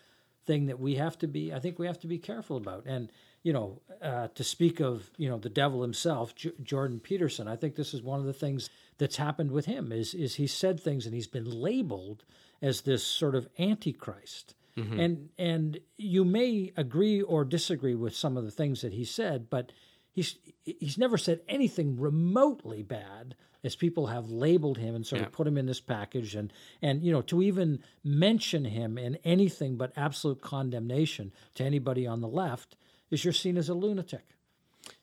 thing 0.45 0.67
that 0.67 0.80
we 0.80 0.95
have 0.95 1.17
to 1.19 1.28
be 1.28 1.53
i 1.53 1.59
think 1.59 1.80
we 1.80 1.88
have 1.88 1.99
to 2.01 2.07
be 2.07 2.17
careful 2.17 2.57
about. 2.57 2.86
And 2.86 3.09
you 3.43 3.53
know 3.53 3.81
uh, 4.01 4.27
to 4.35 4.43
speak 4.43 4.79
of 4.79 5.09
you 5.17 5.29
know 5.29 5.37
the 5.37 5.49
devil 5.49 5.81
himself 5.81 6.33
J- 6.35 6.51
jordan 6.63 6.99
peterson 6.99 7.47
i 7.47 7.55
think 7.55 7.75
this 7.75 7.93
is 7.93 8.01
one 8.01 8.19
of 8.19 8.25
the 8.25 8.33
things 8.33 8.69
that's 8.97 9.17
happened 9.17 9.51
with 9.51 9.65
him 9.65 9.91
is 9.91 10.13
is 10.13 10.35
he 10.35 10.47
said 10.47 10.79
things 10.79 11.05
and 11.05 11.13
he's 11.13 11.27
been 11.27 11.49
labeled 11.49 12.23
as 12.61 12.81
this 12.81 13.03
sort 13.05 13.35
of 13.35 13.47
antichrist. 13.59 14.55
And 14.75 15.29
and 15.37 15.79
you 15.97 16.25
may 16.25 16.71
agree 16.77 17.21
or 17.21 17.45
disagree 17.45 17.93
with 17.93 18.15
some 18.15 18.37
of 18.37 18.43
the 18.45 18.49
things 18.51 18.81
that 18.81 18.93
he 18.93 19.05
said 19.05 19.47
but 19.49 19.71
he's 20.11 20.35
he's 20.63 20.97
never 20.97 21.17
said 21.17 21.41
anything 21.47 21.99
remotely 21.99 22.81
bad 22.81 23.35
as 23.63 23.75
people 23.75 24.07
have 24.07 24.29
labeled 24.31 24.77
him 24.79 24.95
and 24.95 25.05
sort 25.05 25.21
Yeah. 25.21 25.27
of 25.27 25.33
put 25.33 25.45
him 25.47 25.57
in 25.59 25.67
this 25.67 25.79
package. 25.81 26.33
And 26.35 26.51
and 26.81 27.03
you 27.03 27.11
know 27.11 27.21
to 27.23 27.43
even 27.43 27.83
mention 28.03 28.65
him 28.65 28.97
in 28.97 29.17
anything 29.23 29.75
but 29.77 29.91
absolute 29.95 30.41
condemnation 30.41 31.31
to 31.55 31.63
anybody 31.63 32.07
on 32.07 32.21
the 32.21 32.27
left 32.27 32.75
is 33.14 33.24
you're 33.24 33.34
seen 33.34 33.57
as 33.57 33.70
a 33.70 33.74
lunatic 33.74 34.26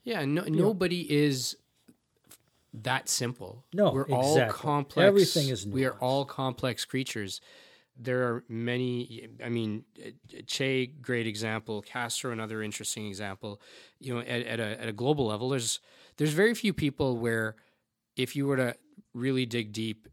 Yeah. 0.02 0.24
No, 0.24 0.42
nobody 0.42 1.00
is 1.10 1.56
that 2.72 3.08
simple. 3.08 3.64
No, 3.72 3.92
we're 3.92 4.06
all 4.10 4.48
complex. 4.48 5.06
Everything 5.06 5.48
is 5.48 5.66
We 5.66 5.84
are 5.84 5.94
all 5.94 6.24
complex 6.24 6.84
creatures. 6.84 7.40
There 7.96 8.22
are 8.22 8.44
many. 8.48 9.28
I 9.44 9.48
mean, 9.48 9.84
Che, 10.46 10.86
great 10.86 11.26
example. 11.26 11.82
Castro, 11.82 12.32
another 12.32 12.62
interesting 12.62 13.06
example. 13.06 13.60
You 13.98 14.14
know, 14.14 14.20
at, 14.20 14.42
at 14.42 14.60
a 14.60 14.80
at 14.82 14.88
a 14.88 14.92
global 14.92 15.26
level, 15.26 15.48
there's 15.50 15.80
there's 16.16 16.32
very 16.32 16.54
few 16.54 16.72
people 16.72 17.18
where, 17.18 17.56
if 18.16 18.36
you 18.36 18.46
were 18.46 18.56
to 18.56 18.74
really 19.12 19.44
dig 19.44 19.72
deep, 19.72 20.08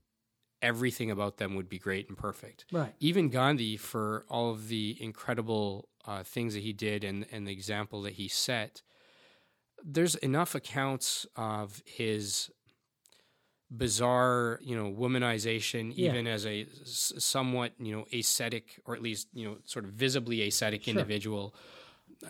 everything 0.62 1.12
about 1.12 1.38
them 1.38 1.56
would 1.56 1.70
be 1.70 1.78
great 1.80 2.10
and 2.10 2.18
perfect. 2.18 2.66
right 2.72 2.94
even 3.00 3.30
Gandhi, 3.30 3.78
for 3.78 4.26
all 4.30 4.52
of 4.52 4.68
the 4.68 4.98
incredible 5.00 5.88
uh, 6.08 6.24
things 6.24 6.54
that 6.56 6.64
he 6.64 6.74
did 6.74 7.04
and, 7.04 7.26
and 7.32 7.46
the 7.46 7.52
example 7.52 8.02
that 8.04 8.14
he 8.14 8.28
set, 8.28 8.82
there's 9.84 10.16
enough 10.16 10.56
accounts 10.56 11.28
of 11.36 11.84
his 11.86 12.50
bizarre, 13.70 14.60
you 14.64 14.76
know, 14.76 14.90
womanization, 14.92 15.92
Yeah. 15.96 16.12
even 16.12 16.26
as 16.28 16.46
a 16.46 16.62
s- 16.82 17.12
somewhat, 17.18 17.74
you 17.80 17.92
know, 17.92 18.06
ascetic 18.14 18.80
or 18.86 18.96
at 18.96 19.02
least, 19.02 19.28
you 19.34 19.46
know, 19.46 19.58
sort 19.66 19.84
of 19.86 19.92
visibly 19.92 20.42
ascetic 20.48 20.84
Sure. 20.84 20.92
individual. 20.94 21.54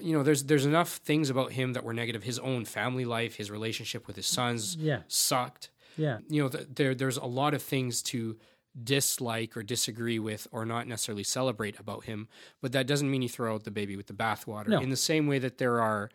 You 0.02 0.18
know, 0.18 0.24
there's 0.24 0.44
there's 0.46 0.66
enough 0.66 0.98
things 0.98 1.30
about 1.30 1.52
him 1.54 1.74
that 1.74 1.84
were 1.84 1.94
negative. 1.94 2.24
His 2.24 2.40
own 2.40 2.66
family 2.66 3.06
life, 3.06 3.36
his 3.36 3.52
relationship 3.52 4.08
with 4.08 4.16
his 4.16 4.26
sons, 4.28 4.76
Yeah. 4.76 5.04
sucked 5.08 5.70
yeah 6.00 6.20
you 6.30 6.42
know, 6.44 6.50
th- 6.50 6.68
there 6.76 6.94
there's 6.94 7.18
a 7.18 7.26
lot 7.26 7.54
of 7.56 7.62
things 7.62 8.02
to 8.04 8.38
dislike 8.84 9.58
or 9.58 9.64
disagree 9.64 10.20
with 10.20 10.48
or 10.52 10.66
not 10.66 10.88
necessarily 10.88 11.24
celebrate 11.24 11.80
about 11.80 12.06
him, 12.06 12.28
but 12.62 12.72
that 12.72 12.88
doesn't 12.88 13.10
mean 13.10 13.22
you 13.22 13.30
throw 13.30 13.56
out 13.56 13.64
the 13.64 13.72
baby 13.72 13.96
with 13.96 14.08
the 14.08 14.14
bathwater. 14.14 14.68
No. 14.68 14.80
In 14.80 14.90
the 14.90 14.96
same 14.96 15.28
way 15.28 15.40
that 15.40 15.58
there 15.58 15.82
are, 15.82 16.10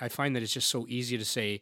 I 0.00 0.08
find 0.08 0.34
that 0.36 0.42
it's 0.42 0.52
just 0.52 0.70
so 0.70 0.86
easy 0.88 1.18
to 1.18 1.24
say 1.24 1.60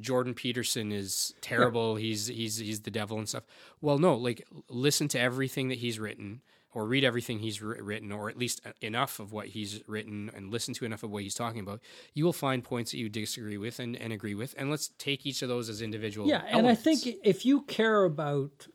Jordan 0.00 0.34
Peterson 0.34 0.92
is 0.92 1.34
terrible. 1.40 1.96
He's 1.96 2.26
he's 2.26 2.58
he's 2.58 2.80
the 2.80 2.90
devil 2.90 3.18
and 3.18 3.28
stuff. 3.28 3.44
Well, 3.80 3.98
no, 3.98 4.14
like 4.14 4.46
listen 4.68 5.08
to 5.08 5.20
everything 5.20 5.68
that 5.68 5.78
he's 5.78 5.98
written. 5.98 6.42
Or 6.74 6.84
read 6.84 7.02
everything 7.02 7.38
he's 7.38 7.62
written, 7.62 8.12
or 8.12 8.28
at 8.28 8.36
least 8.36 8.60
enough 8.82 9.20
of 9.20 9.32
what 9.32 9.46
he's 9.46 9.80
written, 9.88 10.30
and 10.36 10.52
listen 10.52 10.74
to 10.74 10.84
enough 10.84 11.02
of 11.02 11.10
what 11.10 11.22
he's 11.22 11.34
talking 11.34 11.60
about. 11.60 11.80
You 12.12 12.26
will 12.26 12.34
find 12.34 12.62
points 12.62 12.90
that 12.90 12.98
you 12.98 13.08
disagree 13.08 13.56
with 13.56 13.80
and, 13.80 13.96
and 13.96 14.12
agree 14.12 14.34
with, 14.34 14.54
and 14.56 14.70
let's 14.70 14.90
take 14.98 15.24
each 15.24 15.40
of 15.40 15.48
those 15.48 15.70
as 15.70 15.80
individual. 15.80 16.28
Yeah, 16.28 16.42
and 16.46 16.68
I 16.68 16.74
think 16.74 17.00
if 17.24 17.46
you 17.46 17.62
care 17.62 18.04
about, 18.04 18.68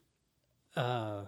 uh, 0.75 1.25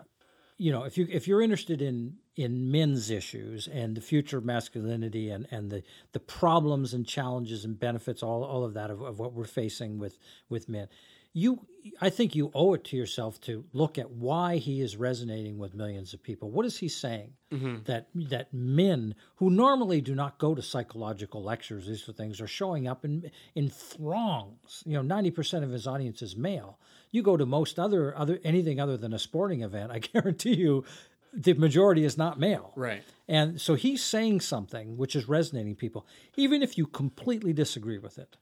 you 0.57 0.71
know, 0.71 0.83
if 0.83 0.97
you 0.97 1.07
if 1.09 1.27
you're 1.27 1.41
interested 1.41 1.81
in 1.81 2.15
in 2.35 2.71
men's 2.71 3.09
issues 3.09 3.67
and 3.67 3.95
the 3.95 4.01
future 4.01 4.37
of 4.37 4.45
masculinity 4.45 5.29
and 5.29 5.47
and 5.51 5.69
the 5.69 5.83
the 6.13 6.19
problems 6.19 6.93
and 6.93 7.05
challenges 7.05 7.65
and 7.65 7.79
benefits, 7.79 8.23
all 8.23 8.43
all 8.43 8.63
of 8.63 8.73
that 8.73 8.89
of, 8.89 9.01
of 9.01 9.19
what 9.19 9.33
we're 9.33 9.45
facing 9.45 9.99
with 9.99 10.17
with 10.49 10.69
men, 10.69 10.87
you 11.35 11.67
I 12.01 12.09
think 12.09 12.33
you 12.33 12.49
owe 12.55 12.73
it 12.73 12.83
to 12.85 12.97
yourself 12.97 13.39
to 13.41 13.65
look 13.73 13.99
at 13.99 14.09
why 14.09 14.57
he 14.57 14.81
is 14.81 14.97
resonating 14.97 15.59
with 15.59 15.75
millions 15.75 16.13
of 16.13 16.23
people. 16.23 16.49
What 16.49 16.65
is 16.65 16.77
he 16.77 16.87
saying 16.87 17.33
mm-hmm. 17.51 17.83
that 17.83 18.07
that 18.15 18.53
men 18.53 19.13
who 19.35 19.49
normally 19.51 20.01
do 20.01 20.15
not 20.15 20.39
go 20.39 20.55
to 20.55 20.61
psychological 20.61 21.43
lectures, 21.43 21.85
these 21.85 21.99
sort 21.99 22.09
of 22.09 22.15
things, 22.15 22.41
are 22.41 22.47
showing 22.47 22.87
up 22.87 23.05
in 23.05 23.29
in 23.53 23.69
throngs. 23.69 24.81
You 24.85 24.93
know, 24.93 25.01
ninety 25.01 25.29
percent 25.29 25.63
of 25.65 25.71
his 25.71 25.85
audience 25.85 26.21
is 26.21 26.35
male. 26.35 26.79
You 27.11 27.21
go 27.21 27.37
to 27.37 27.45
most 27.45 27.77
other 27.77 28.17
other 28.17 28.39
anything 28.43 28.79
other 28.79 28.97
than 28.97 29.13
a 29.13 29.19
sporting 29.19 29.61
event, 29.61 29.91
I 29.91 29.99
guarantee 30.13 30.55
you, 30.55 30.85
the 31.33 31.53
majority 31.53 32.05
is 32.05 32.17
not 32.17 32.39
male. 32.39 32.71
right. 32.75 33.03
And 33.27 33.59
so 33.59 33.73
he's 33.73 34.03
saying 34.03 34.39
something 34.41 34.97
which 34.97 35.15
is 35.15 35.27
resonating 35.27 35.75
people, 35.75 36.07
even 36.37 36.63
if 36.63 36.77
you 36.77 36.87
completely 36.87 37.51
disagree 37.53 37.97
with 37.97 38.17
it. 38.17 38.37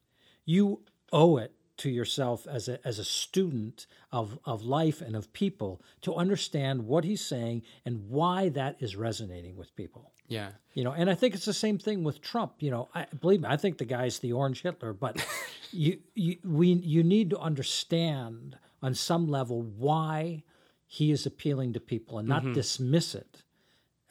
You 0.46 0.82
owe 1.12 1.38
it 1.38 1.54
to 1.78 1.90
yourself 1.90 2.46
as 2.48 2.68
a 2.68 2.86
as 2.86 3.00
a 3.00 3.04
student 3.04 3.88
of 4.12 4.40
of 4.46 4.64
life 4.64 5.02
and 5.02 5.16
of 5.16 5.34
people 5.34 5.82
to 6.02 6.16
understand 6.16 6.86
what 6.86 7.04
he's 7.04 7.26
saying 7.26 7.64
and 7.86 8.10
why 8.10 8.50
that 8.50 8.76
is 8.80 8.96
resonating 8.96 9.56
with 9.56 9.76
people. 9.76 10.12
Yeah. 10.28 10.52
You 10.74 10.84
know, 10.84 10.92
and 10.92 11.10
I 11.10 11.16
think 11.16 11.36
it's 11.36 11.46
the 11.46 11.54
same 11.54 11.78
thing 11.78 12.04
with 12.04 12.22
Trump. 12.22 12.54
You 12.60 12.72
know, 12.72 12.90
I 12.94 13.06
believe 13.20 13.42
me, 13.42 13.48
I 13.50 13.58
think 13.58 13.78
the 13.78 13.86
guy's 13.86 14.20
the 14.20 14.34
orange 14.34 14.62
Hitler, 14.62 14.94
but 14.94 15.26
you, 15.72 16.00
you 16.16 16.38
we 16.44 16.74
you 16.74 17.04
need 17.04 17.30
to 17.32 17.40
understand 17.40 18.58
on 18.82 18.94
some 18.94 19.28
level 19.28 19.62
why 19.62 20.44
he 20.86 21.12
is 21.12 21.26
appealing 21.26 21.74
to 21.74 21.80
people 21.80 22.20
and 22.20 22.28
not 22.28 22.54
dismiss 22.54 23.16
it 23.16 23.44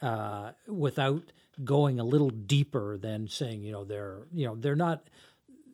uh, 0.01 0.51
without 0.67 1.31
going 1.63 1.99
a 1.99 2.03
little 2.03 2.29
deeper 2.29 2.97
than 2.97 3.27
saying, 3.27 3.63
you 3.63 3.71
know, 3.71 3.83
they're 3.83 4.23
you 4.33 4.45
know 4.45 4.55
they're 4.55 4.75
not 4.75 5.07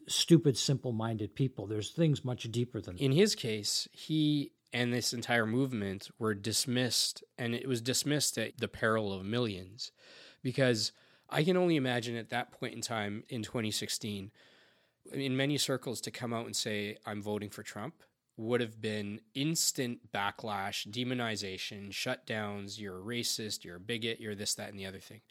stupid, 0.10 0.58
simple-minded 0.58 1.36
people. 1.36 1.68
There's 1.68 1.92
things 1.92 2.26
much 2.26 2.44
deeper 2.52 2.82
than 2.82 2.98
In 2.98 3.12
his 3.12 3.36
case, 3.36 3.88
he 3.92 4.52
and 4.72 4.94
this 4.94 5.14
entire 5.14 5.46
movement 5.46 6.10
were 6.20 6.34
dismissed, 6.34 7.24
and 7.38 7.56
it 7.56 7.68
was 7.68 7.82
dismissed 7.82 8.38
at 8.38 8.58
the 8.58 8.68
peril 8.68 9.14
of 9.14 9.26
millions. 9.26 9.92
Because 10.44 10.92
I 11.30 11.44
can 11.44 11.58
only 11.58 11.76
imagine 11.76 12.16
at 12.16 12.30
that 12.30 12.52
point 12.52 12.74
in 12.74 12.82
time 12.82 13.24
in 13.30 13.44
2016, 13.44 14.32
in 15.12 15.38
many 15.38 15.58
circles 15.58 16.02
to 16.02 16.12
come 16.12 16.34
out 16.34 16.46
and 16.46 16.56
say 16.56 16.98
I'm 17.06 17.22
voting 17.22 17.50
for 17.50 17.64
Trump 17.64 17.96
would 18.38 18.62
have 18.62 18.80
been 18.80 19.20
instant 19.34 20.00
backlash, 20.14 20.88
demonization, 20.88 21.90
shutdowns. 21.90 22.80
You're 22.80 23.00
a 23.00 23.04
racist. 23.04 23.66
You're 23.66 23.76
a 23.78 23.82
bigot. 23.82 24.22
You're 24.22 24.36
this, 24.36 24.56
that, 24.56 24.70
and 24.70 24.80
the 24.80 24.86
other 24.86 25.00
thing. 25.00 25.22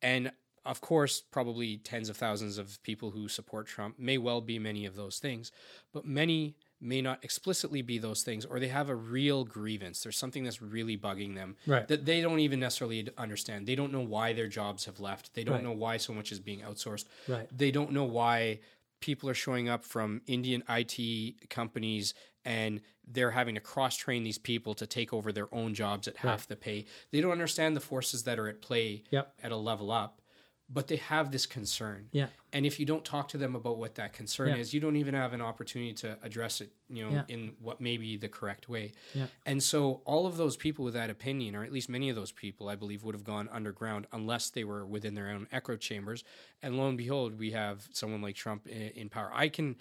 And 0.00 0.30
of 0.64 0.80
course, 0.80 1.20
probably 1.20 1.76
tens 1.76 2.08
of 2.08 2.16
thousands 2.16 2.58
of 2.58 2.82
people 2.82 3.10
who 3.10 3.28
support 3.28 3.66
Trump 3.66 3.98
may 3.98 4.18
well 4.18 4.40
be 4.40 4.58
many 4.58 4.86
of 4.86 4.96
those 4.96 5.18
things, 5.18 5.52
but 5.92 6.04
many 6.06 6.56
may 6.80 7.00
not 7.00 7.22
explicitly 7.24 7.80
be 7.82 7.98
those 7.98 8.22
things, 8.22 8.44
or 8.44 8.58
they 8.60 8.68
have 8.68 8.88
a 8.90 8.94
real 8.94 9.44
grievance. 9.44 10.02
There's 10.02 10.18
something 10.18 10.44
that's 10.44 10.60
really 10.60 10.98
bugging 10.98 11.34
them 11.34 11.56
Right. 11.66 11.86
that 11.88 12.04
they 12.04 12.20
don't 12.20 12.40
even 12.40 12.60
necessarily 12.60 13.08
understand. 13.16 13.66
They 13.66 13.74
don't 13.74 13.92
know 13.92 14.02
why 14.02 14.32
their 14.34 14.48
jobs 14.48 14.84
have 14.84 15.00
left. 15.00 15.34
They 15.34 15.44
don't 15.44 15.54
Right. 15.56 15.64
know 15.64 15.72
why 15.72 15.96
so 15.96 16.12
much 16.12 16.30
is 16.32 16.40
being 16.40 16.60
outsourced. 16.60 17.06
Right. 17.26 17.48
They 17.56 17.70
don't 17.70 17.92
know 17.92 18.04
why 18.04 18.60
people 19.00 19.28
are 19.30 19.34
showing 19.34 19.68
up 19.68 19.84
from 19.84 20.20
Indian 20.26 20.62
IT 20.68 21.48
companies 21.48 22.12
and 22.44 22.82
they're 23.06 23.30
having 23.30 23.54
to 23.54 23.60
cross 23.60 23.96
train 23.96 24.22
these 24.24 24.38
people 24.38 24.74
to 24.74 24.86
take 24.86 25.12
over 25.12 25.32
their 25.32 25.52
own 25.54 25.72
jobs 25.74 26.06
at 26.08 26.18
half 26.18 26.46
the 26.46 26.56
pay. 26.56 26.84
They 27.10 27.20
don't 27.22 27.32
understand 27.32 27.74
the 27.76 27.80
forces 27.80 28.24
that 28.24 28.38
are 28.38 28.48
at 28.48 28.60
play 28.60 29.04
Yep. 29.10 29.34
at 29.42 29.52
a 29.52 29.56
level 29.56 29.90
up, 29.90 30.20
but 30.68 30.88
they 30.88 30.96
have 30.96 31.30
this 31.30 31.44
concern. 31.44 32.08
Yeah. 32.10 32.28
And 32.52 32.64
if 32.64 32.80
you 32.80 32.86
don't 32.86 33.04
talk 33.04 33.28
to 33.28 33.38
them 33.38 33.54
about 33.54 33.76
what 33.76 33.96
that 33.96 34.12
concern 34.14 34.48
Yeah. 34.48 34.56
is, 34.56 34.72
you 34.72 34.80
don't 34.80 34.96
even 34.96 35.14
have 35.14 35.32
an 35.34 35.42
opportunity 35.42 35.92
to 35.94 36.18
address 36.22 36.60
it, 36.62 36.72
you 36.88 37.04
know, 37.04 37.10
Yeah. 37.10 37.24
in 37.28 37.54
what 37.60 37.80
may 37.80 37.96
be 37.98 38.16
the 38.16 38.28
correct 38.28 38.68
way. 38.68 38.92
Yeah. 39.14 39.26
And 39.44 39.62
so 39.62 40.00
all 40.06 40.26
of 40.26 40.36
those 40.38 40.56
people 40.56 40.84
with 40.84 40.94
that 40.94 41.10
opinion, 41.10 41.54
or 41.54 41.64
at 41.64 41.72
least 41.72 41.88
many 41.90 42.08
of 42.08 42.16
those 42.16 42.32
people, 42.32 42.68
I 42.68 42.76
believe, 42.76 43.04
would 43.04 43.14
have 43.14 43.24
gone 43.24 43.48
underground 43.52 44.06
unless 44.12 44.48
they 44.50 44.64
were 44.64 44.86
within 44.86 45.14
their 45.14 45.28
own 45.28 45.48
echo 45.52 45.76
chambers. 45.76 46.24
And 46.62 46.78
lo 46.78 46.88
and 46.88 46.96
behold, 46.96 47.38
we 47.38 47.50
have 47.50 47.86
someone 47.92 48.22
like 48.22 48.34
Trump 48.34 48.66
in, 48.66 48.88
in 48.90 49.08
power. 49.10 49.30
I 49.34 49.48
can 49.50 49.76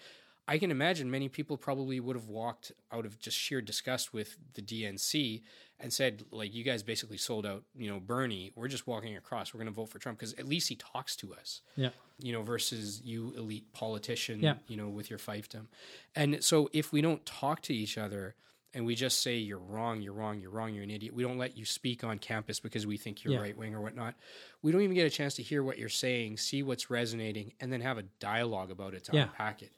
I 0.48 0.58
can 0.58 0.72
imagine 0.72 1.10
many 1.10 1.30
people 1.30 1.56
probably 1.56 2.00
would 2.02 2.16
have 2.18 2.28
walked 2.28 2.74
out 2.92 3.06
of 3.06 3.18
just 3.20 3.38
sheer 3.38 3.62
disgust 3.62 4.14
with 4.14 4.36
the 4.56 4.62
DNC 4.62 5.42
and 5.80 5.92
said, 5.94 6.24
like, 6.32 6.54
you 6.54 6.64
guys 6.66 6.84
basically 6.84 7.18
sold 7.18 7.46
out, 7.46 7.64
you 7.76 7.90
know, 7.90 8.00
Bernie. 8.00 8.52
We're 8.56 8.68
just 8.68 8.86
walking 8.86 9.16
across. 9.16 9.54
We're 9.54 9.60
going 9.60 9.68
to 9.68 9.74
vote 9.74 9.90
for 9.90 10.00
Trump 10.00 10.20
because 10.20 10.34
at 10.34 10.46
least 10.48 10.68
he 10.70 10.76
talks 10.76 11.16
to 11.18 11.34
us 11.34 11.62
Yeah. 11.78 11.90
you 12.20 12.34
know, 12.34 12.42
versus 12.42 13.02
you 13.04 13.34
elite 13.38 13.72
politician, 13.74 14.42
Yeah. 14.42 14.56
you 14.68 14.76
know, 14.76 14.90
with 14.90 15.10
your 15.10 15.20
fiefdom. 15.20 15.68
And 16.16 16.44
so 16.44 16.70
if 16.74 16.92
we 16.92 17.02
don't 17.02 17.26
talk 17.26 17.62
to 17.64 17.74
each 17.74 17.98
other 17.98 18.36
and 18.74 18.86
we 18.86 18.96
just 18.96 19.22
say 19.22 19.38
you're 19.38 19.58
wrong, 19.60 20.02
you're 20.02 20.14
wrong, 20.14 20.40
you're 20.42 20.50
wrong, 20.52 20.74
you're 20.74 20.84
an 20.84 20.90
idiot, 20.92 21.14
we 21.14 21.24
don't 21.24 21.38
let 21.38 21.56
you 21.58 21.64
speak 21.64 22.04
on 22.04 22.18
campus 22.20 22.60
because 22.60 22.86
we 22.88 22.98
think 22.98 23.24
you're 23.24 23.34
Yeah. 23.34 23.40
right 23.42 23.58
wing 23.58 23.76
or 23.76 23.82
whatnot. 23.82 24.16
We 24.62 24.72
don't 24.74 24.82
even 24.82 24.96
get 24.96 25.06
a 25.08 25.10
chance 25.10 25.36
to 25.36 25.44
hear 25.44 25.64
what 25.64 25.78
you're 25.78 25.90
saying, 25.90 26.38
see 26.38 26.64
what's 26.64 26.90
resonating, 26.90 27.54
and 27.62 27.72
then 27.72 27.82
have 27.82 27.98
a 27.98 28.04
dialogue 28.20 28.72
about 28.72 28.94
it 28.94 29.04
to 29.06 29.14
Yeah. 29.16 29.24
unpack 29.24 29.62
it. 29.62 29.72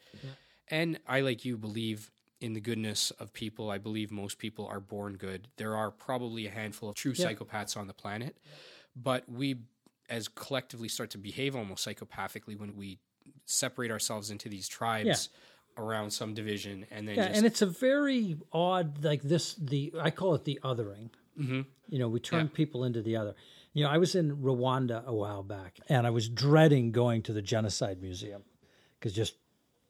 And 0.69 0.99
I, 1.07 1.21
like 1.21 1.45
you, 1.45 1.57
believe 1.57 2.11
in 2.41 2.53
the 2.53 2.59
goodness 2.59 3.11
of 3.11 3.33
people. 3.33 3.69
I 3.71 3.77
believe 3.77 4.11
most 4.11 4.37
people 4.39 4.67
are 4.67 4.79
born 4.79 5.13
good. 5.13 5.47
There 5.57 5.75
are 5.75 5.89
probably 5.91 6.47
a 6.47 6.51
handful 6.51 6.89
of 6.89 6.95
true 6.95 7.13
Yeah. 7.15 7.31
psychopaths 7.33 7.77
on 7.77 7.87
the 7.87 7.93
planet, 7.93 8.35
but 8.95 9.27
we, 9.29 9.55
as 10.09 10.27
collectively, 10.27 10.87
start 10.89 11.09
to 11.11 11.17
behave 11.17 11.55
almost 11.55 11.87
psychopathically 11.87 12.57
when 12.59 12.75
we 12.75 12.99
separate 13.45 13.91
ourselves 13.91 14.31
into 14.31 14.49
these 14.49 14.67
tribes 14.67 15.29
around 15.77 16.11
some 16.11 16.33
division 16.33 16.85
and 16.91 17.07
then 17.07 17.15
Yeah, 17.15 17.27
just 17.27 17.37
and 17.37 17.45
it's 17.45 17.61
a 17.61 17.65
very 17.65 18.37
odd, 18.51 19.03
like 19.03 19.21
this. 19.21 19.55
The 19.55 19.93
I 19.99 20.09
call 20.11 20.35
it 20.35 20.43
the 20.45 20.59
othering. 20.63 21.09
Mm-hmm. 21.39 21.61
You 21.89 21.99
know, 21.99 22.07
we 22.09 22.19
turn 22.19 22.45
Yeah. 22.45 22.51
people 22.53 22.83
into 22.83 23.01
the 23.01 23.15
other. 23.17 23.35
You 23.73 23.83
know, 23.83 23.89
I 23.89 23.97
was 23.97 24.15
in 24.15 24.37
Rwanda 24.37 25.05
a 25.05 25.13
while 25.13 25.43
back, 25.43 25.79
and 25.89 26.07
I 26.07 26.09
was 26.09 26.29
dreading 26.29 26.91
going 26.91 27.21
to 27.23 27.33
the 27.33 27.41
genocide 27.41 28.01
museum 28.01 28.43
because 28.99 29.13
just 29.13 29.35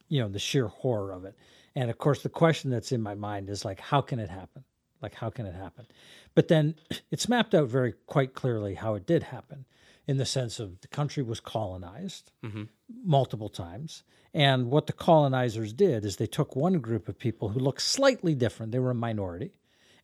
you 0.08 0.22
know 0.22 0.30
the 0.30 0.40
sheer 0.40 0.68
horror 0.68 1.12
of 1.12 1.26
it. 1.26 1.36
And 1.76 1.90
of 1.90 1.98
course, 1.98 2.24
the 2.24 2.30
question 2.30 2.72
that's 2.72 2.92
in 2.92 3.02
my 3.02 3.16
mind 3.16 3.50
is 3.50 3.66
like, 3.66 3.80
how 3.80 4.02
can 4.02 4.20
it 4.20 4.30
happen? 4.30 4.64
Like, 5.02 5.16
how 5.16 5.30
can 5.30 5.46
it 5.46 5.56
happen? 5.56 5.86
But 6.34 6.48
then 6.48 6.76
it's 7.12 7.30
mapped 7.30 7.54
out 7.54 7.68
very 7.68 7.94
quite 8.06 8.34
clearly 8.34 8.76
how 8.76 8.96
it 8.96 9.06
did 9.06 9.24
happen, 9.24 9.66
in 10.08 10.18
the 10.18 10.26
sense 10.26 10.60
of 10.60 10.82
the 10.82 10.88
country 10.88 11.24
was 11.24 11.40
colonized 11.40 12.32
mm-hmm. 12.44 12.64
multiple 13.04 13.50
times. 13.50 14.04
And 14.34 14.70
what 14.70 14.88
the 14.88 14.94
colonizers 14.94 15.74
did 15.74 16.06
is 16.06 16.18
they 16.18 16.28
took 16.28 16.56
one 16.56 16.80
group 16.80 17.08
of 17.08 17.18
people 17.18 17.50
who 17.50 17.60
looked 17.60 17.82
slightly 17.82 18.36
different, 18.36 18.72
they 18.72 18.80
were 18.80 18.92
a 18.92 18.96
minority, 18.96 19.54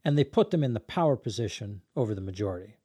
and 0.04 0.18
they 0.18 0.24
put 0.24 0.52
them 0.52 0.64
in 0.64 0.74
the 0.74 0.80
power 0.80 1.16
position 1.16 1.82
over 1.96 2.16
the 2.16 2.22
majority. 2.22 2.78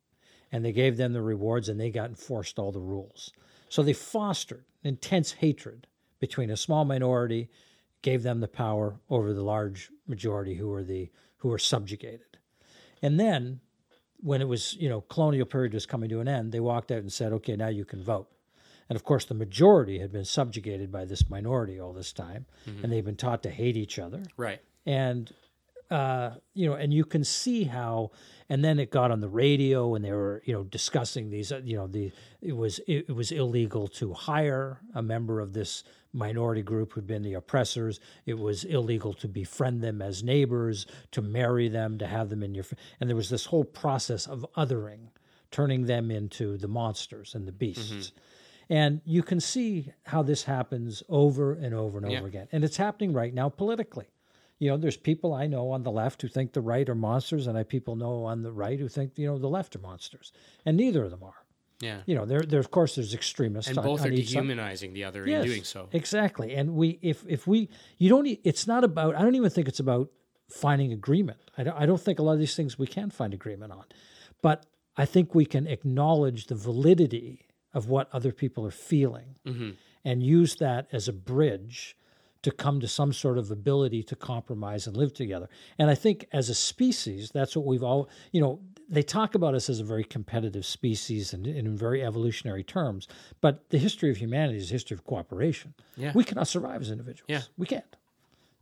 And 0.53 0.65
they 0.65 0.73
gave 0.73 0.97
them 0.97 1.13
the 1.13 1.23
rewards 1.23 1.69
and 1.69 1.81
they 1.81 1.91
got 1.91 2.09
enforced 2.09 2.59
all 2.59 2.73
the 2.73 2.81
rules. 2.81 3.33
So 3.69 3.83
they 3.83 3.93
fostered 3.93 4.65
intense 4.83 5.33
hatred 5.33 5.87
between 6.21 6.51
a 6.51 6.57
small 6.57 6.85
minority, 6.85 7.49
gave 8.03 8.23
them 8.23 8.41
the 8.41 8.49
power 8.49 9.01
over 9.11 9.33
the 9.33 9.43
large 9.43 9.91
majority 10.07 10.55
who 10.55 10.69
were 10.69 10.85
the 10.85 11.11
who 11.39 11.49
were 11.49 11.59
subjugated. 11.59 12.39
And 13.03 13.21
then 13.21 13.61
when 14.21 14.41
it 14.41 14.49
was, 14.49 14.75
you 14.75 14.89
know, 14.89 15.03
colonial 15.03 15.47
period 15.47 15.75
was 15.75 15.87
coming 15.87 16.09
to 16.09 16.21
an 16.21 16.29
end, 16.29 16.53
they 16.53 16.61
walked 16.61 16.91
out 16.91 16.99
and 17.01 17.13
said, 17.13 17.33
okay, 17.33 17.55
now 17.57 17.69
you 17.69 17.85
can 17.85 18.03
vote. 18.03 18.29
And 18.89 18.97
of 18.97 19.05
course, 19.05 19.25
the 19.25 19.35
majority 19.35 19.99
had 19.99 20.13
been 20.13 20.25
subjugated 20.25 20.91
by 20.91 21.05
this 21.05 21.29
minority 21.29 21.81
all 21.81 21.93
this 21.93 22.13
time, 22.13 22.47
and 22.83 22.91
they've 22.93 23.05
been 23.05 23.17
taught 23.17 23.43
to 23.43 23.51
hate 23.51 23.77
each 23.77 23.99
other. 23.99 24.23
right. 24.37 24.61
And 24.87 25.33
uh, 25.91 26.31
you 26.55 26.69
know, 26.69 26.75
and 26.75 26.93
you 26.93 27.05
can 27.05 27.23
see 27.23 27.65
how, 27.65 28.11
and 28.49 28.65
then 28.65 28.79
it 28.81 28.91
got 28.91 29.11
on 29.13 29.21
the 29.21 29.29
radio, 29.29 29.95
and 29.95 30.05
they 30.05 30.11
were, 30.13 30.43
you 30.45 30.53
know, 30.53 30.65
discussing 30.65 31.31
these. 31.31 31.53
uh, 31.53 31.61
You 31.65 31.77
know, 31.77 31.87
the 31.87 32.11
it 32.41 32.57
was 32.57 32.81
it, 32.89 33.07
it 33.09 33.13
was 33.15 33.31
illegal 33.31 33.87
to 33.89 34.13
hire 34.13 34.81
a 34.95 35.03
member 35.03 35.41
of 35.41 35.53
this 35.53 35.85
minority 36.17 36.63
group 36.63 36.93
who'd 36.93 37.07
been 37.07 37.23
the 37.23 37.35
oppressors. 37.35 38.01
It 38.25 38.39
was 38.39 38.65
illegal 38.65 39.15
to 39.15 39.29
befriend 39.29 39.83
them 39.83 40.01
as 40.03 40.23
neighbors, 40.23 40.87
to 41.13 41.23
marry 41.23 41.69
them, 41.69 41.99
to 41.99 42.07
have 42.07 42.31
them 42.31 42.43
in 42.43 42.55
your, 42.55 42.65
and 43.01 43.09
there 43.09 43.17
was 43.17 43.31
this 43.31 43.47
whole 43.47 43.65
process 43.65 44.27
of 44.27 44.47
othering, 44.57 45.09
turning 45.51 45.87
them 45.87 46.11
into 46.11 46.57
the 46.57 46.69
monsters 46.69 47.35
and 47.35 47.47
the 47.47 47.53
mm-hmm. 47.53 47.59
beasts. 47.59 48.13
And 48.69 49.01
you 49.05 49.23
can 49.23 49.39
see 49.39 49.93
how 50.05 50.23
this 50.23 50.43
happens 50.43 51.03
over 51.09 51.55
and 51.55 51.73
over 51.73 51.99
and 51.99 52.07
over 52.07 52.27
again. 52.27 52.49
And 52.51 52.65
it's 52.65 52.77
happening 52.77 53.13
right 53.13 53.33
now 53.33 53.49
politically. 53.49 54.07
You 54.59 54.71
know, 54.71 54.77
there's 54.77 54.97
people 54.97 55.35
I 55.35 55.47
know 55.47 55.71
on 55.71 55.83
the 55.83 55.91
left 55.91 56.23
who 56.23 56.29
think 56.29 56.53
the 56.53 56.63
right 56.63 56.89
are 56.89 56.95
monsters, 56.95 57.47
and 57.47 57.59
I 57.59 57.63
people 57.63 57.95
know 57.95 58.25
on 58.25 58.43
the 58.43 58.51
right 58.51 58.81
who 58.81 58.89
think, 58.89 59.13
you 59.19 59.27
know, 59.27 59.39
the 59.39 59.49
left 59.49 59.77
are 59.77 59.81
monsters. 59.81 60.33
And 60.65 60.77
neither 60.77 61.05
of 61.05 61.11
them 61.11 61.23
are. 61.23 61.46
Yeah. 61.81 62.01
You 62.07 62.15
know, 62.15 62.25
there, 62.25 62.41
there 62.41 62.61
of 62.61 62.71
course, 62.71 62.95
there's 62.95 63.15
extremists. 63.15 63.69
And 63.69 63.79
on- 63.79 63.85
both 63.85 64.05
are 64.05 64.11
each 64.11 64.29
side. 64.29 64.41
dehumanizing 64.41 64.93
the 64.95 65.05
other 65.05 65.27
Yes, 65.27 65.45
in 65.45 65.51
doing 65.51 65.65
so. 65.65 65.89
Exactly. 65.93 66.55
And 66.55 66.75
we, 66.75 66.99
if 67.03 67.25
if 67.29 67.47
we, 67.47 67.69
you 67.99 68.09
don't. 68.09 68.27
It's 68.45 68.67
not 68.67 68.85
about. 68.85 69.15
I 69.15 69.23
don't 69.23 69.35
even 69.35 69.51
think 69.51 69.69
it's 69.69 69.81
about 69.81 70.11
finding 70.49 70.93
agreement. 70.93 71.39
I 71.59 71.65
don't. 71.65 71.77
I 71.77 71.87
don't 71.87 72.01
think 72.01 72.19
a 72.19 72.23
lot 72.23 72.33
of 72.33 72.39
these 72.39 72.57
things 72.57 72.79
we 72.79 72.87
can 72.87 73.11
find 73.11 73.35
agreement 73.35 73.73
on, 73.73 73.85
but 74.43 74.67
I 74.97 75.05
think 75.05 75.35
we 75.35 75.45
can 75.45 75.67
acknowledge 75.67 76.47
the 76.47 76.55
validity 76.55 77.47
of 77.75 77.89
what 77.89 78.09
other 78.13 78.33
people 78.33 78.67
are 78.67 78.71
feeling, 78.71 79.37
mm-hmm. 79.47 79.71
and 80.05 80.23
use 80.23 80.57
that 80.57 80.89
as 80.93 81.09
a 81.09 81.13
bridge 81.13 81.97
to 82.43 82.51
come 82.51 82.81
to 82.81 82.89
some 82.89 83.13
sort 83.13 83.37
of 83.37 83.51
ability 83.51 84.03
to 84.05 84.17
compromise 84.17 84.87
and 84.87 84.97
live 84.97 85.13
together. 85.13 85.49
And 85.79 85.91
I 85.91 85.95
think 85.95 86.27
as 86.33 86.49
a 86.49 86.55
species, 86.55 87.31
that's 87.35 87.55
what 87.55 87.67
we've 87.67 87.83
all. 87.83 88.09
You 88.33 88.41
know, 88.41 88.61
they 88.89 89.03
talk 89.03 89.35
about 89.35 89.55
us 89.55 89.69
as 89.69 89.81
a 89.81 89.85
very 89.85 90.05
competitive 90.05 90.65
species 90.65 91.33
and, 91.33 91.47
and 91.47 91.67
in 91.67 91.77
very 91.77 92.05
evolutionary 92.05 92.63
terms, 92.63 93.09
but 93.41 93.69
the 93.71 93.79
history 93.79 94.11
of 94.11 94.17
humanity 94.17 94.59
is 94.59 94.71
a 94.71 94.73
history 94.73 94.95
of 94.95 95.05
cooperation. 95.05 95.75
Yeah. 95.97 96.13
We 96.15 96.25
cannot 96.25 96.49
survive 96.49 96.83
as 96.83 96.91
individuals. 96.91 97.27
Yeah. 97.29 97.43
We 97.57 97.67
can't. 97.67 97.97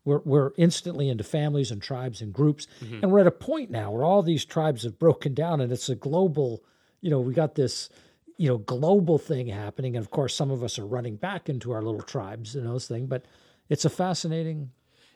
We're, 0.04 0.20
we're 0.24 0.52
instantly 0.56 1.08
into 1.08 1.24
families 1.24 1.70
and 1.70 1.82
tribes 1.82 2.20
and 2.20 2.32
groups. 2.32 2.66
Mm-hmm. 2.82 3.00
And 3.02 3.12
we're 3.12 3.20
at 3.20 3.26
a 3.26 3.30
point 3.30 3.70
now 3.70 3.90
where 3.90 4.04
all 4.04 4.22
these 4.22 4.44
tribes 4.44 4.82
have 4.84 4.98
broken 4.98 5.34
down 5.34 5.60
and 5.60 5.72
it's 5.72 5.88
a 5.88 5.94
global, 5.94 6.62
you 7.00 7.10
know, 7.10 7.20
we 7.20 7.34
got 7.34 7.54
this, 7.54 7.88
you 8.36 8.48
know, 8.48 8.58
global 8.58 9.18
thing 9.18 9.46
happening. 9.46 9.96
And 9.96 10.04
of 10.04 10.10
course, 10.10 10.34
some 10.34 10.50
of 10.50 10.62
us 10.62 10.78
are 10.78 10.86
running 10.86 11.16
back 11.16 11.48
into 11.48 11.72
our 11.72 11.82
little 11.82 12.02
tribes 12.02 12.54
and 12.54 12.66
those 12.66 12.86
things, 12.86 13.08
but 13.08 13.24
it's 13.68 13.84
a 13.84 13.90
fascinating 13.90 14.70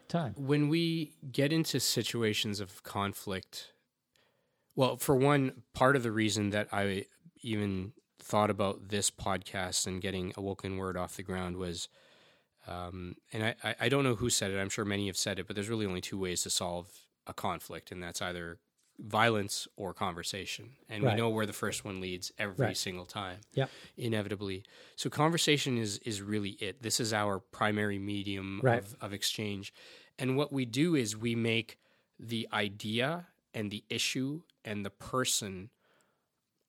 time. 0.09 0.35
when 0.37 0.69
we 0.69 1.13
get 1.31 1.53
into 1.53 1.79
situations 1.81 2.61
of 2.61 2.83
conflict, 2.83 3.73
well, 4.79 4.97
for 4.97 5.17
one, 5.17 5.65
part 5.75 5.97
of 5.97 6.05
the 6.05 6.13
reason 6.13 6.51
that 6.51 6.69
I 6.73 7.07
even 7.43 7.93
thought 8.21 8.49
about 8.49 8.89
this 8.91 9.11
podcast 9.11 9.89
and 9.89 10.01
getting 10.01 10.33
a 10.37 10.41
woken 10.41 10.77
word 10.77 10.97
off 10.97 11.17
the 11.17 11.25
ground 11.25 11.57
was, 11.57 11.89
um, 12.69 13.17
and 13.33 13.43
I, 13.45 13.55
I- 13.65 13.77
I 13.81 13.89
don't 13.89 14.05
know 14.05 14.15
who 14.15 14.31
said 14.31 14.53
it. 14.53 14.59
I'm 14.59 14.69
sure 14.69 14.85
many 14.85 15.09
have 15.09 15.17
said 15.17 15.41
it, 15.41 15.49
but 15.49 15.57
there's 15.57 15.69
really 15.69 15.85
only 15.87 16.01
two 16.01 16.17
ways 16.19 16.43
to 16.45 16.51
solve 16.51 16.87
a 17.27 17.35
conflict, 17.35 17.91
and 17.91 18.01
that's 18.01 18.23
either 18.23 18.61
violence 19.01 19.67
or 19.77 19.93
conversation. 19.93 20.77
And 20.89 21.03
Right. 21.03 21.15
we 21.15 21.17
know 21.21 21.29
where 21.29 21.47
the 21.47 21.53
first 21.53 21.85
one 21.85 22.01
leads 22.01 22.31
every 22.39 22.67
Right. 22.67 22.77
single 22.77 23.05
time 23.07 23.41
Yep. 23.55 23.71
inevitably. 23.97 24.65
So 24.95 25.11
conversation 25.11 25.77
is 25.77 25.99
is 25.99 26.23
really 26.23 26.51
it. 26.61 26.83
This 26.83 27.01
is 27.01 27.13
our 27.13 27.41
primary 27.41 27.99
medium 27.99 28.61
Right. 28.63 28.79
of, 28.79 28.97
of 29.01 29.13
exchange. 29.13 29.73
And 30.21 30.37
what 30.37 30.53
we 30.53 30.65
do 30.67 30.95
is 30.95 31.17
we 31.17 31.35
make 31.35 31.79
the 32.19 32.49
idea 32.53 33.29
and 33.55 33.71
the 33.71 33.85
issue 33.89 34.43
and 34.69 34.85
the 34.85 34.91
person 34.91 35.71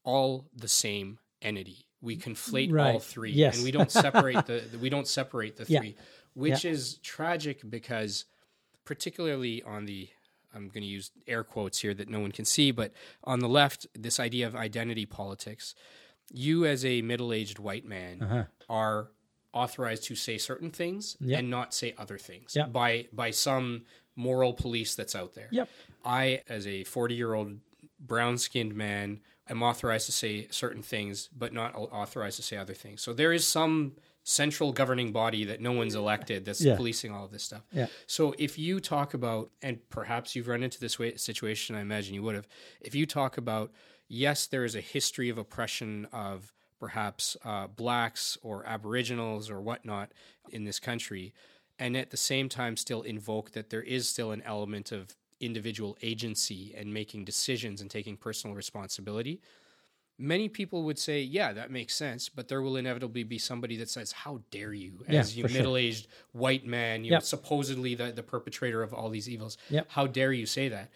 all 0.03 0.45
the 0.55 0.67
same 0.67 1.19
entity. 1.41 1.85
We 2.01 2.15
conflate 2.17 2.71
all 2.93 2.99
three, 2.99 3.31
Yes. 3.31 3.55
and 3.57 3.63
we 3.65 3.71
don't 3.71 3.91
separate 3.91 4.45
the 4.47 4.63
we 4.81 4.89
don't 4.89 5.07
separate 5.07 5.57
the 5.57 5.65
Yeah. 5.67 5.80
three. 5.81 5.95
which 6.35 6.63
is 6.63 6.97
tragic 7.03 7.59
because, 7.69 8.26
particularly 8.85 9.61
on 9.63 9.85
the 9.85 10.09
I'm 10.53 10.67
going 10.69 10.81
to 10.81 10.88
use 10.88 11.11
air 11.27 11.43
quotes 11.43 11.80
here 11.80 11.93
that 11.93 12.09
no 12.09 12.19
one 12.19 12.31
can 12.31 12.43
see, 12.45 12.71
but 12.71 12.91
on 13.23 13.38
the 13.39 13.47
left, 13.49 13.85
this 13.93 14.19
idea 14.19 14.47
of 14.47 14.55
identity 14.55 15.05
politics. 15.05 15.76
You, 16.34 16.65
as 16.65 16.84
a 16.84 17.03
middle 17.03 17.31
aged 17.34 17.59
white 17.59 17.85
man, 17.85 18.23
Uh-huh. 18.23 18.43
are 18.67 19.11
authorized 19.53 20.03
to 20.05 20.15
say 20.15 20.38
certain 20.39 20.71
things 20.71 21.17
Yep. 21.19 21.39
and 21.39 21.49
not 21.51 21.73
say 21.76 21.93
other 21.99 22.17
things 22.17 22.55
Yep. 22.55 22.71
by 22.71 23.07
by 23.13 23.30
some 23.31 23.85
moral 24.15 24.53
police 24.53 24.95
that's 24.95 25.15
out 25.15 25.34
there. 25.35 25.49
Yep. 25.51 25.69
I, 26.05 26.41
as 26.47 26.65
a 26.65 26.84
40 26.84 27.13
year 27.15 27.34
old 27.35 27.59
brown 27.99 28.38
skinned 28.38 28.76
man, 28.76 29.19
I'm 29.47 29.63
authorized 29.63 30.05
to 30.05 30.11
say 30.11 30.47
certain 30.51 30.81
things, 30.81 31.30
but 31.35 31.53
not 31.53 31.76
authorized 31.76 32.38
to 32.38 32.43
say 32.43 32.57
other 32.57 32.73
things. 32.73 33.01
So 33.01 33.13
there 33.13 33.34
is 33.34 33.47
some 33.47 33.93
central 34.23 34.71
governing 34.71 35.11
body 35.11 35.43
that 35.45 35.59
no 35.59 35.71
one's 35.71 35.95
elected 35.95 36.45
that's 36.45 36.61
Yeah. 36.61 36.76
policing 36.76 37.11
all 37.11 37.26
of 37.26 37.31
this 37.31 37.43
stuff. 37.43 37.63
Yeah. 37.71 37.88
So 38.05 38.35
if 38.38 38.59
you 38.59 38.80
talk 38.80 39.13
about, 39.15 39.49
and 39.61 39.88
perhaps 39.89 40.35
you've 40.35 40.47
run 40.47 40.61
into 40.61 40.80
this 40.80 40.99
way, 40.99 41.15
situation, 41.15 41.76
I 41.76 41.81
imagine 41.81 42.13
you 42.13 42.21
would 42.23 42.35
have, 42.35 42.47
if 42.80 42.93
you 42.93 43.07
talk 43.07 43.38
about, 43.38 43.71
yes, 44.07 44.45
there 44.45 44.65
is 44.65 44.76
a 44.76 44.81
history 44.81 45.30
of 45.30 45.38
oppression 45.39 46.05
of 46.11 46.53
perhaps 46.80 47.35
uh, 47.43 47.67
blacks 47.67 48.38
or 48.43 48.65
aboriginals 48.67 49.49
or 49.49 49.59
whatnot 49.61 50.11
in 50.51 50.63
this 50.63 50.80
country, 50.80 51.34
and 51.80 51.97
at 51.97 52.11
the 52.11 52.17
same 52.17 52.49
time 52.49 52.77
still 52.77 53.01
invoke 53.01 53.51
that 53.51 53.69
there 53.71 53.81
is 53.84 54.07
still 54.07 54.31
an 54.31 54.41
element 54.43 54.91
of 54.91 55.15
individual 55.39 55.97
agency 56.01 56.73
and 56.77 56.93
making 56.93 57.25
decisions 57.25 57.81
and 57.81 57.89
taking 57.89 58.17
personal 58.17 58.55
responsibility. 58.55 59.41
Many 60.21 60.49
people 60.49 60.83
would 60.83 60.99
say, 60.99 61.21
yeah, 61.21 61.53
that 61.53 61.71
makes 61.71 61.95
sense, 61.95 62.27
but 62.27 62.49
there 62.49 62.61
will 62.61 62.75
inevitably 62.75 63.23
be 63.23 63.37
somebody 63.37 63.77
that 63.77 63.89
says, 63.89 64.11
how 64.11 64.41
dare 64.51 64.73
you, 64.73 65.05
Yeah, 65.07 65.21
as 65.21 65.37
you 65.37 65.45
middle 65.45 65.77
aged 65.77 66.07
white 66.33 66.65
man, 66.65 67.05
you 67.05 67.11
know, 67.11 67.19
supposedly 67.19 67.95
the, 67.95 68.11
the 68.11 68.23
perpetrator 68.23 68.83
of 68.83 68.93
all 68.93 69.09
these 69.09 69.29
evils. 69.29 69.57
Yep. 69.69 69.87
How 69.89 70.07
dare 70.07 70.33
you 70.33 70.45
say 70.45 70.67
that? 70.67 70.89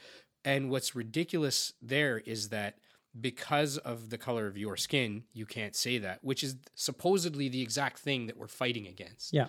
And 0.43 0.69
what's 0.69 0.93
ridiculous 0.93 1.71
there 1.81 2.17
is 2.17 2.49
that 2.49 2.75
because 3.19 3.77
of 3.77 4.09
the 4.09 4.17
color 4.17 4.47
of 4.47 4.57
your 4.57 4.75
skin, 4.75 5.23
you 5.33 5.45
can't 5.45 5.75
say 5.75 5.99
that, 5.99 6.19
which 6.21 6.43
is 6.43 6.57
supposedly 6.75 7.47
the 7.47 7.61
exact 7.61 7.99
thing 7.99 8.27
that 8.27 8.35
we're 8.35 8.47
fighting 8.47 8.87
against. 8.87 9.33
Yeah. 9.33 9.47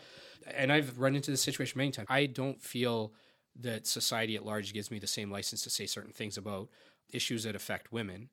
And 0.55 0.71
I've 0.71 0.99
run 0.99 1.17
into 1.17 1.31
this 1.31 1.41
situation 1.41 1.79
many 1.79 1.91
times. 1.91 2.07
I 2.11 2.27
don't 2.27 2.63
feel 2.63 3.13
that 3.61 3.87
society 3.87 4.37
at 4.37 4.45
large 4.45 4.73
gives 4.73 4.91
me 4.91 4.99
the 4.99 5.07
same 5.07 5.31
license 5.31 5.63
to 5.63 5.71
say 5.71 5.87
certain 5.87 6.13
things 6.13 6.37
about 6.37 6.69
issues 7.13 7.45
that 7.45 7.55
affect 7.55 7.93
women. 7.93 8.29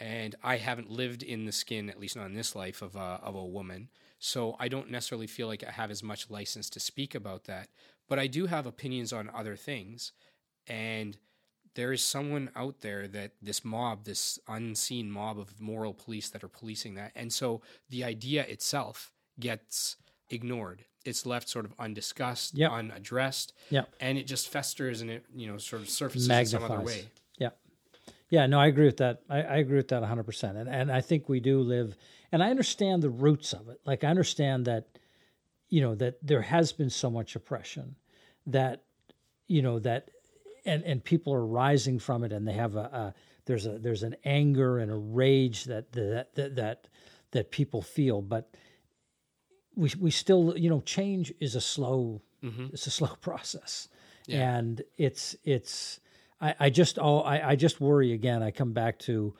And 0.00 0.34
I 0.42 0.56
haven't 0.56 0.90
lived 0.90 1.22
in 1.22 1.44
the 1.44 1.52
skin, 1.52 1.88
at 1.88 2.00
least 2.00 2.16
not 2.16 2.26
in 2.26 2.34
this 2.34 2.56
life, 2.56 2.82
of 2.82 2.96
a, 2.96 3.20
of 3.22 3.36
a 3.36 3.44
woman. 3.44 3.90
So 4.18 4.56
I 4.58 4.68
don't 4.68 4.90
necessarily 4.90 5.28
feel 5.28 5.46
like 5.46 5.62
I 5.62 5.70
have 5.70 5.90
as 5.90 6.02
much 6.02 6.30
license 6.30 6.68
to 6.70 6.80
speak 6.80 7.14
about 7.14 7.44
that. 7.44 7.68
But 8.08 8.18
I 8.18 8.26
do 8.26 8.46
have 8.46 8.66
opinions 8.66 9.12
on 9.12 9.30
other 9.32 9.54
things. 9.54 10.12
And 10.66 11.16
there 11.74 11.92
is 11.92 12.02
someone 12.02 12.50
out 12.56 12.80
there 12.80 13.06
that 13.08 13.32
this 13.42 13.64
mob, 13.64 14.04
this 14.04 14.38
unseen 14.48 15.10
mob 15.10 15.38
of 15.38 15.60
moral 15.60 15.94
police 15.94 16.28
that 16.30 16.44
are 16.44 16.48
policing 16.48 16.94
that. 16.94 17.12
And 17.14 17.32
so 17.32 17.62
the 17.90 18.04
idea 18.04 18.44
itself 18.44 19.12
gets 19.38 19.96
ignored. 20.30 20.84
It's 21.04 21.26
left 21.26 21.48
sort 21.48 21.64
of 21.64 21.74
undiscussed, 21.78 22.54
Yep. 22.54 22.70
unaddressed, 22.72 23.52
Yep. 23.70 23.94
and 24.00 24.18
it 24.18 24.26
just 24.26 24.48
festers 24.48 25.00
and 25.00 25.10
it, 25.10 25.24
you 25.34 25.46
know, 25.46 25.58
sort 25.58 25.82
of 25.82 25.88
surfaces 25.90 26.28
in 26.28 26.46
some 26.46 26.62
other 26.64 26.76
magnifies. 26.76 27.02
way. 27.02 27.08
Yeah. 27.38 27.50
Yeah, 28.30 28.46
no, 28.46 28.58
I 28.58 28.66
agree 28.66 28.86
with 28.86 28.96
that. 28.98 29.22
I, 29.28 29.42
I 29.42 29.56
agree 29.58 29.76
with 29.76 29.88
that 29.88 30.02
100%. 30.02 30.56
And, 30.56 30.68
and 30.68 30.90
I 30.90 31.00
think 31.00 31.28
we 31.28 31.40
do 31.40 31.60
live, 31.60 31.96
and 32.32 32.42
I 32.42 32.50
understand 32.50 33.02
the 33.02 33.10
roots 33.10 33.52
of 33.52 33.68
it. 33.68 33.80
Like, 33.84 34.02
I 34.02 34.08
understand 34.08 34.64
that, 34.64 34.88
you 35.68 35.80
know, 35.82 35.94
that 35.96 36.18
there 36.22 36.42
has 36.42 36.72
been 36.72 36.90
so 36.90 37.10
much 37.10 37.36
oppression 37.36 37.96
that, 38.46 38.82
you 39.46 39.62
know, 39.62 39.78
that, 39.80 40.10
and, 40.64 40.82
and 40.84 41.04
people 41.04 41.34
are 41.34 41.44
rising 41.46 41.98
from 41.98 42.24
it 42.24 42.32
and 42.32 42.48
they 42.48 42.52
have 42.54 42.76
a, 42.76 42.78
a 42.80 43.14
there's 43.46 43.66
a, 43.66 43.78
there's 43.78 44.02
an 44.02 44.16
anger 44.24 44.78
and 44.78 44.90
a 44.90 44.94
rage 44.94 45.64
that, 45.64 45.92
that, 45.92 46.34
that, 46.34 46.56
that, 46.56 46.88
that 47.32 47.50
people 47.50 47.82
feel. 47.82 48.22
But 48.22 48.50
we, 49.76 49.90
we 50.00 50.10
still, 50.10 50.54
you 50.56 50.70
know, 50.70 50.80
change 50.80 51.32
is 51.40 51.54
a 51.54 51.60
slow, 51.60 52.22
mm-hmm. 52.42 52.66
it's 52.72 52.86
a 52.86 52.90
slow 52.90 53.14
process. 53.20 53.88
And 54.28 54.82
it's, 54.96 55.36
it's, 55.44 56.00
I, 56.44 56.54
I 56.60 56.70
just 56.70 56.98
oh 56.98 57.20
I, 57.20 57.50
I 57.50 57.56
just 57.56 57.80
worry 57.80 58.12
again. 58.12 58.42
I 58.42 58.50
come 58.50 58.72
back 58.72 58.98
to 59.00 59.34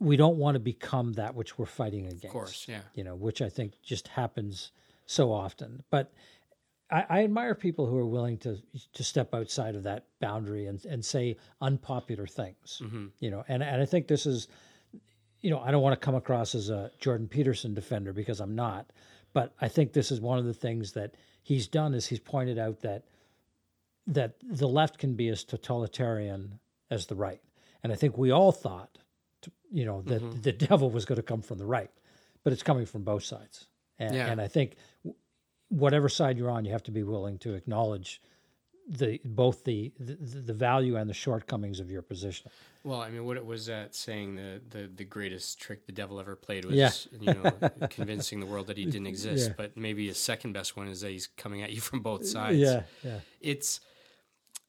we 0.00 0.16
don't 0.16 0.36
want 0.36 0.54
to 0.54 0.60
become 0.60 1.12
that 1.14 1.34
which 1.34 1.58
we're 1.58 1.66
fighting 1.66 2.06
against. 2.06 2.24
Of 2.24 2.30
course, 2.30 2.66
yeah. 2.68 2.80
You 2.94 3.04
know, 3.04 3.14
which 3.14 3.42
I 3.42 3.48
think 3.48 3.74
just 3.82 4.08
happens 4.08 4.72
so 5.06 5.30
often. 5.30 5.82
But 5.90 6.12
I, 6.90 7.04
I 7.08 7.24
admire 7.24 7.54
people 7.54 7.86
who 7.86 7.98
are 7.98 8.06
willing 8.06 8.38
to 8.38 8.58
to 8.94 9.04
step 9.04 9.34
outside 9.34 9.74
of 9.74 9.82
that 9.82 10.06
boundary 10.20 10.66
and, 10.66 10.82
and 10.86 11.04
say 11.04 11.36
unpopular 11.60 12.26
things. 12.26 12.80
Mm-hmm. 12.82 13.06
You 13.20 13.30
know, 13.30 13.44
and, 13.48 13.62
and 13.62 13.82
I 13.82 13.84
think 13.84 14.08
this 14.08 14.26
is 14.26 14.48
you 15.44 15.50
know, 15.50 15.60
I 15.60 15.70
don't 15.70 15.82
want 15.82 16.00
to 16.00 16.02
come 16.02 16.14
across 16.14 16.54
as 16.54 16.70
a 16.70 16.90
Jordan 16.98 17.28
Peterson 17.28 17.74
defender 17.74 18.14
because 18.14 18.40
I'm 18.40 18.54
not, 18.54 18.86
but 19.34 19.52
I 19.60 19.68
think 19.68 19.92
this 19.92 20.10
is 20.10 20.18
one 20.18 20.38
of 20.38 20.46
the 20.46 20.54
things 20.54 20.92
that 20.92 21.16
he's 21.42 21.66
done 21.68 21.92
is 21.92 22.06
he's 22.06 22.18
pointed 22.18 22.58
out 22.58 22.80
that 22.80 23.04
that 24.06 24.36
the 24.42 24.66
left 24.66 24.96
can 24.96 25.14
be 25.14 25.28
as 25.28 25.44
totalitarian 25.44 26.58
as 26.90 27.06
the 27.06 27.14
right. 27.14 27.42
And 27.82 27.92
I 27.92 27.96
think 27.96 28.16
we 28.16 28.30
all 28.30 28.52
thought, 28.52 28.96
you 29.70 29.84
know, 29.84 30.00
that 30.02 30.22
mm-hmm. 30.22 30.40
the 30.40 30.52
devil 30.52 30.90
was 30.90 31.04
going 31.04 31.16
to 31.16 31.22
come 31.22 31.42
from 31.42 31.58
the 31.58 31.66
right, 31.66 31.90
but 32.42 32.54
it's 32.54 32.62
coming 32.62 32.86
from 32.86 33.02
both 33.02 33.24
sides. 33.24 33.66
And, 33.98 34.14
Yeah. 34.14 34.28
and 34.28 34.40
I 34.40 34.48
think 34.48 34.76
whatever 35.68 36.08
side 36.08 36.38
you're 36.38 36.50
on, 36.50 36.64
you 36.64 36.72
have 36.72 36.82
to 36.84 36.90
be 36.90 37.02
willing 37.02 37.38
to 37.40 37.52
acknowledge 37.52 38.22
the 38.88 39.18
both 39.24 39.64
the, 39.64 39.92
the 39.98 40.14
the 40.14 40.52
value 40.52 40.96
and 40.96 41.08
the 41.08 41.14
shortcomings 41.14 41.80
of 41.80 41.90
your 41.90 42.02
position. 42.02 42.50
Well, 42.82 43.00
I 43.00 43.08
mean, 43.08 43.24
what 43.24 43.38
it 43.38 43.46
was 43.46 43.64
that 43.66 43.94
saying 43.94 44.34
the, 44.36 44.60
the 44.68 44.90
the 44.94 45.04
greatest 45.04 45.58
trick 45.58 45.86
the 45.86 45.92
devil 45.92 46.20
ever 46.20 46.36
played 46.36 46.64
was 46.66 46.74
Yeah. 46.74 46.90
you 47.18 47.32
know 47.34 47.50
convincing 47.90 48.40
the 48.40 48.46
world 48.46 48.66
that 48.66 48.76
he 48.76 48.84
didn't 48.84 49.06
exist. 49.16 49.48
Yeah. 49.48 49.54
But 49.56 49.76
maybe 49.76 50.08
a 50.10 50.14
second 50.14 50.52
best 50.52 50.76
one 50.76 50.88
is 50.88 51.00
that 51.00 51.10
he's 51.10 51.26
coming 51.26 51.62
at 51.62 51.72
you 51.72 51.80
from 51.80 52.00
both 52.00 52.26
sides. 52.26 52.58
Yeah, 52.58 52.82
yeah, 53.02 53.20
it's 53.40 53.80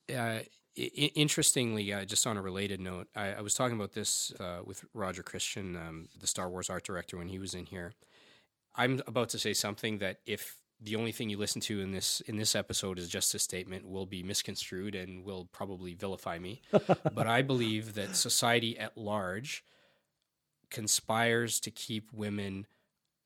uh, 0.09 0.13
I- 0.77 1.11
interestingly, 1.15 1.91
uh, 1.93 2.05
just 2.05 2.25
on 2.27 2.37
a 2.37 2.41
related 2.41 2.79
note, 2.79 3.07
I, 3.15 3.33
I 3.33 3.41
was 3.41 3.53
talking 3.53 3.75
about 3.75 3.93
this 3.93 4.31
uh, 4.39 4.59
with 4.65 4.85
Roger 4.93 5.23
Christian, 5.23 5.75
um, 5.75 6.07
the 6.19 6.27
Star 6.27 6.49
Wars 6.49 6.69
art 6.69 6.83
director, 6.85 7.17
when 7.17 7.27
he 7.29 7.39
was 7.39 7.53
in 7.53 7.65
here. 7.65 7.93
I'm 8.75 9.01
about 9.07 9.29
to 9.29 9.39
say 9.39 9.53
something 9.53 9.99
that 9.99 10.19
if 10.25 10.57
the 10.81 10.95
only 10.95 11.11
thing 11.11 11.29
you 11.29 11.37
listen 11.37 11.61
to 11.61 11.79
in 11.79 11.91
this 11.91 12.21
in 12.21 12.37
this 12.37 12.55
episode 12.55 12.99
is 12.99 13.07
just 13.07 13.33
a 13.33 13.39
statement 13.39 13.87
will 13.87 14.05
be 14.05 14.23
misconstrued 14.23 14.95
and 14.95 15.23
will 15.23 15.45
probably 15.51 15.93
vilify 15.93 16.37
me. 16.37 16.61
but 17.13 17.27
I 17.27 17.41
believe 17.41 17.93
that 17.95 18.15
society 18.15 18.77
at 18.77 18.97
large 18.97 19.63
conspires 20.69 21.59
to 21.61 21.71
keep 21.71 22.11
women 22.11 22.67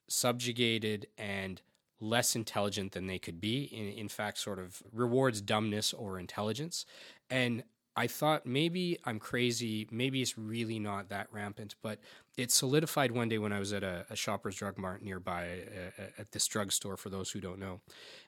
subjugated 0.08 1.08
and 1.18 1.62
less 2.00 2.36
intelligent 2.36 2.94
than 2.94 3.08
they 3.08 3.20
could 3.20 3.42
be. 3.42 3.64
In, 3.64 3.88
in 3.88 4.10
fact, 4.10 4.38
sort 4.38 4.60
of 4.60 4.82
rewards 4.92 5.42
dumbness 5.42 5.94
or 5.94 6.20
intelligence. 6.20 6.86
And 7.30 7.64
I 8.00 8.08
thought 8.08 8.46
maybe 8.46 8.98
I'm 9.04 9.20
crazy. 9.20 9.86
Maybe 9.92 10.22
it's 10.22 10.38
really 10.38 10.80
not 10.80 11.10
that 11.10 11.28
rampant, 11.34 11.76
but 11.82 12.00
it 12.38 12.50
solidified 12.50 13.12
one 13.12 13.28
day 13.28 13.40
when 13.40 13.52
I 13.52 13.60
was 13.60 13.74
at 13.74 13.84
a, 13.84 14.06
a 14.10 14.16
Shoppers 14.16 14.56
Drug 14.56 14.78
Mart 14.78 15.04
nearby 15.04 15.64
uh, 16.00 16.04
at 16.18 16.32
this 16.32 16.48
drugstore, 16.48 16.96
for 16.96 17.10
those 17.10 17.30
who 17.30 17.42
don't 17.42 17.60
know. 17.60 17.82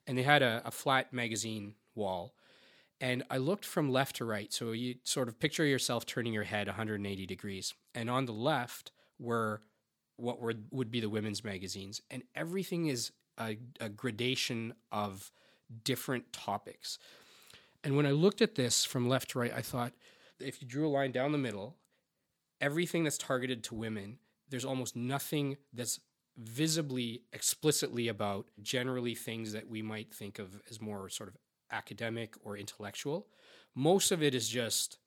And 0.05 0.17
they 0.17 0.23
had 0.23 0.41
a, 0.41 0.61
a 0.65 0.71
flat 0.71 1.13
magazine 1.13 1.75
wall. 1.95 2.33
And 2.99 3.23
I 3.31 3.37
looked 3.37 3.63
from 3.63 3.89
left 3.89 4.17
to 4.17 4.25
right. 4.25 4.51
So 4.51 4.73
you 4.73 4.95
sort 5.05 5.29
of 5.29 5.39
picture 5.39 5.63
yourself 5.63 6.05
turning 6.05 6.33
your 6.33 6.43
head 6.43 6.67
180 6.67 7.25
degrees. 7.25 7.73
And 7.95 8.09
on 8.09 8.25
the 8.25 8.33
left 8.33 8.91
were 9.19 9.61
what 10.17 10.41
were, 10.41 10.53
would 10.71 10.91
be 10.91 10.99
the 10.99 11.09
women's 11.09 11.45
magazines. 11.45 12.01
And 12.11 12.23
everything 12.35 12.87
is 12.87 13.13
a, 13.39 13.57
a 13.79 13.87
gradation 13.87 14.73
of 14.91 15.31
different 15.85 16.33
topics. 16.33 16.99
And 17.83 17.95
when 17.95 18.05
I 18.05 18.11
looked 18.11 18.41
at 18.41 18.55
this 18.55 18.85
from 18.85 19.09
left 19.09 19.31
to 19.31 19.39
right, 19.39 19.53
I 19.53 19.61
thought 19.61 19.93
if 20.39 20.61
you 20.61 20.67
drew 20.67 20.87
a 20.87 20.89
line 20.89 21.11
down 21.11 21.31
the 21.31 21.37
middle, 21.37 21.75
everything 22.59 23.03
that's 23.03 23.17
targeted 23.17 23.63
to 23.65 23.75
women, 23.75 24.19
there's 24.49 24.65
almost 24.65 24.95
nothing 24.95 25.57
that's 25.73 25.99
visibly, 26.37 27.23
explicitly 27.33 28.07
about 28.07 28.45
generally 28.61 29.15
things 29.15 29.51
that 29.53 29.69
we 29.69 29.81
might 29.81 30.13
think 30.13 30.39
of 30.39 30.61
as 30.69 30.79
more 30.79 31.09
sort 31.09 31.29
of 31.29 31.37
academic 31.71 32.35
or 32.43 32.57
intellectual. 32.57 33.27
Most 33.75 34.11
of 34.11 34.21
it 34.21 34.35
is 34.35 34.47
just, 34.47 34.97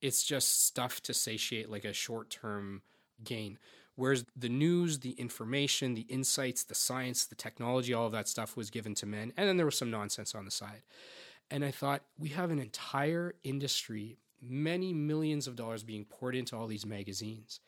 it's 0.00 0.22
just 0.22 0.66
stuff 0.66 1.02
to 1.02 1.14
satiate 1.14 1.70
like 1.70 1.84
a 1.84 1.92
short 1.92 2.30
term 2.30 2.82
gain. 3.24 3.58
Whereas 3.94 4.24
the 4.36 4.48
news, 4.48 5.00
the 5.00 5.10
information, 5.12 5.94
the 5.94 6.02
insights, 6.02 6.62
the 6.62 6.74
science, 6.74 7.26
the 7.26 7.34
technology, 7.34 7.92
all 7.92 8.06
of 8.06 8.12
that 8.12 8.28
stuff 8.28 8.56
was 8.56 8.70
given 8.70 8.94
to 8.96 9.06
men. 9.06 9.32
And 9.36 9.48
then 9.48 9.56
there 9.56 9.66
was 9.66 9.76
some 9.76 9.90
nonsense 9.90 10.36
on 10.36 10.44
the 10.44 10.52
side. 10.52 10.82
And 11.50 11.64
I 11.64 11.70
thought, 11.70 12.02
we 12.18 12.28
have 12.30 12.50
an 12.50 12.58
entire 12.58 13.34
industry, 13.42 14.18
many 14.42 14.92
millions 14.92 15.46
of 15.46 15.56
dollars 15.56 15.82
being 15.82 16.04
poured 16.04 16.36
into 16.36 16.56
all 16.56 16.66
these 16.66 16.86
magazines. 16.86 17.60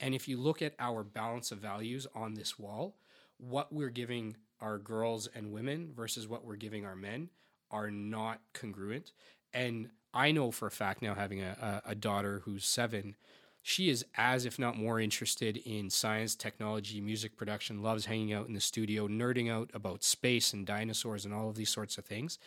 And 0.00 0.14
if 0.14 0.28
you 0.28 0.38
look 0.38 0.62
at 0.62 0.74
our 0.78 1.02
balance 1.02 1.52
of 1.52 1.58
values 1.58 2.06
on 2.14 2.34
this 2.34 2.58
wall, 2.58 2.96
what 3.38 3.72
we're 3.72 3.90
giving 3.90 4.36
our 4.60 4.78
girls 4.78 5.28
and 5.34 5.52
women 5.52 5.92
versus 5.94 6.26
what 6.26 6.44
we're 6.44 6.56
giving 6.56 6.84
our 6.84 6.96
men 6.96 7.28
are 7.70 7.90
not 7.90 8.40
congruent. 8.54 9.12
And 9.52 9.90
I 10.14 10.32
know 10.32 10.50
for 10.50 10.66
a 10.66 10.70
fact 10.70 11.02
now, 11.02 11.14
having 11.14 11.42
a, 11.42 11.82
a, 11.84 11.94
daughter 11.94 12.40
who's 12.44 12.64
seven, 12.64 13.16
she 13.62 13.90
is 13.90 14.04
as 14.16 14.46
if 14.46 14.58
not 14.58 14.76
more 14.76 15.00
interested 15.00 15.58
in 15.58 15.90
science, 15.90 16.34
technology, 16.34 17.00
music 17.00 17.36
production, 17.36 17.82
loves 17.82 18.06
hanging 18.06 18.32
out 18.32 18.46
in 18.46 18.54
the 18.54 18.60
studio, 18.60 19.08
nerding 19.08 19.50
out 19.50 19.70
about 19.74 20.04
space 20.04 20.52
and 20.52 20.66
dinosaurs 20.66 21.24
and 21.24 21.34
all 21.34 21.48
of 21.48 21.56
these 21.56 21.68
sorts 21.68 21.98
of 21.98 22.04
things. 22.04 22.38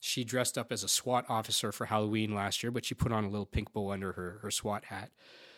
She 0.00 0.24
dressed 0.24 0.58
up 0.58 0.72
as 0.72 0.84
a 0.84 0.88
SWAT 0.88 1.24
officer 1.28 1.72
for 1.72 1.86
Halloween 1.86 2.34
last 2.34 2.62
year, 2.62 2.70
but 2.70 2.84
she 2.84 2.94
put 2.94 3.12
on 3.12 3.24
a 3.24 3.28
little 3.28 3.46
pink 3.46 3.72
bow 3.72 3.90
under 3.90 4.12
her, 4.12 4.38
her 4.42 4.50
SWAT 4.50 4.84
hat. 4.86 5.10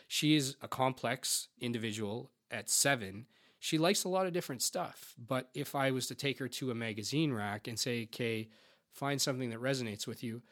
She 0.06 0.36
is 0.36 0.56
a 0.62 0.68
complex 0.68 1.48
individual 1.60 2.30
at 2.50 2.70
seven. 2.70 3.26
She 3.58 3.76
likes 3.76 4.04
a 4.04 4.08
lot 4.08 4.26
of 4.26 4.32
different 4.32 4.62
stuff. 4.62 5.14
But 5.18 5.50
if 5.54 5.74
I 5.74 5.90
was 5.90 6.06
to 6.06 6.14
take 6.14 6.38
her 6.38 6.48
to 6.48 6.70
a 6.70 6.74
magazine 6.74 7.32
rack 7.32 7.68
and 7.68 7.78
say, 7.78 8.04
okay, 8.04 8.48
find 8.92 9.20
something 9.20 9.50
that 9.50 9.60
resonates 9.60 10.06
with 10.06 10.22
you, 10.22 10.42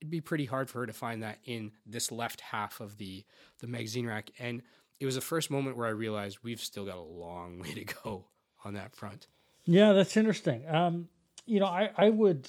it'd 0.00 0.10
be 0.10 0.20
pretty 0.20 0.46
hard 0.46 0.70
for 0.70 0.80
her 0.80 0.86
to 0.86 0.92
find 0.92 1.22
that 1.22 1.38
in 1.44 1.72
this 1.86 2.10
left 2.10 2.40
half 2.40 2.80
of 2.80 2.98
the 2.98 3.24
the 3.60 3.66
magazine 3.66 4.06
rack. 4.06 4.30
And 4.38 4.62
it 4.98 5.06
was 5.06 5.14
the 5.16 5.20
first 5.20 5.50
moment 5.50 5.76
where 5.76 5.86
I 5.86 5.90
realized 5.90 6.38
we've 6.42 6.60
still 6.60 6.86
got 6.86 6.96
a 6.96 7.00
long 7.00 7.58
way 7.58 7.74
to 7.74 7.84
go 7.84 8.26
on 8.64 8.74
that 8.74 8.94
front. 8.94 9.26
Yeah, 9.64 9.92
that's 9.92 10.16
interesting. 10.16 10.64
Um, 10.68 11.08
you 11.46 11.60
know, 11.60 11.66
I, 11.66 11.90
I 11.96 12.10
would 12.10 12.48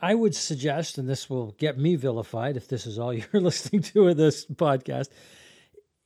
I 0.00 0.14
would 0.14 0.34
suggest, 0.34 0.96
and 0.98 1.08
this 1.08 1.28
will 1.28 1.52
get 1.52 1.78
me 1.78 1.96
vilified 1.96 2.56
if 2.56 2.68
this 2.68 2.86
is 2.86 2.98
all 2.98 3.12
you're 3.14 3.28
listening 3.34 3.82
to 3.82 4.08
in 4.08 4.16
this 4.16 4.46
podcast. 4.46 5.08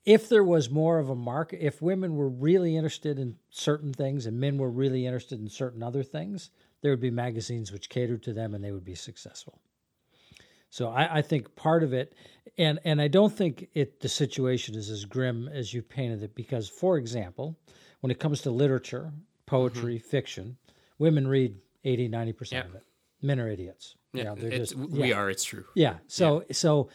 If 0.05 0.29
there 0.29 0.45
was 0.45 0.69
more 0.69 0.99
of 0.99 1.09
a 1.09 1.15
market, 1.15 1.65
if 1.65 1.81
women 1.81 2.16
were 2.16 2.29
really 2.29 2.77
interested 2.77 3.19
in 3.19 3.37
certain 3.51 3.93
things 3.93 4.27
and 4.27 4.39
men 4.39 4.59
were 4.59 4.71
really 4.71 5.07
interested 5.07 5.41
in 5.41 5.49
certain 5.49 5.83
other 5.83 6.03
things, 6.03 6.51
there 6.83 6.91
would 6.91 7.01
be 7.01 7.11
magazines 7.11 7.73
which 7.73 7.89
catered 7.89 8.23
to 8.25 8.35
them 8.35 8.55
and 8.55 8.62
they 8.62 8.73
would 8.73 8.85
be 8.85 8.95
successful. 8.95 9.61
So 10.69 10.89
I, 10.89 11.19
I 11.19 11.23
think 11.23 11.55
part 11.57 11.83
of 11.85 11.95
it, 11.95 12.15
and 12.59 12.81
and 12.85 13.01
I 13.01 13.07
don't 13.09 13.33
think 13.33 13.69
it 13.75 14.01
the 14.01 14.09
situation 14.09 14.75
is 14.75 14.91
as 14.91 15.05
grim 15.05 15.49
as 15.49 15.73
you 15.73 15.83
painted 15.83 16.23
it 16.25 16.35
because, 16.35 16.69
for 16.69 16.99
example, 16.99 17.57
when 18.01 18.11
it 18.11 18.19
comes 18.19 18.43
to 18.43 18.51
literature, 18.51 19.12
poetry, 19.47 19.99
mm-hmm. 19.99 20.09
fiction, 20.09 20.57
women 20.99 21.29
read 21.29 21.57
80, 21.85 22.09
90 22.09 22.33
percent 22.33 22.66
of 22.66 22.75
it 22.75 22.83
men 23.25 23.41
are 23.41 23.49
idiots. 23.49 23.97
Yeah, 24.13 24.35
you 24.35 24.49
know, 24.49 24.51
just, 24.51 24.75
we 24.77 25.13
are. 25.13 25.29
It's 25.29 25.45
true. 25.45 25.65
Yeah. 25.75 25.97
So 26.07 26.45
yeah. 26.47 26.53
so 26.53 26.89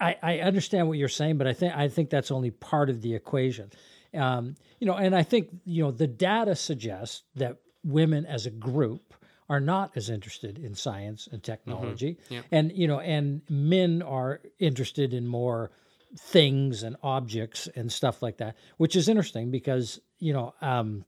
I, 0.00 0.16
I 0.22 0.38
understand 0.40 0.88
what 0.88 0.98
you're 0.98 1.08
saying, 1.08 1.38
but 1.38 1.46
I 1.46 1.54
think 1.54 1.74
I 1.74 1.88
think 1.88 2.10
that's 2.10 2.30
only 2.30 2.50
part 2.50 2.90
of 2.90 3.00
the 3.00 3.14
equation. 3.14 3.70
Um, 4.12 4.56
you 4.78 4.86
know, 4.86 4.94
and 4.94 5.14
I 5.14 5.22
think 5.22 5.48
you 5.64 5.82
know 5.82 5.90
the 5.90 6.06
data 6.06 6.54
suggests 6.56 7.22
that 7.36 7.58
women 7.82 8.26
as 8.26 8.46
a 8.46 8.50
group 8.50 9.14
are 9.48 9.60
not 9.60 9.92
as 9.96 10.10
interested 10.10 10.58
in 10.58 10.74
science 10.74 11.28
and 11.30 11.42
technology, 11.42 12.18
mm-hmm. 12.24 12.34
yeah. 12.34 12.40
and 12.50 12.72
you 12.72 12.86
know, 12.86 13.00
and 13.00 13.42
men 13.48 14.02
are 14.02 14.40
interested 14.58 15.14
in 15.14 15.26
more 15.26 15.70
things 16.18 16.82
and 16.82 16.96
objects 17.02 17.68
and 17.74 17.90
stuff 17.90 18.22
like 18.22 18.38
that, 18.38 18.56
which 18.76 18.96
is 18.96 19.08
interesting 19.08 19.50
because 19.50 20.00
you 20.18 20.32
know 20.32 20.54
um, 20.60 21.04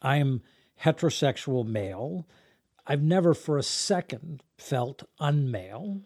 I'm 0.00 0.42
heterosexual 0.82 1.66
male. 1.66 2.26
I've 2.86 3.02
never 3.02 3.34
for 3.34 3.58
a 3.58 3.62
second 3.62 4.42
felt 4.58 5.02
unmale, 5.20 6.02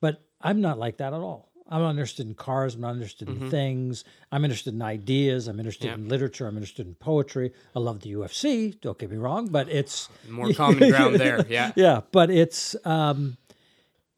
but 0.00 0.22
I'm 0.40 0.60
not 0.60 0.78
like 0.78 0.98
that 0.98 1.12
at 1.12 1.20
all. 1.20 1.50
I'm 1.72 1.82
not 1.82 1.90
interested 1.90 2.26
in 2.26 2.34
cars. 2.34 2.74
I'm 2.74 2.80
not 2.80 2.94
interested 2.94 3.28
in 3.28 3.36
mm-hmm. 3.36 3.48
things. 3.48 4.04
I'm 4.32 4.44
interested 4.44 4.74
in 4.74 4.82
ideas. 4.82 5.46
I'm 5.46 5.60
interested 5.60 5.86
yeah. 5.86 5.94
in 5.94 6.08
literature. 6.08 6.48
I'm 6.48 6.56
interested 6.56 6.86
in 6.86 6.96
poetry. 6.96 7.52
I 7.76 7.78
love 7.78 8.00
the 8.00 8.12
UFC. 8.14 8.78
Don't 8.80 8.98
get 8.98 9.08
me 9.08 9.16
wrong, 9.16 9.46
but 9.46 9.68
it's 9.68 10.08
more 10.28 10.52
common 10.52 10.90
ground 10.90 11.16
there. 11.16 11.44
Yeah, 11.48 11.72
yeah. 11.76 12.00
But 12.10 12.30
it's. 12.30 12.74
Um, 12.84 13.36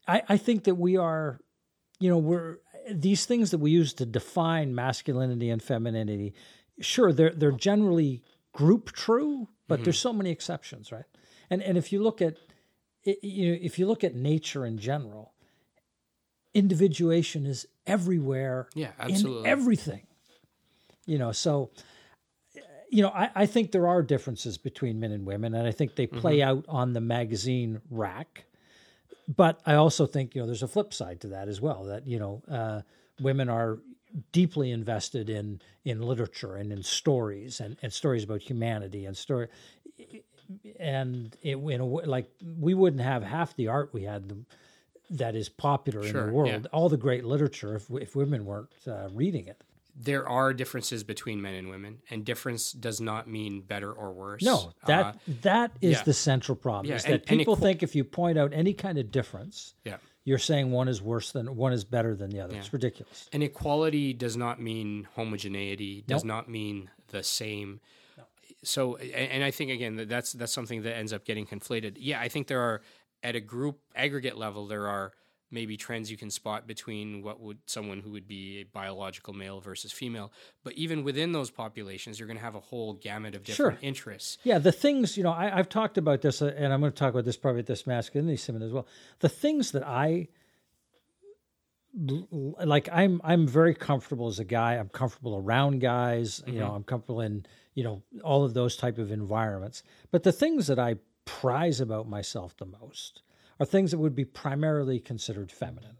I, 0.07 0.23
I 0.27 0.37
think 0.37 0.65
that 0.65 0.75
we 0.75 0.97
are, 0.97 1.39
you 1.99 2.09
know, 2.09 2.17
we're 2.17 2.57
these 2.91 3.25
things 3.25 3.51
that 3.51 3.59
we 3.59 3.71
use 3.71 3.93
to 3.95 4.05
define 4.05 4.73
masculinity 4.75 5.49
and 5.49 5.61
femininity. 5.61 6.33
Sure, 6.79 7.13
they're 7.13 7.31
they're 7.31 7.51
generally 7.51 8.23
group 8.51 8.91
true, 8.91 9.47
but 9.67 9.75
mm-hmm. 9.75 9.83
there's 9.85 9.99
so 9.99 10.11
many 10.11 10.31
exceptions, 10.31 10.91
right? 10.91 11.05
And 11.49 11.61
and 11.61 11.77
if 11.77 11.91
you 11.91 12.01
look 12.01 12.21
at 12.21 12.37
you 13.03 13.51
know, 13.51 13.59
if 13.61 13.77
you 13.77 13.87
look 13.87 14.03
at 14.03 14.15
nature 14.15 14.65
in 14.65 14.77
general, 14.77 15.33
individuation 16.53 17.45
is 17.45 17.65
everywhere. 17.85 18.69
Yeah, 18.75 18.91
absolutely. 18.99 19.41
In 19.41 19.47
everything. 19.47 20.07
You 21.05 21.17
know, 21.17 21.31
so 21.31 21.71
you 22.89 23.01
know, 23.01 23.09
I, 23.09 23.29
I 23.35 23.45
think 23.45 23.71
there 23.71 23.87
are 23.87 24.01
differences 24.01 24.57
between 24.57 24.99
men 24.99 25.11
and 25.11 25.25
women, 25.25 25.55
and 25.55 25.67
I 25.67 25.71
think 25.71 25.95
they 25.95 26.07
play 26.07 26.37
mm-hmm. 26.37 26.49
out 26.49 26.65
on 26.69 26.93
the 26.93 27.01
magazine 27.01 27.81
rack. 27.89 28.45
But 29.27 29.59
I 29.65 29.75
also 29.75 30.05
think 30.05 30.35
you 30.35 30.41
know 30.41 30.45
there's 30.45 30.63
a 30.63 30.67
flip 30.67 30.93
side 30.93 31.21
to 31.21 31.29
that 31.29 31.47
as 31.47 31.59
well. 31.59 31.85
That 31.85 32.07
you 32.07 32.19
know, 32.19 32.43
uh, 32.49 32.81
women 33.19 33.49
are 33.49 33.79
deeply 34.31 34.71
invested 34.71 35.29
in 35.29 35.59
in 35.83 36.01
literature 36.01 36.55
and 36.55 36.71
in 36.71 36.83
stories 36.83 37.59
and, 37.59 37.77
and 37.81 37.91
stories 37.91 38.23
about 38.23 38.41
humanity 38.41 39.05
and 39.05 39.17
story 39.17 39.47
and 40.79 41.35
it, 41.41 41.57
in 41.57 41.81
a 41.81 41.85
like 41.85 42.29
we 42.57 42.73
wouldn't 42.73 43.01
have 43.01 43.23
half 43.23 43.55
the 43.55 43.67
art 43.67 43.93
we 43.93 44.03
had 44.03 44.45
that 45.09 45.35
is 45.35 45.49
popular 45.49 46.03
sure, 46.03 46.21
in 46.21 46.27
the 46.27 46.33
world. 46.33 46.49
Yeah. 46.49 46.69
All 46.71 46.89
the 46.89 46.97
great 46.97 47.23
literature, 47.23 47.75
if 47.75 47.89
if 47.89 48.15
women 48.15 48.45
weren't 48.45 48.69
uh, 48.87 49.09
reading 49.13 49.47
it. 49.47 49.63
There 49.95 50.27
are 50.27 50.53
differences 50.53 51.03
between 51.03 51.39
men 51.39 51.53
and 51.53 51.69
women, 51.69 51.99
and 52.09 52.25
difference 52.25 52.71
does 52.71 52.99
not 52.99 53.27
mean 53.27 53.61
better 53.61 53.91
or 53.91 54.11
worse. 54.11 54.41
No, 54.41 54.73
that 54.87 55.05
uh, 55.05 55.13
that 55.43 55.71
is 55.81 55.97
yeah. 55.97 56.03
the 56.03 56.13
central 56.13 56.55
problem. 56.55 56.87
Yeah, 56.87 56.95
is 56.95 57.03
that 57.03 57.11
and, 57.11 57.39
people 57.39 57.53
and 57.53 57.61
equ- 57.61 57.65
think 57.65 57.83
if 57.83 57.95
you 57.95 58.03
point 58.03 58.39
out 58.39 58.53
any 58.53 58.73
kind 58.73 58.97
of 58.97 59.11
difference, 59.11 59.75
yeah. 59.85 59.97
you're 60.23 60.39
saying 60.39 60.71
one 60.71 60.87
is 60.87 60.99
worse 60.99 61.31
than 61.31 61.55
one 61.55 61.73
is 61.73 61.83
better 61.83 62.15
than 62.15 62.31
the 62.31 62.39
other. 62.39 62.53
Yeah. 62.53 62.59
It's 62.59 62.73
ridiculous. 62.73 63.29
And 63.31 63.43
equality 63.43 64.13
does 64.13 64.35
not 64.35 64.59
mean 64.59 65.07
homogeneity. 65.15 66.03
Does 66.07 66.23
nope. 66.23 66.37
not 66.37 66.49
mean 66.49 66.89
the 67.09 67.21
same 67.21 67.79
so 68.63 68.97
and 68.97 69.43
I 69.43 69.51
think 69.51 69.71
again 69.71 70.05
that's 70.07 70.33
that's 70.33 70.53
something 70.53 70.83
that 70.83 70.95
ends 70.95 71.13
up 71.13 71.25
getting 71.25 71.45
conflated. 71.45 71.97
Yeah, 71.97 72.19
I 72.19 72.29
think 72.29 72.47
there 72.47 72.61
are 72.61 72.81
at 73.23 73.35
a 73.35 73.39
group 73.39 73.79
aggregate 73.95 74.37
level 74.37 74.67
there 74.67 74.87
are 74.87 75.13
maybe 75.53 75.77
trends 75.77 76.09
you 76.09 76.17
can 76.17 76.31
spot 76.31 76.67
between 76.67 77.21
what 77.21 77.39
would 77.39 77.59
someone 77.67 77.99
who 77.99 78.11
would 78.11 78.27
be 78.27 78.59
a 78.59 78.63
biological 78.63 79.33
male 79.33 79.61
versus 79.61 79.91
female 79.91 80.31
but 80.63 80.73
even 80.73 81.03
within 81.03 81.31
those 81.31 81.49
populations 81.49 82.19
you're 82.19 82.27
going 82.27 82.37
to 82.37 82.43
have 82.43 82.55
a 82.55 82.59
whole 82.59 82.93
gamut 82.93 83.35
of 83.35 83.43
different 83.43 83.79
sure. 83.79 83.87
interests 83.87 84.37
yeah 84.43 84.57
the 84.57 84.71
things 84.71 85.15
you 85.15 85.23
know 85.23 85.31
I, 85.31 85.49
have 85.49 85.69
talked 85.69 85.97
about 85.97 86.21
this 86.21 86.41
uh, 86.41 86.53
and 86.57 86.73
i'm 86.73 86.81
going 86.81 86.91
to 86.91 86.97
talk 86.97 87.13
about 87.13 87.25
this 87.25 87.37
probably 87.37 87.59
at 87.59 87.67
this 87.67 87.87
masculinity 87.87 88.37
summit 88.37 88.63
as 88.63 88.73
well 88.73 88.87
the 89.19 89.29
things 89.29 89.71
that 89.71 89.87
i 89.87 90.27
like 92.65 92.89
i'm 92.91 93.21
i'm 93.23 93.47
very 93.47 93.75
comfortable 93.75 94.27
as 94.27 94.39
a 94.39 94.43
guy 94.43 94.73
i'm 94.73 94.89
comfortable 94.89 95.37
around 95.37 95.79
guys 95.79 96.39
mm-hmm. 96.39 96.53
you 96.53 96.59
know 96.59 96.67
mm-hmm. 96.67 96.77
i'm 96.77 96.83
comfortable 96.83 97.21
in 97.21 97.45
you 97.73 97.83
know 97.83 98.01
all 98.23 98.43
of 98.43 98.53
those 98.53 98.75
type 98.75 98.97
of 98.97 99.11
environments. 99.11 99.83
But 100.11 100.23
the 100.23 100.31
things 100.31 100.67
that 100.67 100.79
i 100.79 100.95
prize 101.25 101.79
about 101.79 102.07
myself 102.07 102.55
the 102.57 102.65
most 102.65 103.21
are 103.59 103.65
things 103.65 103.91
that 103.91 103.97
would 103.97 104.15
be 104.15 104.25
primarily 104.25 104.99
considered 104.99 105.51
feminine. 105.51 105.97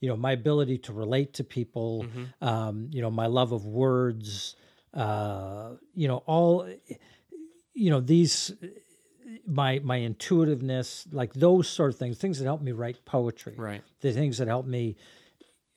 You 0.00 0.08
know 0.08 0.16
my 0.16 0.32
ability 0.32 0.78
to 0.78 0.92
relate 0.92 1.34
to 1.34 1.44
people 1.44 2.04
mm-hmm. 2.04 2.44
um, 2.46 2.88
you 2.92 3.02
know 3.02 3.10
my 3.10 3.26
love 3.26 3.52
of 3.52 3.64
words 3.66 4.56
uh, 4.94 5.70
you 5.94 6.08
know 6.08 6.22
all 6.26 6.68
you 7.74 7.90
know 7.90 8.00
these 8.00 8.52
my 9.46 9.78
my 9.80 10.00
intuitiveness 10.00 11.06
like 11.12 11.32
those 11.34 11.68
sort 11.68 11.92
of 11.92 11.98
things 11.98 12.18
things 12.18 12.38
that 12.38 12.44
help 12.44 12.62
me 12.62 12.72
write 12.72 13.04
poetry 13.04 13.54
right. 13.56 13.82
the 14.00 14.12
things 14.12 14.38
that 14.38 14.48
help 14.48 14.66
me 14.66 14.96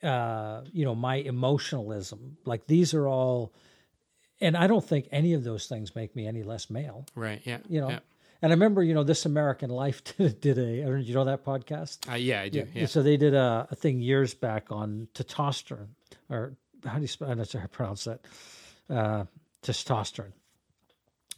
uh, 0.04 0.62
you 0.74 0.84
know 0.86 0.94
my 0.94 1.16
emotionalism. 1.16 2.38
Like 2.46 2.68
these 2.68 2.94
are 2.94 3.08
all 3.08 3.54
and 4.44 4.58
I 4.58 4.68
don't 4.68 4.84
think 4.84 5.08
any 5.12 5.34
of 5.34 5.44
those 5.44 5.68
things 5.68 5.96
make 5.96 6.16
me 6.16 6.28
any 6.28 6.44
less 6.44 6.70
male. 6.70 7.06
Right. 7.16 7.42
Yeah. 7.46 7.60
You 7.68 7.82
know. 7.82 7.90
Yeah. 7.90 8.00
And 8.42 8.52
I 8.52 8.56
remember, 8.56 8.84
you 8.84 8.94
know, 8.94 9.04
This 9.04 9.26
American 9.26 9.70
Life 9.70 10.04
did, 10.18 10.42
did 10.42 10.58
a. 10.58 10.86
Did 10.86 11.08
you 11.08 11.16
know 11.16 11.26
that 11.26 11.46
podcast? 11.46 12.12
Uh, 12.12 12.16
yeah, 12.16 12.42
I 12.42 12.50
do. 12.50 12.60
Yeah. 12.60 12.66
yeah. 12.74 12.86
So 12.88 13.02
they 13.02 13.18
did 13.18 13.34
a, 13.34 13.68
a, 13.72 13.76
thing 13.76 14.02
years 14.02 14.34
back 14.34 14.70
on 14.70 15.08
testosterone, 15.14 15.88
or 16.30 16.58
how 16.86 17.00
do 17.00 17.06
you? 17.06 17.26
I'm 17.26 17.38
not 17.38 17.48
sure 17.48 17.62
how 17.62 17.68
to 17.68 17.72
pronounce 17.72 18.04
that. 18.04 18.20
Uh, 18.90 19.24
testosterone. 19.64 20.34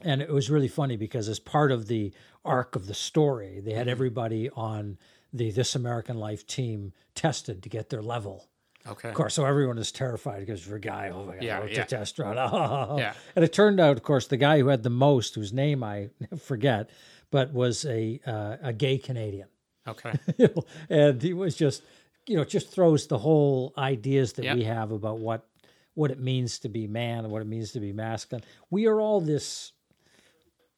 And 0.02 0.22
it 0.22 0.30
was 0.30 0.50
really 0.50 0.68
funny 0.68 0.98
because 0.98 1.30
as 1.30 1.40
part 1.40 1.72
of 1.72 1.88
the 1.88 2.12
arc 2.44 2.76
of 2.76 2.88
the 2.88 2.94
story, 2.94 3.62
they 3.62 3.72
had 3.72 3.82
mm-hmm. 3.82 3.92
everybody 3.92 4.50
on 4.50 4.98
the 5.32 5.52
This 5.52 5.76
American 5.76 6.18
Life 6.18 6.46
team 6.48 6.92
tested 7.14 7.64
to 7.64 7.70
get 7.70 7.90
their 7.90 8.02
level 8.02 8.48
Okay. 8.88 9.10
Of 9.10 9.16
course, 9.16 9.34
so 9.34 9.46
everyone 9.46 9.78
is 9.78 9.92
terrified 9.92 10.42
because 10.42 10.66
you're 10.68 10.78
a 10.78 10.82
guy. 10.82 11.10
Oh 11.14 11.26
my 11.26 11.34
god, 11.34 11.44
yeah, 11.44 11.66
yeah. 11.66 11.86
testosterone. 11.86 13.00
yeah. 13.00 13.14
And 13.36 13.44
it 13.44 13.52
turned 13.52 13.80
out, 13.80 13.98
of 13.98 14.04
course, 14.04 14.28
the 14.28 14.38
guy 14.38 14.60
who 14.60 14.68
had 14.68 14.84
the 14.84 14.90
most, 14.90 15.36
whose 15.36 15.52
name 15.52 15.84
I 15.84 16.10
forget, 16.40 16.90
but 17.32 17.54
was 17.54 17.86
a 17.86 18.20
uh, 18.26 18.58
a 18.62 18.74
gay 18.74 18.98
Canadian. 18.98 19.48
Okay. 19.88 20.14
and 20.90 21.22
he 21.22 21.34
was 21.34 21.56
just, 21.56 21.84
you 22.28 22.38
know, 22.38 22.44
just 22.44 22.70
throws 22.70 23.08
the 23.08 23.18
whole 23.18 23.74
ideas 23.78 24.34
that 24.34 24.46
yep. 24.46 24.58
we 24.58 24.64
have 24.64 24.92
about 24.92 25.20
what 25.20 25.48
what 25.96 26.12
it 26.12 26.20
means 26.20 26.60
to 26.60 26.70
be 26.70 26.88
man 26.88 27.20
and 27.24 27.32
what 27.32 27.42
it 27.42 27.48
means 27.48 27.72
to 27.72 27.80
be 27.80 27.94
masculine. 27.94 28.44
We 28.70 28.86
are 28.88 29.00
all 29.00 29.22
this 29.22 29.72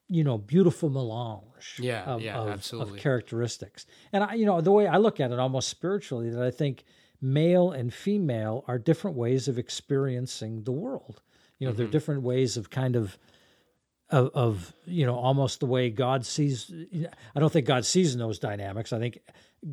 you 0.08 0.24
know 0.24 0.38
beautiful 0.38 0.88
melange 0.88 1.76
Yeah, 1.78 2.04
of, 2.04 2.22
yeah, 2.22 2.38
of, 2.38 2.48
absolutely. 2.48 2.94
of 2.94 3.02
characteristics 3.02 3.84
and 4.10 4.24
i 4.24 4.34
you 4.34 4.46
know 4.46 4.60
the 4.62 4.72
way 4.72 4.86
i 4.86 4.96
look 4.96 5.20
at 5.20 5.30
it 5.30 5.38
almost 5.38 5.68
spiritually 5.68 6.30
that 6.30 6.42
i 6.42 6.50
think 6.50 6.84
male 7.20 7.70
and 7.70 7.92
female 7.92 8.64
are 8.68 8.78
different 8.78 9.16
ways 9.16 9.48
of 9.48 9.58
experiencing 9.58 10.64
the 10.64 10.72
world. 10.72 11.20
You 11.58 11.66
know 11.66 11.72
Mm-hmm. 11.72 11.78
they're 11.78 11.86
different 11.90 12.22
ways 12.22 12.56
of 12.56 12.70
kind 12.70 12.94
of 12.96 13.18
of, 14.10 14.30
of 14.34 14.72
you 14.86 15.04
know 15.04 15.16
almost 15.16 15.60
the 15.60 15.66
way 15.66 15.90
god 15.90 16.24
sees 16.24 16.72
i 17.34 17.40
don't 17.40 17.52
think 17.52 17.66
god 17.66 17.84
sees 17.84 18.12
in 18.14 18.18
those 18.20 18.38
dynamics. 18.38 18.92
I 18.92 18.98
think 18.98 19.18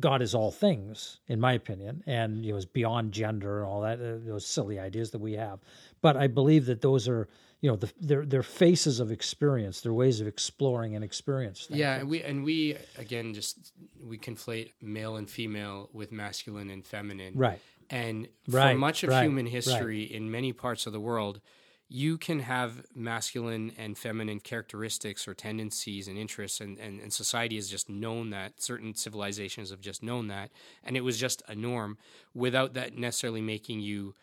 god 0.00 0.20
is 0.20 0.34
all 0.34 0.50
things 0.50 1.20
in 1.28 1.38
my 1.40 1.52
opinion 1.52 2.02
and 2.06 2.44
you 2.44 2.50
know 2.52 2.58
is 2.58 2.66
beyond 2.66 3.12
gender 3.12 3.58
and 3.60 3.66
all 3.68 3.80
that 3.82 4.00
uh, 4.00 4.18
those 4.26 4.44
silly 4.44 4.78
ideas 4.80 5.12
that 5.12 5.20
we 5.20 5.34
have. 5.34 5.60
But 6.02 6.16
i 6.16 6.26
believe 6.26 6.66
that 6.66 6.80
those 6.82 7.06
are 7.08 7.28
you 7.60 7.70
know 7.70 7.76
the, 7.76 7.90
they're 8.00 8.26
they're 8.26 8.42
faces 8.42 9.00
of 9.00 9.10
experience 9.10 9.80
they're 9.80 9.92
ways 9.92 10.20
of 10.20 10.26
exploring 10.26 10.94
and 10.94 11.04
experience 11.04 11.66
things. 11.66 11.78
Yeah, 11.80 11.96
and 11.96 12.08
we 12.08 12.22
and 12.22 12.44
we 12.44 12.76
again 12.98 13.34
just 13.34 13.72
we 14.02 14.18
conflate 14.18 14.72
male 14.80 15.16
and 15.16 15.28
female 15.28 15.88
with 15.92 16.12
masculine 16.12 16.70
and 16.70 16.84
feminine. 16.84 17.34
right 17.36 17.60
And 17.88 18.28
Right, 18.48 18.72
for 18.72 18.78
much 18.78 19.02
of 19.04 19.10
right, 19.10 19.22
human 19.22 19.46
right. 19.46 19.54
history 19.54 20.02
in 20.02 20.30
many 20.30 20.52
parts 20.52 20.86
of 20.86 20.92
the 20.92 21.00
world, 21.00 21.40
you 21.88 22.18
can 22.18 22.40
have 22.40 22.84
masculine 22.94 23.72
and 23.78 23.96
feminine 23.96 24.40
characteristics 24.40 25.28
or 25.28 25.34
tendencies 25.34 26.08
and 26.08 26.18
interests, 26.18 26.60
and, 26.60 26.78
and, 26.78 27.00
and 27.00 27.12
society 27.12 27.56
has 27.56 27.68
just 27.68 27.88
known 27.88 28.30
that. 28.30 28.60
Certain 28.60 28.94
civilizations 28.94 29.70
have 29.70 29.80
just 29.80 30.02
known 30.02 30.26
that. 30.28 30.50
And 30.82 30.96
it 30.96 31.02
was 31.02 31.18
just 31.18 31.42
a 31.46 31.54
norm 31.54 31.96
without 32.34 32.74
that 32.74 32.96
necessarily 32.96 33.40
making 33.40 33.80
you, 33.80 34.14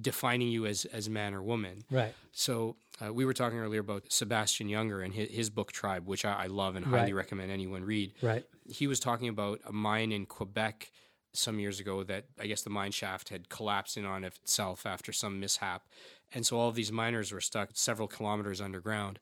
defining 0.00 0.48
you 0.48 0.66
as, 0.66 0.84
as 0.86 1.08
man 1.08 1.34
or 1.34 1.42
woman. 1.42 1.84
right 1.90 2.14
So 2.32 2.76
uh, 3.04 3.12
we 3.12 3.24
were 3.24 3.32
talking 3.34 3.58
earlier 3.58 3.80
about 3.80 4.04
Sebastian 4.12 4.68
Junger 4.68 5.04
and 5.04 5.14
his, 5.14 5.30
his 5.30 5.50
book 5.50 5.72
Tribe, 5.72 6.06
which 6.06 6.24
I, 6.24 6.44
I 6.44 6.46
love 6.46 6.76
and 6.76 6.84
highly 6.84 7.12
Right. 7.12 7.14
recommend 7.14 7.50
anyone 7.50 7.84
read 7.84 8.12
right 8.22 8.44
he 8.68 8.86
was 8.86 9.00
talking 9.00 9.28
about 9.28 9.60
a 9.66 9.72
mine 9.72 10.12
in 10.12 10.26
Quebec 10.26 10.90
some 11.32 11.58
years 11.58 11.80
ago 11.80 12.02
that 12.04 12.26
I 12.40 12.46
guess 12.46 12.62
the 12.62 12.70
mine 12.70 12.92
shaft 12.92 13.28
had 13.28 13.48
collapsed 13.48 13.96
in 13.96 14.04
on 14.04 14.24
itself 14.24 14.84
after 14.86 15.12
some 15.12 15.38
mishap. 15.40 15.86
And 16.32 16.44
so 16.46 16.58
all 16.58 16.68
of 16.68 16.74
these 16.74 16.92
miners 16.92 17.32
were 17.32 17.40
stuck 17.40 17.70
several 17.74 18.06
kilometers 18.08 18.60
underground. 18.60 19.18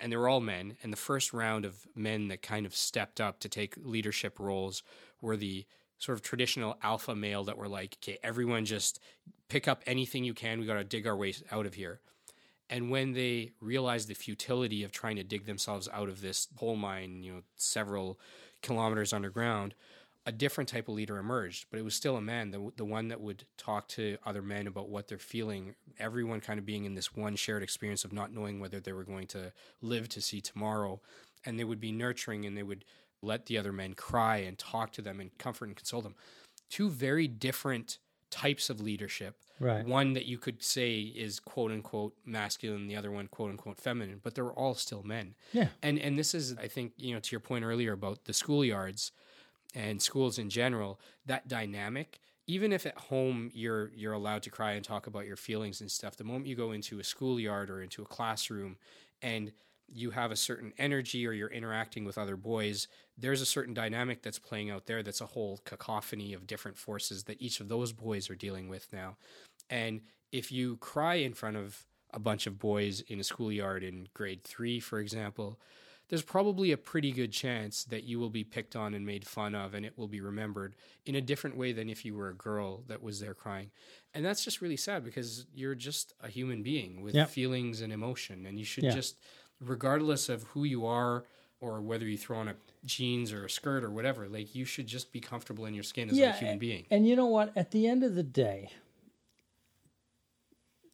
And 0.00 0.12
they 0.12 0.16
were 0.16 0.28
all 0.28 0.40
men. 0.40 0.76
And 0.82 0.92
the 0.92 0.96
first 0.98 1.32
round 1.32 1.64
of 1.64 1.86
men 1.94 2.28
that 2.28 2.42
kind 2.42 2.64
of 2.66 2.74
stepped 2.76 3.20
up 3.20 3.40
to 3.40 3.48
take 3.48 3.74
leadership 3.78 4.38
roles 4.38 4.82
were 5.20 5.36
the 5.36 5.64
sort 6.00 6.18
of 6.18 6.22
traditional 6.22 6.76
alpha 6.82 7.14
male 7.14 7.44
that 7.44 7.56
were 7.56 7.68
like, 7.68 7.96
okay, 8.02 8.18
everyone 8.22 8.64
just 8.64 8.98
pick 9.48 9.68
up 9.68 9.82
anything 9.86 10.24
you 10.24 10.34
can. 10.34 10.58
We 10.58 10.66
got 10.66 10.74
to 10.74 10.84
dig 10.84 11.06
our 11.06 11.16
way 11.16 11.34
out 11.52 11.66
of 11.66 11.74
here. 11.74 12.00
And 12.68 12.90
when 12.90 13.12
they 13.12 13.52
realized 13.60 14.08
the 14.08 14.14
futility 14.14 14.82
of 14.82 14.92
trying 14.92 15.16
to 15.16 15.24
dig 15.24 15.44
themselves 15.44 15.88
out 15.92 16.08
of 16.08 16.20
this 16.20 16.48
coal 16.56 16.76
mine, 16.76 17.22
you 17.22 17.32
know, 17.32 17.42
several 17.56 18.18
kilometers 18.62 19.12
underground, 19.12 19.74
a 20.24 20.32
different 20.32 20.68
type 20.68 20.88
of 20.88 20.94
leader 20.94 21.18
emerged. 21.18 21.66
But 21.70 21.80
it 21.80 21.84
was 21.84 21.94
still 21.94 22.16
a 22.16 22.20
man, 22.20 22.50
the, 22.50 22.70
the 22.76 22.84
one 22.84 23.08
that 23.08 23.20
would 23.20 23.44
talk 23.58 23.88
to 23.88 24.16
other 24.24 24.42
men 24.42 24.66
about 24.66 24.88
what 24.88 25.08
they're 25.08 25.18
feeling, 25.18 25.74
everyone 25.98 26.40
kind 26.40 26.58
of 26.58 26.66
being 26.66 26.84
in 26.84 26.94
this 26.94 27.14
one 27.14 27.36
shared 27.36 27.62
experience 27.62 28.04
of 28.04 28.12
not 28.12 28.32
knowing 28.32 28.60
whether 28.60 28.80
they 28.80 28.92
were 28.92 29.04
going 29.04 29.26
to 29.28 29.52
live 29.82 30.08
to 30.10 30.20
see 30.20 30.40
tomorrow. 30.40 31.00
And 31.44 31.58
they 31.58 31.64
would 31.64 31.80
be 31.80 31.92
nurturing 31.92 32.44
and 32.44 32.56
they 32.56 32.62
would 32.62 32.84
let 33.22 33.46
the 33.46 33.58
other 33.58 33.72
men 33.72 33.94
cry 33.94 34.38
and 34.38 34.58
talk 34.58 34.92
to 34.92 35.02
them 35.02 35.20
and 35.20 35.36
comfort 35.38 35.66
and 35.66 35.76
console 35.76 36.02
them. 36.02 36.14
Two 36.68 36.88
very 36.88 37.26
different 37.26 37.98
types 38.30 38.70
of 38.70 38.80
leadership 38.80 39.36
right 39.58 39.84
one 39.86 40.12
that 40.14 40.24
you 40.24 40.38
could 40.38 40.62
say 40.62 41.00
is 41.00 41.40
quote 41.40 41.70
unquote 41.70 42.14
masculine, 42.24 42.86
the 42.86 42.96
other 42.96 43.10
one 43.10 43.26
quote 43.26 43.50
unquote 43.50 43.78
feminine, 43.78 44.20
but 44.22 44.34
they're 44.34 44.52
all 44.52 44.74
still 44.74 45.02
men. 45.02 45.34
yeah 45.52 45.68
And 45.82 45.98
and 45.98 46.18
this 46.18 46.34
is 46.34 46.56
I 46.58 46.68
think, 46.68 46.92
you 46.96 47.14
know, 47.14 47.20
to 47.20 47.30
your 47.32 47.40
point 47.40 47.64
earlier 47.64 47.92
about 47.92 48.24
the 48.24 48.32
schoolyards 48.32 49.10
and 49.74 50.00
schools 50.00 50.38
in 50.38 50.50
general, 50.50 51.00
that 51.26 51.48
dynamic, 51.48 52.20
even 52.46 52.72
if 52.72 52.86
at 52.86 52.96
home 52.96 53.50
you're 53.52 53.90
you're 53.94 54.12
allowed 54.12 54.42
to 54.44 54.50
cry 54.50 54.72
and 54.72 54.84
talk 54.84 55.06
about 55.06 55.26
your 55.26 55.36
feelings 55.36 55.80
and 55.80 55.90
stuff, 55.90 56.16
the 56.16 56.24
moment 56.24 56.46
you 56.46 56.56
go 56.56 56.72
into 56.72 56.98
a 56.98 57.04
schoolyard 57.04 57.70
or 57.70 57.82
into 57.82 58.02
a 58.02 58.06
classroom 58.06 58.76
and 59.22 59.52
you 59.92 60.10
have 60.10 60.30
a 60.30 60.36
certain 60.36 60.72
energy 60.78 61.26
or 61.26 61.32
you're 61.32 61.48
interacting 61.48 62.04
with 62.04 62.18
other 62.18 62.36
boys, 62.36 62.88
there's 63.18 63.40
a 63.40 63.46
certain 63.46 63.74
dynamic 63.74 64.22
that's 64.22 64.38
playing 64.38 64.70
out 64.70 64.86
there 64.86 65.02
that's 65.02 65.20
a 65.20 65.26
whole 65.26 65.58
cacophony 65.64 66.32
of 66.32 66.46
different 66.46 66.78
forces 66.78 67.24
that 67.24 67.40
each 67.40 67.60
of 67.60 67.68
those 67.68 67.92
boys 67.92 68.30
are 68.30 68.34
dealing 68.36 68.68
with 68.68 68.92
now. 68.92 69.16
And 69.68 70.02
if 70.32 70.52
you 70.52 70.76
cry 70.78 71.14
in 71.14 71.34
front 71.34 71.56
of 71.56 71.84
a 72.12 72.18
bunch 72.18 72.46
of 72.46 72.58
boys 72.58 73.00
in 73.02 73.20
a 73.20 73.24
schoolyard 73.24 73.82
in 73.84 74.08
grade 74.14 74.44
three, 74.44 74.80
for 74.80 74.98
example, 75.00 75.60
there's 76.08 76.22
probably 76.22 76.72
a 76.72 76.76
pretty 76.76 77.12
good 77.12 77.30
chance 77.32 77.84
that 77.84 78.02
you 78.02 78.18
will 78.18 78.30
be 78.30 78.42
picked 78.42 78.74
on 78.74 78.94
and 78.94 79.06
made 79.06 79.24
fun 79.24 79.54
of, 79.54 79.74
and 79.74 79.86
it 79.86 79.96
will 79.96 80.08
be 80.08 80.20
remembered 80.20 80.74
in 81.06 81.14
a 81.14 81.20
different 81.20 81.56
way 81.56 81.72
than 81.72 81.88
if 81.88 82.04
you 82.04 82.16
were 82.16 82.30
a 82.30 82.34
girl 82.34 82.82
that 82.88 83.00
was 83.00 83.20
there 83.20 83.34
crying. 83.34 83.70
And 84.12 84.24
that's 84.24 84.42
just 84.44 84.60
really 84.60 84.76
sad 84.76 85.04
because 85.04 85.46
you're 85.54 85.76
just 85.76 86.12
a 86.20 86.26
human 86.28 86.64
being 86.64 87.00
with 87.00 87.14
Yeah. 87.14 87.26
feelings 87.26 87.80
and 87.80 87.92
emotion, 87.92 88.44
and 88.46 88.58
you 88.58 88.64
should 88.64 88.88
Yeah. 88.88 88.92
just, 88.92 89.20
regardless 89.60 90.28
of 90.28 90.44
who 90.44 90.64
you 90.64 90.86
are 90.86 91.24
or 91.60 91.80
whether 91.80 92.06
you 92.06 92.16
throw 92.16 92.38
on 92.38 92.48
a 92.48 92.54
jeans 92.84 93.32
or 93.32 93.44
a 93.44 93.50
skirt 93.50 93.84
or 93.84 93.90
whatever, 93.90 94.28
like 94.28 94.54
you 94.54 94.64
should 94.64 94.86
just 94.86 95.12
be 95.12 95.20
comfortable 95.20 95.66
in 95.66 95.74
your 95.74 95.82
skin 95.82 96.08
as 96.08 96.18
a 96.18 96.32
human 96.32 96.58
being. 96.58 96.86
And 96.90 97.06
you 97.06 97.16
know 97.16 97.26
what? 97.26 97.52
At 97.56 97.70
the 97.70 97.86
end 97.86 98.02
of 98.02 98.14
the 98.14 98.22
day, 98.22 98.70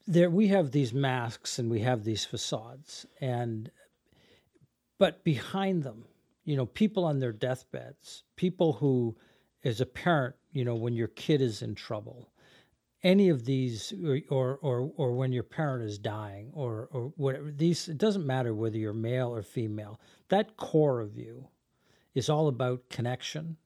there 0.07 0.31
we 0.31 0.49
have 0.49 0.71
these 0.71 0.93
masks 0.93 1.59
and 1.59 1.71
we 1.71 1.81
have 1.81 2.05
these 2.05 2.25
facades, 2.25 3.07
and 3.21 3.71
but 4.99 5.25
behind 5.25 5.83
them, 5.83 6.05
you 6.45 6.57
know, 6.57 6.67
people 6.67 7.05
on 7.05 7.19
their 7.19 7.33
deathbeds, 7.33 8.23
people 8.37 8.75
who, 8.75 9.17
as 9.65 9.81
a 9.81 9.87
parent, 9.87 10.37
you 10.53 10.65
know, 10.65 10.77
when 10.77 10.95
your 10.95 11.09
kid 11.09 11.43
is 11.43 11.61
in 11.61 11.75
trouble, 11.75 12.31
any 13.07 13.29
of 13.29 13.45
these, 13.45 13.93
or 14.05 14.21
or 14.29 14.59
or, 14.63 14.91
or 14.97 15.13
when 15.13 15.33
your 15.33 15.45
parent 15.45 15.85
is 15.85 15.99
dying, 15.99 16.51
or 16.53 16.89
or 16.93 17.13
whatever 17.17 17.53
these, 17.53 17.89
it 17.89 17.99
doesn't 17.99 18.27
matter 18.27 18.53
whether 18.53 18.77
you're 18.77 18.93
male 18.93 19.33
or 19.35 19.43
female. 19.43 20.01
That 20.29 20.57
core 20.57 21.01
of 21.01 21.17
you 21.17 21.49
is 22.15 22.29
all 22.29 22.49
about 22.49 22.89
connection 22.91 23.57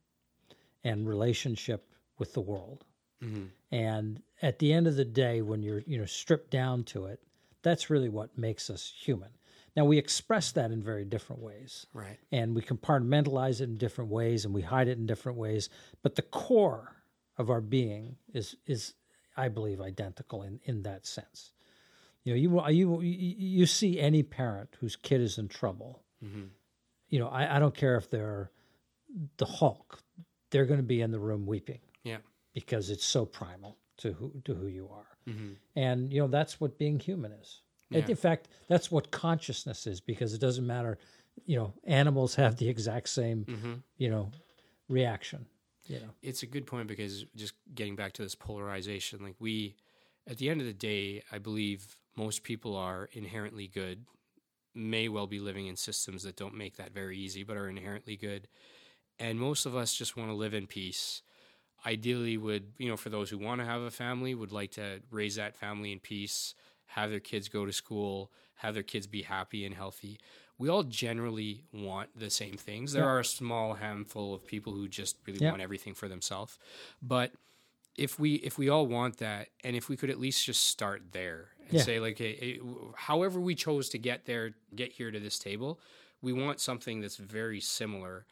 and 0.85 1.09
relationship 1.09 1.89
with 2.19 2.35
the 2.35 2.41
world. 2.41 2.85
Mm-hmm. 3.23 3.45
And 3.73 4.23
at 4.43 4.59
the 4.59 4.73
end 4.73 4.87
of 4.87 4.97
the 4.97 5.05
day, 5.05 5.41
when 5.43 5.63
you're 5.63 5.83
you 5.87 5.99
know 5.99 6.07
stripped 6.07 6.51
down 6.51 6.85
to 6.85 7.07
it, 7.07 7.21
that's 7.63 7.89
really 7.91 8.09
what 8.11 8.37
makes 8.37 8.69
us 8.69 8.93
human. 8.95 9.31
Now 9.77 9.85
we 9.85 9.99
express 9.99 10.53
that 10.53 10.71
in 10.73 10.83
very 10.83 11.05
different 11.05 11.41
ways, 11.43 11.87
Right. 11.95 12.19
and 12.33 12.55
we 12.55 12.61
compartmentalize 12.63 13.61
it 13.61 13.71
in 13.71 13.79
different 13.79 14.11
ways, 14.11 14.45
and 14.45 14.53
we 14.53 14.63
hide 14.63 14.89
it 14.89 14.99
in 14.99 15.07
different 15.07 15.39
ways. 15.39 15.71
But 16.03 16.17
the 16.17 16.23
core 16.23 16.97
of 17.39 17.49
our 17.51 17.61
being 17.63 18.17
is 18.35 18.57
is, 18.67 18.95
I 19.37 19.49
believe, 19.49 19.81
identical 19.81 20.43
in 20.43 20.61
in 20.65 20.83
that 20.83 21.07
sense. 21.07 21.53
You 22.25 22.33
know, 22.35 22.37
you 22.37 22.69
you 22.71 23.01
you 23.01 23.67
see 23.67 23.99
any 23.99 24.23
parent 24.23 24.77
whose 24.81 24.97
kid 24.97 25.21
is 25.21 25.39
in 25.39 25.49
trouble. 25.49 26.03
You 27.09 27.19
know, 27.19 27.29
I, 27.29 27.57
I 27.57 27.59
don't 27.59 27.75
care 27.75 27.97
if 27.97 28.11
they're 28.11 28.51
the 29.39 29.47
Hulk; 29.47 30.01
they're 30.51 30.67
going 30.67 30.79
to 30.81 30.87
be 30.87 31.01
in 31.01 31.11
the 31.11 31.19
room 31.19 31.47
weeping 31.47 31.81
Yeah. 32.05 32.19
because 32.55 32.91
it's 32.91 33.05
so 33.05 33.25
primal 33.25 33.79
to 33.99 34.13
who 34.13 34.41
to 34.45 34.55
who 34.55 34.67
you 34.67 34.89
are. 34.93 35.07
Mm-hmm. 35.29 35.53
And 35.77 36.13
you 36.13 36.21
know 36.21 36.29
that's 36.29 36.61
what 36.61 36.79
being 36.79 37.01
human 37.01 37.33
is. 37.33 37.63
Yeah. 37.91 38.05
In 38.07 38.17
fact, 38.17 38.49
that's 38.69 38.91
what 38.93 39.11
consciousness 39.11 39.87
is 39.87 40.01
because 40.01 40.33
it 40.35 40.41
doesn't 40.41 40.67
matter. 40.67 40.99
You 41.47 41.57
know, 41.57 41.75
animals 41.85 42.35
have 42.37 42.57
the 42.57 42.69
exact 42.69 43.09
same 43.09 43.45
Mm-hmm. 43.47 43.73
you 43.97 44.11
know 44.11 44.31
reaction. 44.89 45.47
Know, 45.99 46.15
it's 46.23 46.43
a 46.43 46.47
good 46.47 46.67
point 46.67 46.87
because 46.89 47.25
just 47.35 47.55
getting 47.75 47.97
back 47.97 48.13
to 48.15 48.23
this 48.23 48.35
polarization, 48.35 49.23
like 49.23 49.35
we, 49.41 49.75
at 50.29 50.39
the 50.39 50.49
end 50.49 50.61
of 50.61 50.67
the 50.67 50.73
day, 50.73 51.23
I 51.33 51.39
believe 51.39 51.97
most 52.17 52.45
people 52.45 52.77
are 52.77 53.09
inherently 53.13 53.67
good, 53.67 54.05
may 54.75 55.09
well 55.09 55.27
be 55.27 55.41
living 55.41 55.67
in 55.67 55.77
systems 55.77 56.23
that 56.23 56.37
don't 56.37 56.55
make 56.55 56.77
that 56.77 56.95
very 56.95 57.19
easy, 57.19 57.43
but 57.43 57.57
are 57.57 57.69
inherently 57.69 58.17
good. 58.17 58.47
And 59.19 59.39
most 59.39 59.67
of 59.67 59.75
us 59.77 59.95
just 59.95 60.17
want 60.17 60.31
to 60.31 60.35
live 60.35 60.55
in 60.55 60.67
peace. 60.67 61.23
Ideally, 61.85 62.37
would, 62.37 62.73
you 62.79 62.89
know, 62.89 62.97
for 62.97 63.09
those 63.09 63.31
who 63.31 63.39
want 63.39 63.61
to 63.61 63.67
have 63.67 63.83
a 63.83 63.91
family, 63.91 64.35
would 64.35 64.53
like 64.53 64.73
to 64.73 65.01
raise 65.11 65.37
that 65.37 65.57
family 65.57 65.93
in 65.93 65.99
peace, 65.99 66.55
have 66.87 67.11
their 67.11 67.21
kids 67.21 67.49
go 67.49 67.67
to 67.67 67.73
school, 67.73 68.31
have 68.57 68.75
their 68.75 68.83
kids 68.83 69.07
be 69.07 69.23
happy 69.23 69.65
and 69.65 69.75
healthy. 69.75 70.19
We 70.61 70.69
all 70.69 70.83
generally 70.83 71.65
want 71.73 72.11
the 72.15 72.29
same 72.29 72.57
things. 72.59 72.93
There 72.93 73.03
Yeah. 73.03 73.09
are 73.09 73.21
a 73.21 73.25
small 73.25 73.75
handful 73.75 74.35
of 74.35 74.47
people 74.47 74.75
who 74.75 74.89
just 74.89 75.17
really 75.27 75.41
Yeah. 75.41 75.51
want 75.53 75.63
everything 75.63 75.95
for 75.95 76.07
themselves. 76.07 76.59
But 77.01 77.33
if 77.97 78.19
we 78.19 78.35
if 78.35 78.59
we 78.59 78.69
all 78.69 78.87
want 78.87 79.17
that, 79.19 79.49
and 79.65 79.75
if 79.75 79.89
we 79.89 79.97
could 79.97 80.11
at 80.11 80.21
least 80.21 80.45
just 80.45 80.63
start 80.65 81.13
there 81.13 81.49
and 81.65 81.73
Yeah. 81.79 81.83
say 81.83 81.99
like, 81.99 82.19
hey, 82.19 82.61
however 82.95 83.41
we 83.41 83.55
chose 83.55 83.89
to 83.89 83.99
get 83.99 84.27
there, 84.27 84.55
get 84.75 84.93
here 84.93 85.11
to 85.11 85.19
this 85.19 85.39
table, 85.39 85.81
we 86.21 86.33
want 86.35 86.61
something 86.61 87.01
that's 87.01 87.17
very 87.17 87.61
similar. 87.61 88.27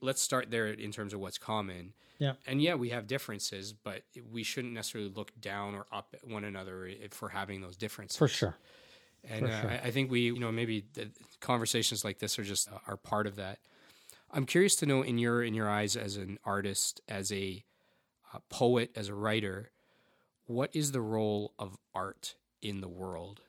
Let's 0.00 0.22
start 0.22 0.50
there 0.50 0.66
in 0.66 0.92
terms 0.92 1.12
of 1.12 1.20
what's 1.20 1.36
common. 1.36 1.92
Yeah. 2.18 2.36
And 2.46 2.62
yeah, 2.62 2.74
we 2.74 2.88
have 2.88 3.06
differences, 3.06 3.74
but 3.74 4.02
we 4.32 4.42
shouldn't 4.42 4.72
necessarily 4.72 5.10
look 5.10 5.38
down 5.38 5.74
or 5.74 5.86
up 5.92 6.14
at 6.14 6.26
one 6.26 6.44
another 6.44 6.86
i- 6.86 7.08
for 7.10 7.28
having 7.30 7.60
those 7.60 7.76
differences. 7.76 8.16
for 8.16 8.28
sure. 8.28 8.56
And 9.28 9.46
uh, 9.46 9.62
I, 9.68 9.80
I 9.84 9.90
think 9.90 10.10
we, 10.10 10.20
you 10.20 10.38
know, 10.38 10.52
maybe 10.52 10.84
conversations 11.40 12.04
like 12.04 12.18
this 12.18 12.38
are 12.38 12.44
just 12.44 12.70
uh, 12.70 12.78
are 12.86 12.96
part 12.96 13.26
of 13.26 13.36
that. 13.36 13.58
I'm 14.32 14.46
curious 14.46 14.76
to 14.76 14.86
know 14.86 15.02
in 15.02 15.18
your 15.18 15.42
in 15.42 15.54
your 15.54 15.68
eyes 15.68 15.96
as 15.96 16.16
an 16.16 16.38
artist, 16.44 17.00
as 17.08 17.32
a 17.32 17.64
uh, 18.32 18.38
poet, 18.48 18.90
as 18.94 19.08
a 19.08 19.14
writer, 19.14 19.70
what 20.46 20.70
is 20.74 20.92
the 20.92 21.00
role 21.00 21.54
of 21.58 21.76
art 21.94 22.34
in 22.62 22.80
the 22.80 22.88
world? 22.88 23.40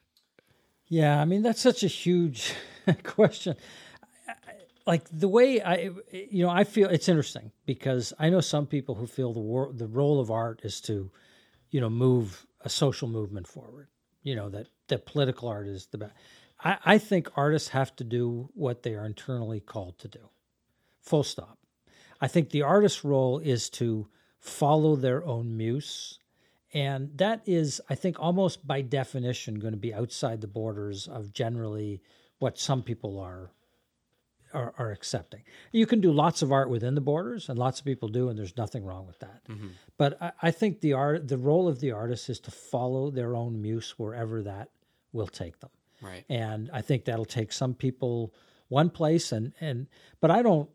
Yeah, 0.88 1.20
I 1.20 1.26
mean 1.26 1.42
that's 1.42 1.62
such 1.62 1.84
a 1.84 1.88
huge 1.88 2.54
question. 3.04 3.56
Like 4.88 5.04
the 5.12 5.28
way 5.28 5.62
I, 5.62 5.92
you 6.12 6.44
know, 6.44 6.50
I 6.50 6.64
feel 6.64 6.90
it's 6.90 7.08
interesting 7.08 7.52
because 7.66 8.14
I 8.20 8.30
know 8.30 8.42
some 8.42 8.66
people 8.66 8.96
who 8.96 9.06
feel 9.06 9.32
the 9.32 9.40
war, 9.40 9.72
the 9.74 9.88
role 9.88 10.20
of 10.20 10.32
art 10.32 10.62
is 10.64 10.82
to, 10.82 11.12
you 11.70 11.80
know, 11.80 11.90
move 11.90 12.46
a 12.62 12.70
social 12.70 13.08
movement 13.08 13.48
forward. 13.48 13.88
You 14.24 14.36
know 14.36 14.50
that 14.50 14.68
that 14.92 15.06
political 15.06 15.50
art 15.50 15.68
is 15.68 15.88
the 15.88 15.98
best. 15.98 16.14
I, 16.64 16.78
I 16.86 16.98
think 17.00 17.30
artists 17.36 17.70
have 17.70 17.96
to 17.96 18.04
do 18.04 18.50
what 18.54 18.84
they 18.84 18.94
are 18.94 19.06
internally 19.06 19.60
called 19.60 19.98
to 20.00 20.08
do. 20.08 20.30
Full 21.02 21.24
stop. 21.24 21.58
I 22.22 22.28
think 22.28 22.52
the 22.52 22.62
artist's 22.62 23.04
role 23.04 23.40
is 23.40 23.70
to 23.72 24.08
follow 24.40 24.96
their 24.96 25.26
own 25.26 25.58
muse. 25.58 26.20
And 26.74 27.18
that 27.18 27.42
is, 27.46 27.82
I 27.90 27.96
think, 27.96 28.18
almost 28.20 28.66
by 28.66 28.82
definition 28.82 29.60
going 29.60 29.74
to 29.74 29.80
be 29.80 29.94
outside 29.94 30.42
the 30.42 30.48
borders 30.48 31.08
of 31.08 31.34
generally 31.34 32.02
what 32.40 32.58
some 32.58 32.82
people 32.84 33.20
are, 33.20 33.52
are, 34.54 34.74
are 34.78 34.92
accepting. 34.92 35.42
You 35.72 35.86
can 35.86 36.00
do 36.00 36.12
lots 36.12 36.42
of 36.42 36.52
art 36.52 36.70
within 36.70 36.96
the 36.96 37.02
borders, 37.02 37.50
and 37.50 37.60
lots 37.60 37.80
of 37.80 37.86
people 37.86 38.08
do, 38.08 38.30
and 38.30 38.38
there's 38.38 38.56
nothing 38.56 38.86
wrong 38.86 39.06
with 39.06 39.20
that. 39.20 39.42
Mm-hmm. 39.50 39.68
But 39.98 40.22
I, 40.22 40.32
I 40.44 40.52
think 40.52 40.82
the 40.82 40.94
art, 40.94 41.28
the 41.28 41.38
role 41.38 41.68
of 41.68 41.80
the 41.80 41.92
artist 41.92 42.30
is 42.30 42.40
to 42.42 42.52
follow 42.52 43.12
their 43.12 43.36
own 43.36 43.62
muse 43.62 43.96
wherever 43.98 44.42
that 44.44 44.70
will 45.14 45.28
take 45.28 45.60
them. 45.60 45.70
Right. 46.02 46.24
And 46.30 46.70
I 46.74 46.82
think 46.82 47.06
that'll 47.06 47.26
take 47.26 47.52
some 47.52 47.74
people 47.74 48.34
one 48.70 48.90
place, 48.90 49.32
and 49.32 49.54
and 49.60 49.88
but 50.20 50.32
I 50.32 50.42
don't 50.42 50.70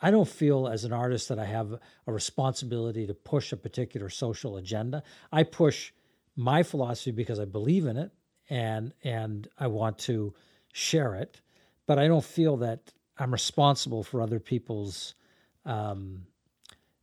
I 0.00 0.10
don't 0.10 0.28
feel 0.28 0.68
as 0.68 0.84
an 0.84 0.92
artist 0.92 1.28
that 1.28 1.38
I 1.38 1.44
have 1.44 1.78
a 2.06 2.12
responsibility 2.12 3.06
to 3.06 3.14
push 3.14 3.52
a 3.52 3.56
particular 3.56 4.08
social 4.08 4.56
agenda. 4.56 5.02
I 5.32 5.42
push 5.44 5.92
my 6.34 6.62
philosophy 6.62 7.12
because 7.12 7.40
I 7.40 7.44
believe 7.44 7.86
in 7.86 7.96
it 7.96 8.10
and 8.50 8.92
and 9.02 9.48
I 9.58 9.68
want 9.68 9.98
to 10.00 10.34
share 10.72 11.14
it, 11.14 11.40
but 11.86 11.98
I 11.98 12.08
don't 12.08 12.24
feel 12.24 12.58
that 12.58 12.92
I'm 13.18 13.32
responsible 13.32 14.02
for 14.02 14.20
other 14.20 14.40
people's 14.40 15.14
um, 15.64 16.26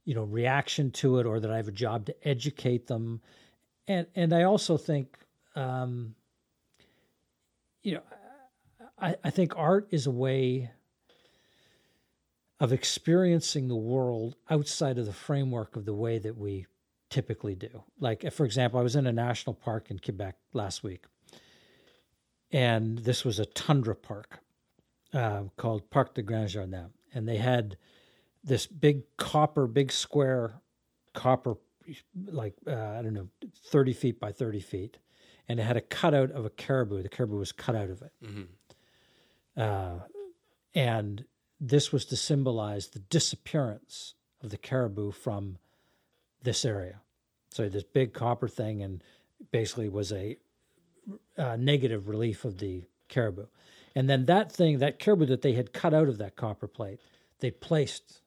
you 0.05 0.13
know 0.13 0.23
reaction 0.23 0.91
to 0.91 1.19
it 1.19 1.25
or 1.25 1.39
that 1.39 1.51
I 1.51 1.57
have 1.57 1.67
a 1.67 1.71
job 1.71 2.05
to 2.07 2.27
educate 2.27 2.87
them. 2.87 3.21
And 3.87 4.07
and 4.15 4.33
I 4.33 4.43
also 4.43 4.77
think 4.77 5.17
um, 5.55 6.15
you 7.83 7.95
know 7.95 8.01
I, 8.99 9.15
I 9.23 9.29
think 9.29 9.53
art 9.55 9.87
is 9.91 10.07
a 10.07 10.11
way 10.11 10.71
of 12.59 12.71
experiencing 12.71 13.67
the 13.67 13.75
world 13.75 14.35
outside 14.49 14.97
of 14.97 15.05
the 15.05 15.13
framework 15.13 15.75
of 15.75 15.85
the 15.85 15.93
way 15.93 16.17
that 16.19 16.37
we 16.37 16.65
typically 17.09 17.55
do. 17.55 17.83
Like, 17.99 18.31
for 18.31 18.45
example, 18.45 18.79
I 18.79 18.83
was 18.83 18.95
in 18.95 19.05
a 19.05 19.11
national 19.11 19.53
park 19.53 19.91
in 19.91 19.99
Quebec 19.99 20.35
last 20.53 20.83
week, 20.83 21.05
and 22.51 22.99
this 22.99 23.25
was 23.25 23.39
a 23.39 23.45
tundra 23.45 23.95
park 23.95 24.39
uh, 25.13 25.43
called 25.57 25.89
Parc 25.89 26.15
de 26.15 26.21
Grand 26.21 26.49
Jardin, 26.49 26.89
and 27.13 27.27
they 27.27 27.37
had 27.37 27.77
this 28.43 28.65
big 28.65 29.03
copper, 29.17 29.67
big 29.67 29.91
square 29.91 30.61
copper, 31.13 31.55
like 32.25 32.55
uh, 32.67 32.71
I 32.71 33.01
don't 33.01 33.13
know, 33.13 33.27
thirty 33.65 33.93
feet 33.93 34.19
by 34.19 34.31
thirty 34.31 34.59
feet, 34.59 34.97
and 35.47 35.59
it 35.59 35.63
had 35.63 35.77
a 35.77 35.81
cutout 35.81 36.31
of 36.31 36.45
a 36.45 36.49
caribou. 36.49 37.01
The 37.01 37.09
caribou 37.09 37.37
was 37.37 37.51
cut 37.51 37.75
out 37.75 37.89
of 37.89 38.01
it, 38.01 38.11
mm-hmm. 38.23 39.61
uh, 39.61 39.99
and 40.73 41.25
this 41.59 41.91
was 41.91 42.05
to 42.05 42.17
symbolize 42.17 42.89
the 42.89 42.99
disappearance 42.99 44.15
of 44.41 44.49
the 44.49 44.57
caribou 44.57 45.11
from 45.11 45.57
this 46.41 46.65
area. 46.65 46.99
So 47.49 47.69
this 47.69 47.83
big 47.83 48.13
copper 48.13 48.47
thing, 48.47 48.81
and 48.81 49.03
basically 49.51 49.89
was 49.89 50.11
a, 50.11 50.37
a 51.37 51.57
negative 51.57 52.07
relief 52.07 52.45
of 52.45 52.57
the 52.57 52.83
caribou. 53.09 53.45
And 53.95 54.09
then 54.09 54.25
that 54.25 54.51
thing, 54.51 54.79
that 54.79 54.99
caribou 54.99 55.27
that 55.27 55.41
they 55.41 55.53
had 55.53 55.71
cut 55.71 55.93
out 55.93 56.07
of 56.07 56.17
that 56.17 56.35
copper 56.35 56.67
plate, 56.67 56.99
they 57.39 57.51
placed 57.51 58.21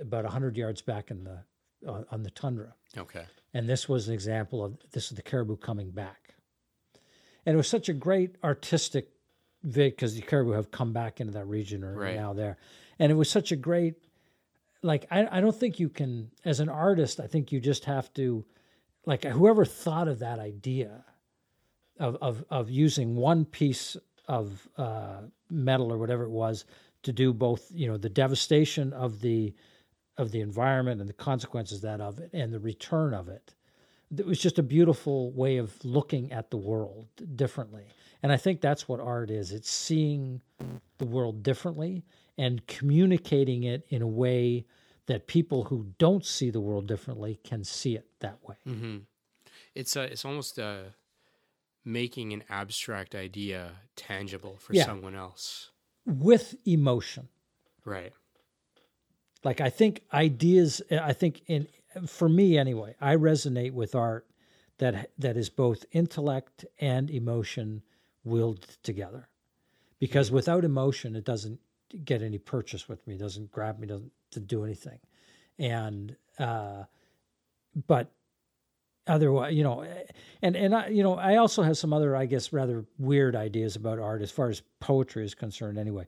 about 0.00 0.24
hundred 0.26 0.56
yards 0.56 0.82
back 0.82 1.10
in 1.10 1.24
the 1.24 1.44
uh, 1.86 2.02
on 2.10 2.22
the 2.22 2.30
tundra. 2.30 2.74
Okay. 2.96 3.24
And 3.54 3.68
this 3.68 3.88
was 3.88 4.08
an 4.08 4.14
example 4.14 4.64
of 4.64 4.76
this 4.92 5.10
is 5.10 5.16
the 5.16 5.22
caribou 5.22 5.56
coming 5.56 5.90
back. 5.90 6.25
And 7.46 7.54
it 7.54 7.56
was 7.56 7.68
such 7.68 7.88
a 7.88 7.92
great 7.94 8.36
artistic 8.42 9.08
because 9.72 10.14
the 10.14 10.22
caribou 10.22 10.52
have 10.52 10.70
come 10.70 10.92
back 10.92 11.20
into 11.20 11.32
that 11.34 11.46
region 11.46 11.82
or 11.82 11.94
right. 11.94 12.16
now 12.16 12.32
there, 12.32 12.58
and 12.98 13.10
it 13.10 13.14
was 13.14 13.30
such 13.30 13.52
a 13.52 13.56
great. 13.56 13.94
Like 14.82 15.06
I, 15.10 15.38
I 15.38 15.40
don't 15.40 15.56
think 15.56 15.80
you 15.80 15.88
can 15.88 16.30
as 16.44 16.60
an 16.60 16.68
artist. 16.68 17.18
I 17.20 17.26
think 17.26 17.50
you 17.50 17.60
just 17.60 17.84
have 17.86 18.12
to, 18.14 18.44
like 19.06 19.24
whoever 19.24 19.64
thought 19.64 20.08
of 20.08 20.18
that 20.20 20.38
idea, 20.38 21.04
of 21.98 22.16
of 22.20 22.44
of 22.50 22.70
using 22.70 23.16
one 23.16 23.44
piece 23.44 23.96
of 24.28 24.68
uh, 24.76 25.22
metal 25.50 25.92
or 25.92 25.98
whatever 25.98 26.24
it 26.24 26.30
was 26.30 26.64
to 27.02 27.12
do 27.12 27.32
both. 27.32 27.70
You 27.72 27.88
know 27.88 27.96
the 27.96 28.10
devastation 28.10 28.92
of 28.92 29.20
the 29.20 29.54
of 30.18 30.30
the 30.30 30.40
environment 30.40 31.00
and 31.00 31.08
the 31.08 31.14
consequences 31.14 31.80
that 31.82 32.00
of 32.00 32.18
it 32.18 32.30
and 32.32 32.52
the 32.52 32.60
return 32.60 33.14
of 33.14 33.28
it. 33.28 33.54
It 34.16 34.26
was 34.26 34.38
just 34.38 34.58
a 34.58 34.62
beautiful 34.62 35.32
way 35.32 35.56
of 35.56 35.72
looking 35.84 36.32
at 36.32 36.50
the 36.50 36.56
world 36.56 37.06
differently. 37.34 37.86
And 38.22 38.32
I 38.32 38.36
think 38.36 38.60
that's 38.60 38.88
what 38.88 39.00
art 39.00 39.30
is 39.30 39.52
it's 39.52 39.70
seeing 39.70 40.40
the 40.98 41.06
world 41.06 41.42
differently 41.42 42.04
and 42.38 42.66
communicating 42.66 43.64
it 43.64 43.86
in 43.88 44.02
a 44.02 44.06
way 44.06 44.66
that 45.06 45.26
people 45.26 45.64
who 45.64 45.86
don't 45.98 46.24
see 46.24 46.50
the 46.50 46.60
world 46.60 46.86
differently 46.86 47.38
can 47.44 47.62
see 47.64 47.94
it 47.94 48.06
that 48.20 48.38
way. 48.46 48.56
Mm-hmm. 48.66 48.96
It's, 49.74 49.96
uh, 49.96 50.08
it's 50.10 50.24
almost 50.24 50.58
uh, 50.58 50.82
making 51.84 52.32
an 52.32 52.42
abstract 52.48 53.14
idea 53.14 53.72
tangible 53.94 54.56
for 54.58 54.72
yeah. 54.72 54.84
someone 54.84 55.14
else 55.14 55.70
with 56.06 56.56
emotion. 56.66 57.28
Right. 57.84 58.12
Like 59.44 59.60
I 59.60 59.70
think 59.70 60.02
ideas, 60.12 60.82
I 60.90 61.12
think 61.12 61.42
in 61.46 61.68
for 62.06 62.28
me 62.28 62.58
anyway, 62.58 62.94
I 63.00 63.16
resonate 63.16 63.72
with 63.72 63.94
art 63.94 64.26
that 64.78 65.10
that 65.18 65.36
is 65.36 65.48
both 65.48 65.86
intellect 65.92 66.64
and 66.78 67.10
emotion 67.10 67.82
willed 68.24 68.66
together. 68.82 69.28
Because 69.98 70.30
without 70.30 70.64
emotion, 70.64 71.16
it 71.16 71.24
doesn't 71.24 71.58
get 72.04 72.20
any 72.22 72.38
purchase 72.38 72.88
with 72.88 73.06
me, 73.06 73.16
doesn't 73.16 73.50
grab 73.50 73.78
me, 73.78 73.86
doesn't 73.86 74.12
to 74.32 74.40
do 74.40 74.64
anything. 74.64 74.98
And 75.58 76.16
uh, 76.38 76.84
but 77.86 78.12
otherwise, 79.06 79.54
you 79.54 79.62
know, 79.62 79.86
and 80.42 80.56
and 80.56 80.74
I, 80.74 80.88
you 80.88 81.02
know, 81.02 81.14
I 81.14 81.36
also 81.36 81.62
have 81.62 81.78
some 81.78 81.92
other, 81.92 82.14
I 82.14 82.26
guess, 82.26 82.52
rather 82.52 82.84
weird 82.98 83.34
ideas 83.34 83.76
about 83.76 83.98
art 83.98 84.20
as 84.20 84.30
far 84.30 84.50
as 84.50 84.62
poetry 84.80 85.24
is 85.24 85.34
concerned. 85.34 85.78
Anyway, 85.78 86.06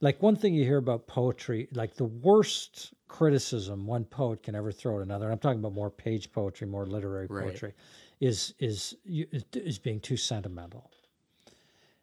like 0.00 0.22
one 0.22 0.36
thing 0.36 0.54
you 0.54 0.64
hear 0.64 0.78
about 0.78 1.06
poetry, 1.06 1.68
like 1.72 1.94
the 1.94 2.04
worst 2.04 2.94
criticism 3.08 3.86
one 3.86 4.04
poet 4.04 4.42
can 4.42 4.54
ever 4.54 4.72
throw 4.72 4.96
at 4.96 5.02
another. 5.02 5.26
And 5.26 5.32
I'm 5.32 5.38
talking 5.38 5.58
about 5.58 5.74
more 5.74 5.90
page 5.90 6.32
poetry, 6.32 6.66
more 6.66 6.86
literary 6.86 7.28
poetry, 7.28 7.70
right. 7.70 8.28
is 8.28 8.54
is 8.58 8.96
is 9.04 9.78
being 9.78 10.00
too 10.00 10.16
sentimental. 10.16 10.90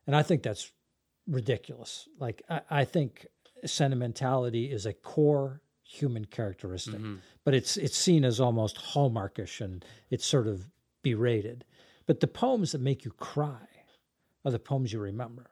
And 0.05 0.15
I 0.15 0.23
think 0.23 0.43
that's 0.43 0.71
ridiculous. 1.27 2.07
Like, 2.19 2.41
I, 2.49 2.61
I 2.69 2.85
think 2.85 3.27
sentimentality 3.65 4.71
is 4.71 4.85
a 4.85 4.93
core 4.93 5.61
human 5.83 6.25
characteristic, 6.25 6.95
mm-hmm. 6.95 7.15
but 7.43 7.53
it's 7.53 7.77
it's 7.77 7.97
seen 7.97 8.23
as 8.23 8.39
almost 8.39 8.77
hallmarkish 8.77 9.61
and 9.61 9.83
it's 10.09 10.25
sort 10.25 10.47
of 10.47 10.69
berated. 11.01 11.65
But 12.05 12.19
the 12.19 12.27
poems 12.27 12.71
that 12.71 12.81
make 12.81 13.03
you 13.05 13.11
cry 13.11 13.67
are 14.45 14.51
the 14.51 14.59
poems 14.59 14.93
you 14.93 14.99
remember. 14.99 15.51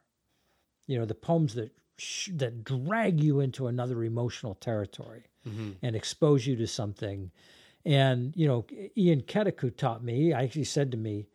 You 0.88 1.00
know, 1.00 1.06
the 1.06 1.16
poems 1.16 1.56
that 1.56 1.72
sh- 1.98 2.30
that 2.34 2.64
drag 2.64 3.22
you 3.22 3.40
into 3.40 3.68
another 3.68 4.04
emotional 4.04 4.56
territory 4.56 5.26
mm-hmm. 5.48 5.72
and 5.82 5.96
expose 5.96 6.46
you 6.46 6.56
to 6.56 6.68
something. 6.68 7.32
And 7.86 8.34
you 8.36 8.48
know, 8.48 8.66
Ian 8.98 9.22
Keteku 9.22 9.76
taught 9.76 10.04
me. 10.04 10.34
I 10.34 10.44
actually 10.44 10.64
said 10.64 10.92
to 10.92 10.98
me, 10.98 11.28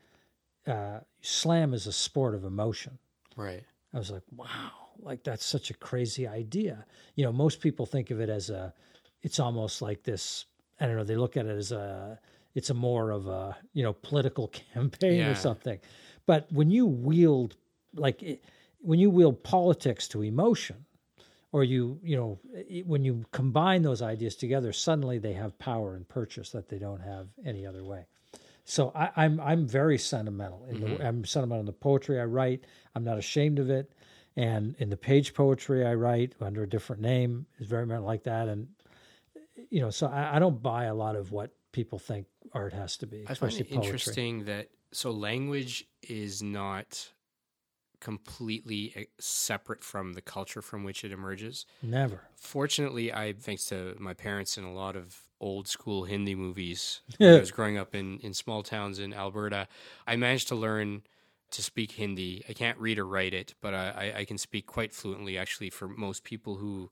uh, 0.67 1.01
"Slam 1.21 1.75
is 1.75 1.87
a 1.87 1.93
sport 1.93 2.35
of 2.35 2.45
emotion." 2.45 2.99
Right. 3.37 3.63
I 3.93 3.99
was 3.99 4.11
like, 4.11 4.23
wow, 4.37 4.73
like 5.01 5.25
that's 5.25 5.45
such 5.45 5.71
a 5.71 5.75
crazy 5.75 6.27
idea. 6.27 6.85
You 7.17 7.25
know, 7.25 7.33
most 7.33 7.61
people 7.61 7.87
think 7.87 8.11
of 8.11 8.21
it 8.21 8.29
as 8.29 8.51
a, 8.51 8.73
it's 9.23 9.41
almost 9.41 9.83
like 9.83 10.03
this. 10.03 10.47
I 10.81 10.87
don't 10.87 10.97
know. 10.97 11.05
They 11.05 11.17
look 11.17 11.37
at 11.37 11.47
it 11.47 11.57
as 11.57 11.73
a, 11.73 12.19
it's 12.55 12.71
a 12.71 12.75
more 12.75 13.11
of 13.11 13.27
a 13.27 13.57
you 13.73 13.83
know 13.83 13.93
political 13.93 14.49
campaign 14.75 15.21
yeah. 15.21 15.31
or 15.31 15.35
something. 15.35 15.79
But 16.27 16.51
when 16.53 16.71
you 16.71 16.87
wield 16.87 17.57
like 17.95 18.23
it, 18.23 18.45
when 18.81 18.99
you 18.99 19.11
wield 19.11 19.43
politics 19.43 20.09
to 20.09 20.23
emotion, 20.23 20.85
or 21.53 21.65
you 21.65 21.99
you 22.03 22.17
know 22.17 22.39
when 22.85 23.05
you 23.05 23.25
combine 23.33 23.83
those 23.83 24.03
ideas 24.03 24.37
together, 24.37 24.73
suddenly 24.73 25.19
they 25.19 25.33
have 25.33 25.59
power 25.59 25.95
and 25.95 26.09
purchase 26.09 26.51
that 26.51 26.69
they 26.69 26.79
don't 26.79 27.01
have 27.01 27.29
any 27.45 27.67
other 27.67 27.85
way. 27.85 28.07
So 28.65 28.93
I, 28.95 29.11
I'm 29.17 29.41
I'm 29.41 29.67
very 29.67 29.99
sentimental. 29.99 30.65
In 30.69 30.81
the, 30.81 30.87
mm-hmm. 30.87 31.03
I'm 31.03 31.25
sentimental 31.25 31.61
in 31.61 31.67
the 31.67 31.73
poetry 31.73 32.21
I 32.21 32.25
write. 32.25 32.65
I'm 32.95 33.05
not 33.05 33.19
ashamed 33.19 33.59
of 33.59 33.71
it. 33.71 33.93
And 34.37 34.77
in 34.79 34.91
the 34.91 34.97
page 34.97 35.35
poetry 35.35 35.85
I 35.85 35.95
write 35.95 36.35
under 36.41 36.63
a 36.63 36.69
different 36.69 37.03
name 37.03 37.47
is 37.59 37.67
very 37.67 37.85
much 37.85 38.01
like 38.01 38.23
that. 38.25 38.49
And 38.49 38.69
you 39.71 39.81
know, 39.81 39.91
so 39.91 40.07
I, 40.07 40.37
I 40.37 40.39
don't 40.39 40.63
buy 40.63 40.85
a 40.85 40.95
lot 40.95 41.17
of 41.17 41.33
what 41.33 41.51
people 41.73 41.99
think 41.99 42.27
art 42.53 42.73
has 42.73 42.97
to 42.99 43.07
be, 43.07 43.25
I 43.29 43.35
find 43.35 43.53
it 43.53 43.71
poetry. 43.71 43.75
interesting 43.77 44.45
that 44.45 44.69
so 44.93 45.11
language 45.11 45.87
is 46.03 46.43
not 46.43 47.09
completely 48.01 48.93
eh, 48.97 49.05
separate 49.19 49.85
from 49.85 50.15
the 50.15 50.21
culture 50.21 50.63
from 50.63 50.85
which 50.85 51.05
it 51.05 51.13
emerges. 51.13 51.67
Never. 51.83 52.23
Fortunately, 52.35 53.13
I 53.13 53.35
thanks 53.35 53.67
to 53.67 53.97
my 53.99 54.15
parents 54.15 54.57
and 54.57 54.67
a 54.67 54.71
lot 54.71 54.97
of 54.97 55.21
old 55.41 55.69
school 55.69 56.05
Hindi 56.05 56.35
movies 56.35 57.01
when 57.19 57.35
I 57.35 57.41
was 57.41 57.51
growing 57.51 57.79
up 57.79 57.95
in 57.95 58.19
in 58.21 58.35
small 58.35 58.63
towns 58.63 58.99
in 58.99 59.13
Alberta, 59.13 59.69
I 60.07 60.17
managed 60.17 60.49
to 60.49 60.55
learn 60.55 61.03
to 61.53 61.63
speak 61.63 61.93
Hindi. 61.93 62.45
I 62.49 62.53
can't 62.53 62.79
read 62.79 62.99
or 62.99 63.07
write 63.07 63.35
it, 63.35 63.55
but 63.61 63.75
I, 63.75 64.13
I, 64.15 64.19
I 64.21 64.25
can 64.25 64.39
speak 64.39 64.67
quite 64.67 64.93
fluently. 64.93 65.37
Actually, 65.37 65.71
for 65.71 65.89
most 65.89 66.25
people 66.25 66.57
who 66.57 66.91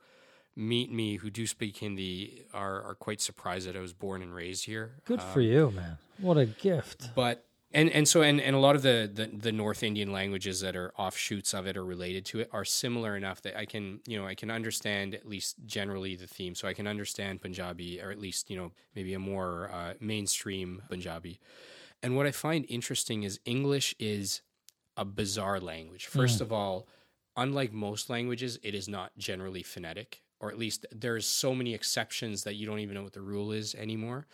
meet 0.56 0.90
me 0.90 1.14
who 1.16 1.30
do 1.30 1.46
speak 1.46 1.76
Hindi 1.76 2.44
are 2.52 2.82
are 2.82 2.94
quite 2.94 3.20
surprised 3.20 3.68
that 3.68 3.76
I 3.76 3.80
was 3.80 3.92
born 3.92 4.22
and 4.22 4.34
raised 4.34 4.64
here. 4.66 4.96
Good 5.04 5.22
for 5.22 5.40
you, 5.40 5.70
man. 5.70 5.98
What 6.20 6.36
a 6.36 6.46
gift. 6.46 7.10
but 7.14 7.44
and 7.70 7.90
and 7.90 8.08
so 8.08 8.22
and, 8.22 8.40
and 8.40 8.56
a 8.56 8.58
lot 8.58 8.76
of 8.76 8.82
the, 8.82 9.10
the 9.12 9.26
the 9.26 9.52
North 9.52 9.82
Indian 9.82 10.10
languages 10.10 10.60
that 10.60 10.74
are 10.74 10.92
offshoots 10.96 11.52
of 11.52 11.66
it 11.66 11.76
or 11.76 11.84
related 11.84 12.24
to 12.26 12.40
it 12.40 12.48
are 12.52 12.64
similar 12.64 13.16
enough 13.16 13.42
that 13.42 13.56
I 13.56 13.66
can 13.66 14.00
you 14.06 14.18
know 14.18 14.26
I 14.26 14.34
can 14.34 14.50
understand 14.50 15.14
at 15.14 15.28
least 15.28 15.56
generally 15.66 16.16
the 16.16 16.26
theme. 16.26 16.54
So 16.54 16.66
I 16.66 16.72
can 16.72 16.86
understand 16.86 17.42
Punjabi 17.42 18.00
or 18.00 18.10
at 18.10 18.18
least 18.18 18.50
you 18.50 18.56
know 18.56 18.72
maybe 18.94 19.12
a 19.14 19.18
more 19.18 19.70
uh, 19.72 19.94
mainstream 20.00 20.82
Punjabi. 20.88 21.40
And 22.02 22.16
what 22.16 22.26
I 22.26 22.30
find 22.30 22.64
interesting 22.68 23.24
is 23.24 23.40
English 23.44 23.94
is 23.98 24.40
a 24.96 25.04
bizarre 25.04 25.60
language. 25.60 26.06
First 26.06 26.40
of 26.40 26.52
all, 26.52 26.88
unlike 27.36 27.72
most 27.72 28.08
languages, 28.08 28.58
it 28.62 28.74
is 28.74 28.88
not 28.88 29.12
generally 29.18 29.62
phonetic, 29.62 30.22
or 30.40 30.48
at 30.48 30.58
least 30.58 30.86
there's 30.92 31.26
so 31.26 31.54
many 31.54 31.74
exceptions 31.74 32.44
that 32.44 32.54
you 32.54 32.66
don't 32.66 32.78
even 32.78 32.94
know 32.94 33.02
what 33.02 33.12
the 33.12 33.20
rule 33.20 33.52
is 33.52 33.74
anymore 33.74 34.26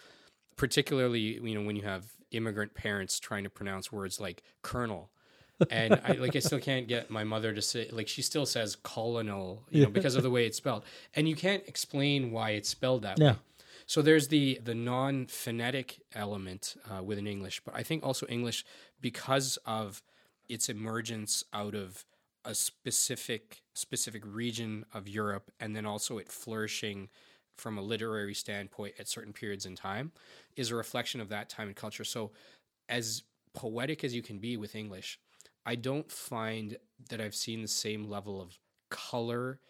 particularly 0.56 1.20
you 1.20 1.54
know 1.54 1.62
when 1.62 1.76
you 1.76 1.82
have 1.82 2.06
immigrant 2.30 2.74
parents 2.74 3.18
trying 3.18 3.44
to 3.44 3.50
pronounce 3.50 3.92
words 3.92 4.20
like 4.20 4.42
colonel. 4.62 5.10
And 5.70 6.00
I 6.04 6.14
like 6.16 6.36
I 6.36 6.40
still 6.40 6.60
can't 6.60 6.86
get 6.86 7.10
my 7.10 7.24
mother 7.24 7.54
to 7.54 7.62
say 7.62 7.88
like 7.90 8.08
she 8.08 8.22
still 8.22 8.46
says 8.46 8.76
colonel 8.82 9.64
you 9.70 9.80
know 9.82 9.90
because 9.90 10.14
of 10.14 10.22
the 10.22 10.30
way 10.30 10.46
it's 10.46 10.56
spelled. 10.58 10.84
And 11.14 11.28
you 11.28 11.36
can't 11.36 11.62
explain 11.66 12.30
why 12.30 12.50
it's 12.50 12.68
spelled 12.68 13.02
that 13.02 13.18
Yeah. 13.18 13.32
way. 13.32 13.36
So 13.86 14.02
there's 14.02 14.28
the 14.28 14.60
the 14.62 14.74
non 14.74 15.26
phonetic 15.26 16.00
element 16.14 16.76
uh, 16.90 17.02
within 17.02 17.26
English 17.26 17.60
but 17.64 17.74
I 17.74 17.82
think 17.82 18.04
also 18.04 18.26
English 18.26 18.64
because 19.00 19.58
of 19.64 20.02
its 20.48 20.68
emergence 20.68 21.44
out 21.52 21.74
of 21.74 22.04
a 22.44 22.54
specific 22.54 23.62
specific 23.72 24.22
region 24.26 24.84
of 24.92 25.08
Europe 25.08 25.50
and 25.60 25.74
then 25.74 25.86
also 25.86 26.18
it 26.18 26.30
flourishing 26.30 27.08
from 27.56 27.78
a 27.78 27.82
literary 27.82 28.34
standpoint 28.34 28.94
at 28.98 29.08
certain 29.08 29.32
periods 29.32 29.66
in 29.66 29.76
time 29.76 30.12
is 30.56 30.70
a 30.70 30.76
reflection 30.76 31.20
of 31.20 31.28
that 31.28 31.48
time 31.48 31.68
and 31.68 31.76
culture. 31.76 32.04
So, 32.04 32.32
as 32.88 33.22
poetic 33.54 34.04
as 34.04 34.14
you 34.14 34.22
can 34.22 34.38
be 34.38 34.56
with 34.56 34.74
English, 34.74 35.18
I 35.64 35.76
don't 35.76 36.10
find 36.10 36.76
that 37.08 37.20
I've 37.20 37.34
seen 37.34 37.62
the 37.62 37.68
same 37.68 38.08
level 38.08 38.40
of 38.40 38.58
color 38.90 39.60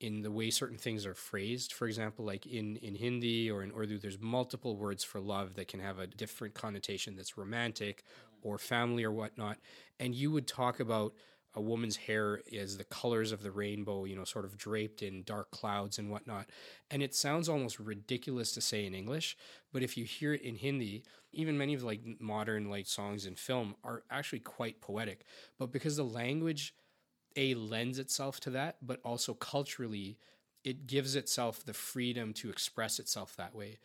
in 0.00 0.22
the 0.22 0.30
way 0.30 0.50
certain 0.50 0.78
things 0.78 1.04
are 1.04 1.14
phrased. 1.14 1.72
For 1.72 1.86
example, 1.86 2.24
like 2.24 2.46
in, 2.46 2.76
in 2.76 2.94
Hindi 2.94 3.50
or 3.50 3.62
in 3.62 3.72
Urdu, 3.72 3.98
there's 3.98 4.20
multiple 4.20 4.76
words 4.76 5.02
for 5.02 5.20
love 5.20 5.54
that 5.54 5.68
can 5.68 5.80
have 5.80 5.98
a 5.98 6.06
different 6.06 6.54
connotation 6.54 7.16
that's 7.16 7.36
romantic 7.36 8.04
or 8.42 8.58
family 8.58 9.04
or 9.04 9.10
whatnot. 9.10 9.58
And 9.98 10.14
you 10.14 10.30
would 10.30 10.46
talk 10.46 10.78
about 10.78 11.14
a 11.54 11.60
woman's 11.60 11.96
hair 11.96 12.40
is 12.46 12.76
the 12.76 12.84
colors 12.84 13.32
of 13.32 13.42
the 13.42 13.50
rainbow, 13.50 14.04
you 14.04 14.14
know, 14.14 14.24
sort 14.24 14.44
of 14.44 14.56
draped 14.56 15.02
in 15.02 15.22
dark 15.22 15.50
clouds 15.50 15.98
and 15.98 16.10
whatnot. 16.10 16.46
And 16.90 17.02
it 17.02 17.14
sounds 17.14 17.48
almost 17.48 17.80
ridiculous 17.80 18.52
to 18.52 18.60
say 18.60 18.86
in 18.86 18.94
English, 18.94 19.36
but 19.72 19.82
if 19.82 19.96
you 19.96 20.04
hear 20.04 20.34
it 20.34 20.42
in 20.42 20.56
Hindi, 20.56 21.04
even 21.32 21.58
many 21.58 21.74
of 21.74 21.82
like 21.82 22.00
modern 22.20 22.70
like 22.70 22.86
songs 22.86 23.26
in 23.26 23.34
film 23.34 23.74
are 23.82 24.02
actually 24.10 24.40
quite 24.40 24.80
poetic. 24.80 25.24
But 25.58 25.72
because 25.72 25.96
the 25.96 26.04
language 26.04 26.74
a 27.36 27.54
lends 27.54 27.98
itself 27.98 28.40
to 28.40 28.50
that, 28.50 28.76
but 28.82 29.00
also 29.04 29.34
culturally, 29.34 30.18
it 30.64 30.86
gives 30.86 31.14
itself 31.14 31.64
the 31.64 31.72
freedom 31.72 32.32
to 32.34 32.50
express 32.50 32.98
itself 32.98 33.36
that 33.36 33.54
way. 33.54 33.78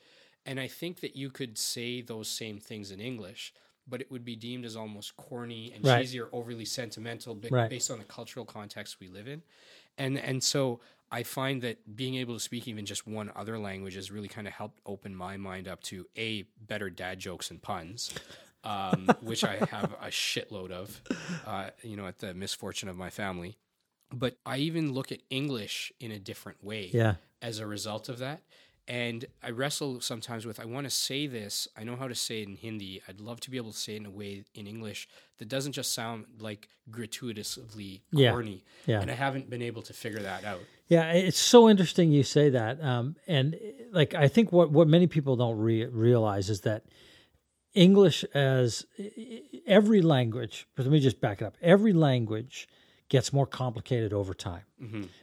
And 0.46 0.60
I 0.60 0.68
think 0.68 1.00
that 1.00 1.16
you 1.16 1.30
could 1.30 1.58
say 1.58 2.02
those 2.02 2.28
same 2.28 2.60
things 2.60 2.92
in 2.92 3.00
English, 3.00 3.54
but 3.88 4.02
it 4.02 4.10
would 4.12 4.24
be 4.24 4.36
deemed 4.36 4.66
as 4.66 4.76
almost 4.76 5.16
corny 5.18 5.72
and 5.74 5.86
Right. 5.86 6.02
cheesy 6.02 6.20
or 6.20 6.30
overly 6.32 6.66
sentimental 6.66 7.36
ba- 7.36 7.50
Right. 7.52 7.70
based 7.70 7.92
on 7.92 7.98
the 8.00 8.06
cultural 8.06 8.46
context 8.46 9.00
we 9.00 9.08
live 9.08 9.28
in. 9.28 9.44
And 9.98 10.18
and 10.18 10.44
so 10.44 10.80
I 11.12 11.24
find 11.24 11.62
that 11.62 11.96
being 11.96 12.16
able 12.16 12.34
to 12.34 12.40
speak 12.40 12.68
even 12.68 12.86
just 12.86 13.06
one 13.06 13.32
other 13.36 13.60
language 13.60 13.94
has 13.96 14.10
really 14.10 14.28
kind 14.28 14.48
of 14.48 14.54
helped 14.54 14.80
open 14.86 15.14
my 15.16 15.38
mind 15.38 15.68
up 15.68 15.84
to 15.84 16.08
a 16.18 16.44
better 16.60 16.90
dad 16.90 17.20
jokes 17.20 17.52
and 17.52 17.62
puns, 17.62 18.12
um, 18.64 19.08
which 19.22 19.44
I 19.44 19.58
have 19.58 19.92
a 20.02 20.08
shitload 20.08 20.72
of, 20.72 21.02
uh, 21.46 21.70
you 21.84 21.96
know, 21.96 22.08
at 22.08 22.18
the 22.20 22.34
misfortune 22.34 22.90
of 22.90 22.96
my 22.96 23.10
family. 23.12 23.58
But 24.12 24.38
I 24.46 24.58
even 24.58 24.94
look 24.94 25.12
at 25.12 25.20
English 25.30 25.92
in 26.00 26.12
a 26.12 26.20
different 26.20 26.64
way 26.64 26.90
Yeah. 26.94 27.16
as 27.42 27.60
a 27.60 27.68
result 27.68 28.10
of 28.10 28.18
that. 28.20 28.42
And 28.88 29.26
I 29.42 29.52
wrestle 29.52 30.02
sometimes 30.02 30.46
with 30.46 30.60
I 30.60 30.66
want 30.66 30.86
to 30.86 30.90
say 30.90 31.26
this. 31.26 31.68
I 31.78 31.84
know 31.86 31.96
how 31.96 32.08
to 32.10 32.16
say 32.16 32.42
it 32.42 32.50
in 32.50 32.56
Hindi. 32.58 33.02
I'd 33.08 33.22
love 33.22 33.40
to 33.42 33.50
be 33.50 33.56
able 33.58 33.72
to 33.72 33.78
say 33.78 33.94
it 33.94 33.98
in 33.98 34.06
a 34.06 34.12
way 34.12 34.44
in 34.56 34.68
English 34.68 35.08
that 35.38 35.48
doesn't 35.48 35.72
just 35.72 35.94
sound 35.94 36.26
like 36.40 36.68
gratuitously 36.92 38.04
Yeah. 38.12 38.32
corny. 38.32 38.64
Yeah. 38.86 39.00
And 39.02 39.10
I 39.10 39.14
haven't 39.14 39.50
been 39.50 39.62
able 39.62 39.82
to 39.84 39.94
figure 39.94 40.20
that 40.22 40.44
out. 40.44 40.60
Yeah, 40.90 41.12
it's 41.14 41.40
so 41.40 41.70
interesting 41.70 42.12
you 42.12 42.24
say 42.24 42.50
that. 42.50 42.82
Um, 42.84 43.16
and 43.26 43.56
like, 43.94 44.14
I 44.16 44.28
think 44.28 44.52
what, 44.52 44.70
what 44.72 44.88
many 44.88 45.08
people 45.08 45.36
don't 45.38 45.58
re- 45.58 45.86
realize 45.86 46.50
is 46.50 46.62
that 46.62 46.84
English, 47.74 48.24
as 48.36 48.86
every 49.66 50.02
language, 50.02 50.68
but 50.76 50.86
let 50.86 50.92
me 50.92 51.00
just 51.00 51.20
back 51.22 51.42
it 51.42 51.46
up. 51.46 51.56
Every 51.62 51.94
language 51.94 52.68
gets 53.10 53.32
more 53.34 53.48
complicated 53.48 54.14
over 54.14 54.34
time. 54.34 54.64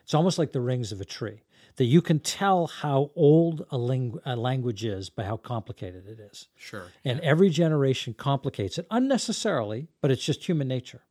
It's 0.02 0.14
almost 0.14 0.38
like 0.38 0.52
the 0.52 0.60
rings 0.60 0.90
of 0.92 1.00
a 1.00 1.04
tree. 1.04 1.42
That 1.76 1.84
you 1.84 2.02
can 2.02 2.20
tell 2.20 2.66
how 2.66 3.10
old 3.14 3.66
a, 3.70 3.78
ling- 3.78 4.18
a 4.24 4.36
language 4.36 4.84
is 4.84 5.08
by 5.10 5.24
how 5.24 5.36
complicated 5.36 6.06
it 6.06 6.20
is. 6.20 6.48
Sure. 6.56 6.86
And 7.04 7.20
every 7.20 7.50
generation 7.50 8.14
complicates 8.14 8.78
it 8.78 8.86
unnecessarily, 8.90 9.88
but 10.00 10.10
it's 10.10 10.24
just 10.24 10.44
human 10.44 10.68
nature. 10.68 11.02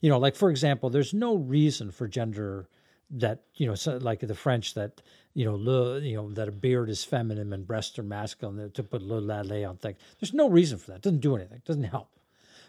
You 0.00 0.10
know, 0.10 0.18
like 0.18 0.36
for 0.36 0.50
example, 0.50 0.90
there's 0.90 1.14
no 1.14 1.36
reason 1.36 1.90
for 1.90 2.06
gender 2.06 2.68
that 3.10 3.42
you 3.54 3.66
know, 3.66 3.74
so 3.74 3.96
like 3.98 4.20
the 4.20 4.34
French 4.34 4.74
that 4.74 5.00
you 5.34 5.44
know, 5.44 5.54
le, 5.54 6.00
you 6.00 6.16
know 6.16 6.30
that 6.32 6.48
a 6.48 6.52
beard 6.52 6.88
is 6.88 7.04
feminine 7.04 7.52
and 7.52 7.66
breasts 7.66 7.98
are 7.98 8.02
masculine 8.02 8.70
to 8.70 8.82
put 8.82 9.02
le 9.02 9.18
la 9.18 9.40
le 9.40 9.64
on 9.64 9.76
things. 9.76 9.98
There's 10.20 10.34
no 10.34 10.48
reason 10.48 10.78
for 10.78 10.92
that. 10.92 10.96
It 10.96 11.02
doesn't 11.02 11.20
do 11.20 11.36
anything. 11.36 11.58
It 11.58 11.64
doesn't 11.64 11.84
help. 11.84 12.08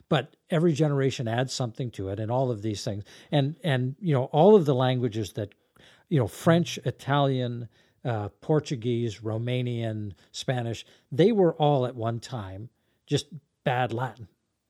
But 0.07 0.35
every 0.49 0.73
generation 0.73 1.27
adds 1.27 1.53
something 1.53 1.89
to 1.91 2.09
it, 2.09 2.19
and 2.19 2.31
all 2.31 2.51
of 2.51 2.61
these 2.61 2.83
things, 2.83 3.03
and 3.31 3.55
and 3.63 3.95
you 3.99 4.13
know, 4.13 4.25
all 4.25 4.55
of 4.55 4.65
the 4.65 4.75
languages 4.75 5.33
that 5.33 5.53
you 6.09 6.19
know, 6.19 6.27
French, 6.27 6.77
Italian, 6.85 7.67
uh, 8.03 8.29
Portuguese, 8.41 9.19
Romanian, 9.19 10.13
Spanish, 10.31 10.85
they 11.11 11.31
were 11.31 11.53
all 11.55 11.85
at 11.85 11.95
one 11.95 12.19
time 12.19 12.69
just 13.07 13.27
bad 13.63 13.91
Latin. 13.93 14.27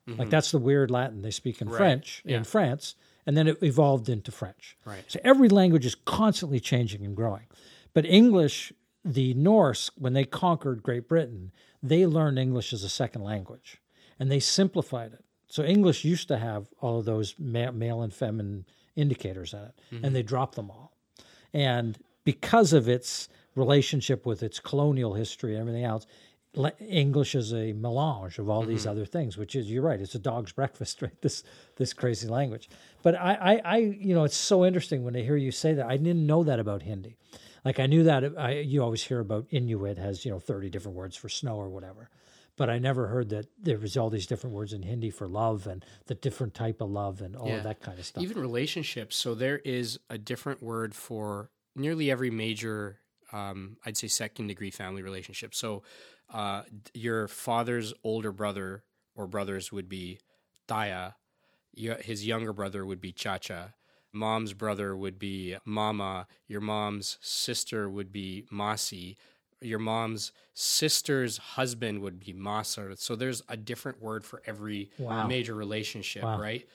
Like 0.07 0.30
that's 0.30 0.52
the 0.52 0.60
weird 0.60 0.91
Latin 0.91 1.24
they 1.24 1.32
speak 1.32 1.62
in 1.62 1.70
French 1.70 2.22
Yeah. 2.26 2.38
in 2.38 2.44
France, 2.44 2.94
and 3.26 3.36
then 3.36 3.48
it 3.48 3.57
evolved 3.64 4.07
into 4.07 4.32
French. 4.32 4.78
Right. 4.86 5.03
So 5.07 5.20
every 5.24 5.49
language 5.49 5.84
is 5.84 5.95
constantly 5.95 6.60
changing 6.60 7.03
and 7.03 7.16
growing. 7.16 7.48
But 7.94 8.06
English, 8.06 8.72
the 9.03 9.34
Norse, 9.34 9.90
when 9.98 10.14
they 10.14 10.24
conquered 10.24 10.84
Great 10.84 11.07
Britain, 11.07 11.52
they 11.82 12.06
learned 12.06 12.38
English 12.38 12.72
as 12.72 12.84
a 12.84 12.90
second 12.90 13.24
language, 13.24 13.82
and 14.20 14.30
they 14.32 14.40
simplified 14.40 15.14
it. 15.14 15.26
So 15.48 15.64
English 15.64 16.06
used 16.06 16.28
to 16.28 16.38
have 16.38 16.68
all 16.82 16.99
of 16.99 17.06
those 17.06 17.34
ma- 17.40 17.72
male 17.72 18.03
and 18.03 18.14
feminine 18.14 18.66
indicators 18.95 19.53
in 19.53 19.60
it, 19.60 19.74
and 20.03 20.16
they 20.16 20.22
dropped 20.24 20.56
them 20.56 20.70
all. 20.70 20.95
And 21.56 21.98
because 22.26 22.73
of 22.73 22.90
its 22.90 23.30
relationship 23.56 24.26
with 24.26 24.44
its 24.44 24.60
colonial 24.60 25.14
history 25.14 25.53
and 25.53 25.61
everything 25.61 25.86
else, 25.86 26.06
English 26.80 27.34
is 27.34 27.53
a 27.53 27.72
melange 27.72 28.40
of 28.40 28.49
all 28.49 28.64
these 28.64 28.82
mm-hmm. 28.82 28.90
other 28.90 29.06
things, 29.06 29.38
which 29.38 29.56
is 29.56 29.72
you're 29.72 29.82
right. 29.82 30.02
It's 30.02 30.15
a 30.15 30.19
dog's 30.19 30.52
breakfast, 30.52 31.02
right? 31.02 31.22
This 31.22 31.44
this 31.77 31.94
crazy 31.94 32.27
language. 32.27 32.69
But 33.03 33.15
I, 33.15 33.34
I, 33.34 33.61
I 33.64 33.77
you 33.77 34.14
know, 34.14 34.26
it's 34.26 34.36
so 34.36 34.65
interesting 34.65 35.06
when 35.06 35.15
I 35.15 35.22
hear 35.22 35.38
you 35.38 35.52
say 35.52 35.73
that. 35.73 35.86
I 35.86 35.95
didn't 35.95 36.27
know 36.27 36.44
that 36.44 36.60
about 36.60 36.82
Hindi. 36.82 37.15
Like 37.64 37.80
I 37.80 37.86
knew 37.86 38.03
that 38.03 38.38
I, 38.38 38.60
you 38.60 38.84
always 38.84 39.03
hear 39.03 39.22
about 39.22 39.48
Inuit 39.49 39.98
has 39.98 40.26
you 40.26 40.32
know 40.32 40.40
30 40.40 40.69
different 40.69 40.98
words 40.98 41.15
for 41.15 41.30
snow 41.30 41.56
or 41.56 41.69
whatever. 41.69 42.10
But 42.57 42.69
I 42.69 42.80
never 42.80 43.07
heard 43.07 43.30
that 43.30 43.48
there 43.61 43.77
was 43.77 43.98
all 43.98 44.10
these 44.10 44.26
different 44.26 44.56
words 44.56 44.72
in 44.72 44.82
Hindi 44.84 45.10
for 45.10 45.27
love 45.27 45.68
and 45.68 45.84
the 46.06 46.15
different 46.15 46.53
type 46.53 46.80
of 46.82 46.90
love 46.90 47.22
and 47.22 47.36
all 47.36 47.49
Yeah. 47.49 47.57
of 47.57 47.64
that 47.64 47.82
kind 47.82 47.99
of 47.99 48.06
stuff. 48.06 48.23
Even 48.23 48.40
relationships. 48.40 49.15
So 49.18 49.36
there 49.36 49.60
is 49.60 49.99
a 50.10 50.18
different 50.18 50.64
word 50.64 50.95
for 50.95 51.52
nearly 51.76 52.10
every 52.10 52.30
major, 52.32 53.02
um, 53.34 53.77
I'd 53.86 53.98
say, 53.98 54.07
second 54.07 54.48
degree 54.48 54.72
family 54.72 55.02
relationship. 55.02 55.53
So 55.56 55.84
Uh, 56.27 56.64
your 56.95 57.27
father's 57.27 57.94
older 58.03 58.32
brother 58.32 58.84
or 59.14 59.27
brothers 59.27 59.72
would 59.72 59.88
be 59.88 60.18
Taya. 60.68 61.14
His 61.76 62.26
younger 62.26 62.52
brother 62.52 62.84
would 62.84 62.99
be 62.99 63.11
Chacha. 63.11 63.76
Mom's 64.11 64.53
brother 64.53 64.98
would 64.98 65.19
be 65.19 65.56
Mama. 65.65 66.26
Your 66.48 66.61
mom's 66.61 67.19
sister 67.22 67.88
would 67.88 68.11
be 68.11 68.48
Masi. 68.52 69.18
Your 69.61 69.80
mom's 69.80 70.32
sister's 70.53 71.38
husband 71.38 72.02
would 72.02 72.19
be 72.19 72.34
Masar. 72.34 72.98
So 72.98 73.15
there's 73.15 73.41
a 73.49 73.57
different 73.57 74.02
word 74.02 74.23
for 74.26 74.41
every 74.45 74.90
Wow. 74.98 75.27
major 75.27 75.53
relationship, 75.53 76.23
Wow. 76.23 76.40
right? 76.40 76.68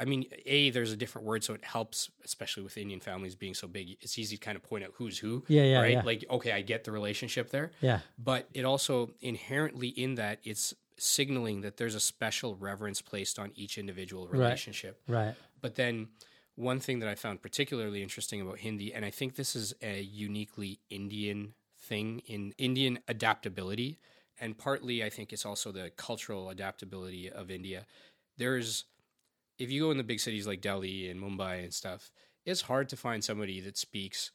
I 0.00 0.04
mean, 0.04 0.26
A, 0.46 0.70
there's 0.70 0.92
a 0.92 0.96
different 0.96 1.26
word, 1.26 1.42
so 1.42 1.54
it 1.54 1.64
helps, 1.64 2.08
especially 2.24 2.62
with 2.62 2.78
Indian 2.78 3.00
families 3.00 3.34
being 3.34 3.54
so 3.54 3.66
big. 3.66 3.96
It's 4.00 4.16
easy 4.18 4.36
to 4.36 4.40
kind 4.44 4.54
of 4.56 4.62
point 4.62 4.84
out 4.84 4.92
who's 4.94 5.18
who. 5.18 5.44
Yeah, 5.48 5.62
yeah, 5.64 5.80
Right? 5.80 5.92
yeah. 5.94 6.02
Like, 6.02 6.24
okay, 6.30 6.52
I 6.52 6.62
get 6.62 6.84
the 6.84 6.92
relationship 6.92 7.50
there. 7.50 7.72
Yeah. 7.80 8.00
But 8.16 8.48
it 8.54 8.64
also 8.64 9.10
inherently 9.20 9.88
in 9.88 10.14
that, 10.14 10.38
it's 10.44 10.72
signaling 10.98 11.62
that 11.62 11.76
there's 11.78 11.96
a 11.96 12.00
special 12.00 12.54
reverence 12.56 13.02
placed 13.02 13.38
on 13.40 13.50
each 13.56 13.76
individual 13.76 14.28
relationship. 14.28 15.00
Right. 15.08 15.34
But 15.60 15.74
then 15.74 16.08
one 16.54 16.78
thing 16.80 17.00
that 17.00 17.08
I 17.08 17.14
found 17.16 17.40
particularly 17.42 18.02
interesting 18.02 18.40
about 18.40 18.58
Hindi, 18.58 18.92
and 18.94 19.04
I 19.04 19.10
think 19.10 19.34
this 19.34 19.54
is 19.56 19.74
a 19.82 20.00
uniquely 20.00 20.78
Indian 20.90 21.54
thing 21.88 22.22
in 22.26 22.52
Indian 22.58 22.98
adaptability, 23.08 23.98
and 24.40 24.56
partly 24.56 25.02
I 25.02 25.10
think 25.10 25.32
it's 25.32 25.46
also 25.46 25.72
the 25.72 25.90
cultural 25.96 26.50
adaptability 26.50 27.30
of 27.30 27.50
India. 27.50 27.86
There's, 28.36 28.84
if 29.58 29.70
you 29.70 29.82
go 29.82 29.90
in 29.90 29.96
the 29.96 30.04
big 30.04 30.20
cities 30.20 30.46
like 30.46 30.60
Delhi 30.60 31.08
and 31.08 31.20
Mumbai 31.20 31.64
and 31.64 31.74
stuff, 31.74 32.10
it's 32.44 32.62
hard 32.62 32.88
to 32.90 32.96
find 32.96 33.24
somebody 33.24 33.60
that 33.60 33.76
speaks 33.76 34.30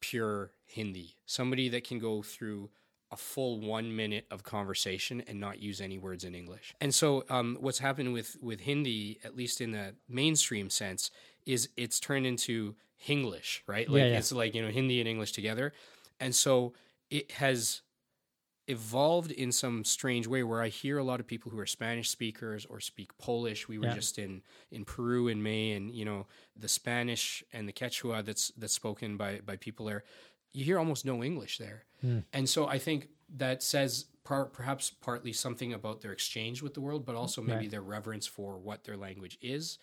pure 0.00 0.52
Hindi, 0.66 1.16
somebody 1.26 1.68
that 1.68 1.84
can 1.84 1.98
go 1.98 2.22
through 2.22 2.70
a 3.12 3.16
full 3.16 3.60
one 3.60 3.94
minute 3.94 4.26
of 4.30 4.42
conversation 4.42 5.22
and 5.28 5.38
not 5.38 5.60
use 5.60 5.80
any 5.80 5.96
words 5.96 6.24
in 6.24 6.34
English. 6.34 6.74
And 6.80 6.94
so, 6.94 7.24
um, 7.30 7.56
what's 7.60 7.78
happened 7.78 8.12
with 8.12 8.36
with 8.42 8.60
Hindi, 8.60 9.20
at 9.24 9.36
least 9.36 9.60
in 9.60 9.72
the 9.72 9.94
mainstream 10.08 10.70
sense, 10.70 11.10
is 11.44 11.68
it's 11.76 12.00
turned 12.00 12.26
into 12.26 12.74
Hinglish, 13.06 13.60
right? 13.66 13.88
Like 13.88 14.00
Yeah, 14.00 14.08
yeah. 14.08 14.18
it's 14.18 14.32
like 14.32 14.54
you 14.54 14.62
know 14.62 14.70
Hindi 14.70 15.00
and 15.00 15.08
English 15.08 15.32
together, 15.32 15.72
and 16.18 16.34
so 16.34 16.74
it 17.10 17.30
has 17.32 17.82
evolved 18.68 19.30
in 19.30 19.52
some 19.52 19.84
strange 19.84 20.26
way 20.26 20.42
where 20.42 20.60
I 20.60 20.68
hear 20.68 20.98
a 20.98 21.04
lot 21.04 21.20
of 21.20 21.26
people 21.26 21.52
who 21.52 21.58
are 21.58 21.66
Spanish 21.66 22.10
speakers 22.10 22.66
or 22.66 22.80
speak 22.80 23.16
Polish. 23.16 23.68
We 23.68 23.78
were 23.78 23.86
Yeah. 23.86 23.94
just 23.94 24.18
in 24.18 24.42
in 24.72 24.84
Peru 24.84 25.28
in 25.28 25.42
May, 25.42 25.72
and 25.72 25.90
you 25.94 26.04
know 26.04 26.26
the 26.56 26.68
Spanish 26.68 27.44
and 27.52 27.68
the 27.68 27.72
Quechua 27.72 28.24
that's 28.24 28.48
that's 28.56 28.72
spoken 28.74 29.16
by 29.16 29.40
by 29.40 29.56
people 29.56 29.86
there. 29.86 30.04
You 30.52 30.64
hear 30.64 30.78
almost 30.78 31.04
no 31.04 31.22
English 31.22 31.58
there, 31.58 31.84
Hmm. 32.00 32.20
and 32.32 32.48
so 32.48 32.66
I 32.66 32.78
think 32.78 33.10
that 33.28 33.62
says 33.62 34.06
par- 34.24 34.46
perhaps 34.46 34.90
partly 34.90 35.32
something 35.32 35.72
about 35.72 36.00
their 36.00 36.12
exchange 36.12 36.60
with 36.62 36.74
the 36.74 36.80
world, 36.80 37.04
but 37.06 37.14
also 37.14 37.40
maybe 37.42 37.58
Right. 37.60 37.70
their 37.70 37.82
reverence 37.82 38.26
for 38.26 38.58
what 38.58 38.82
their 38.84 38.96
language 38.96 39.38
is. 39.40 39.78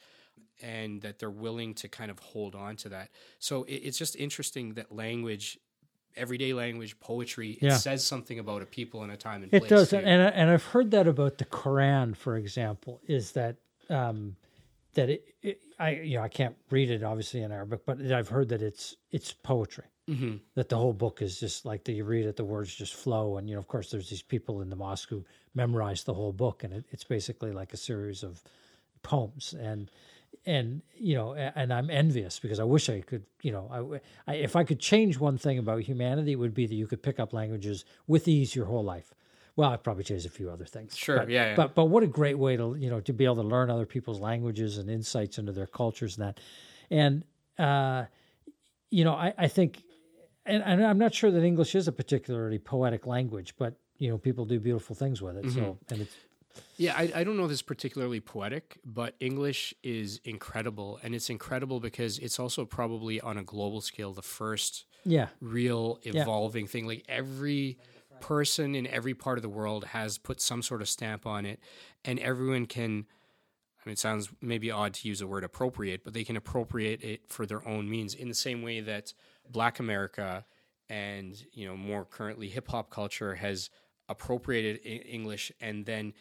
And 0.62 1.02
that 1.02 1.20
they're 1.20 1.30
willing 1.30 1.74
to 1.76 1.88
kind 1.88 2.10
of 2.12 2.20
hold 2.20 2.56
on 2.56 2.76
to 2.78 2.90
that. 2.90 3.12
So 3.40 3.64
it, 3.64 3.76
it's 3.76 3.98
just 3.98 4.16
interesting 4.16 4.74
that 4.76 4.92
language 4.92 5.60
everyday 6.16 6.54
language, 6.54 7.00
poetry. 7.00 7.52
It 7.52 7.64
Yeah. 7.64 7.78
says 7.78 8.06
something 8.06 8.40
about 8.40 8.62
a 8.62 8.66
people 8.66 9.04
and 9.04 9.12
a 9.12 9.18
time 9.18 9.44
and 9.44 9.54
It 9.54 9.60
place. 9.60 9.70
does, 9.70 9.90
too. 9.90 9.98
and 9.98 10.08
and 10.22 10.50
I've 10.50 10.66
heard 10.66 10.92
that 10.92 11.08
about 11.08 11.38
the 11.38 11.46
Quran, 11.46 12.16
for 12.16 12.38
example, 12.38 13.02
is 13.08 13.32
that 13.34 13.58
um, 13.90 14.36
that 14.94 15.10
it, 15.10 15.36
it 15.42 15.62
I 15.80 15.92
you 15.96 16.18
know 16.18 16.24
I 16.24 16.30
can't 16.30 16.56
read 16.70 16.90
it 16.90 17.04
obviously 17.04 17.42
in 17.42 17.52
Arabic, 17.52 17.86
but 17.86 18.00
I've 18.12 18.30
heard 18.30 18.50
that 18.50 18.62
it's 18.62 18.96
it's 19.12 19.34
poetry. 19.34 19.86
Mhm. 20.10 20.42
That 20.56 20.68
the 20.70 20.76
whole 20.78 20.94
book 20.94 21.22
is 21.22 21.40
just 21.40 21.66
like 21.66 21.86
that. 21.86 21.94
You 21.94 22.04
read 22.04 22.26
it, 22.26 22.36
the 22.36 22.44
words 22.44 22.76
just 22.76 22.94
flow, 22.94 23.38
and 23.38 23.48
you 23.50 23.56
know, 23.56 23.60
of 23.60 23.68
course, 23.68 23.90
there's 23.90 24.10
these 24.10 24.22
people 24.22 24.62
in 24.62 24.70
the 24.70 24.76
mosque 24.76 25.10
who 25.10 25.26
memorize 25.56 26.04
the 26.04 26.14
whole 26.14 26.34
book, 26.34 26.64
and 26.64 26.74
it, 26.74 26.86
it's 26.92 27.04
basically 27.06 27.52
like 27.52 27.74
a 27.74 27.78
series 27.78 28.22
of 28.24 28.44
poems 29.02 29.54
and 29.54 29.90
and 30.46 30.82
you 30.96 31.16
know 31.16 31.34
and 31.34 31.74
i'm 31.74 31.90
envious 31.90 32.40
because 32.40 32.60
i 32.60 32.64
wish 32.64 32.90
i 32.90 33.00
could 33.02 33.24
you 33.42 33.52
know 33.52 34.00
I, 34.28 34.32
I 34.32 34.36
if 34.36 34.56
i 34.56 34.64
could 34.64 34.80
change 34.80 35.18
one 35.20 35.38
thing 35.38 35.58
about 35.58 35.82
humanity 35.84 36.34
it 36.34 36.36
would 36.36 36.54
be 36.54 36.66
that 36.68 36.76
you 36.76 36.88
could 36.88 37.02
pick 37.02 37.20
up 37.20 37.32
languages 37.34 37.86
with 38.08 38.28
ease 38.28 38.56
your 38.56 38.66
whole 38.66 38.84
life 38.84 39.14
well 39.56 39.70
i'd 39.72 39.84
probably 39.84 40.04
change 40.04 40.26
a 40.26 40.30
few 40.30 40.50
other 40.50 40.66
things 40.66 40.98
Sure, 40.98 41.20
but, 41.20 41.30
yeah, 41.30 41.46
yeah. 41.52 41.56
but 41.56 41.76
but 41.76 41.86
what 41.86 42.04
a 42.04 42.08
great 42.08 42.38
way 42.38 42.58
to 42.58 42.76
you 42.78 42.90
know 42.90 43.00
to 43.00 43.14
be 43.14 43.24
able 43.24 43.36
to 43.36 43.44
learn 43.44 43.70
other 43.70 43.86
people's 43.86 44.20
languages 44.20 44.78
and 44.78 44.90
insights 44.90 45.38
into 45.38 45.52
their 45.54 45.68
cultures 45.68 46.18
and 46.18 46.28
that 46.28 46.40
and 46.92 47.24
uh 47.58 48.04
you 48.90 49.04
know 49.04 49.14
i 49.14 49.34
i 49.38 49.48
think 49.48 49.82
and, 50.46 50.62
and 50.64 50.86
i'm 50.86 50.98
not 50.98 51.14
sure 51.14 51.32
that 51.32 51.44
english 51.44 51.74
is 51.76 51.88
a 51.88 51.92
particularly 51.92 52.60
poetic 52.60 53.08
language 53.08 53.54
but 53.58 53.76
you 53.98 54.10
know 54.10 54.18
people 54.18 54.44
do 54.44 54.60
beautiful 54.60 54.96
things 54.96 55.22
with 55.22 55.38
it 55.38 55.50
so 55.52 55.60
Mm-hmm. 55.62 55.94
and 55.94 56.02
it's 56.02 56.16
Yeah, 56.78 56.94
I, 56.96 57.12
I 57.16 57.24
don't 57.24 57.38
know 57.38 57.46
if 57.46 57.52
it's 57.52 57.62
particularly 57.62 58.20
poetic, 58.20 58.80
but 58.86 59.16
English 59.20 59.74
is 59.84 60.20
incredible. 60.24 61.00
And 61.04 61.16
it's 61.16 61.30
incredible 61.30 61.80
because 61.80 62.20
it's 62.20 62.40
also 62.40 62.66
probably 62.66 63.22
on 63.22 63.38
a 63.38 63.44
global 63.44 63.82
scale 63.82 64.14
the 64.14 64.22
first 64.22 64.86
yeah 65.06 65.28
real 65.42 66.00
evolving 66.04 66.68
thing. 66.68 66.88
Like 66.88 67.04
every 67.08 67.78
person 68.22 68.76
in 68.76 68.88
every 68.88 69.14
part 69.14 69.38
of 69.38 69.42
the 69.42 69.50
world 69.50 69.86
has 69.86 70.18
put 70.18 70.40
some 70.42 70.62
sort 70.62 70.82
of 70.82 70.90
stamp 70.90 71.26
on 71.26 71.46
it, 71.46 71.60
and 72.06 72.20
everyone 72.20 72.66
can. 72.66 73.06
I 73.86 73.90
mean, 73.90 73.94
it 73.94 74.00
sounds 74.00 74.30
maybe 74.42 74.72
odd 74.72 74.94
to 74.94 75.08
use 75.10 75.20
the 75.20 75.28
word 75.28 75.44
appropriate, 75.44 76.06
but 76.06 76.14
they 76.14 76.24
can 76.24 76.38
appropriate 76.38 77.04
it 77.04 77.28
for 77.28 77.46
their 77.46 77.68
own 77.68 77.90
means 77.90 78.14
in 78.14 78.30
the 78.30 78.34
same 78.34 78.62
way 78.62 78.80
that 78.80 79.14
Black 79.52 79.80
America 79.80 80.46
and 80.90 81.44
you 81.52 81.68
know 81.68 81.76
more 81.76 82.06
currently 82.06 82.48
hip 82.50 82.70
hop 82.70 82.90
culture 82.90 83.36
has 83.36 83.70
appropriated 84.10 84.80
English 84.86 85.52
and 85.62 85.86
then 85.86 86.14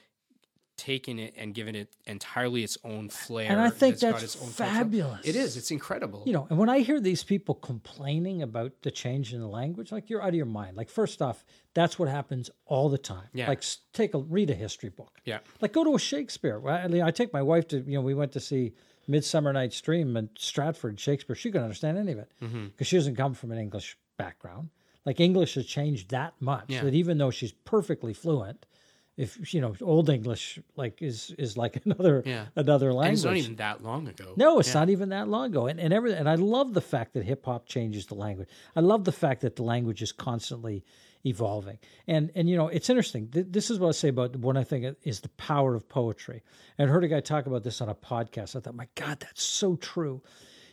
taken 0.82 1.18
it 1.18 1.32
and 1.36 1.54
given 1.54 1.74
it 1.76 1.94
entirely 2.06 2.64
its 2.64 2.76
own 2.82 3.08
flair. 3.08 3.48
And 3.50 3.60
I 3.60 3.70
think 3.70 3.98
that's 3.98 4.22
its 4.22 4.34
own 4.36 4.52
culture. 4.52 4.72
fabulous. 4.74 5.20
It 5.24 5.36
is. 5.36 5.56
It's 5.56 5.70
incredible. 5.70 6.24
you 6.26 6.32
know, 6.32 6.46
and 6.50 6.58
when 6.58 6.68
I 6.68 6.80
hear 6.80 6.98
these 7.00 7.22
people 7.22 7.54
complaining 7.54 8.42
about 8.42 8.72
the 8.82 8.90
change 8.90 9.32
in 9.32 9.40
the 9.40 9.46
language, 9.46 9.92
like 9.92 10.10
you're 10.10 10.20
out 10.22 10.30
of 10.30 10.34
your 10.34 10.46
mind. 10.46 10.76
Like 10.76 10.90
first 10.90 11.22
off, 11.22 11.44
that's 11.74 11.98
what 11.98 12.08
happens 12.08 12.50
all 12.66 12.88
the 12.88 12.98
time. 12.98 13.28
Yeah. 13.32 13.48
Like 13.48 13.62
take 13.92 14.14
a 14.14 14.18
read 14.18 14.50
a 14.50 14.54
history 14.54 14.88
book. 14.90 15.20
Yeah. 15.24 15.38
Like 15.60 15.72
go 15.72 15.84
to 15.84 15.94
a 15.94 15.98
Shakespeare. 15.98 16.58
Well, 16.58 17.02
I 17.04 17.10
take 17.12 17.32
my 17.32 17.42
wife 17.42 17.68
to 17.68 17.78
you 17.78 17.94
know 17.94 18.00
we 18.00 18.14
went 18.14 18.32
to 18.32 18.40
see 18.40 18.72
Midsummer 19.06 19.52
Night's 19.52 19.80
Dream 19.80 20.16
in 20.16 20.30
Stratford 20.36 20.98
Shakespeare. 20.98 21.36
She 21.36 21.50
couldn't 21.50 21.64
understand 21.64 21.96
any 21.98 22.12
of 22.12 22.18
it 22.18 22.30
because 22.40 22.52
Mm-hmm. 22.52 22.82
she 22.84 22.96
doesn't 22.96 23.16
come 23.16 23.34
from 23.34 23.52
an 23.52 23.58
English 23.58 23.96
background. 24.16 24.70
Like 25.06 25.20
English 25.20 25.54
has 25.54 25.66
changed 25.66 26.10
that 26.10 26.34
much 26.40 26.66
Yeah. 26.68 26.82
that 26.84 26.94
even 26.94 27.18
though 27.18 27.30
she's 27.30 27.52
perfectly 27.52 28.12
fluent. 28.14 28.66
If 29.16 29.52
you 29.52 29.60
know, 29.60 29.74
old 29.82 30.08
English 30.08 30.58
like 30.76 31.02
is 31.02 31.34
is 31.38 31.56
like 31.56 31.80
another 31.84 32.22
Yeah. 32.24 32.46
another 32.56 32.92
language. 32.92 33.08
And 33.08 33.14
it's 33.18 33.24
not 33.24 33.36
even 33.36 33.56
that 33.56 33.82
long 33.82 34.08
ago. 34.08 34.32
No, 34.36 34.58
it's 34.58 34.72
not 34.74 34.88
even 34.88 35.10
that 35.10 35.28
long 35.28 35.46
ago. 35.46 35.66
And 35.66 35.78
and 35.78 35.92
everything 35.92 36.18
and 36.18 36.28
I 36.28 36.36
love 36.36 36.72
the 36.72 36.80
fact 36.80 37.12
that 37.14 37.24
hip 37.24 37.44
hop 37.44 37.66
changes 37.66 38.06
the 38.06 38.14
language. 38.14 38.48
I 38.74 38.80
love 38.80 39.04
the 39.04 39.12
fact 39.12 39.42
that 39.42 39.56
the 39.56 39.62
language 39.64 40.00
is 40.02 40.12
constantly 40.12 40.82
evolving. 41.26 41.78
And 42.06 42.30
and 42.34 42.48
you 42.48 42.56
know, 42.56 42.68
it's 42.68 42.88
interesting. 42.88 43.28
Th- 43.28 43.46
This 43.48 43.70
is 43.70 43.78
what 43.78 43.88
I 43.88 43.92
say 43.92 44.08
about 44.08 44.34
what 44.36 44.56
I 44.56 44.64
think 44.64 44.96
is 45.02 45.20
the 45.20 45.28
power 45.30 45.74
of 45.74 45.88
poetry. 45.88 46.42
And 46.78 46.88
I 46.88 46.92
heard 46.92 47.04
a 47.04 47.08
guy 47.08 47.20
talk 47.20 47.44
about 47.46 47.64
this 47.64 47.80
on 47.82 47.88
a 47.90 47.94
podcast. 47.94 48.56
I 48.56 48.60
thought, 48.60 48.74
my 48.74 48.88
God, 48.94 49.20
that's 49.20 49.42
so 49.42 49.76
true. 49.76 50.22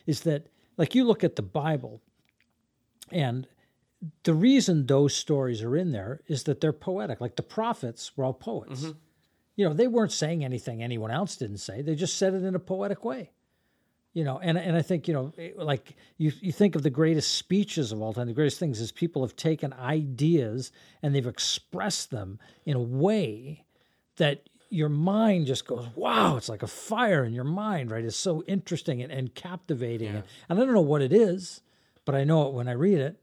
Is 0.06 0.20
that 0.22 0.46
like 0.78 0.94
you 0.94 1.04
look 1.04 1.22
at 1.24 1.36
the 1.36 1.42
Bible 1.42 2.00
and 3.12 3.46
the 4.22 4.34
reason 4.34 4.86
those 4.86 5.14
stories 5.14 5.62
are 5.62 5.76
in 5.76 5.92
there 5.92 6.20
is 6.26 6.44
that 6.44 6.60
they're 6.60 6.72
poetic. 6.72 7.20
Like 7.20 7.36
the 7.36 7.42
prophets 7.42 8.16
were 8.16 8.24
all 8.24 8.32
poets. 8.32 8.82
Mm-hmm. 8.82 8.98
You 9.56 9.68
know, 9.68 9.74
they 9.74 9.88
weren't 9.88 10.12
saying 10.12 10.44
anything 10.44 10.82
anyone 10.82 11.10
else 11.10 11.36
didn't 11.36 11.58
say. 11.58 11.82
They 11.82 11.94
just 11.94 12.16
said 12.16 12.34
it 12.34 12.44
in 12.44 12.54
a 12.54 12.60
poetic 12.60 13.04
way. 13.04 13.30
You 14.12 14.24
know, 14.24 14.40
and 14.40 14.58
and 14.58 14.76
I 14.76 14.82
think 14.82 15.06
you 15.06 15.14
know, 15.14 15.32
like 15.56 15.94
you 16.18 16.32
you 16.40 16.50
think 16.50 16.74
of 16.74 16.82
the 16.82 16.90
greatest 16.90 17.36
speeches 17.36 17.92
of 17.92 18.02
all 18.02 18.12
time. 18.12 18.26
The 18.26 18.32
greatest 18.32 18.58
things 18.58 18.80
is 18.80 18.90
people 18.90 19.22
have 19.22 19.36
taken 19.36 19.72
ideas 19.72 20.72
and 21.02 21.14
they've 21.14 21.26
expressed 21.26 22.10
them 22.10 22.40
in 22.64 22.74
a 22.74 22.82
way 22.82 23.64
that 24.16 24.48
your 24.70 24.88
mind 24.88 25.46
just 25.46 25.66
goes, 25.66 25.86
wow, 25.94 26.36
it's 26.36 26.48
like 26.48 26.62
a 26.62 26.68
fire 26.68 27.24
in 27.24 27.32
your 27.32 27.44
mind, 27.44 27.90
right? 27.90 28.04
It's 28.04 28.16
so 28.16 28.42
interesting 28.46 29.02
and, 29.02 29.12
and 29.12 29.34
captivating. 29.34 30.08
And, 30.08 30.24
and 30.48 30.60
I 30.60 30.64
don't 30.64 30.74
know 30.74 30.80
what 30.80 31.02
it 31.02 31.12
is, 31.12 31.60
but 32.04 32.14
I 32.14 32.24
know 32.24 32.48
it 32.48 32.54
when 32.54 32.68
I 32.68 32.72
read 32.72 32.98
it. 32.98 33.20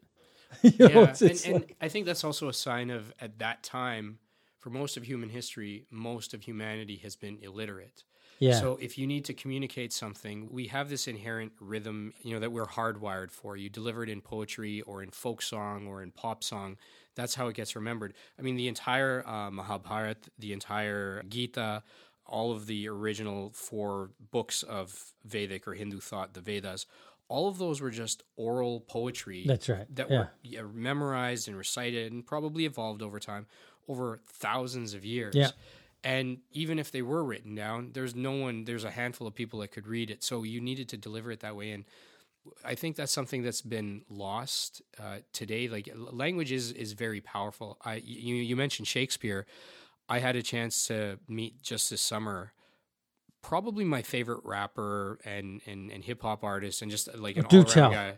you 0.61 0.71
know, 0.89 1.01
Yeah, 1.01 1.15
and, 1.21 1.41
and 1.45 1.53
like- 1.53 1.75
I 1.81 1.87
think 1.89 2.05
that's 2.05 2.23
also 2.23 2.47
a 2.49 2.53
sign 2.53 2.89
of 2.89 3.13
at 3.19 3.39
that 3.39 3.63
time, 3.63 4.19
for 4.59 4.69
most 4.69 4.97
of 4.97 5.03
human 5.03 5.29
history, 5.29 5.85
most 5.91 6.33
of 6.33 6.41
humanity 6.43 6.97
has 6.97 7.15
been 7.15 7.37
illiterate. 7.41 8.03
yeah. 8.39 8.59
So 8.59 8.77
if 8.81 8.97
you 8.97 9.07
need 9.07 9.23
to 9.25 9.33
communicate 9.33 9.93
something, 9.93 10.47
we 10.51 10.67
have 10.67 10.89
this 10.89 11.07
inherent 11.07 11.53
rhythm, 11.59 12.13
you 12.21 12.33
know, 12.33 12.39
that 12.39 12.51
we're 12.51 12.65
hardwired 12.65 13.31
for. 13.31 13.55
You 13.55 13.69
deliver 13.69 14.03
it 14.03 14.09
in 14.09 14.21
poetry 14.21 14.81
or 14.81 15.03
in 15.03 15.11
folk 15.11 15.41
song 15.41 15.87
or 15.87 16.01
in 16.03 16.11
pop 16.11 16.43
song. 16.43 16.77
That's 17.15 17.35
how 17.35 17.47
it 17.47 17.55
gets 17.55 17.75
remembered. 17.75 18.13
I 18.37 18.41
mean, 18.41 18.55
the 18.57 18.67
entire 18.67 19.23
uh, 19.27 19.49
Mahabharat, 19.51 20.27
the 20.37 20.53
entire 20.53 21.23
Gita, 21.29 21.83
all 22.25 22.51
of 22.51 22.65
the 22.67 22.89
original 22.89 23.51
four 23.55 24.09
books 24.31 24.61
of 24.63 25.13
Vedic 25.25 25.67
or 25.67 25.73
Hindu 25.75 25.99
thought, 25.99 26.33
the 26.33 26.41
Vedas, 26.41 26.85
all 27.29 27.47
of 27.47 27.57
those 27.57 27.81
were 27.81 27.91
just 27.91 28.23
oral 28.35 28.81
poetry 28.81 29.43
That's 29.45 29.67
right. 29.69 29.85
that 29.95 30.09
Yeah. 30.09 30.17
were 30.17 30.29
yeah, 30.43 30.61
memorized 30.73 31.47
and 31.47 31.57
recited 31.57 32.11
and 32.11 32.25
probably 32.25 32.65
evolved 32.65 33.01
over 33.01 33.19
time. 33.19 33.45
over 33.89 34.19
thousands 34.33 34.93
of 34.93 35.05
years. 35.05 35.33
Yeah. 35.33 35.51
And 36.03 36.39
even 36.51 36.77
if 36.77 36.91
they 36.91 37.01
were 37.01 37.23
written 37.23 37.55
down, 37.55 37.91
there's 37.93 38.13
no 38.15 38.31
one, 38.33 38.65
there's 38.65 38.83
a 38.83 38.91
handful 38.91 39.25
of 39.27 39.33
people 39.33 39.59
that 39.61 39.69
could 39.69 39.87
read 39.87 40.11
it. 40.11 40.23
So 40.23 40.43
you 40.43 40.59
needed 40.59 40.89
to 40.89 40.97
deliver 40.97 41.31
it 41.31 41.39
that 41.39 41.55
way. 41.55 41.71
And 41.71 41.85
I 42.65 42.75
think 42.75 42.97
that's 42.97 43.13
something 43.13 43.43
that's 43.43 43.61
been 43.61 44.03
lost 44.09 44.81
uh, 44.99 45.19
today. 45.31 45.69
Like 45.69 45.89
language 45.95 46.51
is, 46.51 46.71
is 46.73 46.91
very 46.93 47.21
powerful. 47.21 47.77
I, 47.83 47.95
you, 48.03 48.35
you 48.35 48.55
mentioned 48.57 48.87
Shakespeare. 48.89 49.45
I 50.09 50.19
had 50.19 50.35
a 50.35 50.41
chance 50.41 50.87
to 50.87 51.17
meet 51.29 51.61
just 51.61 51.89
this 51.89 52.01
summer 52.01 52.51
probably 53.47 53.85
my 53.85 54.01
favorite 54.01 54.41
rapper 54.43 55.19
and, 55.23 55.61
and, 55.65 55.89
and 55.89 56.03
hip 56.03 56.21
hop 56.21 56.43
artist 56.43 56.81
and 56.81 56.91
just 56.91 57.17
like 57.17 57.37
an 57.37 57.45
all 57.45 57.59
around 57.59 57.91
guy. 57.93 58.17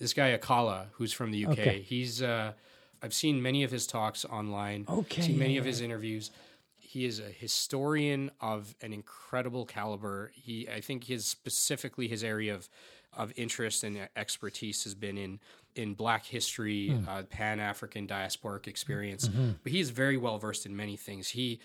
This 0.00 0.12
guy 0.12 0.36
Akala, 0.36 0.86
who's 0.94 1.12
from 1.12 1.30
the 1.30 1.46
UK. 1.46 1.52
Okay. 1.52 1.80
He's 1.80 2.20
uh, 2.20 2.54
I've 3.00 3.14
seen 3.14 3.40
many 3.40 3.62
of 3.62 3.70
his 3.70 3.86
talks 3.86 4.24
online. 4.24 4.84
Okay, 4.88 5.22
seen 5.22 5.38
many 5.38 5.54
yeah, 5.54 5.60
of 5.60 5.64
his 5.64 5.80
interviews. 5.80 6.32
He 6.76 7.04
is 7.04 7.20
a 7.20 7.28
historian 7.28 8.32
of 8.40 8.74
an 8.82 8.92
incredible 8.92 9.64
caliber. 9.64 10.32
He, 10.34 10.68
I 10.68 10.80
think, 10.80 11.04
his 11.04 11.24
specifically 11.24 12.08
his 12.08 12.24
area 12.24 12.52
of 12.52 12.68
of 13.16 13.32
interest 13.36 13.84
and 13.84 14.08
expertise 14.16 14.82
has 14.82 14.96
been 14.96 15.16
in 15.16 15.38
in 15.76 15.94
Black 15.94 16.24
history, 16.26 16.88
Hmm. 16.88 17.08
uh, 17.08 17.22
Pan 17.22 17.60
African 17.60 18.08
diasporic 18.08 18.66
experience. 18.66 19.28
Mm-hmm. 19.28 19.50
But 19.62 19.70
he 19.70 19.78
is 19.78 19.90
very 19.90 20.16
well 20.16 20.38
versed 20.38 20.66
in 20.66 20.74
many 20.76 20.96
things. 20.96 21.28
He 21.28 21.60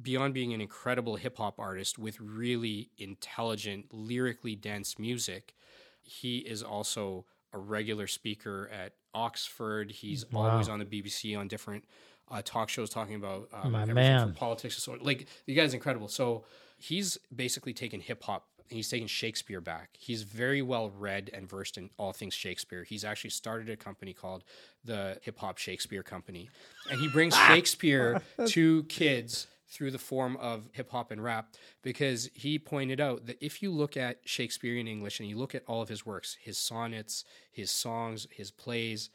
beyond 0.00 0.34
being 0.34 0.52
an 0.52 0.60
incredible 0.60 1.16
hip 1.16 1.38
hop 1.38 1.58
artist 1.58 1.98
with 1.98 2.20
really 2.20 2.90
intelligent, 2.98 3.86
lyrically 3.92 4.54
dense 4.54 4.98
music, 4.98 5.54
he 6.02 6.38
is 6.38 6.62
also 6.62 7.24
a 7.52 7.58
regular 7.58 8.06
speaker 8.06 8.70
at 8.72 8.92
Oxford. 9.14 9.90
He's 9.90 10.24
always 10.34 10.68
on 10.68 10.78
the 10.78 10.84
BBC 10.84 11.38
on 11.38 11.48
different 11.48 11.84
uh, 12.30 12.40
talk 12.44 12.68
shows 12.68 12.88
talking 12.88 13.14
about 13.14 13.48
um, 13.52 13.72
My 13.72 13.82
everything 13.82 13.94
man. 13.94 14.26
from 14.28 14.34
politics. 14.34 14.82
So, 14.82 14.96
like, 15.00 15.26
the 15.46 15.54
guy's 15.54 15.74
incredible. 15.74 16.08
So 16.08 16.44
he's 16.78 17.18
basically 17.34 17.74
taken 17.74 18.00
hip 18.00 18.22
hop 18.22 18.46
and 18.70 18.76
he's 18.78 18.88
taken 18.88 19.06
Shakespeare 19.06 19.60
back. 19.60 19.90
He's 19.98 20.22
very 20.22 20.62
well 20.62 20.88
read 20.88 21.30
and 21.34 21.46
versed 21.46 21.76
in 21.76 21.90
all 21.98 22.12
things 22.14 22.32
Shakespeare. 22.32 22.84
He's 22.84 23.04
actually 23.04 23.30
started 23.30 23.68
a 23.68 23.76
company 23.76 24.14
called 24.14 24.44
the 24.82 25.18
Hip 25.22 25.38
Hop 25.40 25.58
Shakespeare 25.58 26.02
Company, 26.02 26.48
and 26.90 26.98
he 26.98 27.08
brings 27.08 27.36
Shakespeare 27.48 28.22
to 28.46 28.84
kids 28.84 29.46
through 29.72 29.90
the 29.90 29.98
form 29.98 30.36
of 30.36 30.68
hip 30.72 30.90
hop 30.90 31.10
and 31.10 31.24
rap 31.24 31.54
because 31.82 32.28
he 32.34 32.58
pointed 32.58 33.00
out 33.00 33.26
that 33.26 33.38
if 33.40 33.62
you 33.62 33.70
look 33.70 33.96
at 33.96 34.18
Shakespearean 34.24 34.86
English 34.86 35.18
and 35.18 35.28
you 35.28 35.36
look 35.38 35.54
at 35.54 35.62
all 35.66 35.80
of 35.80 35.88
his 35.88 36.04
works, 36.04 36.36
his 36.40 36.58
sonnets, 36.58 37.24
his 37.50 37.70
songs, 37.70 38.26
his 38.30 38.50
plays, 38.50 39.08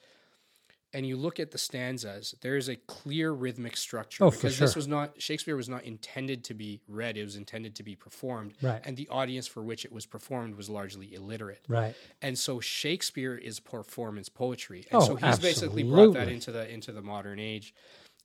and 0.94 1.06
you 1.06 1.16
look 1.18 1.40
at 1.40 1.52
the 1.52 1.58
stanzas, 1.58 2.34
there 2.42 2.56
is 2.56 2.70
a 2.70 2.76
clear 2.76 3.32
rhythmic 3.32 3.76
structure 3.78 4.24
Oh, 4.24 4.32
for 4.32 4.38
because 4.38 4.58
this 4.58 4.76
was 4.76 4.88
not 4.88 5.22
Shakespeare 5.22 5.56
was 5.56 5.68
not 5.70 5.84
intended 5.84 6.44
to 6.46 6.54
be 6.54 6.80
read; 6.88 7.18
it 7.18 7.24
was 7.24 7.36
intended 7.36 7.76
to 7.76 7.84
be 7.84 7.96
performed, 7.96 8.54
Right. 8.62 8.82
and 8.86 8.96
the 8.98 9.08
audience 9.10 9.46
for 9.48 9.62
which 9.62 9.84
it 9.86 9.92
was 9.92 10.06
performed 10.06 10.56
was 10.56 10.70
largely 10.70 11.14
illiterate. 11.14 11.66
Right. 11.68 11.94
And 12.22 12.40
so 12.40 12.60
Shakespeare 12.62 13.36
is 13.36 13.60
performance 13.60 14.30
poetry, 14.30 14.86
Oh, 14.92 14.98
and 15.00 15.06
so 15.06 15.16
he's 15.18 15.40
basically 15.40 15.84
brought 15.84 16.14
that 16.14 16.30
into 16.30 16.52
the 16.52 16.68
into 16.68 16.92
the 16.94 17.02
modern 17.02 17.38
age. 17.38 17.76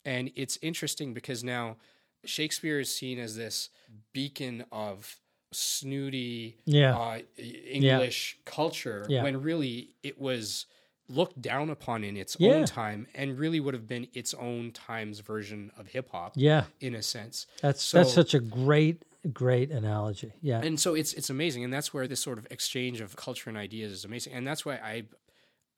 And 0.05 0.31
it's 0.37 0.57
interesting 0.63 1.13
because 1.15 1.43
now 1.45 1.77
Shakespeare 2.25 2.81
is 2.81 2.95
seen 2.95 3.19
as 3.19 3.37
this 3.37 3.71
beacon 4.13 4.65
of 4.73 5.17
snooty 5.53 6.57
Yeah. 6.65 6.97
uh, 6.97 7.21
English 7.37 8.39
culture 8.45 9.07
Yeah. 9.09 9.23
when 9.23 9.43
really 9.43 9.95
it 10.03 10.19
was 10.19 10.67
looked 11.09 11.43
down 11.43 11.69
upon 11.69 12.05
in 12.05 12.17
its 12.17 12.37
Yeah. 12.39 12.53
own 12.53 12.65
time 12.65 13.07
and 13.15 13.39
really 13.39 13.61
would 13.61 13.75
have 13.75 13.87
been 13.87 14.09
its 14.15 14.33
own 14.35 14.73
time's 14.73 15.21
version 15.21 15.71
of 15.77 15.89
hip 15.89 16.09
hop 16.11 16.33
Yeah. 16.37 16.65
in 16.81 16.95
a 16.95 17.03
sense. 17.03 17.47
That's 17.61 17.83
So- 17.83 17.99
that's 17.99 18.13
such 18.15 18.35
a 18.35 18.41
great 18.41 19.03
great 19.33 19.71
analogy. 19.71 20.33
Yeah. 20.41 20.61
and 20.65 20.81
so 20.81 20.95
it's 20.97 21.13
it's 21.13 21.31
amazing 21.31 21.63
and 21.63 21.73
that's 21.73 21.95
where 21.95 22.09
this 22.09 22.19
sort 22.21 22.39
of 22.39 22.47
exchange 22.51 23.01
of 23.01 23.15
culture 23.15 23.49
and 23.51 23.57
ideas 23.57 23.93
is 23.93 24.05
amazing 24.05 24.33
and 24.33 24.45
that's 24.45 24.65
why 24.65 24.75
i 24.79 25.05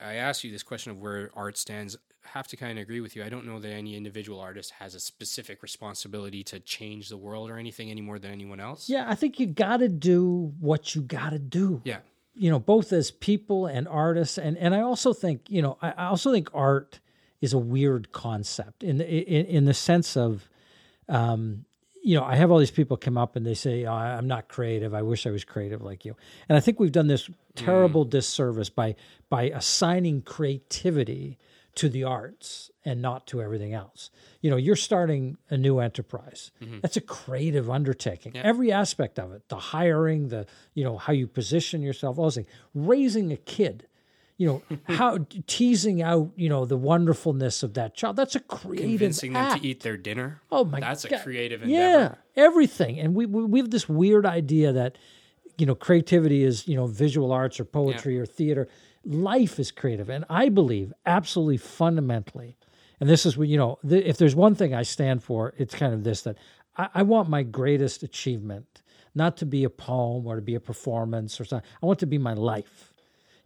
i 0.00 0.14
asked 0.14 0.44
you 0.44 0.50
this 0.50 0.62
question 0.62 0.92
of 0.92 0.98
where 0.98 1.30
art 1.34 1.58
stands 1.58 1.94
have 2.26 2.48
to 2.48 2.56
kind 2.56 2.78
of 2.78 2.82
agree 2.82 3.00
with 3.00 3.14
you 3.14 3.24
i 3.24 3.28
don't 3.28 3.46
know 3.46 3.60
that 3.60 3.70
any 3.70 3.96
individual 3.96 4.40
artist 4.40 4.72
has 4.78 4.94
a 4.94 5.00
specific 5.00 5.62
responsibility 5.62 6.42
to 6.42 6.58
change 6.60 7.08
the 7.08 7.16
world 7.16 7.50
or 7.50 7.58
anything 7.58 7.90
any 7.90 8.00
more 8.00 8.18
than 8.18 8.30
anyone 8.30 8.60
else 8.60 8.88
yeah, 8.88 9.06
I 9.08 9.14
think 9.14 9.38
you 9.38 9.46
got 9.46 9.78
to 9.78 9.88
do 9.88 10.52
what 10.60 10.94
you 10.94 11.02
got 11.02 11.30
to 11.30 11.38
do. 11.38 11.80
yeah 11.84 11.98
you 12.34 12.50
know, 12.50 12.58
both 12.58 12.92
as 12.92 13.10
people 13.10 13.66
and 13.66 13.86
artists, 13.86 14.38
and 14.38 14.58
and 14.58 14.74
I 14.74 14.80
also 14.80 15.12
think, 15.12 15.48
you 15.48 15.62
know, 15.62 15.78
I, 15.80 16.06
also 16.06 16.32
think 16.32 16.50
art 16.52 17.00
is 17.40 17.52
a 17.52 17.58
weird 17.58 18.12
concept 18.12 18.82
in 18.82 18.98
the, 18.98 19.06
in, 19.06 19.46
in 19.46 19.64
the 19.64 19.74
sense 19.74 20.16
of, 20.16 20.48
um, 21.08 21.64
you 22.02 22.18
know, 22.18 22.24
I 22.24 22.34
have 22.36 22.50
all 22.50 22.58
these 22.58 22.70
people 22.70 22.96
come 22.96 23.16
up 23.16 23.36
and 23.36 23.46
they 23.46 23.54
say, 23.54 23.84
oh, 23.84 23.92
"I'm 23.92 24.26
not 24.26 24.48
creative. 24.48 24.94
I 24.94 25.02
wish 25.02 25.26
I 25.26 25.30
was 25.30 25.44
creative 25.44 25.80
like 25.80 26.04
you." 26.04 26.16
And 26.48 26.58
I 26.58 26.60
think 26.60 26.80
we've 26.80 26.92
done 26.92 27.06
this 27.06 27.30
terrible 27.54 28.04
disservice 28.04 28.68
by 28.68 28.96
by 29.30 29.44
assigning 29.44 30.22
creativity 30.22 31.38
to 31.76 31.88
the 31.88 32.04
arts 32.04 32.70
and 32.84 33.02
not 33.02 33.26
to 33.28 33.42
everything 33.42 33.72
else. 33.72 34.10
You 34.40 34.50
know, 34.50 34.56
you're 34.56 34.76
starting 34.76 35.36
a 35.50 35.56
new 35.56 35.78
enterprise. 35.78 36.50
Mm-hmm. 36.62 36.80
That's 36.82 36.96
a 36.96 37.00
creative 37.00 37.70
undertaking. 37.70 38.36
Every 38.36 38.70
aspect 38.70 39.18
of 39.18 39.32
it, 39.32 39.48
the 39.48 39.56
hiring, 39.56 40.28
the, 40.28 40.46
you 40.74 40.84
know, 40.84 40.98
how 40.98 41.12
you 41.12 41.26
position 41.26 41.82
yourself, 41.82 42.18
all 42.18 42.24
those 42.24 42.36
things. 42.36 42.48
Raising 42.74 43.32
a 43.32 43.36
kid, 43.36 43.88
you 44.36 44.46
know, 44.46 44.62
how 44.94 45.26
teasing 45.46 46.02
out, 46.02 46.30
you 46.36 46.48
know, 46.48 46.64
the 46.64 46.76
wonderfulness 46.76 47.62
of 47.62 47.74
that 47.74 47.94
child. 47.94 48.16
That's 48.16 48.34
a 48.36 48.40
creative 48.40 48.88
convincing 48.88 49.32
them 49.32 49.58
to 49.58 49.66
eat 49.66 49.80
their 49.80 49.96
dinner 49.96 50.42
Oh 50.50 50.64
my 50.64 50.80
that's 50.80 51.02
God. 51.02 51.10
That's 51.10 51.22
a 51.22 51.24
creative 51.24 51.62
endeavor. 51.62 52.18
Yeah, 52.36 52.42
everything. 52.42 53.00
And 53.00 53.14
we, 53.14 53.26
we 53.26 53.44
we 53.44 53.58
have 53.58 53.70
this 53.70 53.88
weird 53.88 54.26
idea 54.26 54.72
that 54.72 54.98
you 55.58 55.66
know 55.66 55.74
creativity 55.74 56.44
is 56.44 56.68
you 56.68 56.76
know 56.76 56.86
visual 56.86 57.32
arts 57.32 57.58
or 57.58 57.64
poetry 57.64 58.18
or 58.18 58.26
theater. 58.26 58.68
Life 59.04 59.58
is 59.58 59.70
creative, 59.70 60.08
and 60.08 60.24
I 60.28 60.48
believe 60.48 60.92
absolutely 61.04 61.58
fundamentally. 61.58 62.56
And 63.00 63.08
this 63.08 63.26
is 63.26 63.36
what 63.36 63.48
you 63.48 63.56
know. 63.56 63.78
Th- 63.86 64.04
if 64.04 64.16
there's 64.16 64.34
one 64.34 64.54
thing 64.54 64.74
I 64.74 64.82
stand 64.82 65.22
for, 65.22 65.54
it's 65.58 65.74
kind 65.74 65.92
of 65.92 66.04
this: 66.04 66.22
that 66.22 66.38
I, 66.76 66.88
I 66.94 67.02
want 67.02 67.28
my 67.28 67.42
greatest 67.42 68.02
achievement 68.02 68.82
not 69.14 69.36
to 69.38 69.46
be 69.46 69.64
a 69.64 69.70
poem 69.70 70.26
or 70.26 70.36
to 70.36 70.42
be 70.42 70.54
a 70.54 70.60
performance 70.60 71.40
or 71.40 71.44
something. 71.44 71.68
I 71.82 71.86
want 71.86 71.98
to 72.00 72.06
be 72.06 72.18
my 72.18 72.34
life. 72.34 72.92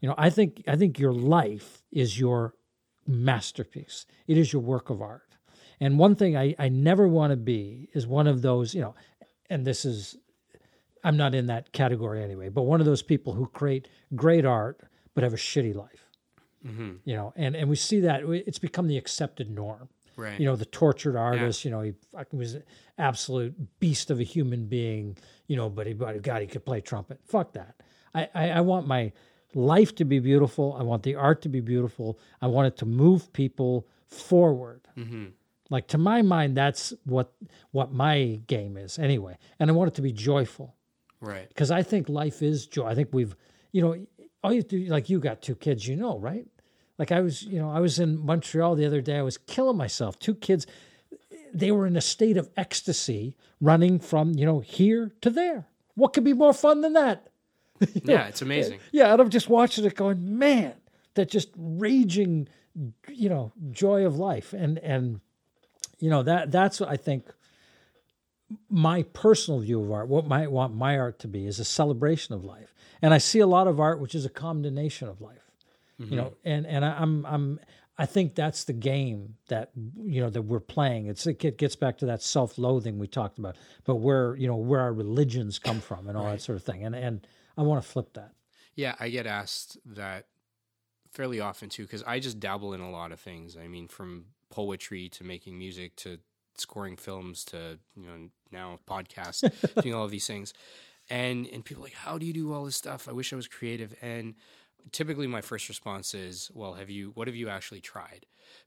You 0.01 0.09
know, 0.09 0.15
I 0.17 0.31
think 0.31 0.63
I 0.69 0.77
think 0.77 0.99
your 0.99 1.13
life 1.13 1.83
is 1.91 2.19
your 2.19 2.55
masterpiece. 3.07 4.07
It 4.27 4.37
is 4.37 4.53
your 4.53 4.63
work 4.63 4.91
of 4.91 5.03
art. 5.03 5.37
And 5.81 5.99
one 5.99 6.15
thing 6.15 6.37
I, 6.37 6.55
I 6.59 6.69
never 6.69 7.09
want 7.09 7.31
to 7.31 7.37
be 7.37 7.89
is 7.95 8.07
one 8.07 8.27
of 8.27 8.43
those, 8.43 8.75
you 8.75 8.81
know, 8.81 8.95
and 9.49 9.65
this 9.65 9.85
is, 9.85 10.17
I'm 11.05 11.17
not 11.17 11.35
in 11.35 11.47
that 11.47 11.73
category 11.73 12.23
anyway, 12.23 12.49
but 12.49 12.63
one 12.63 12.81
of 12.81 12.87
those 12.87 13.03
people 13.03 13.33
who 13.33 13.47
create 13.47 13.89
great 14.15 14.45
art 14.45 14.81
but 15.19 15.25
have 15.25 15.35
a 15.35 15.37
shitty 15.37 15.75
life. 15.75 16.07
Mm-hmm. 16.65 16.91
You 17.05 17.17
know, 17.17 17.33
and, 17.35 17.57
and 17.57 17.69
we 17.69 17.75
see 17.75 17.99
that 18.01 18.23
it's 18.25 18.61
become 18.61 18.87
the 18.87 18.97
accepted 18.97 19.51
norm. 19.51 19.89
right 20.17 20.39
You 20.39 20.47
know, 20.47 20.55
the 20.55 20.65
tortured 20.65 21.17
artist, 21.17 21.65
you 21.65 21.73
know, 21.73 21.81
he 21.81 21.95
fucking 22.13 22.39
was 22.39 22.55
an 22.55 22.63
absolute 22.99 23.81
beast 23.81 24.11
of 24.11 24.21
a 24.21 24.23
human 24.23 24.67
being, 24.67 25.17
you 25.49 25.57
know, 25.57 25.69
but 25.69 25.89
he, 25.89 25.93
but 25.93 26.23
God, 26.23 26.41
he 26.41 26.47
could 26.47 26.65
play 26.65 26.81
trumpet. 26.81 27.19
Fuck 27.25 27.55
that. 27.55 27.75
I, 28.15 28.29
I, 28.33 28.51
I 28.51 28.61
want 28.61 28.87
my 28.87 29.11
life 29.55 29.93
to 29.97 30.05
be 30.05 30.21
beautiful. 30.21 30.77
I 30.79 30.85
want 30.85 31.03
the 31.03 31.17
art 31.17 31.43
to 31.43 31.49
be 31.49 31.61
beautiful. 31.61 32.19
I 32.41 32.47
want 32.47 32.69
it 32.69 32.77
to 32.79 32.87
move 32.87 33.33
people 33.33 33.89
forward. 34.07 34.87
Mm-hmm. 34.97 35.27
Like 35.71 35.89
to 35.89 35.99
my 35.99 36.23
mind, 36.23 36.57
that's 36.57 36.95
what 37.05 37.33
what 37.73 37.93
my 37.93 38.41
game 38.47 38.77
is 38.77 38.99
anyway. 38.99 39.37
And 39.59 39.69
I 39.69 39.73
want 39.73 39.89
it 39.89 39.95
to 39.97 40.03
be 40.03 40.13
joyful 40.13 40.77
right 41.21 41.49
because 41.49 41.71
I 41.71 41.83
think 41.83 42.09
life 42.09 42.41
is 42.41 42.67
joy. 42.67 42.87
I 42.87 42.95
think 42.95 43.09
we've, 43.13 43.37
you 43.73 43.83
know, 43.83 44.07
all 44.43 44.53
you 44.53 44.59
have 44.59 44.69
to 44.69 44.87
like 44.89 45.09
you 45.09 45.19
got 45.19 45.43
two 45.43 45.55
kids, 45.55 45.87
you 45.87 45.97
know, 45.97 46.19
right? 46.19 46.47
Like 46.99 47.13
I 47.13 47.21
was, 47.21 47.43
you 47.43 47.59
know, 47.59 47.71
I 47.71 47.81
was 47.81 47.99
in 47.99 48.19
Montreal 48.19 48.75
the 48.75 48.87
other 48.87 49.01
day. 49.01 49.19
I 49.19 49.23
was 49.23 49.39
killing 49.39 49.77
myself. 49.77 50.19
Two 50.19 50.35
kids, 50.35 50.67
they 51.53 51.71
were 51.71 51.87
in 51.87 51.97
a 51.97 52.01
state 52.01 52.37
of 52.37 52.51
ecstasy, 52.57 53.37
running 53.61 53.99
from 53.99 54.35
you 54.35 54.45
know 54.45 54.61
here 54.61 55.13
to 55.21 55.31
there. 55.31 55.67
What 55.95 56.13
could 56.13 56.25
be 56.25 56.33
more 56.33 56.53
fun 56.53 56.81
than 56.81 56.93
that? 56.95 57.29
yeah 58.03 58.27
it's 58.27 58.43
amazing 58.43 58.81
Yeah, 58.91 59.13
and 59.13 59.21
I'm 59.21 59.31
just 59.31 59.49
watching 59.49 59.85
it, 59.85 59.95
going, 59.95 60.39
man, 60.39 60.75
that 61.15 61.31
just 61.31 61.51
raging, 61.57 62.49
you 63.09 63.29
know, 63.29 63.53
joy 63.71 64.05
of 64.05 64.17
life, 64.19 64.53
and 64.53 64.79
and 64.79 65.21
you 66.01 66.11
know 66.11 66.23
that 66.25 66.51
that's 66.51 66.81
what 66.81 66.89
I 66.89 66.97
think 66.97 67.33
my 68.71 69.03
personal 69.03 69.61
view 69.61 69.83
of 69.83 69.91
art. 69.91 70.09
What 70.09 70.31
I 70.31 70.47
want 70.47 70.75
my 70.75 70.99
art 70.99 71.19
to 71.21 71.29
be 71.29 71.47
is 71.47 71.59
a 71.59 71.65
celebration 71.65 72.35
of 72.35 72.45
life, 72.45 72.75
and 73.03 73.13
I 73.13 73.19
see 73.19 73.41
a 73.41 73.47
lot 73.47 73.67
of 73.67 73.81
art 73.81 74.01
which 74.01 74.15
is 74.15 74.25
a 74.25 74.31
condemnation 74.31 75.09
of 75.09 75.21
life. 75.21 75.51
You 75.99 76.15
know, 76.15 76.25
mm-hmm. 76.25 76.49
and 76.49 76.67
and 76.67 76.85
I, 76.85 76.93
I'm 76.93 77.27
I'm 77.27 77.61
I 77.99 78.07
think 78.07 78.37
that's 78.37 78.63
the 78.65 78.73
game 78.73 79.35
that 79.49 79.73
you 79.75 80.21
know 80.21 80.31
that 80.31 80.43
we're 80.43 80.61
playing. 80.61 81.07
It's 81.07 81.27
it 81.27 81.59
gets 81.59 81.75
back 81.75 81.99
to 81.99 82.07
that 82.07 82.23
self-loathing 82.23 82.99
we 83.01 83.09
talked 83.09 83.41
about, 83.41 83.57
but 83.85 83.97
where 83.97 84.37
you 84.37 84.47
know 84.47 84.55
where 84.55 84.81
our 84.81 84.93
religions 84.93 85.59
come 85.59 85.81
from 85.81 86.07
and 86.07 86.17
all 86.17 86.27
that 86.27 86.41
sort 86.41 86.57
of 86.57 86.63
thing, 86.63 86.85
and 86.85 86.95
and 86.95 87.27
I 87.57 87.63
want 87.63 87.83
to 87.83 87.89
flip 87.89 88.15
that. 88.15 88.33
Yeah, 88.77 88.95
I 89.01 89.09
get 89.09 89.27
asked 89.27 89.77
that 89.85 90.27
fairly 91.11 91.41
often 91.41 91.69
too 91.69 91.83
because 91.83 92.05
I 92.05 92.21
just 92.21 92.39
dabble 92.39 92.75
in 92.75 92.81
a 92.81 92.91
lot 92.91 93.11
of 93.11 93.19
things. 93.19 93.57
I 93.57 93.67
mean, 93.67 93.89
from 93.89 94.27
poetry 94.51 95.09
to 95.11 95.25
making 95.25 95.59
music 95.59 95.97
to 95.97 96.21
scoring 96.61 96.97
films 96.97 97.45
to 97.47 97.79
you 97.97 98.03
know 98.07 98.29
now 98.51 98.79
podcasts, 98.87 99.45
doing 99.81 99.95
all 99.95 100.05
of 100.05 100.11
these 100.11 100.27
things, 100.27 100.53
and 101.11 101.47
and 101.49 101.65
people 101.65 101.83
are 101.83 101.87
like, 101.87 101.95
how 101.95 102.19
do 102.19 102.27
you 102.27 102.33
do 102.33 102.53
all 102.53 102.65
this 102.65 102.77
stuff? 102.77 103.09
I 103.09 103.13
wish 103.13 103.33
I 103.33 103.37
was 103.37 103.49
creative. 103.49 103.95
And 104.03 104.37
typically, 104.93 105.27
my 105.27 105.41
first 105.41 105.69
response 105.69 106.15
is, 106.15 106.51
well, 106.55 106.75
have 106.75 106.91
you? 106.91 107.11
What 107.13 107.29
have 107.29 107.37
you 107.37 107.49
actually 107.49 107.81
tried? 107.81 108.27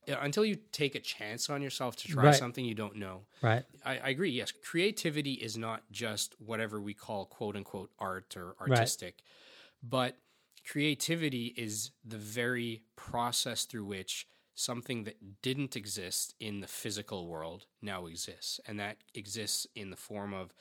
Uh, 0.09 0.17
until 0.21 0.45
you 0.45 0.57
take 0.71 0.95
a 0.95 0.99
chance 0.99 1.49
on 1.49 1.61
yourself 1.61 1.95
to 1.97 2.07
try 2.07 2.31
Right. 2.31 2.31
something 2.31 2.65
you 2.65 2.75
don't 2.75 2.97
know, 2.97 3.27
Right. 3.41 3.65
I, 3.85 3.97
I 3.99 4.09
agree. 4.09 4.31
Yes, 4.31 4.51
creativity 4.51 5.33
is 5.33 5.57
not 5.57 5.83
just 5.91 6.35
whatever 6.39 6.81
we 6.81 6.93
call 6.93 7.25
"quote 7.25 7.55
unquote" 7.55 7.91
art 7.99 8.35
or 8.37 8.55
artistic, 8.61 9.23
but 9.83 10.19
creativity 10.65 11.47
is 11.57 11.91
the 12.03 12.17
very 12.17 12.83
process 12.95 13.65
through 13.65 13.85
which 13.85 14.27
something 14.61 15.03
that 15.05 15.41
didn't 15.41 15.75
exist 15.75 16.35
in 16.39 16.59
the 16.61 16.67
physical 16.67 17.27
world 17.27 17.65
now 17.81 18.05
exists, 18.05 18.59
and 18.67 18.79
that 18.79 18.97
exists 19.15 19.67
in 19.75 19.89
the 19.89 19.97
form 19.97 20.33
of, 20.33 20.53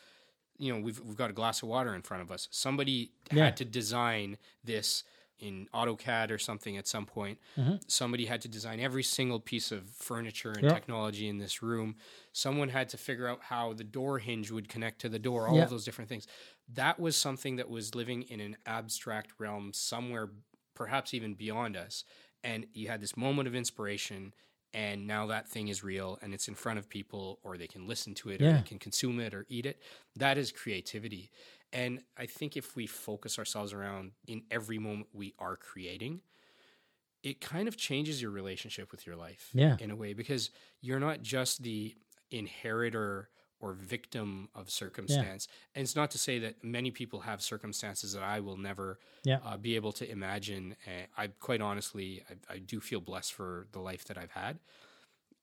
you 0.59 0.73
know, 0.73 0.81
we've 0.81 1.01
we've 1.01 1.17
got 1.17 1.31
a 1.31 1.35
glass 1.35 1.63
of 1.63 1.69
water 1.69 1.95
in 1.95 2.03
front 2.03 2.23
of 2.23 2.31
us. 2.31 2.49
Somebody 2.51 3.13
Yeah. 3.33 3.45
had 3.47 3.57
to 3.59 3.65
design 3.65 4.39
this 4.65 5.05
in 5.39 5.69
AutoCAD 5.73 6.31
or 6.31 6.39
something 6.39 6.77
at 6.77 6.87
some 6.87 7.07
point. 7.07 7.39
Somebody 7.89 8.27
had 8.27 8.43
to 8.43 8.49
design 8.49 8.79
every 8.79 9.03
single 9.03 9.41
piece 9.41 9.73
of 9.73 9.89
furniture 9.89 10.51
and 10.53 10.65
Mm-hmm. 10.65 10.75
Technology 10.75 11.29
in 11.29 11.39
this 11.39 11.63
room. 11.63 11.97
Someone 12.33 12.69
had 12.69 12.91
to 12.91 12.99
figure 12.99 13.27
out 13.27 13.41
how 13.45 13.73
the 13.73 13.85
door 13.85 14.19
hinge 14.19 14.51
would 14.51 14.69
connect 14.69 15.01
to 15.01 15.09
the 15.09 15.19
door, 15.19 15.49
all 15.49 15.57
Yeah. 15.57 15.65
of 15.65 15.71
those 15.71 15.85
different 15.87 16.11
things. 16.11 16.27
That 16.69 17.01
was 17.01 17.17
something 17.17 17.57
that 17.57 17.71
was 17.71 17.95
living 17.95 18.23
in 18.25 18.41
an 18.41 18.59
abstract 18.67 19.33
realm 19.39 19.73
somewhere, 19.73 20.29
perhaps 20.75 21.15
even 21.15 21.33
beyond 21.35 21.75
us. 21.75 22.05
And 22.43 22.67
you 22.73 22.89
had 22.89 23.01
this 23.01 23.17
moment 23.17 23.49
of 23.49 23.55
inspiration, 23.55 24.33
and 24.73 25.07
now 25.07 25.27
that 25.27 25.49
thing 25.49 25.69
is 25.69 25.83
real 25.85 26.19
and 26.23 26.33
it's 26.33 26.49
in 26.49 26.55
front 26.55 26.79
of 26.79 26.89
people, 26.89 27.39
or 27.43 27.57
they 27.59 27.67
can 27.67 27.87
listen 27.87 28.15
to 28.15 28.31
it, 28.31 28.41
or 28.41 28.53
they 28.59 28.63
can 28.63 28.79
consume 28.79 29.21
it, 29.21 29.35
or 29.35 29.45
eat 29.49 29.67
it. 29.67 29.83
That 30.17 30.39
is 30.39 30.53
creativity. 30.53 31.31
And 31.73 32.01
I 32.17 32.27
think 32.27 32.57
if 32.57 32.75
we 32.77 32.87
focus 32.87 33.39
ourselves 33.39 33.73
around 33.73 34.13
in 34.27 34.43
every 34.51 34.79
moment 34.79 35.09
we 35.13 35.35
are 35.39 35.57
creating, 35.57 36.21
it 37.23 37.41
kind 37.41 37.69
of 37.69 37.77
changes 37.77 38.23
your 38.23 38.31
relationship 38.31 38.91
with 38.91 39.07
your 39.07 39.17
life 39.17 39.51
Yeah. 39.53 39.77
in 39.79 39.91
a 39.91 39.97
way 39.97 40.15
because 40.15 40.51
you're 40.81 40.99
not 41.01 41.21
just 41.23 41.63
the 41.63 41.95
inheritor 42.31 43.29
or 43.61 43.73
victim 43.75 44.49
of 44.55 44.71
circumstance. 44.71 45.47
And 45.75 45.83
it's 45.83 45.95
not 45.95 46.11
to 46.13 46.19
say 46.19 46.39
that 46.41 46.65
many 46.65 46.91
people 46.91 47.21
have 47.21 47.43
circumstances 47.43 48.13
that 48.15 48.23
I 48.23 48.41
will 48.41 48.57
never 48.57 48.99
Yeah. 49.25 49.39
uh, 49.45 49.57
be 49.57 49.77
able 49.77 49.93
to 49.93 50.11
imagine. 50.11 50.77
Uh, 50.87 51.07
I 51.17 51.27
quite 51.29 51.61
honestly, 51.61 52.23
I, 52.49 52.55
I 52.55 52.59
do 52.59 52.81
feel 52.81 53.01
blessed 53.01 53.33
for 53.35 53.67
the 53.73 53.81
life 53.81 54.05
that 54.07 54.17
I've 54.19 54.31
had. 54.33 54.59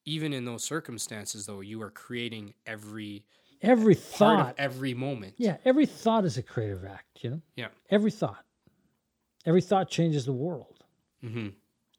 Even 0.05 0.33
in 0.33 0.45
those 0.45 0.63
circumstances, 0.63 1.45
though, 1.45 1.59
you 1.61 1.81
are 1.81 1.91
creating 1.91 2.53
every 2.65 3.25
Every 3.61 3.95
part 3.95 4.03
thought. 4.39 4.55
every 4.57 4.93
moment. 4.93 5.33
yeah. 5.37 5.57
Every 5.65 5.85
thought 5.87 6.25
is 6.25 6.37
a 6.37 6.43
creative 6.43 6.85
act. 6.85 7.23
You 7.23 7.29
know. 7.31 7.41
Yeah. 7.55 7.69
Every 7.89 8.11
thought. 8.11 8.45
Every 9.45 9.61
thought 9.61 9.89
changes 9.89 10.25
the 10.25 10.33
world. 10.33 10.83
hmm 11.21 11.49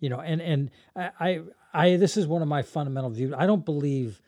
you 0.00 0.08
know 0.08 0.20
and 0.20 0.40
and 0.40 0.70
I, 0.94 1.10
I 1.20 1.40
i 1.74 1.96
this 1.96 2.16
is 2.16 2.24
one 2.28 2.40
of 2.40 2.46
my 2.46 2.62
fundamental 2.62 3.10
views 3.10 3.32
i 3.36 3.46
don't 3.46 3.64
believe 3.64 4.22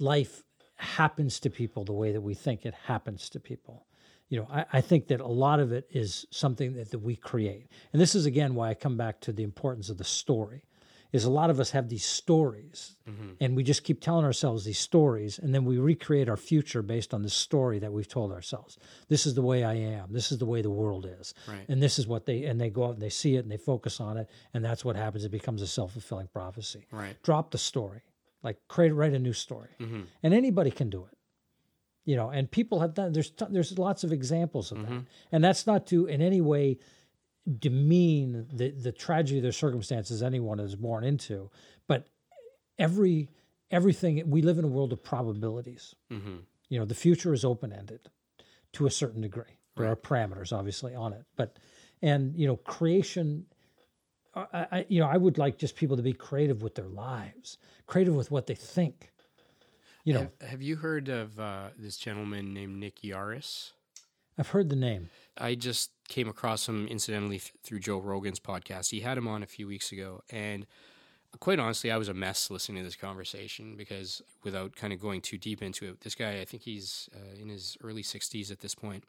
life 0.00 0.42
happens 0.76 1.40
to 1.40 1.50
people 1.50 1.84
the 1.84 1.92
way 1.92 2.12
that 2.12 2.20
we 2.20 2.34
think 2.34 2.64
it 2.64 2.74
happens 2.74 3.28
to 3.30 3.40
people. 3.40 3.86
You 4.28 4.40
know 4.40 4.48
i, 4.50 4.64
I 4.72 4.80
think 4.80 5.06
that 5.08 5.20
a 5.20 5.26
lot 5.26 5.60
of 5.60 5.70
it 5.72 5.86
is 5.90 6.26
something 6.30 6.74
that, 6.74 6.90
that 6.90 6.98
we 6.98 7.16
create. 7.16 7.68
And 7.92 8.02
this 8.02 8.14
is 8.14 8.26
again 8.26 8.54
why 8.54 8.70
i 8.70 8.74
come 8.74 8.96
back 8.96 9.20
to 9.20 9.32
the 9.32 9.44
importance 9.44 9.88
of 9.88 9.98
the 9.98 10.04
story 10.04 10.62
is 11.12 11.24
a 11.24 11.30
lot 11.30 11.50
of 11.50 11.60
us 11.60 11.70
have 11.70 11.88
these 11.88 12.04
stories 12.04 12.96
mm-hmm. 13.08 13.30
and 13.40 13.56
we 13.56 13.62
just 13.62 13.84
keep 13.84 14.00
telling 14.00 14.24
ourselves 14.24 14.64
these 14.64 14.78
stories 14.78 15.38
and 15.38 15.54
then 15.54 15.64
we 15.64 15.78
recreate 15.78 16.28
our 16.28 16.36
future 16.36 16.82
based 16.82 17.14
on 17.14 17.22
the 17.22 17.30
story 17.30 17.78
that 17.78 17.92
we've 17.92 18.08
told 18.08 18.32
ourselves. 18.32 18.78
This 19.08 19.26
is 19.26 19.34
the 19.34 19.42
way 19.42 19.64
i 19.64 19.74
am. 19.74 20.12
This 20.12 20.32
is 20.32 20.38
the 20.38 20.46
way 20.46 20.62
the 20.62 20.70
world 20.70 21.06
is. 21.20 21.32
Right. 21.48 21.64
and 21.68 21.82
this 21.82 21.98
is 21.98 22.06
what 22.06 22.26
they 22.26 22.44
and 22.44 22.60
they 22.60 22.70
go 22.70 22.84
out 22.86 22.94
and 22.94 23.02
they 23.02 23.10
see 23.10 23.36
it 23.36 23.40
and 23.40 23.50
they 23.50 23.56
focus 23.56 24.00
on 24.00 24.16
it 24.16 24.28
and 24.52 24.64
that's 24.64 24.84
what 24.84 24.96
happens. 24.96 25.24
It 25.24 25.30
becomes 25.30 25.62
a 25.62 25.66
self-fulfilling 25.66 26.28
prophecy. 26.32 26.86
Right. 26.90 27.16
drop 27.22 27.50
the 27.50 27.58
story 27.58 28.02
like 28.42 28.56
create 28.68 28.94
write 28.94 29.12
a 29.14 29.18
new 29.18 29.32
story. 29.32 29.70
Hmm 29.78 30.02
and 30.22 30.32
anybody 30.34 30.70
can 30.70 30.90
do 30.90 31.04
it 31.04 31.16
you 32.04 32.16
know 32.16 32.30
and 32.30 32.50
people 32.50 32.80
have 32.80 32.94
done 32.94 33.12
there's 33.12 33.30
t- 33.30 33.46
there's 33.50 33.78
lots 33.78 34.04
of 34.04 34.12
examples 34.12 34.72
of 34.72 34.78
that. 34.82 35.04
And 35.32 35.44
that's 35.44 35.66
not 35.66 35.86
to 35.88 36.06
in 36.06 36.22
any 36.22 36.40
way 36.40 36.78
demean 37.58 38.46
the 38.52 38.70
the 38.70 38.92
tragedy 38.92 39.38
of 39.38 39.44
the 39.44 39.52
circumstances 39.52 40.22
anyone 40.22 40.58
is 40.60 40.74
born 40.74 41.04
into 41.04 41.50
but 41.86 42.08
every 42.78 43.28
everything 43.70 44.22
we 44.28 44.42
live 44.42 44.58
in 44.58 44.64
a 44.64 44.68
world 44.68 44.92
of 44.92 45.02
probabilities. 45.02 45.94
Hmm 46.10 46.38
you 46.68 46.78
know 46.78 46.84
the 46.84 46.94
future 46.94 47.32
is 47.32 47.44
open 47.44 47.72
ended 47.72 48.00
to 48.72 48.86
a 48.86 48.90
certain 48.90 49.20
degree. 49.20 49.58
There 49.76 49.86
are 49.86 49.96
parameters 49.96 50.52
obviously 50.52 50.94
on 50.94 51.12
it 51.12 51.24
but 51.36 51.58
and 52.02 52.36
you 52.36 52.46
know 52.46 52.56
creation 52.56 53.46
I, 54.36 54.66
I 54.70 54.86
you 54.88 55.00
know 55.00 55.08
i 55.08 55.16
would 55.16 55.38
like 55.38 55.58
just 55.58 55.76
people 55.76 55.96
to 55.96 56.02
be 56.02 56.12
creative 56.12 56.62
with 56.62 56.74
their 56.74 56.88
lives 56.88 57.58
creative 57.86 58.14
with 58.14 58.30
what 58.30 58.46
they 58.46 58.54
think 58.54 59.12
you 60.04 60.14
know 60.14 60.28
Have, 60.40 60.50
have 60.50 60.62
you 60.62 60.76
heard 60.76 61.08
of 61.08 61.40
uh, 61.40 61.68
this 61.78 61.96
gentleman 61.96 62.52
named 62.52 62.76
Nick 62.78 63.02
Yarris? 63.02 63.72
i've 64.38 64.48
heard 64.48 64.68
the 64.68 64.76
name 64.76 65.08
I 65.38 65.54
just 65.54 65.90
came 66.08 66.28
across 66.28 66.68
him 66.68 66.86
incidentally 66.86 67.38
through 67.62 67.80
Joe 67.80 67.98
Rogan's 67.98 68.40
podcast. 68.40 68.90
He 68.90 69.00
had 69.00 69.18
him 69.18 69.28
on 69.28 69.42
a 69.42 69.46
few 69.46 69.66
weeks 69.66 69.92
ago, 69.92 70.22
and 70.30 70.66
quite 71.40 71.58
honestly, 71.58 71.90
I 71.90 71.98
was 71.98 72.08
a 72.08 72.14
mess 72.14 72.50
listening 72.50 72.78
to 72.78 72.84
this 72.84 72.96
conversation 72.96 73.76
because, 73.76 74.22
without 74.42 74.74
kind 74.76 74.92
of 74.92 75.00
going 75.00 75.20
too 75.20 75.36
deep 75.36 75.62
into 75.62 75.86
it, 75.86 76.00
this 76.00 76.14
guy, 76.14 76.40
I 76.40 76.44
think 76.44 76.62
he's 76.62 77.10
uh, 77.14 77.40
in 77.40 77.48
his 77.48 77.76
early 77.82 78.02
60s 78.02 78.50
at 78.50 78.60
this 78.60 78.74
point. 78.74 79.04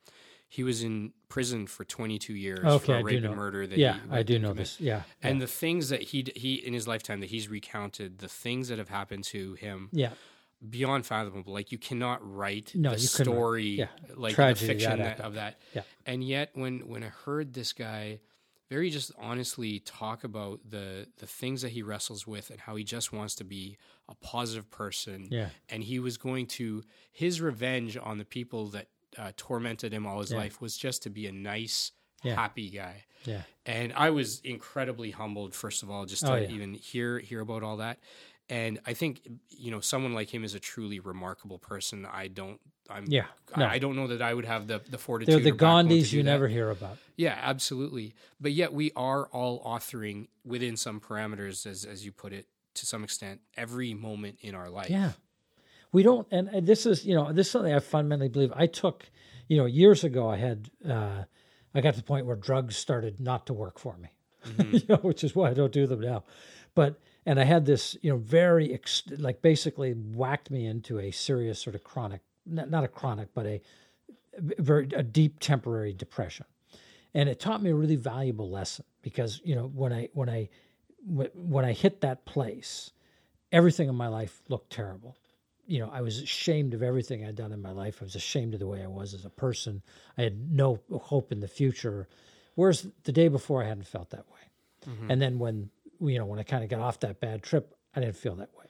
He 0.50 0.64
was 0.64 0.82
in 0.84 1.12
prison 1.30 1.68
for 1.68 1.84
22 1.84 2.34
years 2.34 2.60
Okay, 2.64 2.86
for 2.86 2.94
I 2.96 3.00
a 3.00 3.04
rape 3.04 3.24
and 3.24 3.36
murder. 3.36 3.68
That 3.68 3.78
yeah 3.78 3.98
i 4.10 4.24
do 4.24 4.40
know 4.40 4.50
commit. 4.50 4.58
this 4.66 4.80
yeah 4.80 5.02
And 5.22 5.42
the 5.42 5.48
things 5.48 5.90
that 5.90 6.02
he 6.02 6.26
he 6.36 6.56
in 6.56 6.74
his 6.74 6.88
lifetime 6.88 7.20
that 7.20 7.30
he's 7.30 7.50
recounted, 7.50 8.20
the 8.20 8.30
things 8.30 8.70
that 8.70 8.78
have 8.78 8.90
happened 8.90 9.26
to 9.26 9.54
him, 9.56 9.90
yeah 9.92 10.12
beyond 10.70 11.06
fathomable. 11.06 11.54
Like 11.54 11.72
you 11.72 11.78
cannot 11.78 12.20
write 12.28 12.72
No, 12.74 12.92
the 12.94 13.00
story, 13.00 13.66
Yeah. 13.66 13.88
like 14.16 14.34
Tragedy, 14.36 14.66
the 14.66 14.74
fiction 14.74 15.00
that, 15.00 15.20
of 15.20 15.36
that. 15.36 15.60
Yeah. 15.76 15.84
And 16.06 16.24
yet, 16.24 16.50
when 16.54 16.88
when 16.88 17.04
I 17.04 17.10
heard 17.26 17.54
this 17.54 17.74
guy 17.74 18.20
very 18.70 18.90
just 18.90 19.12
honestly 19.20 19.80
talk 19.80 20.24
about 20.24 20.60
the 20.68 21.08
the 21.18 21.28
things 21.28 21.62
that 21.62 21.70
he 21.74 21.84
wrestles 21.84 22.26
with 22.26 22.50
and 22.50 22.60
how 22.60 22.76
he 22.76 22.84
just 22.84 23.14
wants 23.14 23.36
to 23.36 23.44
be 23.44 23.78
a 24.10 24.16
positive 24.16 24.70
person, 24.72 25.28
Yeah. 25.30 25.50
and 25.70 25.84
he 25.84 26.00
was 26.00 26.18
going 26.18 26.48
to 26.48 26.84
his 27.12 27.40
revenge 27.40 27.96
on 27.96 28.18
the 28.18 28.26
people 28.26 28.68
that 28.70 28.88
uh, 29.18 29.32
tormented 29.38 29.94
him 29.94 30.06
all 30.06 30.20
his 30.22 30.32
Yeah. 30.32 30.38
life 30.38 30.62
was 30.62 30.78
just 30.78 31.04
to 31.04 31.10
be 31.10 31.28
a 31.28 31.32
nice, 31.32 31.92
Yeah. 32.24 32.36
happy 32.36 32.70
guy. 32.70 33.06
yeah 33.26 33.44
And 33.66 33.92
I 33.94 34.10
was 34.12 34.40
incredibly 34.42 35.12
humbled, 35.12 35.54
first 35.56 35.84
of 35.84 35.90
all, 35.92 36.06
just 36.06 36.26
to 36.26 36.34
Oh, 36.34 36.36
yeah. 36.36 36.50
even 36.50 36.74
hear 36.76 37.20
hear 37.20 37.42
about 37.42 37.64
all 37.64 37.78
that. 37.78 38.00
And 38.50 38.80
I 38.86 38.94
think 38.94 39.28
you 39.50 39.72
know 39.72 39.82
someone 39.82 40.14
like 40.14 40.34
him 40.34 40.44
is 40.46 40.54
a 40.56 40.60
truly 40.60 41.00
remarkable 41.02 41.60
person. 41.60 42.06
I 42.06 42.28
don't. 42.30 42.62
I'm. 42.90 43.04
Yeah. 43.10 43.26
I- 43.54 43.60
No. 43.60 43.66
I, 43.66 43.80
don't 43.80 43.98
know 43.98 44.08
that 44.08 44.22
I 44.22 44.34
would 44.34 44.46
have 44.46 44.68
the 44.68 44.80
the 44.90 44.98
fortitude. 44.98 45.34
they're 45.34 45.42
the 45.44 45.50
or 45.50 45.54
backbone 45.56 45.90
to 45.90 45.96
gandhis 45.96 46.14
you 46.14 46.24
that. 46.24 46.30
never 46.32 46.48
hear 46.48 46.70
about 46.70 46.98
Yeah, 47.18 47.38
absolutely. 47.42 48.14
But 48.40 48.54
yet 48.54 48.72
we 48.72 48.92
are 48.96 49.26
all 49.28 49.62
authoring 49.66 50.28
within 50.46 50.78
some 50.78 51.02
parameters, 51.02 51.66
as 51.66 51.84
as 51.84 52.06
you 52.06 52.14
put 52.14 52.32
it, 52.32 52.48
to 52.76 52.86
some 52.86 53.04
extent, 53.04 53.42
every 53.58 53.94
moment 53.94 54.38
in 54.42 54.56
our 54.56 54.70
life. 54.70 54.90
Yeah. 54.90 55.12
We 55.92 56.04
don't, 56.04 56.28
and, 56.32 56.50
this 56.66 56.86
is, 56.86 57.06
you 57.06 57.16
know, 57.16 57.32
this 57.32 57.48
is 57.48 57.52
something 57.52 57.74
I 57.74 57.80
fundamentally 57.80 58.30
believe. 58.30 58.52
I 58.56 58.68
took, 58.68 59.10
you 59.48 59.58
know, 59.58 59.66
years 59.66 60.04
ago, 60.04 60.30
I 60.30 60.38
had, 60.38 60.70
uh, 60.88 61.24
I 61.74 61.82
got 61.82 61.92
to 61.92 62.00
the 62.00 62.06
point 62.06 62.26
where 62.26 62.36
drugs 62.36 62.76
started 62.76 63.20
not 63.20 63.46
to 63.48 63.54
work 63.54 63.80
for 63.80 63.96
me, 63.98 64.10
you 64.72 64.82
know, 64.90 64.98
which 64.98 65.24
is 65.24 65.36
why 65.36 65.50
I 65.50 65.54
don't 65.54 65.72
do 65.72 65.88
them 65.88 66.02
now. 66.02 66.24
But, 66.76 67.00
and 67.26 67.40
I 67.40 67.44
had 67.44 67.66
this, 67.66 67.98
you 68.02 68.12
know, 68.12 68.18
very, 68.18 68.74
ex- 68.74 69.04
like 69.18 69.42
basically 69.42 69.94
whacked 69.94 70.52
me 70.52 70.66
into 70.66 71.00
a 71.00 71.12
serious 71.12 71.60
sort 71.60 71.76
of 71.76 71.84
chronic, 71.84 72.22
not, 72.46 72.70
not 72.70 72.84
a 72.84 72.88
chronic, 72.88 73.30
but 73.34 73.46
a 73.46 73.62
very, 74.38 74.88
a 74.96 75.04
deep 75.04 75.40
temporary 75.40 75.94
depression. 75.94 76.46
And 77.14 77.30
it 77.30 77.40
taught 77.40 77.64
me 77.64 77.72
a 77.72 77.76
really 77.76 77.96
valuable 77.96 78.50
lesson 78.50 78.86
because, 79.02 79.42
you 79.44 79.56
know, 79.56 79.68
when 79.68 79.92
I, 79.94 80.10
when 80.14 80.30
I, 80.30 80.50
when 81.06 81.64
I 81.64 81.72
hit 81.72 82.02
that 82.02 82.26
place, 82.26 82.92
everything 83.52 83.88
in 83.88 83.96
my 83.96 84.08
life 84.08 84.42
looked 84.50 84.72
terrible. 84.72 85.16
You 85.68 85.80
know, 85.80 85.90
I 85.92 86.02
was 86.02 86.20
ashamed 86.22 86.74
of 86.74 86.82
everything 86.82 87.24
I'd 87.24 87.36
done 87.36 87.52
in 87.52 87.62
my 87.62 87.72
life. 87.72 87.98
I 88.02 88.06
was 88.06 88.16
ashamed 88.16 88.54
of 88.54 88.60
the 88.60 88.68
way 88.68 88.84
I 88.84 88.88
was 88.88 89.14
as 89.14 89.26
a 89.26 89.30
person. 89.30 89.82
I 90.18 90.24
had 90.24 90.52
no 90.52 90.80
hope 90.92 91.32
in 91.32 91.42
the 91.42 91.48
future. 91.48 92.08
Whereas 92.56 92.88
the 93.04 93.12
day 93.12 93.28
before, 93.28 93.62
I 93.62 93.68
hadn't 93.68 93.86
felt 93.88 94.10
that 94.12 94.26
way. 94.32 94.90
Mm-hmm. 94.90 95.12
And 95.12 95.22
then 95.22 95.40
when 95.40 95.70
you 96.00 96.18
know 96.18 96.26
when 96.26 96.40
I 96.40 96.44
kind 96.44 96.64
of 96.64 96.70
got 96.70 96.80
off 96.80 97.02
that 97.02 97.20
bad 97.20 97.44
trip, 97.44 97.76
I 97.96 98.00
didn't 98.00 98.16
feel 98.16 98.36
that 98.36 98.54
way. 98.58 98.66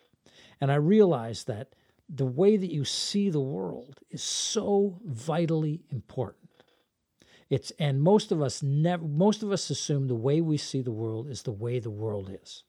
And 0.60 0.72
I 0.72 0.76
realized 0.76 1.48
that 1.48 1.74
the 2.10 2.26
way 2.26 2.58
that 2.58 2.72
you 2.72 2.86
see 2.86 3.30
the 3.30 3.40
world 3.40 4.00
is 4.10 4.24
so 4.24 4.98
vitally 5.06 5.82
important. 5.92 6.48
It's 7.50 7.72
and 7.80 8.02
most 8.02 8.32
of 8.32 8.42
us 8.42 8.62
never 8.62 9.06
most 9.06 9.44
of 9.44 9.52
us 9.52 9.70
assume 9.70 10.08
the 10.08 10.16
way 10.16 10.42
we 10.42 10.58
see 10.58 10.82
the 10.82 10.92
world 10.92 11.28
is 11.28 11.44
the 11.44 11.52
way 11.52 11.80
the 11.80 11.90
world 11.90 12.30
is. 12.44 12.64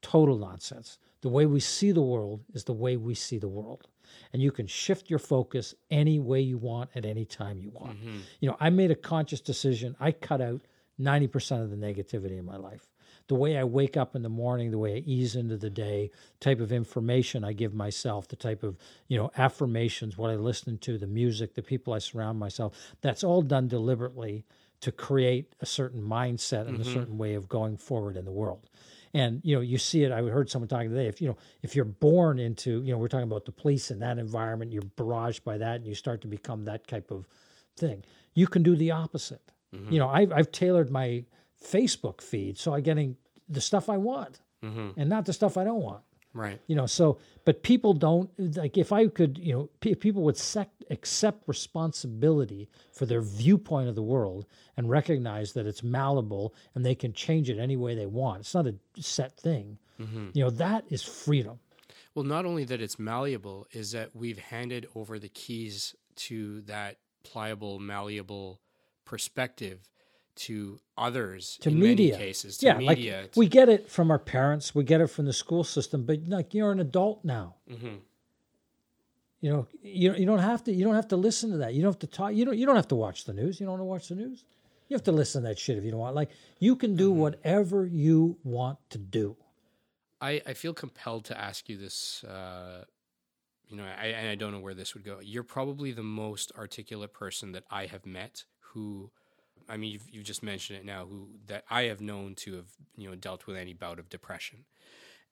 Total 0.00 0.36
nonsense. 0.36 0.98
The 1.22 1.28
way 1.28 1.46
we 1.46 1.60
see 1.60 1.92
the 1.92 2.02
world 2.02 2.44
is 2.52 2.64
the 2.64 2.72
way 2.72 2.96
we 2.96 3.14
see 3.14 3.38
the 3.38 3.48
world. 3.48 3.88
And 4.32 4.42
you 4.42 4.52
can 4.52 4.66
shift 4.66 5.08
your 5.08 5.18
focus 5.18 5.74
any 5.90 6.18
way 6.18 6.40
you 6.40 6.58
want 6.58 6.90
at 6.94 7.06
any 7.06 7.24
time 7.24 7.60
you 7.62 7.70
want. 7.70 7.98
Mm-hmm. 7.98 8.18
You 8.40 8.50
know, 8.50 8.56
I 8.60 8.70
made 8.70 8.90
a 8.90 8.96
conscious 8.96 9.40
decision. 9.40 9.96
I 10.00 10.12
cut 10.12 10.40
out 10.40 10.62
90% 11.00 11.62
of 11.62 11.70
the 11.70 11.76
negativity 11.76 12.38
in 12.38 12.44
my 12.44 12.56
life. 12.56 12.88
The 13.28 13.34
way 13.36 13.56
I 13.56 13.64
wake 13.64 13.96
up 13.96 14.16
in 14.16 14.22
the 14.22 14.28
morning, 14.28 14.70
the 14.70 14.78
way 14.78 14.96
I 14.96 15.02
ease 15.06 15.36
into 15.36 15.56
the 15.56 15.70
day, 15.70 16.10
type 16.40 16.60
of 16.60 16.72
information 16.72 17.44
I 17.44 17.52
give 17.52 17.72
myself, 17.72 18.28
the 18.28 18.36
type 18.36 18.62
of, 18.62 18.76
you 19.08 19.16
know, 19.16 19.30
affirmations, 19.36 20.18
what 20.18 20.30
I 20.30 20.34
listen 20.34 20.76
to, 20.78 20.98
the 20.98 21.06
music, 21.06 21.54
the 21.54 21.62
people 21.62 21.92
I 21.92 21.98
surround 21.98 22.38
myself, 22.38 22.76
that's 23.00 23.22
all 23.22 23.42
done 23.42 23.68
deliberately 23.68 24.44
to 24.80 24.90
create 24.90 25.54
a 25.60 25.66
certain 25.66 26.02
mindset 26.02 26.66
and 26.66 26.76
a 26.76 26.80
mm-hmm. 26.80 26.92
certain 26.92 27.16
way 27.16 27.34
of 27.34 27.48
going 27.48 27.76
forward 27.76 28.16
in 28.16 28.24
the 28.24 28.32
world. 28.32 28.68
And 29.14 29.40
you 29.44 29.54
know, 29.54 29.60
you 29.60 29.76
see 29.76 30.04
it. 30.04 30.12
I 30.12 30.22
heard 30.22 30.48
someone 30.48 30.68
talking 30.68 30.90
today. 30.90 31.06
If 31.06 31.20
you 31.20 31.28
know, 31.28 31.36
if 31.62 31.76
you're 31.76 31.84
born 31.84 32.38
into, 32.38 32.82
you 32.82 32.92
know, 32.92 32.98
we're 32.98 33.08
talking 33.08 33.24
about 33.24 33.44
the 33.44 33.52
police 33.52 33.90
in 33.90 33.98
that 33.98 34.18
environment, 34.18 34.72
you're 34.72 34.82
barraged 34.82 35.44
by 35.44 35.58
that, 35.58 35.76
and 35.76 35.86
you 35.86 35.94
start 35.94 36.22
to 36.22 36.28
become 36.28 36.64
that 36.64 36.86
type 36.86 37.10
of 37.10 37.26
thing. 37.76 38.04
You 38.34 38.46
can 38.46 38.62
do 38.62 38.74
the 38.74 38.90
opposite. 38.90 39.42
Mm-hmm. 39.74 39.92
You 39.92 39.98
know, 39.98 40.08
I've 40.08 40.32
I've 40.32 40.50
tailored 40.50 40.90
my 40.90 41.24
Facebook 41.62 42.20
feed 42.20 42.58
so 42.58 42.74
I'm 42.74 42.82
getting 42.82 43.16
the 43.48 43.60
stuff 43.60 43.88
I 43.88 43.96
want 43.96 44.40
mm-hmm. 44.64 44.98
and 44.98 45.08
not 45.08 45.26
the 45.26 45.32
stuff 45.32 45.56
I 45.56 45.64
don't 45.64 45.82
want 45.82 46.02
Right. 46.34 46.58
you 46.66 46.74
know 46.74 46.86
so 46.86 47.18
but 47.44 47.62
people 47.62 47.92
don't 47.92 48.30
like 48.56 48.78
if 48.78 48.90
i 48.90 49.06
could 49.06 49.36
you 49.36 49.52
know 49.52 49.68
pe 49.80 49.94
people 49.94 50.22
would 50.22 50.38
sec- 50.38 50.70
accept 50.90 51.46
responsibility 51.46 52.68
for 52.92 53.06
their 53.06 53.20
viewpoint 53.20 53.88
of 53.88 53.94
the 53.94 54.02
world 54.02 54.46
and 54.76 54.88
recognize 54.88 55.52
that 55.52 55.66
it's 55.66 55.82
malleable 55.82 56.54
and 56.74 56.84
they 56.84 56.94
can 56.94 57.12
change 57.12 57.50
it 57.50 57.58
any 57.58 57.76
way 57.76 57.94
they 57.94 58.06
want. 58.06 58.40
It's 58.40 58.54
not 58.54 58.66
a 58.66 58.74
set 59.00 59.36
thing. 59.38 59.78
Mm-hmm. 60.00 60.28
You 60.34 60.44
know 60.44 60.50
that 60.50 60.84
is 60.88 61.02
freedom. 61.02 61.58
Well, 62.14 62.24
not 62.24 62.44
only 62.44 62.64
that 62.64 62.80
it's 62.80 62.98
malleable, 62.98 63.66
is 63.72 63.92
that 63.92 64.14
we've 64.14 64.38
handed 64.38 64.86
over 64.94 65.18
the 65.18 65.30
keys 65.30 65.94
to 66.16 66.60
that 66.62 66.98
pliable, 67.24 67.78
malleable 67.78 68.60
perspective 69.04 69.88
to 70.34 70.78
others 70.96 71.58
to 71.60 71.68
in 71.70 71.78
media 71.78 72.16
cases. 72.16 72.58
To 72.58 72.66
yeah 72.66 72.78
media. 72.78 73.22
like 73.22 73.36
we 73.36 73.46
get 73.48 73.68
it 73.68 73.88
from 73.90 74.10
our 74.10 74.18
parents 74.18 74.74
we 74.74 74.84
get 74.84 75.00
it 75.00 75.08
from 75.08 75.26
the 75.26 75.32
school 75.32 75.64
system 75.64 76.04
but 76.04 76.20
like 76.28 76.54
you're 76.54 76.72
an 76.72 76.80
adult 76.80 77.24
now 77.24 77.56
Mhm. 77.70 77.98
you 79.40 79.50
know 79.50 79.66
you, 79.82 80.14
you 80.14 80.26
don't 80.26 80.38
have 80.38 80.64
to 80.64 80.72
you 80.72 80.84
don't 80.84 80.94
have 80.94 81.08
to 81.08 81.16
listen 81.16 81.50
to 81.50 81.56
that 81.58 81.74
you 81.74 81.82
don't 81.82 81.92
have 81.92 81.98
to 82.00 82.06
talk 82.06 82.34
you 82.34 82.44
don't 82.44 82.56
you 82.56 82.66
don't 82.66 82.76
have 82.76 82.88
to 82.88 82.94
watch 82.96 83.24
the 83.24 83.32
news 83.32 83.60
you 83.60 83.66
don't 83.66 83.72
want 83.72 83.80
to 83.80 83.84
watch 83.84 84.08
the 84.08 84.14
news 84.14 84.44
you 84.88 84.94
have 84.94 85.04
to 85.04 85.12
listen 85.12 85.42
to 85.42 85.48
that 85.48 85.58
shit 85.58 85.76
if 85.78 85.84
you 85.84 85.90
don't 85.90 86.00
want 86.00 86.14
like 86.14 86.30
you 86.58 86.76
can 86.76 86.96
do 86.96 87.10
whatever 87.10 87.84
you 87.86 88.36
want 88.44 88.78
to 88.90 88.98
do 88.98 89.36
I, 90.20 90.40
I 90.46 90.52
feel 90.54 90.72
compelled 90.72 91.24
to 91.24 91.36
ask 91.40 91.68
you 91.68 91.76
this. 91.76 92.22
Uh, 92.22 92.84
you 93.68 93.76
know, 93.76 93.82
I, 93.82 94.06
and 94.06 94.28
I 94.28 94.36
don't 94.36 94.52
know 94.52 94.60
where 94.60 94.72
this 94.72 94.94
would 94.94 95.02
go. 95.04 95.18
You're 95.20 95.42
probably 95.42 95.90
the 95.90 96.04
most 96.04 96.52
articulate 96.56 97.12
person 97.12 97.50
that 97.52 97.64
I 97.72 97.86
have 97.86 98.06
met 98.06 98.44
who, 98.60 99.10
I 99.72 99.76
mean, 99.78 99.92
you've, 99.92 100.08
you've 100.12 100.24
just 100.24 100.42
mentioned 100.42 100.78
it 100.80 100.84
now, 100.84 101.06
who 101.06 101.28
that 101.46 101.64
I 101.70 101.82
have 101.84 102.00
known 102.00 102.34
to 102.36 102.56
have, 102.56 102.66
you 102.96 103.08
know, 103.08 103.14
dealt 103.16 103.46
with 103.46 103.56
any 103.56 103.72
bout 103.72 103.98
of 103.98 104.08
depression. 104.08 104.64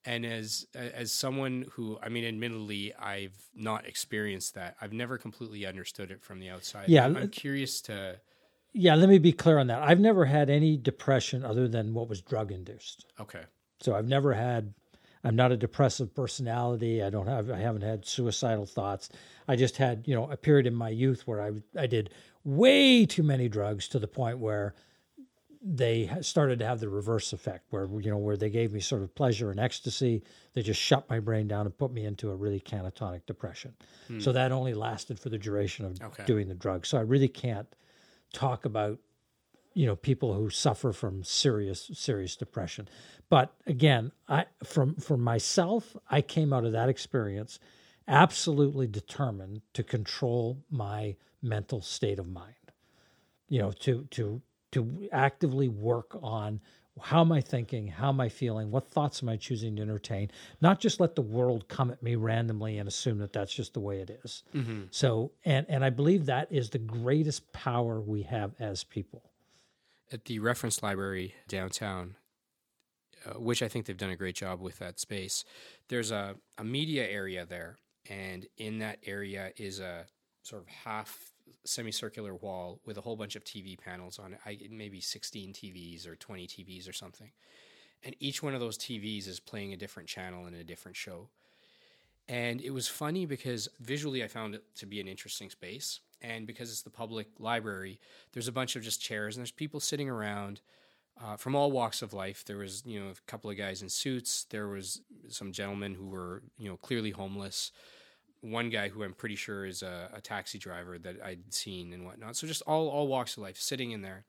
And 0.03 0.25
as 0.25 0.65
as 0.73 1.11
someone 1.11 1.65
who, 1.73 1.99
I 2.01 2.09
mean, 2.09 2.25
admittedly, 2.25 2.93
I've 2.95 3.37
not 3.55 3.85
experienced 3.85 4.55
that. 4.55 4.75
I've 4.81 4.93
never 4.93 5.17
completely 5.19 5.65
understood 5.65 6.09
it 6.09 6.23
from 6.23 6.39
the 6.39 6.49
outside. 6.49 6.89
Yeah, 6.89 7.05
I'm, 7.05 7.15
I'm 7.15 7.29
curious 7.29 7.81
to. 7.81 8.19
yeah 8.73 8.95
let 8.95 9.09
me 9.09 9.19
be 9.19 9.33
clear 9.33 9.57
on 9.59 9.67
that 9.67 9.81
i've 9.83 9.99
never 9.99 10.23
had 10.25 10.49
any 10.49 10.77
depression 10.77 11.43
other 11.43 11.67
than 11.67 11.93
what 11.93 12.07
was 12.09 12.21
drug 12.21 12.51
induced 12.53 13.05
Okay. 13.19 13.43
so 13.81 13.93
i've 13.93 14.07
never 14.07 14.33
had 14.33 14.73
i'm 15.25 15.35
not 15.35 15.51
a 15.51 15.57
depressive 15.57 16.15
personality 16.15 17.03
i 17.03 17.09
don't 17.09 17.27
have 17.27 17.51
i 17.51 17.57
haven't 17.57 17.81
had 17.81 18.05
suicidal 18.05 18.65
thoughts 18.65 19.09
i 19.49 19.55
just 19.57 19.75
had 19.75 20.07
you 20.07 20.15
know 20.15 20.31
a 20.31 20.37
period 20.37 20.65
in 20.65 20.73
my 20.73 20.87
youth 20.89 21.27
where 21.27 21.41
i 21.41 21.51
i 21.77 21.85
did 21.85 22.11
way 22.43 23.05
too 23.05 23.23
many 23.23 23.47
drugs 23.49 23.87
to 23.89 23.99
the 23.99 24.07
point 24.07 24.39
where 24.39 24.73
they 25.63 26.09
started 26.21 26.57
to 26.59 26.65
have 26.65 26.79
the 26.79 26.89
reverse 26.89 27.33
effect 27.33 27.65
where 27.69 27.87
you 27.99 28.09
know 28.09 28.17
where 28.17 28.35
they 28.35 28.49
gave 28.49 28.73
me 28.73 28.79
sort 28.79 29.03
of 29.03 29.13
pleasure 29.13 29.51
and 29.51 29.59
ecstasy. 29.59 30.23
They 30.53 30.63
just 30.63 30.81
shut 30.81 31.07
my 31.07 31.19
brain 31.19 31.47
down 31.47 31.67
and 31.67 31.77
put 31.77 31.91
me 31.91 32.05
into 32.05 32.31
a 32.31 32.35
really 32.35 32.59
catatonic 32.59 33.27
depression. 33.27 33.75
Hmm. 34.07 34.19
So 34.19 34.31
that 34.31 34.51
only 34.51 34.73
lasted 34.73 35.19
for 35.19 35.29
the 35.29 35.37
duration 35.37 35.85
of 35.85 36.01
Okay. 36.01 36.23
doing 36.25 36.47
the 36.47 36.55
drugs. 36.55 36.89
So 36.89 36.97
i 36.97 37.01
really 37.01 37.27
can't 37.27 37.67
talk 38.33 38.65
about 38.65 38.97
you 39.73 39.85
know 39.85 39.95
people 39.95 40.33
who 40.33 40.49
suffer 40.49 40.91
from 40.93 41.23
serious 41.23 41.91
serious 41.93 42.35
depression. 42.35 42.87
But 43.29 43.53
again 43.67 44.11
i 44.27 44.45
from 44.63 44.95
for 44.95 45.15
myself 45.17 45.95
i 46.09 46.21
came 46.21 46.53
out 46.53 46.65
of 46.65 46.71
that 46.71 46.89
experience 46.89 47.59
absolutely 48.07 48.87
determined 48.87 49.61
to 49.73 49.83
control 49.83 50.63
my 50.69 51.15
mental 51.41 51.81
state 51.81 52.19
of 52.19 52.27
mind 52.27 52.53
you 53.49 53.59
know 53.59 53.71
to 53.71 54.07
to 54.11 54.41
to 54.71 55.09
actively 55.11 55.67
work 55.67 56.17
on 56.21 56.59
how 57.01 57.21
am 57.21 57.31
i 57.31 57.41
thinking 57.41 57.87
how 57.87 58.09
am 58.09 58.19
i 58.19 58.29
feeling 58.29 58.69
what 58.69 58.87
thoughts 58.87 59.23
am 59.23 59.29
i 59.29 59.35
choosing 59.35 59.75
to 59.75 59.81
entertain 59.81 60.29
not 60.61 60.79
just 60.79 60.99
let 60.99 61.15
the 61.15 61.21
world 61.21 61.67
come 61.67 61.89
at 61.89 62.03
me 62.03 62.15
randomly 62.15 62.77
and 62.77 62.87
assume 62.87 63.17
that 63.17 63.33
that's 63.33 63.53
just 63.53 63.73
the 63.73 63.79
way 63.79 63.99
it 63.99 64.19
is. 64.23 64.43
so 64.91 65.31
and 65.45 65.65
and 65.67 65.83
i 65.83 65.89
believe 65.89 66.25
that 66.27 66.47
is 66.51 66.69
the 66.69 66.77
greatest 66.77 67.51
power 67.53 67.99
we 67.99 68.21
have 68.21 68.53
as 68.59 68.83
people 68.83 69.31
at 70.11 70.25
the 70.25 70.39
reference 70.39 70.83
library 70.83 71.35
downtown, 71.47 72.15
uh, 73.25 73.39
which 73.39 73.61
I 73.61 73.67
think 73.67 73.85
they've 73.85 73.97
done 73.97 74.09
a 74.09 74.15
great 74.15 74.35
job 74.35 74.61
with 74.61 74.79
that 74.79 74.99
space. 74.99 75.43
There's 75.87 76.11
a, 76.11 76.35
a 76.57 76.63
media 76.63 77.07
area 77.07 77.45
there, 77.45 77.77
and 78.11 78.45
in 78.57 78.79
that 78.79 78.99
area 79.05 79.51
is 79.55 79.79
a 79.79 80.05
sort 80.43 80.61
of 80.61 80.67
half 80.67 81.31
semicircular 81.63 82.35
wall 82.35 82.81
with 82.85 82.97
a 82.97 83.01
whole 83.01 83.15
bunch 83.15 83.35
of 83.35 83.43
TV 83.45 83.79
panels 83.79 84.19
on 84.19 84.33
it, 84.33 84.39
I, 84.45 84.59
maybe 84.69 84.99
16 84.99 85.53
TVs 85.53 86.07
or 86.07 86.15
20 86.15 86.47
TVs 86.47 86.89
or 86.89 86.93
something. 86.93 87.31
And 88.03 88.15
each 88.19 88.43
one 88.43 88.53
of 88.53 88.59
those 88.59 88.77
TVs 88.77 89.27
is 89.27 89.39
playing 89.39 89.73
a 89.73 89.77
different 89.77 90.09
channel 90.09 90.45
and 90.45 90.55
a 90.55 90.63
different 90.63 90.97
show. 90.97 91.29
And 92.27 92.61
it 92.61 92.71
was 92.71 92.87
funny 92.87 93.25
because 93.25 93.69
visually 93.79 94.23
I 94.23 94.27
found 94.27 94.55
it 94.55 94.63
to 94.77 94.85
be 94.85 94.99
an 94.99 95.07
interesting 95.07 95.49
space. 95.49 95.99
And 96.21 96.45
because 96.45 96.69
it's 96.69 96.81
the 96.81 96.89
public 96.89 97.27
library, 97.39 97.99
there's 98.33 98.47
a 98.47 98.51
bunch 98.51 98.75
of 98.75 98.83
just 98.83 99.01
chairs 99.01 99.35
and 99.35 99.41
there's 99.41 99.51
people 99.51 99.79
sitting 99.79 100.09
around 100.09 100.61
uh, 101.21 101.35
from 101.37 101.55
all 101.55 101.71
walks 101.71 102.01
of 102.01 102.13
life. 102.13 102.43
There 102.45 102.57
was, 102.57 102.83
you 102.85 102.99
know, 102.99 103.09
a 103.09 103.31
couple 103.31 103.49
of 103.49 103.57
guys 103.57 103.81
in 103.81 103.89
suits. 103.89 104.45
There 104.49 104.67
was 104.67 105.01
some 105.29 105.51
gentlemen 105.51 105.93
who 105.93 106.07
were, 106.07 106.43
you 106.57 106.69
know, 106.69 106.77
clearly 106.77 107.11
homeless. 107.11 107.71
One 108.41 108.69
guy 108.69 108.89
who 108.89 109.03
I'm 109.03 109.13
pretty 109.13 109.35
sure 109.35 109.65
is 109.65 109.83
a, 109.83 110.09
a 110.13 110.21
taxi 110.21 110.57
driver 110.57 110.97
that 110.97 111.17
I'd 111.23 111.53
seen 111.53 111.93
and 111.93 112.05
whatnot. 112.05 112.35
So 112.35 112.47
just 112.47 112.63
all 112.63 112.89
all 112.89 113.07
walks 113.07 113.37
of 113.37 113.43
life 113.43 113.57
sitting 113.57 113.91
in 113.91 114.01
there, 114.01 114.25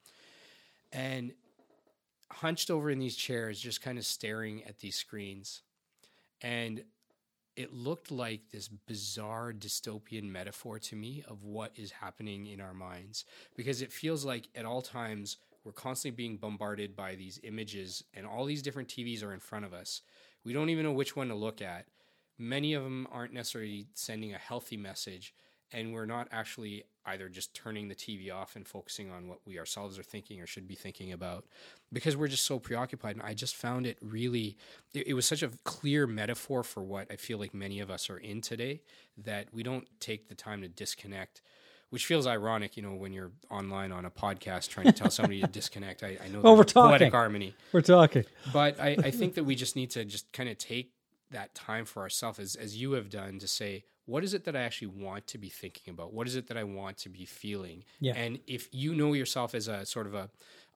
and 0.92 1.32
hunched 2.30 2.70
over 2.70 2.90
in 2.90 2.98
these 2.98 3.16
chairs, 3.16 3.60
just 3.60 3.82
kind 3.82 3.98
of 3.98 4.04
staring 4.04 4.64
at 4.64 4.78
these 4.80 4.96
screens, 4.96 5.62
and 6.42 6.82
it 7.56 7.72
looked 7.72 8.10
like 8.10 8.50
this 8.50 8.68
bizarre 8.68 9.52
dystopian 9.52 10.24
metaphor 10.24 10.78
to 10.78 10.96
me 10.96 11.22
of 11.28 11.44
what 11.44 11.72
is 11.76 11.90
happening 11.90 12.46
in 12.46 12.60
our 12.60 12.72
minds 12.72 13.24
because 13.56 13.82
it 13.82 13.92
feels 13.92 14.24
like 14.24 14.48
at 14.54 14.64
all 14.64 14.80
times 14.80 15.36
we're 15.64 15.72
constantly 15.72 16.16
being 16.16 16.36
bombarded 16.36 16.96
by 16.96 17.14
these 17.14 17.38
images 17.44 18.04
and 18.14 18.26
all 18.26 18.44
these 18.44 18.62
different 18.62 18.88
TVs 18.88 19.22
are 19.22 19.34
in 19.34 19.40
front 19.40 19.64
of 19.64 19.72
us. 19.72 20.00
We 20.44 20.52
don't 20.52 20.70
even 20.70 20.84
know 20.84 20.92
which 20.92 21.14
one 21.14 21.28
to 21.28 21.34
look 21.34 21.60
at. 21.62 21.86
Many 22.42 22.74
of 22.74 22.82
them 22.82 23.06
aren't 23.12 23.32
necessarily 23.32 23.86
sending 23.94 24.34
a 24.34 24.38
healthy 24.38 24.76
message 24.76 25.32
and 25.72 25.92
we're 25.92 26.06
not 26.06 26.28
actually 26.30 26.84
either 27.06 27.28
just 27.28 27.54
turning 27.54 27.88
the 27.88 27.94
TV 27.94 28.32
off 28.32 28.56
and 28.56 28.66
focusing 28.66 29.10
on 29.10 29.26
what 29.28 29.38
we 29.46 29.58
ourselves 29.58 29.98
are 29.98 30.02
thinking 30.02 30.40
or 30.40 30.46
should 30.46 30.68
be 30.68 30.74
thinking 30.74 31.12
about 31.12 31.46
because 31.92 32.16
we're 32.16 32.28
just 32.28 32.44
so 32.44 32.58
preoccupied. 32.58 33.16
And 33.16 33.24
I 33.24 33.32
just 33.34 33.56
found 33.56 33.86
it 33.86 33.96
really, 34.02 34.56
it, 34.92 35.08
it 35.08 35.14
was 35.14 35.24
such 35.26 35.42
a 35.42 35.50
clear 35.64 36.06
metaphor 36.06 36.62
for 36.62 36.82
what 36.82 37.10
I 37.10 37.16
feel 37.16 37.38
like 37.38 37.54
many 37.54 37.80
of 37.80 37.90
us 37.90 38.10
are 38.10 38.18
in 38.18 38.40
today 38.40 38.82
that 39.16 39.48
we 39.52 39.62
don't 39.62 39.88
take 39.98 40.28
the 40.28 40.34
time 40.34 40.62
to 40.62 40.68
disconnect. 40.68 41.42
Which 41.90 42.06
feels 42.06 42.26
ironic, 42.26 42.78
you 42.78 42.82
know, 42.82 42.94
when 42.94 43.12
you're 43.12 43.32
online 43.50 43.92
on 43.92 44.06
a 44.06 44.10
podcast 44.10 44.70
trying 44.70 44.86
to 44.86 44.92
tell 44.92 45.10
somebody 45.10 45.42
to 45.42 45.46
disconnect. 45.60 46.02
I, 46.02 46.16
I 46.24 46.28
know 46.28 46.40
Well, 46.40 46.56
we're 46.56 46.64
poetic 46.64 46.98
talking. 46.98 47.10
harmony, 47.10 47.54
we're 47.70 47.82
talking 47.82 48.24
but 48.50 48.80
I, 48.80 48.96
I 49.04 49.10
think 49.18 49.34
that 49.34 49.44
we 49.44 49.54
just 49.54 49.76
need 49.76 49.90
to 49.90 50.04
just 50.06 50.32
kind 50.32 50.48
of 50.48 50.56
take 50.56 50.92
that 51.32 51.54
time 51.54 51.84
for 51.84 52.02
ourselves 52.02 52.38
as, 52.38 52.54
as 52.56 52.80
you 52.80 52.92
have 52.92 53.10
done 53.10 53.38
to 53.38 53.48
say 53.48 53.84
what 54.06 54.24
is 54.24 54.34
it 54.34 54.44
that 54.44 54.56
i 54.56 54.60
actually 54.60 54.88
want 54.88 55.26
to 55.28 55.38
be 55.38 55.48
thinking 55.48 55.92
about? 55.92 56.12
What 56.12 56.26
is 56.26 56.34
it 56.36 56.48
that 56.48 56.56
i 56.56 56.64
want 56.64 56.98
to 56.98 57.08
be 57.08 57.24
feeling? 57.24 57.84
Yeah. 58.00 58.14
and 58.16 58.38
if 58.46 58.68
you 58.72 58.94
know 58.94 59.12
yourself 59.12 59.54
as 59.54 59.68
a 59.68 59.86
sort 59.86 60.06
of 60.06 60.14
a, 60.14 60.28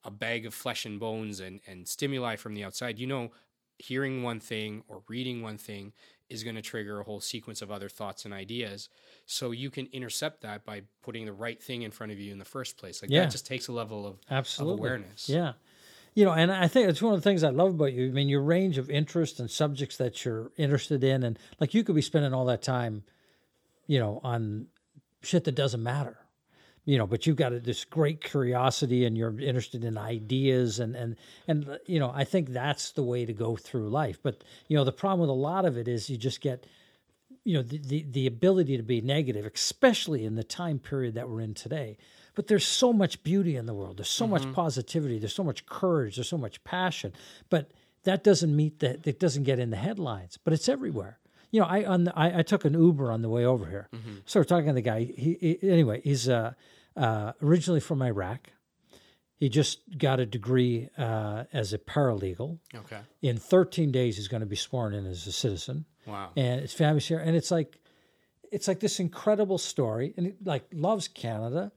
a 0.04 0.10
bag 0.10 0.46
of 0.46 0.54
flesh 0.54 0.86
and 0.86 1.00
bones 1.00 1.40
and, 1.40 1.60
and 1.66 1.86
stimuli 1.88 2.36
from 2.36 2.54
the 2.54 2.64
outside 2.64 2.98
you 2.98 3.06
know 3.06 3.30
hearing 3.78 4.22
one 4.22 4.40
thing 4.40 4.82
or 4.88 5.02
reading 5.08 5.42
one 5.42 5.58
thing 5.58 5.92
is 6.28 6.42
going 6.42 6.56
to 6.56 6.62
trigger 6.62 6.98
a 7.00 7.04
whole 7.04 7.20
sequence 7.20 7.62
of 7.62 7.70
other 7.70 7.88
thoughts 7.88 8.24
and 8.24 8.34
ideas. 8.34 8.88
So 9.26 9.52
you 9.52 9.70
can 9.70 9.86
intercept 9.92 10.40
that 10.40 10.64
by 10.64 10.82
putting 11.02 11.24
the 11.24 11.32
right 11.32 11.62
thing 11.62 11.82
in 11.82 11.92
front 11.92 12.10
of 12.10 12.18
you 12.18 12.32
in 12.32 12.38
the 12.38 12.44
first 12.44 12.78
place. 12.78 13.00
Like 13.00 13.12
Yeah. 13.12 13.20
that 13.20 13.30
just 13.30 13.46
takes 13.46 13.68
a 13.68 13.72
level 13.72 14.06
of, 14.06 14.18
absolutely. 14.28 14.74
of 14.74 14.78
awareness. 14.80 15.28
Yeah 15.28 15.52
you 16.16 16.24
know, 16.24 16.32
and 16.32 16.50
I 16.50 16.66
think 16.66 16.88
it's 16.88 17.02
one 17.02 17.12
of 17.12 17.22
the 17.22 17.28
things 17.28 17.44
I 17.44 17.50
love 17.50 17.74
about 17.74 17.92
you. 17.92 18.08
I 18.08 18.10
mean, 18.10 18.30
your 18.30 18.40
range 18.40 18.78
of 18.78 18.88
interest 18.88 19.38
and 19.38 19.50
subjects 19.50 19.98
that 19.98 20.24
you're 20.24 20.50
interested 20.56 21.04
in, 21.04 21.22
and 21.22 21.38
like 21.60 21.74
you 21.74 21.84
could 21.84 21.94
be 21.94 22.00
spending 22.00 22.32
all 22.32 22.46
that 22.46 22.62
time, 22.62 23.04
you 23.86 23.98
know, 23.98 24.22
on 24.24 24.68
shit 25.20 25.44
that 25.44 25.54
doesn't 25.54 25.82
matter, 25.82 26.16
you 26.86 26.96
know. 26.96 27.06
But 27.06 27.26
you've 27.26 27.36
got 27.36 27.62
this 27.64 27.84
great 27.84 28.24
curiosity, 28.24 29.04
and 29.04 29.14
you're 29.14 29.38
interested 29.38 29.84
in 29.84 29.98
ideas, 29.98 30.80
and 30.80 30.96
and 30.96 31.16
and 31.48 31.78
you 31.84 32.00
know, 32.00 32.10
I 32.14 32.24
think 32.24 32.48
that's 32.48 32.92
the 32.92 33.02
way 33.02 33.26
to 33.26 33.34
go 33.34 33.54
through 33.54 33.90
life. 33.90 34.18
But 34.22 34.42
you 34.68 34.76
know, 34.78 34.84
the 34.84 34.92
problem 34.92 35.20
with 35.20 35.28
a 35.28 35.34
lot 35.34 35.66
of 35.66 35.76
it 35.76 35.86
is 35.86 36.08
you 36.08 36.16
just 36.16 36.40
get, 36.40 36.66
you 37.44 37.58
know, 37.58 37.62
the 37.62 37.76
the, 37.76 38.06
the 38.10 38.26
ability 38.26 38.78
to 38.78 38.82
be 38.82 39.02
negative, 39.02 39.44
especially 39.54 40.24
in 40.24 40.34
the 40.34 40.44
time 40.44 40.78
period 40.78 41.14
that 41.16 41.28
we're 41.28 41.42
in 41.42 41.52
today 41.52 41.98
but 42.36 42.46
there's 42.46 42.66
so 42.66 42.92
much 42.92 43.24
beauty 43.24 43.56
in 43.56 43.66
the 43.66 43.74
world. 43.74 43.96
There's 43.96 44.10
so 44.10 44.26
mm-hmm. 44.26 44.32
much 44.34 44.52
positivity. 44.54 45.18
There's 45.18 45.34
so 45.34 45.42
much 45.42 45.66
courage. 45.66 46.16
There's 46.16 46.28
so 46.28 46.38
much 46.38 46.62
passion. 46.62 47.12
But 47.50 47.72
that 48.04 48.22
doesn't 48.22 48.54
meet 48.54 48.78
that. 48.80 49.06
It 49.06 49.18
doesn't 49.18 49.42
get 49.42 49.58
in 49.58 49.70
the 49.70 49.76
headlines. 49.76 50.38
But 50.44 50.52
it's 50.52 50.68
everywhere. 50.68 51.18
You 51.50 51.60
know, 51.60 51.66
I 51.66 51.84
on 51.84 52.04
the, 52.04 52.16
I, 52.16 52.40
I, 52.40 52.42
took 52.42 52.64
an 52.64 52.74
Uber 52.74 53.10
on 53.10 53.22
the 53.22 53.30
way 53.30 53.46
over 53.46 53.66
here. 53.66 53.88
Mm-hmm. 53.94 54.16
So 54.26 54.40
we're 54.40 54.44
talking 54.44 54.66
to 54.66 54.74
the 54.74 54.82
guy. 54.82 55.04
He, 55.04 55.38
he 55.40 55.70
anyway. 55.70 56.02
He's 56.04 56.28
uh, 56.28 56.52
uh, 56.94 57.32
originally 57.42 57.80
from 57.80 58.02
Iraq. 58.02 58.50
He 59.36 59.48
just 59.48 59.80
got 59.96 60.20
a 60.20 60.26
degree 60.26 60.90
uh, 60.98 61.44
as 61.52 61.72
a 61.72 61.78
paralegal. 61.78 62.58
Okay. 62.74 62.98
In 63.22 63.38
13 63.38 63.92
days, 63.92 64.16
he's 64.16 64.28
going 64.28 64.40
to 64.40 64.46
be 64.46 64.56
sworn 64.56 64.92
in 64.92 65.06
as 65.06 65.26
a 65.26 65.32
citizen. 65.32 65.86
Wow. 66.06 66.30
And 66.36 66.60
it's 66.60 66.72
family's 66.72 67.06
here, 67.06 67.18
and 67.18 67.36
it's 67.36 67.50
like, 67.50 67.78
it's 68.50 68.68
like 68.68 68.80
this 68.80 68.98
incredible 68.98 69.58
story, 69.58 70.14
and 70.16 70.26
he, 70.26 70.34
like 70.42 70.64
loves 70.72 71.08
Canada 71.08 71.72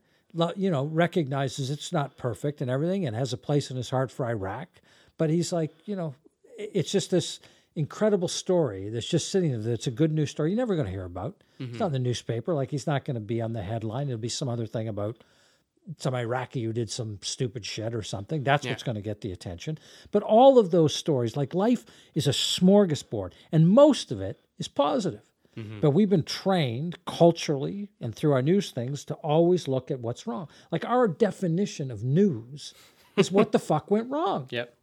you 0.56 0.70
know, 0.70 0.86
recognizes 0.86 1.70
it's 1.70 1.92
not 1.92 2.18
perfect 2.18 2.62
and 2.62 2.70
everything 2.70 3.06
and 3.06 3.16
has 3.16 3.34
a 3.34 3.38
place 3.38 3.72
in 3.72 3.78
his 3.78 3.90
heart 3.90 4.12
for 4.12 4.26
Iraq. 4.26 4.68
But 5.18 5.30
he's 5.30 5.52
like, 5.52 5.72
you 5.86 5.96
know, 5.96 6.16
it's 6.58 6.92
just 6.92 7.12
this 7.12 7.40
incredible 7.76 8.28
story 8.28 8.90
that's 8.90 9.08
just 9.08 9.32
sitting 9.32 9.62
there. 9.62 9.74
It's 9.74 9.88
a 9.88 9.92
good 9.92 10.12
news 10.12 10.32
story 10.32 10.52
you're 10.52 10.58
never 10.58 10.76
going 10.76 10.86
to 10.86 10.92
hear 10.92 11.06
about. 11.06 11.36
Mm-hmm. 11.60 11.72
It's 11.72 11.80
not 11.80 11.88
in 11.88 11.94
the 11.94 12.00
newspaper. 12.00 12.54
Like 12.54 12.72
he's 12.72 12.88
not 12.88 13.06
going 13.06 13.16
to 13.16 13.22
be 13.22 13.42
on 13.42 13.54
the 13.54 13.62
headline. 13.62 14.08
It'll 14.08 14.18
be 14.18 14.30
some 14.30 14.50
other 14.50 14.66
thing 14.66 14.88
about 14.88 15.18
some 15.98 16.14
Iraqi 16.14 16.64
who 16.64 16.74
did 16.74 16.90
some 16.90 17.20
stupid 17.22 17.66
shit 17.66 17.96
or 17.96 18.04
something. 18.04 18.44
That's 18.44 18.66
yeah. 18.66 18.72
what's 18.72 18.84
going 18.84 18.96
to 18.96 19.02
get 19.02 19.22
the 19.22 19.32
attention. 19.32 19.80
But 20.12 20.24
all 20.24 20.60
of 20.60 20.72
those 20.72 20.94
stories, 20.94 21.36
like 21.36 21.54
life 21.54 21.86
is 22.14 22.28
a 22.28 22.32
smorgasbord, 22.32 23.32
and 23.52 23.68
most 23.68 24.12
of 24.12 24.22
it 24.22 24.40
is 24.58 24.68
positive. 24.68 25.29
Mm-hmm. 25.58 25.80
But 25.80 25.92
we've 25.92 26.10
been 26.10 26.24
trained 26.24 27.04
culturally 27.06 27.90
and 28.00 28.16
through 28.16 28.34
our 28.34 28.42
news 28.42 28.72
things 28.72 29.04
to 29.06 29.16
always 29.16 29.68
look 29.68 29.92
at 29.92 30.00
what's 30.00 30.28
wrong. 30.28 30.48
Like 30.72 30.86
our 30.86 31.08
definition 31.08 31.92
of 31.92 32.04
news 32.04 32.74
is 33.18 33.32
what 33.32 33.52
the 33.52 33.60
fuck 33.60 33.92
went 33.92 34.10
wrong. 34.10 34.48
Yep. 34.52 34.74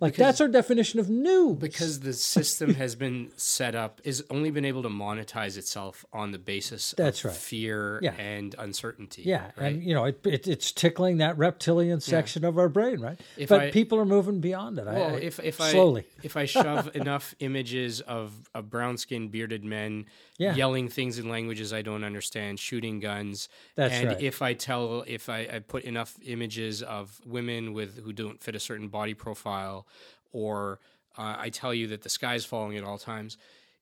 Like 0.00 0.14
because, 0.14 0.26
that's 0.26 0.40
our 0.40 0.48
definition 0.48 1.00
of 1.00 1.08
new. 1.08 1.54
Because 1.54 2.00
the 2.00 2.12
system 2.12 2.74
has 2.74 2.94
been 2.94 3.30
set 3.36 3.74
up 3.74 4.00
is 4.04 4.24
only 4.30 4.50
been 4.50 4.64
able 4.64 4.82
to 4.82 4.88
monetize 4.88 5.56
itself 5.56 6.04
on 6.12 6.32
the 6.32 6.38
basis 6.38 6.94
that's 6.96 7.24
of 7.24 7.30
right. 7.30 7.36
fear 7.36 7.98
yeah. 8.02 8.12
and 8.14 8.54
uncertainty. 8.58 9.22
Yeah, 9.24 9.50
right? 9.56 9.74
and 9.74 9.84
you 9.84 9.94
know 9.94 10.04
it, 10.04 10.20
it, 10.24 10.46
it's 10.46 10.72
tickling 10.72 11.18
that 11.18 11.38
reptilian 11.38 12.00
section 12.00 12.42
yeah. 12.42 12.48
of 12.48 12.58
our 12.58 12.68
brain, 12.68 13.00
right? 13.00 13.18
If 13.36 13.48
but 13.48 13.60
I, 13.60 13.70
people 13.70 13.98
are 13.98 14.04
moving 14.04 14.40
beyond 14.40 14.78
it. 14.78 14.86
Well, 14.86 15.14
I, 15.14 15.18
if 15.18 15.38
if 15.40 15.56
slowly. 15.56 16.02
I 16.02 16.20
if 16.22 16.36
I 16.36 16.44
shove 16.44 16.90
enough 16.94 17.34
images 17.40 18.00
of 18.00 18.32
of 18.54 18.70
brown 18.70 18.96
skinned 18.96 19.30
bearded 19.30 19.64
men 19.64 20.06
yeah. 20.38 20.54
yelling 20.54 20.88
things 20.88 21.18
in 21.18 21.28
languages 21.28 21.72
I 21.72 21.82
don't 21.82 22.04
understand, 22.04 22.58
shooting 22.58 23.00
guns, 23.00 23.48
that's 23.76 23.94
and 23.94 24.08
right. 24.08 24.22
if 24.22 24.42
I 24.42 24.54
tell 24.54 25.04
if 25.06 25.28
I, 25.28 25.48
I 25.52 25.58
put 25.60 25.84
enough 25.84 26.16
images 26.24 26.82
of 26.82 27.20
women 27.24 27.72
with 27.72 28.02
who 28.04 28.12
don't 28.12 28.42
fit 28.42 28.54
a 28.54 28.60
certain 28.60 28.88
body 28.88 29.14
profile 29.14 29.86
or 30.32 30.80
uh, 31.16 31.36
I 31.38 31.50
tell 31.50 31.74
you 31.74 31.86
that 31.88 32.02
the 32.02 32.08
sky 32.08 32.34
is 32.34 32.44
falling 32.44 32.76
at 32.76 32.84
all 32.84 32.98
times. 32.98 33.36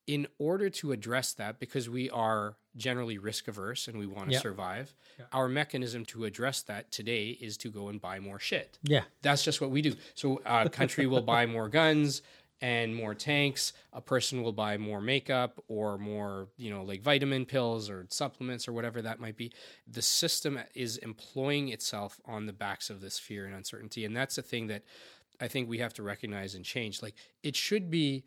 In 0.09 0.27
order 0.39 0.69
to 0.69 0.91
address 0.91 1.33
that, 1.35 1.61
because 1.61 1.89
we 1.89 2.11
are 2.11 2.57
generally 2.77 3.19
risk 3.19 3.47
averse 3.47 3.87
and 3.87 3.97
we 3.97 4.07
want 4.07 4.27
to 4.27 4.33
yep. 4.33 4.43
survive, 4.43 4.95
yep. 5.17 5.29
our 5.33 5.49
mechanism 5.49 6.05
to 6.07 6.25
address 6.25 6.63
that 6.63 6.91
today 6.91 7.39
is 7.41 7.57
to 7.59 7.71
go 7.71 7.89
and 7.89 8.01
buy 8.01 8.19
more 8.19 8.41
shit. 8.41 8.79
Yeah. 8.83 9.03
That's 9.23 9.45
just 9.45 9.61
what 9.61 9.71
we 9.71 9.81
do. 9.81 9.95
So 10.15 10.41
a 10.45 10.69
country 10.69 11.07
will 11.07 11.23
buy 11.23 11.47
more 11.47 11.69
guns 11.69 12.23
and 12.61 12.95
more 12.97 13.15
tanks. 13.15 13.73
A 13.93 14.01
person 14.01 14.43
will 14.43 14.53
buy 14.53 14.77
more 14.77 15.01
makeup 15.01 15.63
or 15.69 15.99
more, 15.99 16.49
you 16.57 16.71
know, 16.71 16.83
like 16.83 17.03
vitamin 17.03 17.45
pills 17.45 17.89
or 17.89 18.07
supplements 18.11 18.67
or 18.67 18.73
whatever 18.73 19.03
that 19.03 19.21
might 19.21 19.37
be. 19.37 19.53
The 19.87 20.03
system 20.03 20.59
is 20.75 20.97
employing 20.99 21.69
itself 21.69 22.21
on 22.25 22.47
the 22.47 22.53
backs 22.53 22.91
of 22.91 23.01
this 23.01 23.19
fear 23.19 23.47
and 23.47 23.55
uncertainty. 23.55 24.05
And 24.05 24.17
that's 24.17 24.37
the 24.37 24.43
thing 24.43 24.69
that 24.69 24.83
I 25.43 25.49
think 25.49 25.69
we 25.69 25.79
have 25.79 25.95
to 25.95 26.03
recognize 26.03 26.55
and 26.55 26.65
change. 26.65 27.03
Like 27.03 27.15
it 27.43 27.57
should 27.57 27.91
be 27.91 28.25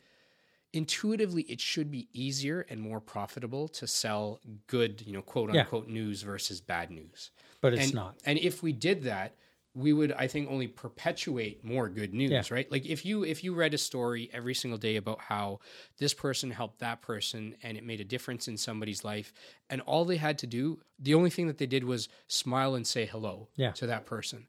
intuitively 0.73 1.43
it 1.43 1.61
should 1.61 1.89
be 1.89 2.09
easier 2.11 2.65
and 2.69 2.81
more 2.81 2.99
profitable 2.99 3.69
to 3.69 3.87
sell 3.87 4.41
good, 4.67 5.01
you 5.05 5.13
know, 5.13 5.21
quote 5.21 5.49
unquote 5.49 5.87
yeah. 5.87 5.93
news 5.93 6.21
versus 6.21 6.59
bad 6.59 6.91
news. 6.91 7.31
But 7.61 7.73
it's 7.73 7.85
and, 7.85 7.93
not. 7.93 8.15
And 8.25 8.37
if 8.37 8.61
we 8.61 8.73
did 8.73 9.03
that, 9.03 9.35
we 9.73 9.93
would 9.93 10.11
I 10.11 10.27
think 10.27 10.49
only 10.49 10.67
perpetuate 10.67 11.63
more 11.63 11.87
good 11.89 12.13
news, 12.13 12.31
yeah. 12.31 12.43
right? 12.49 12.69
Like 12.69 12.85
if 12.85 13.05
you 13.05 13.23
if 13.23 13.43
you 13.43 13.53
read 13.53 13.73
a 13.73 13.77
story 13.77 14.29
every 14.33 14.53
single 14.53 14.77
day 14.77 14.97
about 14.97 15.21
how 15.21 15.59
this 15.97 16.13
person 16.13 16.51
helped 16.51 16.79
that 16.79 17.01
person 17.01 17.55
and 17.63 17.77
it 17.77 17.85
made 17.85 18.01
a 18.01 18.05
difference 18.05 18.47
in 18.49 18.57
somebody's 18.57 19.03
life 19.05 19.31
and 19.69 19.79
all 19.81 20.03
they 20.03 20.17
had 20.17 20.37
to 20.39 20.47
do, 20.47 20.79
the 20.99 21.13
only 21.13 21.29
thing 21.29 21.47
that 21.47 21.57
they 21.57 21.65
did 21.65 21.85
was 21.85 22.09
smile 22.27 22.75
and 22.75 22.85
say 22.85 23.05
hello 23.05 23.47
yeah. 23.55 23.71
to 23.71 23.87
that 23.87 24.05
person. 24.05 24.47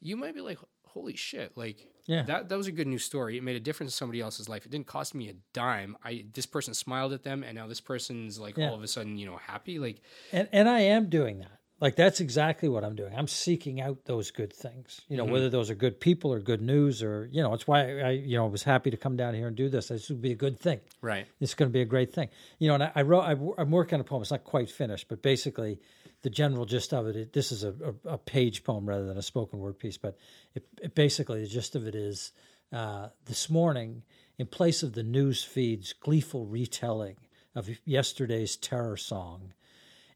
You 0.00 0.16
might 0.16 0.34
be 0.34 0.40
like, 0.40 0.58
"Holy 0.94 1.16
shit, 1.16 1.56
like 1.56 1.86
yeah. 2.06 2.22
That 2.22 2.48
that 2.48 2.56
was 2.56 2.66
a 2.66 2.72
good 2.72 2.86
news 2.86 3.04
story. 3.04 3.38
It 3.38 3.42
made 3.42 3.56
a 3.56 3.60
difference 3.60 3.92
in 3.92 3.96
somebody 3.96 4.20
else's 4.20 4.48
life. 4.48 4.66
It 4.66 4.70
didn't 4.70 4.86
cost 4.86 5.14
me 5.14 5.28
a 5.28 5.34
dime. 5.52 5.96
I 6.04 6.26
this 6.32 6.46
person 6.46 6.74
smiled 6.74 7.12
at 7.12 7.22
them 7.22 7.42
and 7.42 7.56
now 7.56 7.66
this 7.66 7.80
person's 7.80 8.38
like 8.38 8.56
yeah. 8.56 8.68
all 8.68 8.74
of 8.74 8.82
a 8.82 8.88
sudden, 8.88 9.16
you 9.16 9.26
know, 9.26 9.36
happy. 9.36 9.78
Like 9.78 10.00
And 10.32 10.48
and 10.52 10.68
I 10.68 10.80
am 10.80 11.08
doing 11.08 11.38
that. 11.38 11.58
Like 11.80 11.96
that's 11.96 12.20
exactly 12.20 12.68
what 12.68 12.84
I'm 12.84 12.94
doing. 12.94 13.14
I'm 13.16 13.26
seeking 13.26 13.80
out 13.80 14.04
those 14.04 14.30
good 14.30 14.52
things. 14.52 15.00
You 15.08 15.16
know, 15.16 15.24
mm-hmm. 15.24 15.32
whether 15.32 15.50
those 15.50 15.70
are 15.70 15.74
good 15.74 15.98
people 15.98 16.32
or 16.32 16.40
good 16.40 16.60
news 16.60 17.02
or 17.02 17.28
you 17.32 17.42
know, 17.42 17.54
it's 17.54 17.66
why 17.66 18.00
I 18.00 18.10
you 18.10 18.36
know 18.36 18.46
was 18.46 18.62
happy 18.62 18.90
to 18.90 18.96
come 18.98 19.16
down 19.16 19.34
here 19.34 19.48
and 19.48 19.56
do 19.56 19.70
this. 19.70 19.88
This 19.88 20.10
would 20.10 20.22
be 20.22 20.32
a 20.32 20.36
good 20.36 20.58
thing. 20.60 20.80
Right. 21.00 21.26
It's 21.40 21.54
going 21.54 21.70
to 21.70 21.72
be 21.72 21.80
a 21.80 21.86
great 21.86 22.12
thing. 22.12 22.28
You 22.58 22.68
know, 22.68 22.74
and 22.74 22.82
I, 22.84 22.92
I 22.96 23.02
wrote. 23.02 23.22
I, 23.22 23.32
I'm 23.60 23.70
working 23.70 23.94
on 23.94 24.00
a 24.00 24.04
poem. 24.04 24.20
It's 24.20 24.30
not 24.30 24.44
quite 24.44 24.70
finished, 24.70 25.08
but 25.08 25.22
basically, 25.22 25.80
the 26.24 26.30
general 26.30 26.64
gist 26.64 26.94
of 26.94 27.06
it, 27.06 27.16
it 27.16 27.32
this 27.34 27.52
is 27.52 27.64
a, 27.64 27.74
a, 28.06 28.14
a, 28.14 28.18
page 28.18 28.64
poem 28.64 28.88
rather 28.88 29.04
than 29.04 29.18
a 29.18 29.22
spoken 29.22 29.58
word 29.58 29.78
piece, 29.78 29.98
but 29.98 30.16
it, 30.54 30.64
it 30.80 30.94
basically 30.94 31.42
the 31.42 31.46
gist 31.46 31.76
of 31.76 31.86
it 31.86 31.94
is 31.94 32.32
uh, 32.72 33.08
this 33.26 33.50
morning, 33.50 34.02
in 34.38 34.46
place 34.46 34.82
of 34.82 34.94
the 34.94 35.02
news 35.02 35.44
feed's 35.44 35.92
gleeful 35.92 36.46
retelling 36.46 37.16
of 37.54 37.68
yesterday's 37.84 38.56
terror 38.56 38.96
song 38.96 39.52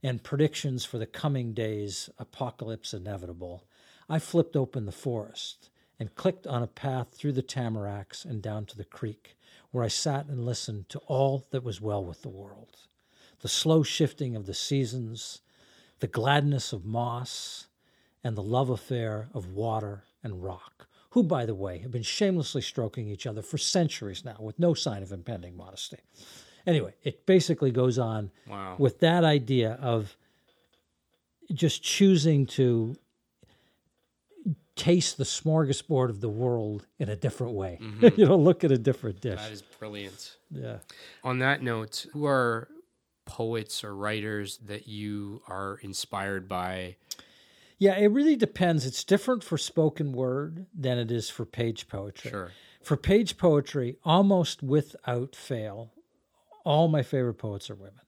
and 0.02 0.24
predictions 0.24 0.82
for 0.82 0.97
the 0.97 1.06
coming 1.06 1.52
days, 1.52 2.09
apocalypse 2.18 2.94
inevitable, 2.94 3.66
I 4.09 4.18
flipped 4.18 4.56
open 4.56 4.86
the 4.86 4.93
forest 4.93 5.68
and 6.01 6.14
clicked 6.14 6.47
on 6.47 6.62
a 6.62 6.68
path 6.68 7.09
through 7.12 7.32
the 7.32 7.43
tamaracks 7.43 8.24
and 8.24 8.40
down 8.40 8.64
to 8.66 8.76
the 8.78 8.85
creek, 8.85 9.36
where 9.72 9.85
I 9.85 9.89
sat 9.89 10.26
and 10.26 10.47
listened 10.47 10.89
to 10.89 11.01
all 11.01 11.44
that 11.51 11.62
was 11.62 11.82
well 11.82 12.02
with 12.02 12.22
the 12.22 12.30
world. 12.30 12.76
The 13.40 13.48
slow 13.48 13.82
shifting 13.82 14.35
of 14.35 14.47
the 14.47 14.55
seasons, 14.55 15.43
the 16.00 16.06
gladness 16.06 16.72
of 16.72 16.84
moss, 16.84 17.66
and 18.24 18.36
the 18.36 18.42
love 18.42 18.70
affair 18.70 19.28
of 19.32 19.46
water 19.52 20.04
and 20.22 20.42
rock 20.42 20.88
who, 21.10 21.22
by 21.22 21.46
the 21.46 21.54
way, 21.54 21.78
have 21.78 21.90
been 21.90 22.02
shamelessly 22.02 22.60
stroking 22.60 23.08
each 23.08 23.26
other 23.26 23.42
for 23.42 23.58
centuries 23.58 24.24
now 24.24 24.36
with 24.38 24.58
no 24.58 24.74
sign 24.74 25.02
of 25.02 25.12
impending 25.12 25.56
modesty. 25.56 25.98
Anyway, 26.66 26.94
it 27.02 27.24
basically 27.24 27.70
goes 27.70 27.98
on 27.98 28.30
wow. 28.46 28.76
with 28.78 29.00
that 29.00 29.24
idea 29.24 29.78
of 29.80 30.16
just 31.52 31.82
choosing 31.82 32.44
to 32.44 32.94
taste 34.76 35.16
the 35.16 35.24
smorgasbord 35.24 36.10
of 36.10 36.20
the 36.20 36.28
world 36.28 36.86
in 36.98 37.08
a 37.08 37.16
different 37.16 37.54
way. 37.54 37.78
Mm-hmm. 37.80 38.08
you 38.20 38.26
know, 38.26 38.36
look 38.36 38.62
at 38.62 38.70
a 38.70 38.78
different 38.78 39.20
dish. 39.20 39.40
That 39.40 39.50
is 39.50 39.62
brilliant. 39.62 40.36
Yeah. 40.50 40.78
On 41.24 41.38
that 41.38 41.62
note, 41.62 42.06
who 42.12 42.26
are 42.26 42.68
poets 43.28 43.84
or 43.84 43.94
writers 43.94 44.59
that 44.59 44.88
you 44.88 45.42
are 45.46 45.78
inspired 45.82 46.48
by 46.48 46.96
yeah, 47.78 47.96
it 47.96 48.10
really 48.10 48.34
depends. 48.34 48.84
It's 48.84 49.05
different 49.05 49.44
for 49.44 49.56
spoken 49.56 50.12
word 50.12 50.66
than 50.76 50.98
it 50.98 51.12
is 51.12 51.30
for 51.30 51.44
page 51.44 51.86
poetry. 51.86 52.30
Sure. 52.32 52.50
For 52.82 52.96
page 52.96 53.36
poetry, 53.38 53.96
almost 54.05 54.62
without 54.64 55.36
fail, 55.36 55.92
all 56.64 56.88
my 56.88 57.02
favorite 57.02 57.34
poets 57.34 57.70
are 57.70 57.76
women. 57.76 58.00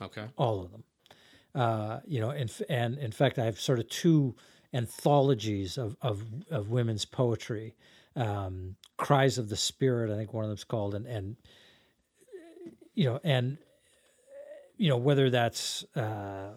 Okay. 0.00 0.26
All 0.36 0.62
of 0.62 0.70
them. 0.70 0.84
Uh, 1.54 2.00
you 2.06 2.20
know, 2.20 2.30
and 2.30 2.50
and 2.68 2.96
in 2.96 3.10
fact, 3.10 3.38
I 3.38 3.44
have 3.44 3.60
sort 3.60 3.80
of 3.80 3.88
two 3.88 4.36
anthologies 4.72 5.76
of 5.78 5.96
of, 6.00 6.22
of 6.50 6.70
women's 6.70 7.04
poetry. 7.04 7.74
Um, 8.14 8.76
Cries 8.98 9.36
of 9.36 9.48
the 9.48 9.56
Spirit, 9.56 10.10
I 10.12 10.16
think 10.16 10.32
one 10.32 10.44
of 10.44 10.50
them's 10.50 10.64
called, 10.64 10.94
and 10.94 11.06
and 11.06 11.36
you 12.94 13.04
know, 13.06 13.20
and 13.24 13.58
you 14.76 14.88
know 14.88 14.96
whether 14.96 15.30
that's 15.30 15.84
uh, 15.96 16.50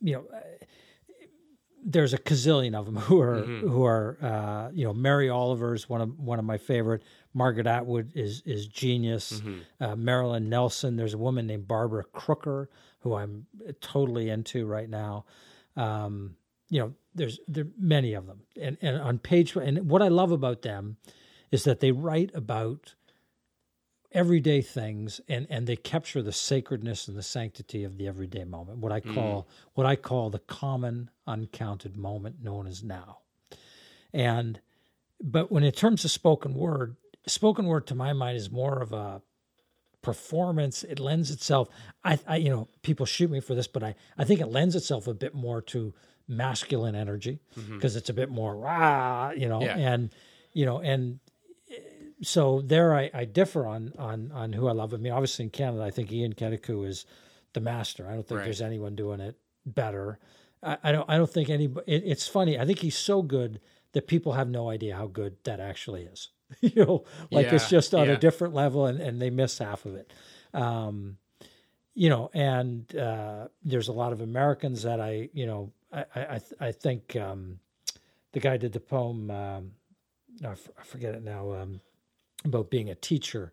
you 0.00 0.14
know 0.14 0.24
there's 1.82 2.12
a 2.12 2.18
gazillion 2.18 2.74
of 2.74 2.86
them 2.86 2.96
who 3.08 3.20
are 3.20 3.42
who 3.42 3.84
are 3.84 4.18
uh, 4.22 4.70
you 4.72 4.84
know 4.84 4.92
Mary 4.92 5.28
Oliver's 5.28 5.88
one 5.88 6.00
of 6.00 6.18
one 6.18 6.38
of 6.38 6.44
my 6.44 6.58
favorite. 6.58 7.02
Margaret 7.32 7.66
Atwood 7.66 8.12
is 8.14 8.42
is 8.44 8.66
genius. 8.66 9.40
Uh, 9.80 9.96
Marilyn 9.96 10.48
Nelson. 10.48 10.96
There's 10.96 11.14
a 11.14 11.18
woman 11.18 11.46
named 11.46 11.68
Barbara 11.68 12.04
Crooker 12.04 12.68
who 13.00 13.14
I'm 13.14 13.46
totally 13.80 14.28
into 14.28 14.66
right 14.66 14.88
now. 14.88 15.24
Um, 15.76 16.36
you 16.68 16.80
know, 16.80 16.94
there's 17.14 17.38
there 17.48 17.64
are 17.64 17.70
many 17.78 18.14
of 18.14 18.26
them, 18.26 18.42
and 18.60 18.76
and 18.82 19.00
on 19.00 19.18
page 19.18 19.56
and 19.56 19.88
what 19.88 20.02
I 20.02 20.08
love 20.08 20.32
about 20.32 20.62
them 20.62 20.96
is 21.50 21.64
that 21.64 21.80
they 21.80 21.92
write 21.92 22.30
about 22.34 22.94
everyday 24.12 24.60
things 24.60 25.20
and 25.28 25.46
and 25.50 25.66
they 25.66 25.76
capture 25.76 26.22
the 26.22 26.32
sacredness 26.32 27.06
and 27.06 27.16
the 27.16 27.22
sanctity 27.22 27.84
of 27.84 27.96
the 27.96 28.08
everyday 28.08 28.42
moment 28.44 28.78
what 28.78 28.90
i 28.90 29.00
mm. 29.00 29.14
call 29.14 29.46
what 29.74 29.86
i 29.86 29.94
call 29.94 30.30
the 30.30 30.40
common 30.40 31.08
uncounted 31.26 31.96
moment 31.96 32.42
known 32.42 32.66
as 32.66 32.82
now. 32.82 33.18
And 34.12 34.60
but 35.22 35.52
when 35.52 35.62
in 35.62 35.72
terms 35.72 36.04
of 36.04 36.10
spoken 36.10 36.54
word 36.54 36.96
spoken 37.26 37.66
word 37.66 37.86
to 37.86 37.94
my 37.94 38.12
mind 38.12 38.36
is 38.36 38.50
more 38.50 38.80
of 38.82 38.92
a 38.92 39.22
performance. 40.02 40.82
It 40.82 40.98
lends 40.98 41.30
itself 41.30 41.68
i, 42.04 42.18
I 42.26 42.36
you 42.36 42.50
know 42.50 42.68
people 42.82 43.06
shoot 43.06 43.30
me 43.30 43.40
for 43.40 43.54
this 43.54 43.68
but 43.68 43.82
i 43.82 43.94
i 44.18 44.24
think 44.24 44.40
it 44.40 44.46
lends 44.46 44.74
itself 44.74 45.06
a 45.06 45.14
bit 45.14 45.34
more 45.34 45.60
to 45.62 45.94
masculine 46.26 46.94
energy 46.94 47.40
mm-hmm. 47.58 47.74
because 47.74 47.96
it's 47.96 48.08
a 48.08 48.14
bit 48.14 48.30
more 48.30 48.56
rah 48.56 49.30
you 49.30 49.48
know 49.48 49.60
Yeah. 49.60 49.76
and 49.76 50.10
you 50.52 50.64
know 50.64 50.80
and 50.80 51.20
so 52.22 52.60
there 52.60 52.94
I, 52.94 53.10
I 53.14 53.24
differ 53.24 53.66
on 53.66 53.92
on 53.98 54.30
on 54.32 54.52
who 54.52 54.68
I 54.68 54.72
love. 54.72 54.92
I 54.94 54.98
mean, 54.98 55.12
obviously 55.12 55.44
in 55.44 55.50
Canada, 55.50 55.82
I 55.82 55.90
think 55.90 56.12
Ian 56.12 56.34
Keteku 56.34 56.86
is 56.86 57.06
the 57.52 57.60
master. 57.60 58.06
I 58.08 58.14
don't 58.14 58.26
think 58.26 58.38
Right. 58.38 58.44
there's 58.44 58.60
anyone 58.62 58.94
doing 58.94 59.20
it 59.20 59.36
better. 59.66 60.18
I, 60.62 60.76
I 60.82 60.92
don't 60.92 61.08
I 61.08 61.16
don't 61.16 61.30
think 61.30 61.48
any. 61.50 61.66
It, 61.86 62.02
it's 62.04 62.28
funny. 62.28 62.58
I 62.58 62.64
think 62.66 62.80
he's 62.80 62.96
so 62.96 63.22
good 63.22 63.60
that 63.92 64.06
people 64.06 64.32
have 64.34 64.48
no 64.48 64.70
idea 64.70 64.96
how 64.96 65.06
good 65.06 65.36
that 65.44 65.60
actually 65.60 66.02
is. 66.04 66.28
you 66.60 66.84
know, 66.84 67.04
like 67.30 67.46
it's 67.52 67.68
just 67.70 67.94
on 67.94 68.06
yeah. 68.06 68.14
a 68.14 68.16
different 68.16 68.54
level, 68.54 68.86
and 68.86 69.00
and 69.00 69.20
they 69.20 69.30
miss 69.30 69.58
half 69.58 69.84
of 69.86 69.94
it. 69.94 70.12
Um, 70.52 71.16
you 71.94 72.08
know, 72.08 72.30
and 72.34 72.94
uh, 72.96 73.48
there's 73.64 73.88
a 73.88 73.92
lot 73.92 74.12
of 74.12 74.20
Americans 74.20 74.82
that 74.82 75.00
I, 75.00 75.28
you 75.32 75.46
know, 75.46 75.72
I 75.92 76.04
I, 76.14 76.20
I 76.22 76.38
th- 76.38 76.60
I 76.60 76.72
think 76.72 77.16
um, 77.16 77.60
the 78.32 78.40
guy 78.40 78.56
did 78.56 78.72
the 78.72 78.80
poem. 78.80 79.30
Um, 79.30 79.72
I 80.44 80.52
f- 80.52 80.70
I 80.78 80.82
forget 80.82 81.14
it 81.14 81.22
now. 81.24 81.52
Um, 81.54 81.80
about 82.44 82.70
being 82.70 82.90
a 82.90 82.94
teacher. 82.94 83.52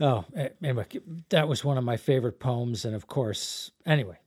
Oh, 0.00 0.24
anyway, 0.62 0.86
that 1.28 1.46
was 1.46 1.62
one 1.64 1.76
of 1.76 1.84
my 1.84 1.96
favorite 1.96 2.40
poems, 2.40 2.84
and 2.84 2.94
of 2.94 3.06
course, 3.06 3.70
anyway, 3.84 4.18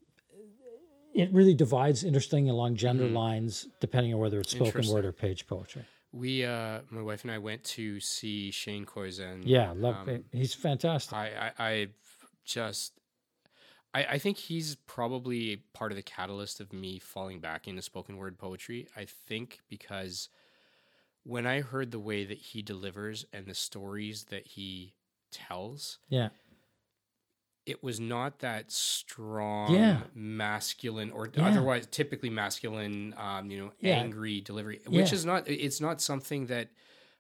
it 1.13 1.31
really 1.31 1.53
divides 1.55 2.03
interesting 2.03 2.49
along 2.49 2.75
gender 2.75 3.07
lines, 3.07 3.67
depending 3.79 4.13
on 4.13 4.19
whether 4.19 4.39
it's 4.39 4.51
spoken 4.51 4.87
word 4.87 5.05
or 5.05 5.11
page 5.11 5.47
poetry. 5.47 5.83
We, 6.11 6.45
uh, 6.45 6.81
my 6.91 7.01
wife 7.01 7.23
and 7.23 7.31
I 7.31 7.39
went 7.39 7.63
to 7.63 7.99
see 7.99 8.51
Shane 8.51 8.85
Koyczan. 8.85 9.41
Yeah, 9.45 9.73
love 9.75 10.07
Um, 10.07 10.23
he's 10.31 10.53
fantastic. 10.53 11.13
I, 11.13 11.51
I, 11.57 11.65
I 11.65 11.87
just, 12.45 12.93
I, 13.95 14.03
I 14.05 14.17
think 14.19 14.37
he's 14.37 14.75
probably 14.85 15.63
part 15.73 15.91
of 15.91 15.95
the 15.95 16.03
catalyst 16.03 16.59
of 16.59 16.71
me 16.71 16.99
falling 16.99 17.39
back 17.39 17.67
into 17.67 17.81
spoken 17.81 18.17
word 18.17 18.37
poetry. 18.37 18.87
I 18.95 19.05
think 19.05 19.61
because 19.69 20.29
when 21.23 21.45
I 21.45 21.61
heard 21.61 21.91
the 21.91 21.99
way 21.99 22.25
that 22.25 22.37
he 22.37 22.61
delivers 22.61 23.25
and 23.33 23.45
the 23.45 23.53
stories 23.55 24.25
that 24.25 24.45
he 24.47 24.93
tells, 25.31 25.99
yeah, 26.09 26.29
it 27.65 27.81
was 27.81 27.99
not 27.99 28.39
that 28.39 28.71
strong 28.71 29.73
Yeah. 29.73 30.01
masculine 30.13 31.11
or 31.11 31.29
Yeah. 31.33 31.45
otherwise 31.47 31.87
typically 31.87 32.29
masculine 32.29 33.13
um, 33.17 33.49
you 33.49 33.57
know 33.57 33.71
Yeah. 33.79 33.99
angry 33.99 34.41
delivery 34.41 34.81
which 34.87 35.13
is 35.13 35.25
not 35.25 35.47
it's 35.47 35.79
not 35.79 36.01
something 36.01 36.47
that 36.47 36.69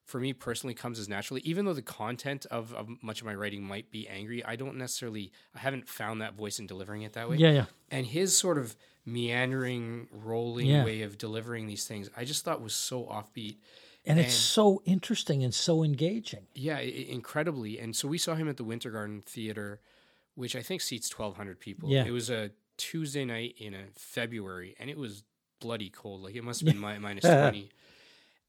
for 0.03 0.19
me 0.19 0.33
personally 0.33 0.73
comes 0.73 0.99
as 0.99 1.07
naturally 1.07 1.39
even 1.45 1.63
though 1.63 1.73
the 1.73 1.81
content 1.81 2.45
of, 2.47 2.73
of 2.73 2.89
much 3.01 3.21
of 3.21 3.25
my 3.25 3.33
writing 3.33 3.63
might 3.63 3.89
be 3.89 4.05
angry 4.09 4.43
i 4.43 4.57
don't 4.57 4.75
necessarily 4.75 5.31
i 5.55 5.59
haven't 5.59 5.87
found 5.87 6.21
that 6.21 6.33
voice 6.33 6.59
in 6.59 6.67
delivering 6.67 7.03
it 7.03 7.13
that 7.13 7.29
way 7.29 7.37
yeah, 7.37 7.51
yeah, 7.51 7.65
and 7.89 8.05
his 8.07 8.37
sort 8.37 8.57
of 8.57 8.75
meandering 9.05 10.07
rolling 10.11 10.67
Yeah. 10.67 10.83
way 10.83 11.03
of 11.03 11.17
delivering 11.17 11.67
these 11.67 11.85
things 11.87 12.09
i 12.17 12.25
just 12.25 12.43
thought 12.43 12.61
was 12.61 12.73
so 12.75 13.03
offbeat 13.05 13.55
and 14.05 14.19
it's 14.19 14.33
so 14.33 14.81
interesting 14.85 15.43
and 15.43 15.53
so 15.53 15.83
engaging. 15.83 16.47
yeah, 16.53 16.79
incredibly. 16.79 17.79
And 17.79 17.95
so 17.95 18.07
we 18.07 18.17
saw 18.17 18.35
him 18.35 18.47
at 18.49 18.57
the 18.57 18.63
Winter 18.63 18.91
Garden 18.91 19.21
Theater, 19.25 19.79
which 20.35 20.55
I 20.55 20.61
think 20.61 20.81
seats 20.81 21.09
twelve 21.09 21.35
hundred 21.37 21.59
people. 21.59 21.89
Yeah. 21.89 22.03
It 22.05 22.11
was 22.11 22.29
a 22.29 22.51
Tuesday 22.77 23.23
night 23.25 23.55
in 23.57 23.73
a 23.73 23.83
February, 23.95 24.75
and 24.79 24.89
it 24.89 24.97
was 24.97 25.23
bloody 25.61 25.89
cold. 25.89 26.21
Like 26.23 26.35
it 26.35 26.43
must 26.43 26.61
have 26.61 26.67
been 26.67 26.79
mi- 26.81 26.97
minus 26.99 27.23
twenty. 27.23 27.69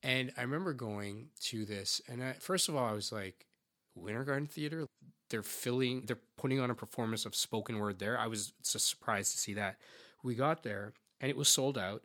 And 0.03 0.33
I 0.37 0.43
remember 0.43 0.75
going 0.75 1.29
to 1.45 1.65
this, 1.65 2.03
and 2.09 2.23
I, 2.23 2.33
first 2.35 2.69
of 2.69 2.77
all, 2.77 2.85
I 2.87 2.93
was 2.93 3.11
like, 3.11 3.47
Winter 3.95 4.25
Garden 4.25 4.47
Theater. 4.47 4.87
They're 5.31 5.43
filling. 5.43 6.03
They're 6.07 6.19
putting 6.37 6.61
on 6.61 6.71
a 6.71 6.75
performance 6.75 7.25
of 7.25 7.35
spoken 7.35 7.79
word 7.79 7.99
there. 7.99 8.19
I 8.19 8.27
was 8.27 8.53
s- 8.63 8.83
surprised 8.83 9.33
to 9.33 9.39
see 9.39 9.55
that. 9.55 9.77
We 10.23 10.35
got 10.35 10.63
there, 10.63 10.93
and 11.21 11.31
it 11.31 11.37
was 11.37 11.49
sold 11.49 11.79
out, 11.79 12.03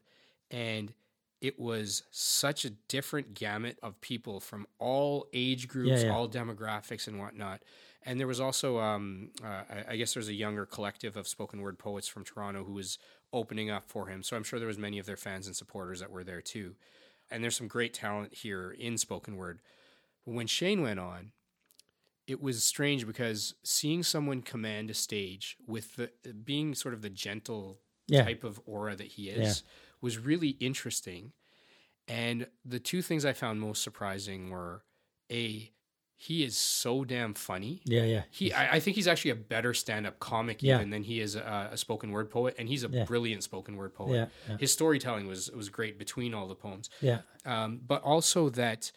and 0.49 0.93
it 1.41 1.59
was 1.59 2.03
such 2.11 2.65
a 2.65 2.69
different 2.69 3.33
gamut 3.33 3.77
of 3.81 3.99
people 4.01 4.39
from 4.39 4.67
all 4.77 5.27
age 5.33 5.67
groups, 5.67 6.01
Yeah, 6.01 6.07
yeah. 6.09 6.13
all 6.15 6.27
demographics, 6.27 7.07
and 7.07 7.17
whatnot. 7.19 7.61
And 8.05 8.19
there 8.19 8.27
was 8.27 8.39
also, 8.39 8.79
um, 8.79 9.31
uh, 9.43 9.63
I, 9.89 9.95
guess, 9.97 10.13
there's 10.13 10.27
a 10.29 10.33
younger 10.33 10.65
collective 10.65 11.15
of 11.17 11.27
spoken 11.27 11.61
word 11.61 11.77
poets 11.77 12.07
from 12.07 12.23
Toronto 12.23 12.63
who 12.63 12.73
was 12.73 12.97
opening 13.31 13.69
up 13.69 13.85
for 13.87 14.07
him. 14.07 14.23
So 14.23 14.35
I'm 14.35 14.43
sure 14.43 14.57
there 14.59 14.67
was 14.67 14.77
many 14.77 14.99
of 14.99 15.05
their 15.05 15.17
fans 15.17 15.47
and 15.47 15.55
supporters 15.55 15.99
that 15.99 16.09
were 16.11 16.23
there 16.23 16.41
too. 16.41 16.75
And 17.29 17.43
there's 17.43 17.55
some 17.57 17.67
great 17.67 17.93
talent 17.93 18.33
here 18.33 18.71
in 18.71 18.97
spoken 18.97 19.35
word. 19.35 19.59
But 20.25 20.33
when 20.33 20.47
Shane 20.47 20.81
went 20.81 20.99
on, 20.99 21.31
it 22.27 22.41
was 22.41 22.63
strange 22.63 23.05
because 23.07 23.53
seeing 23.63 24.03
someone 24.03 24.41
command 24.41 24.89
a 24.89 24.93
stage 24.93 25.57
with 25.67 25.95
the 25.95 26.11
being 26.33 26.75
sort 26.75 26.93
of 26.93 27.01
the 27.01 27.09
gentle 27.09 27.79
Yeah. 28.07 28.23
type 28.23 28.43
of 28.43 28.59
aura 28.65 28.95
that 28.95 29.07
he 29.07 29.29
is 29.29 29.63
was 30.01 30.17
really 30.17 30.49
interesting. 30.59 31.33
And 32.07 32.47
the 32.65 32.79
two 32.79 33.01
things 33.01 33.25
I 33.25 33.33
found 33.33 33.59
most 33.61 33.83
surprising 33.83 34.49
were 34.49 34.83
a 35.31 35.71
he 36.21 36.43
is 36.43 36.57
so 36.57 37.05
damn 37.05 37.33
funny. 37.33 37.81
Yeah, 37.85 38.03
yeah, 38.03 38.23
He, 38.29 38.51
I, 38.51 38.73
I 38.75 38.79
think 38.81 38.97
he's 38.97 39.07
actually 39.07 39.31
a 39.31 39.35
better 39.35 39.73
stand-up 39.73 40.19
comic 40.19 40.61
Yeah. 40.61 40.75
even 40.75 40.89
than 40.89 41.03
he 41.03 41.21
is 41.21 41.35
a, 41.37 41.69
a 41.71 41.77
spoken 41.77 42.11
word 42.11 42.29
poet, 42.29 42.55
and 42.59 42.67
he's 42.67 42.83
a 42.83 42.89
Yeah. 42.89 43.05
brilliant 43.05 43.41
spoken 43.43 43.77
word 43.77 43.93
poet. 43.93 44.15
Yeah, 44.15 44.25
yeah. 44.49 44.57
His 44.57 44.73
storytelling 44.73 45.27
was 45.27 45.49
was 45.51 45.69
great 45.69 45.97
between 45.97 46.33
all 46.33 46.47
the 46.49 46.55
poems 46.55 46.89
yeah, 47.01 47.19
um, 47.45 47.79
but 47.87 48.01
also 48.03 48.49
that 48.49 48.91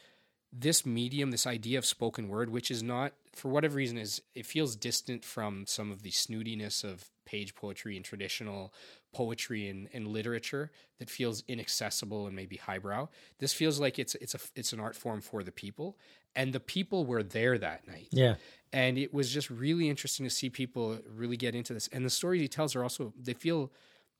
this 0.52 0.84
medium, 0.84 1.30
this 1.30 1.46
idea 1.46 1.78
of 1.78 1.86
spoken 1.86 2.28
word, 2.28 2.50
which 2.50 2.70
is 2.72 2.82
not, 2.82 3.12
for 3.32 3.48
whatever 3.48 3.76
reason, 3.76 3.98
is 3.98 4.22
it 4.34 4.46
feels 4.46 4.76
distant 4.76 5.24
from 5.24 5.66
some 5.66 5.90
of 5.90 6.02
the 6.02 6.10
snootiness 6.10 6.84
of 6.84 7.10
page 7.24 7.54
poetry 7.54 7.96
and 7.96 8.04
traditional 8.04 8.74
poetry 9.14 9.68
and, 9.68 9.88
and 9.92 10.08
literature 10.08 10.70
that 10.98 11.08
feels 11.08 11.42
inaccessible 11.48 12.26
and 12.26 12.34
maybe 12.34 12.56
highbrow. 12.56 13.08
This 13.38 13.52
feels 13.52 13.80
like 13.80 13.98
it's 13.98 14.14
it's 14.16 14.34
a 14.34 14.38
it's 14.54 14.72
an 14.72 14.80
art 14.80 14.96
form 14.96 15.20
for 15.20 15.42
the 15.42 15.52
people, 15.52 15.96
and 16.34 16.52
the 16.52 16.60
people 16.60 17.04
were 17.04 17.22
there 17.22 17.58
that 17.58 17.86
night 17.86 18.08
yeah. 18.10 18.34
and 18.72 18.98
it 18.98 19.12
was 19.12 19.30
just 19.30 19.50
really 19.50 19.88
interesting 19.88 20.24
to 20.24 20.30
see 20.30 20.48
people 20.48 20.98
really 21.14 21.36
get 21.36 21.54
into 21.54 21.74
this 21.74 21.88
and 21.88 22.04
the 22.04 22.10
stories 22.10 22.40
he 22.40 22.48
tells 22.48 22.74
are 22.74 22.82
also 22.82 23.12
they 23.20 23.34
feel 23.34 23.70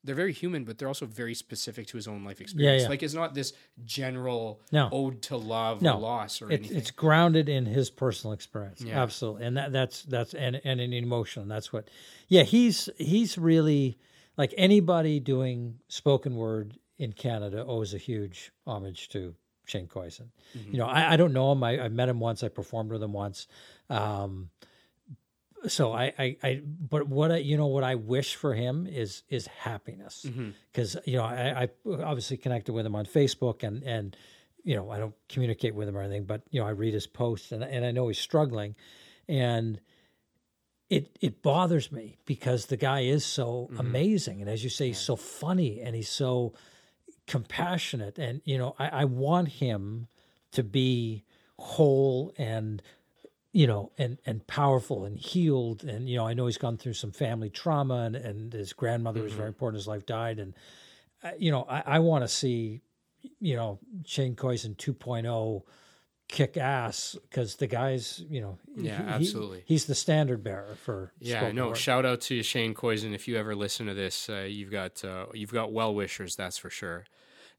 they're 0.03 0.15
very 0.15 0.33
human 0.33 0.63
but 0.63 0.77
they're 0.77 0.87
also 0.87 1.05
very 1.05 1.33
specific 1.33 1.87
to 1.87 1.97
his 1.97 2.07
own 2.07 2.23
life 2.23 2.41
experience 2.41 2.81
yeah. 2.81 2.83
yeah. 2.85 2.89
like 2.89 3.01
it's 3.03 3.13
not 3.13 3.33
this 3.33 3.53
general 3.85 4.61
No. 4.71 4.89
ode 4.91 5.21
to 5.23 5.37
love 5.37 5.81
No. 5.81 5.95
or 5.95 5.99
loss 5.99 6.41
or 6.41 6.51
It, 6.51 6.59
anything 6.59 6.77
it's 6.77 6.91
grounded 6.91 7.49
in 7.49 7.65
his 7.65 7.89
personal 7.89 8.33
experience, 8.33 8.81
Yeah. 8.81 9.01
absolutely, 9.01 9.45
and 9.45 9.57
that 9.57 9.71
that's 9.71 10.03
that's 10.03 10.33
and 10.33 10.59
and 10.63 10.79
an 10.81 10.93
emotion. 10.93 11.47
That's 11.47 11.71
what, 11.73 11.89
yeah. 12.27 12.43
He's 12.43 12.89
he's 12.97 13.37
really 13.37 13.97
like 14.37 14.53
anybody 14.57 15.19
doing 15.19 15.79
spoken 15.87 16.35
word 16.35 16.77
in 16.97 17.13
Canada 17.13 17.63
owes 17.65 17.93
a 17.93 17.97
huge 17.97 18.51
homage 18.65 19.09
to 19.09 19.35
Shane 19.65 19.87
Koyczan. 19.87 20.27
You 20.53 20.77
know, 20.79 20.85
I, 20.87 21.13
I 21.13 21.17
don't 21.17 21.33
know 21.33 21.51
him. 21.51 21.63
I, 21.63 21.79
I 21.85 21.87
met 21.89 22.09
him 22.09 22.19
once. 22.19 22.43
I 22.43 22.49
performed 22.49 22.91
with 22.91 23.01
him 23.01 23.13
once. 23.13 23.47
Um, 23.89 24.49
so 25.67 25.93
I, 25.93 26.13
I, 26.17 26.37
I, 26.43 26.61
but 26.65 27.07
what 27.07 27.31
I, 27.31 27.37
you 27.37 27.57
know, 27.57 27.67
what 27.67 27.83
I 27.83 27.95
wish 27.95 28.35
for 28.35 28.53
him 28.53 28.87
is 28.87 29.23
is 29.29 29.47
happiness, 29.47 30.25
mm-hmm. 30.27 30.49
because 30.71 30.97
you 31.05 31.17
know, 31.17 31.23
I, 31.23 31.63
I 31.63 31.69
obviously 32.03 32.37
connected 32.37 32.73
with 32.73 32.85
him 32.85 32.95
on 32.95 33.05
Facebook, 33.05 33.63
and 33.63 33.83
and 33.83 34.15
you 34.63 34.75
know, 34.75 34.89
I 34.89 34.97
don't 34.97 35.15
communicate 35.29 35.75
with 35.75 35.87
him 35.87 35.97
or 35.97 36.01
anything, 36.01 36.25
but 36.25 36.41
you 36.49 36.61
know, 36.61 36.67
I 36.67 36.71
read 36.71 36.93
his 36.93 37.07
posts, 37.07 37.51
and 37.51 37.63
and 37.63 37.85
I 37.85 37.91
know 37.91 38.07
he's 38.07 38.19
struggling, 38.19 38.75
and 39.27 39.79
it 40.89 41.17
it 41.21 41.41
bothers 41.41 41.91
me 41.91 42.17
because 42.25 42.65
the 42.67 42.77
guy 42.77 43.01
is 43.01 43.25
so 43.25 43.69
mm-hmm. 43.71 43.79
amazing, 43.79 44.41
and 44.41 44.49
as 44.49 44.63
you 44.63 44.69
say, 44.69 44.87
he's 44.87 44.99
so 44.99 45.15
funny, 45.15 45.81
and 45.81 45.95
he's 45.95 46.09
so 46.09 46.53
compassionate, 47.27 48.17
and 48.17 48.41
you 48.45 48.57
know, 48.57 48.75
I, 48.77 48.87
I 48.87 49.05
want 49.05 49.47
him 49.47 50.07
to 50.51 50.63
be 50.63 51.23
whole 51.57 52.33
and 52.37 52.81
you 53.53 53.67
know, 53.67 53.91
and 53.97 54.17
and 54.25 54.45
powerful 54.47 55.05
and 55.05 55.17
healed. 55.17 55.83
And 55.85 56.09
you 56.09 56.17
know, 56.17 56.27
I 56.27 56.33
know 56.33 56.47
he's 56.47 56.57
gone 56.57 56.77
through 56.77 56.93
some 56.93 57.11
family 57.11 57.49
trauma, 57.49 57.99
and 58.03 58.15
and 58.15 58.51
his 58.51 58.73
grandmother 58.73 59.21
was 59.21 59.31
very 59.33 59.47
important. 59.47 59.77
His 59.79 59.87
life 59.87 60.05
died, 60.05 60.39
and 60.39 60.53
I- 61.23 61.35
you 61.37 61.51
know, 61.51 61.63
I, 61.69 61.83
I 61.85 61.99
want 61.99 62.23
to 62.23 62.27
see, 62.27 62.81
you 63.39 63.55
know, 63.55 63.79
Shane 64.05 64.35
Koyczan 64.35 64.75
2.0 64.75 65.61
kick 66.29 66.57
ass 66.57 67.15
because 67.29 67.57
the 67.57 67.67
guy's, 67.67 68.23
you 68.29 68.41
know, 68.41 68.57
Yeah, 68.75 68.97
he- 68.97 69.03
he- 69.03 69.09
absolutely. 69.09 69.63
he's 69.65 69.85
the 69.85 69.93
standard 69.95 70.43
bearer 70.43 70.75
for 70.75 71.13
Yeah, 71.19 71.51
no. 71.51 71.67
word. 71.69 71.77
Shout 71.77 72.05
out 72.05 72.21
to 72.21 72.41
Shane 72.41 72.73
Koyczan. 72.73 73.13
If 73.13 73.27
you 73.27 73.37
ever 73.37 73.55
listen 73.55 73.85
to 73.85 73.93
this, 73.93 74.29
uh, 74.29 74.47
you've 74.49 74.71
got 74.71 75.03
uh, 75.05 75.27
you've 75.33 75.51
got 75.53 75.71
well 75.71 75.93
wishers. 75.93 76.35
That's 76.35 76.57
for 76.57 76.69
sure. 76.71 77.05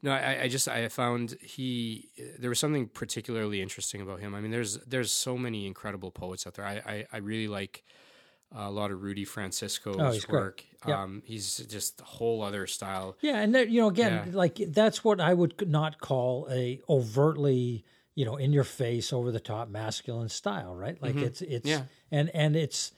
No, 0.04 0.12
I, 0.12 0.42
I 0.42 0.48
just 0.48 0.68
I 0.68 0.88
found 0.88 1.36
he 1.40 2.10
there 2.38 2.50
was 2.50 2.60
something 2.60 2.88
particularly 2.88 3.62
interesting 3.62 4.00
about 4.02 4.20
him. 4.20 4.34
I 4.34 4.40
mean, 4.42 4.50
there's 4.50 4.76
there's 4.86 5.10
so 5.10 5.36
many 5.38 5.66
incredible 5.66 6.10
poets 6.10 6.46
out 6.46 6.54
there. 6.54 6.66
I 6.66 6.76
I, 6.94 7.06
I 7.14 7.16
really 7.30 7.48
like 7.48 7.82
a 8.56 8.70
lot 8.70 8.90
of 8.92 9.02
Rudy 9.02 9.24
Francisco's 9.24 9.96
Oh, 9.98 10.32
work. 10.32 10.62
Yeah. 10.86 11.02
Um, 11.02 11.22
he's 11.24 11.56
just 11.56 12.00
a 12.00 12.04
whole 12.04 12.42
other 12.42 12.66
style. 12.68 13.16
Yeah, 13.20 13.38
and 13.42 13.52
that, 13.54 13.68
you 13.68 13.80
know, 13.80 13.88
again, 13.88 14.12
Yeah. 14.28 14.36
like 14.36 14.56
that's 14.68 15.02
what 15.02 15.20
I 15.20 15.32
would 15.34 15.68
not 15.68 15.98
call 16.00 16.46
a 16.50 16.80
overtly, 16.88 17.84
you 18.14 18.24
know, 18.24 18.36
in 18.36 18.52
your 18.52 18.62
face, 18.64 19.12
over 19.12 19.32
the 19.32 19.40
top 19.40 19.68
masculine 19.70 20.28
style, 20.28 20.76
right? 20.76 21.00
Like 21.02 21.16
it's 21.16 21.40
it's 21.42 21.66
Mm-hmm. 21.68 21.82
Yeah. 21.82 22.18
and 22.18 22.30
and 22.34 22.54
it's 22.56 22.92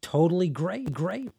totally 0.00 0.48
great, 0.48 0.92
great. 0.92 1.30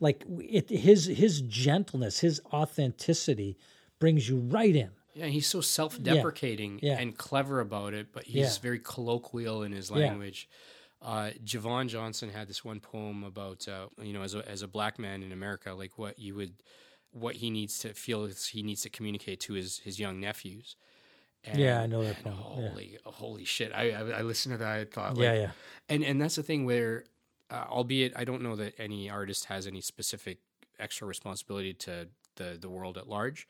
Like 0.00 0.24
it, 0.28 0.70
his 0.70 1.04
his 1.06 1.42
gentleness, 1.42 2.20
his 2.20 2.40
authenticity 2.52 3.58
brings 3.98 4.28
you 4.28 4.38
right 4.38 4.74
in. 4.74 4.90
Yeah, 5.14 5.26
he's 5.26 5.46
so 5.46 5.60
self-deprecating 5.60 6.80
Yeah. 6.82 6.98
and 6.98 7.16
clever 7.16 7.60
about 7.60 7.94
it, 7.94 8.12
but 8.12 8.24
he's 8.24 8.36
Yeah. 8.56 8.60
very 8.62 8.78
colloquial 8.78 9.62
in 9.62 9.72
his 9.72 9.90
Yeah. 9.90 9.96
language. 9.96 10.48
Uh, 11.02 11.30
Javon 11.44 11.88
Johnson 11.88 12.30
had 12.30 12.48
this 12.48 12.64
one 12.64 12.80
poem 12.80 13.24
about 13.24 13.66
uh, 13.68 13.88
you 14.00 14.12
know 14.12 14.22
as 14.22 14.34
a 14.34 14.48
as 14.48 14.62
a 14.62 14.68
black 14.68 14.98
man 14.98 15.22
in 15.22 15.32
America, 15.32 15.72
like 15.74 15.96
what 15.98 16.18
you 16.18 16.34
would 16.34 16.62
what 17.10 17.36
he 17.36 17.50
needs 17.50 17.78
to 17.80 17.94
feel 17.94 18.24
is 18.24 18.48
he 18.48 18.62
needs 18.62 18.82
to 18.82 18.90
communicate 18.90 19.40
to 19.40 19.54
his 19.54 19.78
his 19.78 19.98
young 19.98 20.20
nephews. 20.20 20.76
And, 21.44 21.58
Yeah, 21.60 21.80
I 21.82 21.86
know 21.86 22.02
that 22.02 22.22
poem, 22.22 22.34
yeah. 22.34 22.68
Holy, 22.70 22.98
holy 23.06 23.44
shit! 23.44 23.72
I, 23.72 23.90
I 23.92 24.00
I 24.18 24.22
listened 24.22 24.54
to 24.54 24.58
that. 24.58 24.68
I 24.80 24.84
thought, 24.84 25.16
like, 25.16 25.24
yeah, 25.24 25.34
yeah, 25.34 25.50
and 25.88 26.04
and 26.04 26.20
that's 26.20 26.34
the 26.34 26.42
thing 26.42 26.64
where, 26.64 27.04
uh, 27.48 27.64
albeit 27.68 28.12
I 28.16 28.24
don't 28.24 28.42
know 28.42 28.56
that 28.56 28.74
any 28.78 29.08
artist 29.08 29.44
has 29.46 29.66
any 29.68 29.80
specific 29.80 30.38
extra 30.80 31.06
responsibility 31.06 31.74
to 31.74 32.08
the 32.34 32.58
the 32.60 32.68
world 32.68 32.98
at 32.98 33.08
large, 33.08 33.46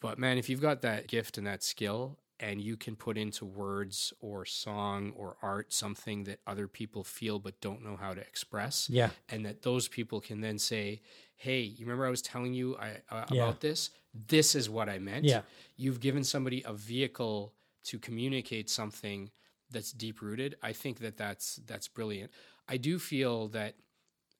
but 0.00 0.18
man, 0.18 0.38
if 0.38 0.48
you've 0.48 0.60
got 0.60 0.82
that 0.82 1.06
gift 1.08 1.38
and 1.38 1.46
that 1.46 1.62
skill, 1.62 2.18
and 2.38 2.60
you 2.60 2.76
can 2.76 2.96
put 2.96 3.16
into 3.16 3.46
words 3.46 4.12
or 4.20 4.44
song 4.44 5.10
or 5.16 5.38
art 5.40 5.72
something 5.72 6.24
that 6.24 6.38
other 6.46 6.68
people 6.68 7.02
feel 7.02 7.38
but 7.38 7.58
don't 7.62 7.82
know 7.82 7.96
how 7.96 8.12
to 8.12 8.20
express, 8.20 8.90
yeah, 8.90 9.08
and 9.30 9.46
that 9.46 9.62
those 9.62 9.88
people 9.88 10.20
can 10.20 10.40
then 10.42 10.58
say, 10.58 11.00
"Hey, 11.34 11.60
you 11.62 11.86
remember 11.86 12.04
I 12.06 12.10
was 12.10 12.20
telling 12.22 12.52
you 12.52 12.76
I, 12.76 13.00
uh, 13.10 13.24
Yeah. 13.32 13.44
about 13.44 13.60
this? 13.62 13.90
This 14.12 14.54
is 14.54 14.68
what 14.68 14.88
I 14.88 14.98
meant." 14.98 15.24
Yeah. 15.24 15.42
You've 15.76 16.00
given 16.00 16.24
somebody 16.24 16.62
a 16.66 16.74
vehicle 16.74 17.54
to 17.84 17.98
communicate 17.98 18.68
something 18.68 19.30
that's 19.70 19.92
deep 19.92 20.20
rooted. 20.20 20.56
I 20.62 20.72
think 20.74 20.98
that 20.98 21.16
that's 21.16 21.56
that's 21.66 21.88
brilliant. 21.88 22.30
I 22.68 22.76
do 22.76 22.98
feel 22.98 23.48
that 23.48 23.76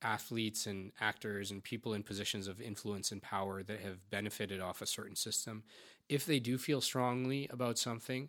athletes 0.03 0.67
and 0.67 0.93
actors 1.01 1.51
and 1.51 1.63
people 1.63 1.95
in 1.95 2.03
positions 2.03 2.47
of 2.49 2.61
influence 2.61 3.13
and 3.13 3.23
power 3.23 3.63
that 3.63 3.81
have 3.81 4.09
benefited 4.11 4.61
off 4.61 4.83
a 4.83 4.87
certain 4.87 5.17
system, 5.17 5.65
if 6.09 6.27
they 6.27 6.39
do 6.39 6.59
feel 6.59 6.81
strongly 6.81 7.49
about 7.51 7.79
something, 7.79 8.29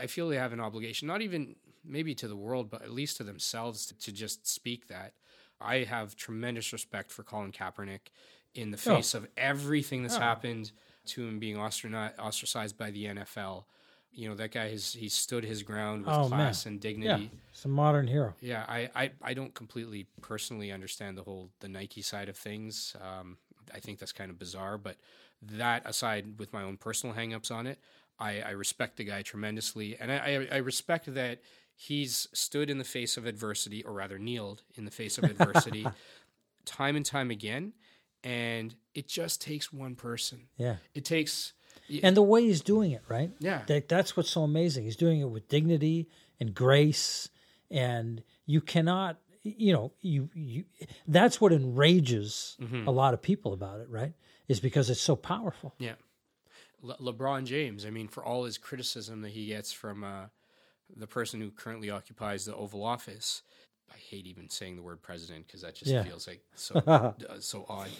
I 0.00 0.06
feel 0.06 0.28
they 0.28 0.36
have 0.36 0.52
an 0.52 0.60
obligation, 0.60 1.06
not 1.06 1.22
even 1.22 1.56
maybe 1.84 2.14
to 2.16 2.28
the 2.28 2.36
world, 2.36 2.70
but 2.70 2.82
at 2.82 2.90
least 2.90 3.18
to 3.18 3.24
themselves 3.24 3.86
to, 3.86 3.98
to 3.98 4.12
just 4.12 4.46
speak 4.46 4.88
that. 4.88 5.12
I 5.60 5.84
have 5.84 6.16
tremendous 6.16 6.72
respect 6.72 7.12
for 7.12 7.22
Colin 7.22 7.52
Kaepernick 7.52 8.10
in 8.54 8.70
the 8.70 8.78
Oh. 8.86 8.96
face 8.96 9.14
of 9.14 9.28
everything 9.36 10.02
that's 10.02 10.16
oh. 10.16 10.20
happened 10.20 10.72
to 11.04 11.26
him 11.26 11.38
being 11.38 11.58
ostracized 11.58 12.78
by 12.78 12.90
the 12.90 13.06
NFL. 13.06 13.64
You 14.14 14.28
know, 14.28 14.34
that 14.34 14.50
guy 14.52 14.68
has 14.68 14.92
he 14.92 15.08
stood 15.08 15.44
his 15.44 15.62
ground 15.62 16.04
with 16.04 16.14
Oh, 16.14 16.28
class 16.28 16.66
man. 16.66 16.74
and 16.74 16.84
yeah. 16.84 16.90
dignity. 16.90 17.30
It's 17.52 17.64
a 17.64 17.68
modern 17.68 18.06
hero. 18.06 18.34
Yeah, 18.40 18.64
I, 18.68 18.90
I, 18.94 19.10
I 19.22 19.34
don't 19.34 19.54
completely 19.54 20.06
personally 20.20 20.70
understand 20.70 21.16
the 21.16 21.22
whole 21.22 21.50
the 21.60 21.68
Nike 21.68 22.02
side 22.02 22.28
of 22.28 22.36
things. 22.36 22.94
Um, 23.00 23.38
I 23.74 23.80
think 23.80 23.98
that's 23.98 24.12
kind 24.12 24.30
of 24.30 24.38
bizarre, 24.38 24.76
but 24.76 24.96
that 25.40 25.82
aside, 25.86 26.38
with 26.38 26.52
my 26.52 26.62
own 26.62 26.76
personal 26.76 27.14
hangups 27.16 27.50
on 27.50 27.66
it, 27.66 27.78
I, 28.18 28.40
I 28.42 28.50
respect 28.50 28.96
the 28.98 29.04
guy 29.04 29.22
tremendously, 29.22 29.96
and 29.98 30.12
I, 30.12 30.16
I, 30.16 30.48
I 30.52 30.56
respect 30.58 31.12
that 31.14 31.40
he's 31.74 32.28
stood 32.34 32.68
in 32.70 32.78
the 32.78 32.84
face 32.84 33.16
of 33.16 33.24
adversity, 33.26 33.82
or 33.82 33.92
rather 33.92 34.18
kneeled 34.18 34.62
in 34.74 34.84
the 34.84 34.90
face 34.90 35.16
of 35.18 35.24
adversity, 35.24 35.88
time 36.64 36.96
and 36.96 37.04
time 37.06 37.30
again, 37.30 37.72
and 38.22 38.74
it 38.94 39.08
just 39.08 39.40
takes 39.40 39.72
one 39.72 39.94
person. 39.96 40.48
Yeah, 40.56 40.76
It 40.94 41.04
takes, 41.04 41.54
and 42.02 42.16
the 42.16 42.22
way 42.22 42.42
he's 42.44 42.60
doing 42.60 42.92
it, 42.92 43.02
right? 43.08 43.30
yeah, 43.40 43.62
That, 43.66 43.88
that's 43.88 44.16
what's 44.16 44.30
so 44.30 44.42
amazing. 44.42 44.84
He's 44.84 44.96
doing 44.96 45.20
it 45.20 45.28
with 45.30 45.48
dignity 45.48 46.08
and 46.40 46.54
grace, 46.54 47.28
and 47.70 48.22
you 48.46 48.60
cannot, 48.60 49.18
you 49.42 49.72
know, 49.72 49.92
you 50.00 50.30
you. 50.34 50.64
That's 51.06 51.40
what 51.40 51.52
enrages 51.52 52.56
Mm-hmm. 52.60 52.86
a 52.88 52.90
lot 52.90 53.14
of 53.14 53.22
people 53.22 53.52
about 53.52 53.80
it, 53.80 53.88
right? 53.88 54.12
Is 54.48 54.60
because 54.60 54.90
it's 54.90 55.00
so 55.00 55.16
powerful. 55.16 55.74
Yeah. 55.78 55.94
Le- 56.82 56.96
LeBron 56.98 57.44
James, 57.44 57.86
I 57.86 57.90
mean, 57.90 58.08
for 58.08 58.24
all 58.24 58.44
his 58.44 58.58
criticism 58.58 59.22
that 59.22 59.30
he 59.30 59.46
gets 59.46 59.72
from 59.72 60.02
uh, 60.04 60.26
the 60.96 61.06
person 61.06 61.40
who 61.40 61.50
currently 61.50 61.90
occupies 61.90 62.44
the 62.44 62.54
Oval 62.56 62.84
Office, 62.84 63.42
I 63.92 63.96
hate 63.96 64.26
even 64.26 64.48
saying 64.50 64.76
the 64.76 64.82
word 64.82 65.00
president 65.02 65.46
because 65.46 65.62
that 65.62 65.74
just 65.76 65.90
Yeah. 65.92 66.02
feels 66.02 66.26
like 66.26 66.42
so 66.56 66.74
uh, 66.86 67.12
so 67.40 67.66
odd. 67.68 67.90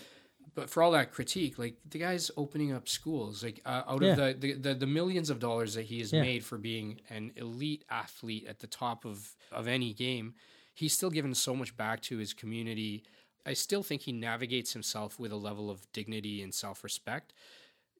But 0.54 0.68
for 0.68 0.82
all 0.82 0.90
that 0.92 1.12
critique, 1.12 1.58
like 1.58 1.76
the 1.88 1.98
guy's 1.98 2.30
opening 2.36 2.72
up 2.72 2.88
schools, 2.88 3.42
like 3.42 3.60
uh, 3.64 3.82
out 3.86 4.02
Yeah. 4.02 4.10
of 4.10 4.40
the, 4.40 4.52
the, 4.52 4.74
the 4.74 4.86
millions 4.86 5.30
of 5.30 5.38
dollars 5.38 5.74
that 5.74 5.86
he 5.86 6.00
has 6.00 6.12
Yeah. 6.12 6.20
made 6.20 6.44
for 6.44 6.58
being 6.58 7.00
an 7.08 7.32
elite 7.36 7.84
athlete 7.90 8.46
at 8.46 8.58
the 8.60 8.66
top 8.66 9.04
of 9.04 9.34
of 9.50 9.66
any 9.66 9.92
game, 9.94 10.34
he's 10.74 10.92
still 10.92 11.10
given 11.10 11.34
so 11.34 11.54
much 11.56 11.76
back 11.76 12.02
to 12.02 12.18
his 12.18 12.34
community. 12.34 13.04
I 13.46 13.54
still 13.54 13.82
think 13.82 14.02
he 14.02 14.12
navigates 14.12 14.72
himself 14.72 15.18
with 15.18 15.32
a 15.32 15.36
level 15.36 15.70
of 15.70 15.90
dignity 15.92 16.42
and 16.42 16.52
self 16.54 16.84
respect, 16.84 17.32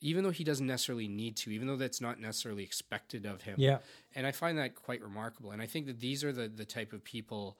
even 0.00 0.22
though 0.22 0.30
he 0.30 0.44
doesn't 0.44 0.66
necessarily 0.66 1.08
need 1.08 1.36
to, 1.38 1.50
even 1.50 1.66
though 1.66 1.76
that's 1.76 2.00
not 2.00 2.20
necessarily 2.20 2.64
expected 2.64 3.24
of 3.24 3.42
him. 3.42 3.56
Yeah, 3.58 3.78
And 4.14 4.26
I 4.26 4.32
find 4.32 4.58
that 4.58 4.74
quite 4.74 5.00
remarkable. 5.00 5.50
And 5.52 5.62
I 5.62 5.66
think 5.66 5.86
that 5.86 6.00
these 6.00 6.22
are 6.22 6.32
the, 6.32 6.48
the 6.48 6.64
type 6.64 6.92
of 6.92 7.02
people, 7.02 7.56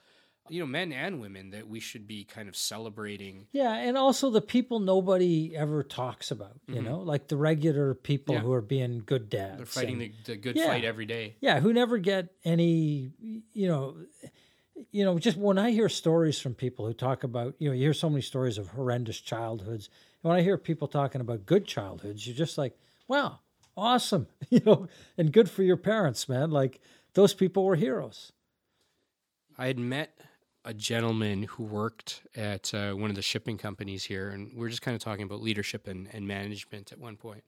you 0.49 0.61
know, 0.61 0.67
men 0.67 0.93
and 0.93 1.21
women, 1.21 1.51
that 1.51 1.69
we 1.69 1.79
should 1.81 2.07
be 2.07 2.25
kind 2.25 2.49
of 2.49 2.57
celebrating. 2.57 3.47
yeah, 3.53 3.73
and 3.75 3.97
also 3.97 4.29
the 4.31 4.41
people 4.41 4.81
nobody 4.81 5.55
ever 5.57 5.83
talks 5.83 6.31
about. 6.31 6.59
You 6.67 6.83
know, 6.83 6.99
like 6.99 7.29
the 7.29 7.37
regular 7.37 7.95
people 7.95 8.35
Mm-hmm. 8.35 8.43
Yeah. 8.43 8.47
who 8.47 8.53
are 8.53 8.61
being 8.63 9.03
good 9.07 9.29
dads. 9.31 9.57
They're 9.59 9.67
fighting 9.67 10.03
and- 10.03 10.13
the, 10.25 10.33
the 10.33 10.37
good 10.37 10.57
Yeah. 10.57 10.67
fight 10.67 10.85
every 10.85 11.07
day. 11.07 11.37
yeah 11.41 11.61
who 11.61 11.73
never 11.73 11.99
get 11.99 12.29
any 12.45 13.11
you 13.53 13.69
know 13.69 13.97
you 14.91 15.05
know 15.05 15.19
just 15.19 15.37
when 15.37 15.59
i 15.59 15.71
hear 15.71 15.89
stories 15.89 16.41
from 16.41 16.55
people 16.55 16.87
who 16.87 16.93
talk 16.95 17.23
about 17.25 17.55
you 17.59 17.69
know 17.69 17.75
you 17.75 17.83
hear 17.85 17.95
so 17.95 18.09
many 18.11 18.23
stories 18.23 18.59
of 18.59 18.69
horrendous 18.69 19.21
childhoods 19.21 19.89
and 20.23 20.31
when 20.31 20.39
i 20.39 20.43
hear 20.43 20.57
people 20.59 20.89
talking 20.89 21.21
about 21.21 21.47
good 21.47 21.67
childhoods 21.67 22.27
you're 22.27 22.35
just 22.37 22.57
like 22.59 22.77
wow 23.07 23.39
awesome 23.77 24.27
you 24.51 24.61
know 24.67 24.89
and 25.19 25.33
good 25.33 25.49
for 25.49 25.63
your 25.63 25.77
parents 25.77 26.29
man 26.29 26.51
like 26.51 26.81
those 27.15 27.33
people 27.35 27.65
were 27.65 27.77
heroes 27.77 28.33
I 29.59 29.67
had 29.67 29.79
met 29.79 30.19
a 30.65 30.73
gentleman 30.73 31.43
who 31.45 31.65
worked 31.65 32.23
at 32.37 32.73
uh, 32.73 32.93
one 32.93 33.11
of 33.11 33.17
the 33.17 33.23
shipping 33.23 33.59
companies 33.59 34.05
here, 34.05 34.29
and 34.31 34.53
we 34.55 34.67
are 34.67 34.71
just 34.71 34.83
kind 34.83 34.95
of 34.95 35.03
talking 35.03 35.25
about 35.25 35.43
leadership 35.43 35.89
and, 35.89 36.09
and 36.13 36.27
management 36.27 36.93
at 36.93 36.99
one 36.99 37.17
point. 37.17 37.43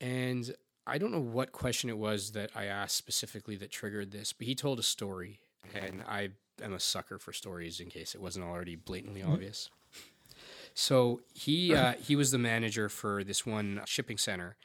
And 0.00 0.54
I 0.86 0.98
don't 0.98 1.12
know 1.12 1.20
what 1.20 1.52
question 1.52 1.88
it 1.90 1.98
was 1.98 2.32
that 2.32 2.50
I 2.54 2.66
asked 2.66 2.96
specifically 2.96 3.56
that 3.56 3.70
triggered 3.70 4.10
this, 4.10 4.32
but 4.32 4.46
he 4.46 4.54
told 4.54 4.78
a 4.78 4.82
story, 4.82 5.40
and 5.74 6.02
I 6.06 6.30
am 6.62 6.72
a 6.74 6.80
sucker 6.80 7.18
for 7.18 7.32
stories 7.32 7.80
in 7.80 7.88
case 7.88 8.14
it 8.14 8.20
wasn't 8.20 8.44
already 8.44 8.76
blatantly 8.76 9.22
obvious. 9.22 9.70
So 10.74 11.20
he 11.34 11.74
uh, 11.74 11.92
he 12.00 12.16
was 12.16 12.30
the 12.30 12.38
manager 12.38 12.88
for 12.88 13.24
this 13.24 13.46
one 13.46 13.80
shipping 13.86 14.18
center. 14.18 14.56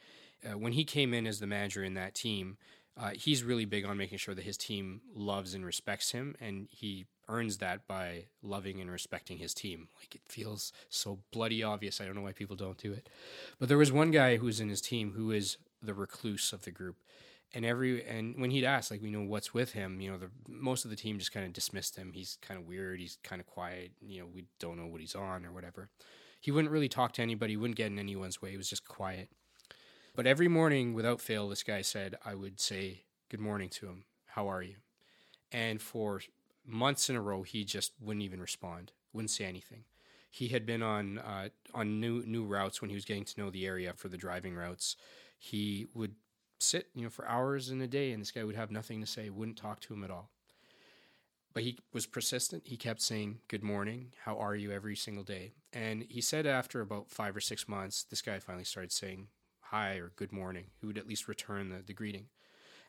Uh, 0.44 0.58
when 0.58 0.72
he 0.72 0.84
came 0.84 1.14
in 1.14 1.26
as 1.26 1.40
the 1.40 1.46
manager 1.46 1.82
in 1.82 1.94
that 1.94 2.14
team, 2.14 2.56
uh, 2.98 3.10
he's 3.10 3.42
really 3.42 3.66
big 3.66 3.84
on 3.84 3.96
making 3.98 4.18
sure 4.18 4.34
that 4.34 4.44
his 4.44 4.56
team 4.56 5.02
loves 5.14 5.54
and 5.54 5.66
respects 5.66 6.12
him, 6.12 6.34
and 6.40 6.66
he 6.70 7.06
earns 7.28 7.58
that 7.58 7.86
by 7.86 8.24
loving 8.42 8.80
and 8.80 8.90
respecting 8.90 9.38
his 9.38 9.52
team. 9.52 9.88
Like 10.00 10.14
it 10.14 10.22
feels 10.28 10.72
so 10.88 11.18
bloody 11.32 11.62
obvious. 11.62 12.00
I 12.00 12.06
don't 12.06 12.14
know 12.14 12.22
why 12.22 12.32
people 12.32 12.56
don't 12.56 12.78
do 12.78 12.92
it. 12.92 13.08
But 13.58 13.68
there 13.68 13.78
was 13.78 13.92
one 13.92 14.12
guy 14.12 14.36
who 14.36 14.46
was 14.46 14.60
in 14.60 14.68
his 14.68 14.80
team 14.80 15.12
who 15.12 15.30
is 15.30 15.58
the 15.82 15.94
recluse 15.94 16.52
of 16.52 16.62
the 16.62 16.70
group. 16.70 16.96
And 17.54 17.64
every 17.64 18.04
and 18.04 18.34
when 18.40 18.50
he'd 18.50 18.64
ask, 18.64 18.90
like, 18.90 19.02
we 19.02 19.10
know 19.10 19.22
what's 19.22 19.54
with 19.54 19.72
him, 19.72 20.00
you 20.00 20.10
know, 20.10 20.18
the 20.18 20.30
most 20.48 20.84
of 20.84 20.90
the 20.90 20.96
team 20.96 21.18
just 21.18 21.32
kind 21.32 21.46
of 21.46 21.52
dismissed 21.52 21.96
him. 21.96 22.12
He's 22.12 22.38
kind 22.40 22.58
of 22.58 22.66
weird. 22.66 22.98
He's 23.00 23.18
kind 23.22 23.40
of 23.40 23.46
quiet. 23.46 23.92
You 24.00 24.20
know, 24.20 24.26
we 24.32 24.44
don't 24.58 24.78
know 24.78 24.86
what 24.86 25.00
he's 25.00 25.14
on 25.14 25.44
or 25.44 25.52
whatever. 25.52 25.88
He 26.40 26.50
wouldn't 26.50 26.72
really 26.72 26.88
talk 26.88 27.12
to 27.14 27.22
anybody. 27.22 27.52
He 27.52 27.56
wouldn't 27.56 27.76
get 27.76 27.86
in 27.86 27.98
anyone's 27.98 28.40
way. 28.40 28.50
He 28.50 28.56
was 28.56 28.68
just 28.68 28.86
quiet. 28.86 29.28
But 30.16 30.26
every 30.26 30.48
morning, 30.48 30.94
without 30.94 31.20
fail, 31.20 31.46
this 31.46 31.62
guy 31.62 31.82
said, 31.82 32.16
I 32.24 32.34
would 32.34 32.58
say 32.58 33.02
good 33.28 33.38
morning 33.38 33.68
to 33.68 33.86
him. 33.86 34.04
How 34.28 34.48
are 34.48 34.62
you? 34.62 34.76
And 35.52 35.80
for 35.80 36.22
months 36.64 37.10
in 37.10 37.16
a 37.16 37.20
row, 37.20 37.42
he 37.42 37.64
just 37.64 37.92
wouldn't 38.00 38.24
even 38.24 38.40
respond, 38.40 38.92
wouldn't 39.12 39.30
say 39.30 39.44
anything. 39.44 39.84
he 40.30 40.48
had 40.48 40.64
been 40.66 40.82
on 40.82 41.18
uh, 41.18 41.48
on 41.74 42.00
new 42.00 42.22
new 42.26 42.44
routes 42.44 42.80
when 42.80 42.88
he 42.90 42.96
was 42.96 43.04
getting 43.04 43.24
to 43.24 43.40
know 43.40 43.50
the 43.50 43.66
area 43.66 43.92
for 43.94 44.08
the 44.08 44.16
driving 44.16 44.54
routes. 44.54 44.96
He 45.38 45.86
would 45.94 46.14
sit, 46.58 46.88
you 46.94 47.02
know, 47.02 47.10
for 47.10 47.28
hours 47.28 47.68
in 47.68 47.82
a 47.82 47.86
day, 47.86 48.12
and 48.12 48.20
this 48.22 48.30
guy 48.30 48.44
would 48.44 48.56
have 48.56 48.70
nothing 48.70 49.00
to 49.00 49.06
say, 49.06 49.28
wouldn't 49.28 49.58
talk 49.58 49.80
to 49.80 49.94
him 49.94 50.02
at 50.02 50.10
all. 50.10 50.30
But 51.52 51.62
he 51.62 51.78
was 51.92 52.06
persistent. 52.06 52.62
He 52.66 52.76
kept 52.78 53.02
saying, 53.02 53.40
Good 53.48 53.62
morning, 53.62 54.12
how 54.24 54.38
are 54.38 54.56
you 54.56 54.72
every 54.72 54.96
single 54.96 55.24
day. 55.24 55.52
And 55.74 56.06
he 56.08 56.22
said 56.22 56.46
after 56.46 56.80
about 56.80 57.10
five 57.10 57.36
or 57.36 57.40
six 57.40 57.68
months, 57.68 58.04
this 58.04 58.22
guy 58.22 58.38
finally 58.38 58.64
started 58.64 58.92
saying 58.92 59.28
hi 59.70 59.94
or 59.94 60.12
good 60.16 60.32
morning. 60.32 60.66
who 60.80 60.88
would 60.88 60.98
at 60.98 61.08
least 61.08 61.28
return 61.28 61.70
the, 61.70 61.82
the 61.84 61.92
greeting. 61.92 62.26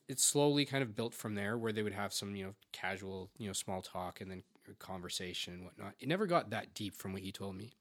It 0.08 0.20
slowly 0.20 0.66
kind 0.66 0.84
of 0.84 0.96
built 0.96 1.14
from 1.14 1.36
there 1.36 1.58
where 1.58 1.74
they 1.74 1.84
would 1.84 1.94
have 1.94 2.14
some, 2.14 2.36
you 2.36 2.46
know, 2.46 2.54
casual, 2.72 3.30
you 3.38 3.48
know, 3.48 3.54
small 3.54 3.82
talk 3.82 4.22
and 4.22 4.32
then 4.32 4.44
conversation 4.80 5.54
and 5.54 5.66
whatnot. 5.66 5.96
It 6.00 6.08
never 6.08 6.26
got 6.26 6.50
that 6.52 6.74
deep 6.74 6.96
from 6.96 7.14
what 7.14 7.22
he 7.22 7.32
told 7.32 7.56
me. 7.56 7.72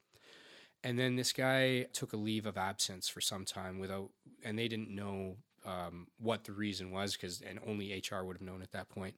And 0.83 0.99
then 0.99 1.17
this 1.17 1.33
guy 1.33 1.87
took 1.93 2.13
a 2.13 2.17
leave 2.17 2.47
of 2.47 2.57
absence 2.57 3.09
for 3.09 3.21
some 3.21 3.45
time 3.45 3.79
without, 3.79 4.11
and 4.45 4.59
they 4.59 4.69
didn't 4.69 4.91
know 4.91 5.37
um, 5.65 6.07
what 6.19 6.45
the 6.45 6.53
reason 6.53 6.91
was 6.91 7.13
because, 7.13 7.41
and 7.41 7.59
only 7.67 7.93
HR 7.93 8.25
would 8.25 8.37
have 8.37 8.47
known 8.47 8.63
at 8.63 8.73
that 8.73 8.89
point. 8.89 9.15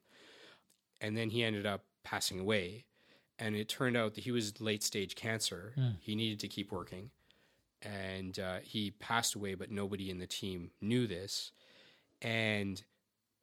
And 1.01 1.15
then 1.17 1.29
he 1.29 1.43
ended 1.43 1.65
up 1.65 1.85
passing 2.03 2.39
away. 2.39 2.85
And 3.37 3.55
it 3.55 3.69
turned 3.69 3.95
out 3.95 4.15
that 4.15 4.25
he 4.25 4.31
was 4.31 4.59
late 4.59 4.83
stage 4.83 5.15
cancer. 5.15 5.73
Mm. 5.77 5.95
He 6.01 6.15
needed 6.15 6.39
to 6.41 6.47
keep 6.47 6.71
working. 6.71 7.11
And 7.81 8.37
uh, 8.39 8.59
he 8.61 8.91
passed 8.91 9.35
away, 9.35 9.55
but 9.55 9.71
nobody 9.71 10.09
in 10.09 10.19
the 10.19 10.27
team 10.27 10.71
knew 10.81 11.07
this. 11.07 11.51
And 12.21 12.83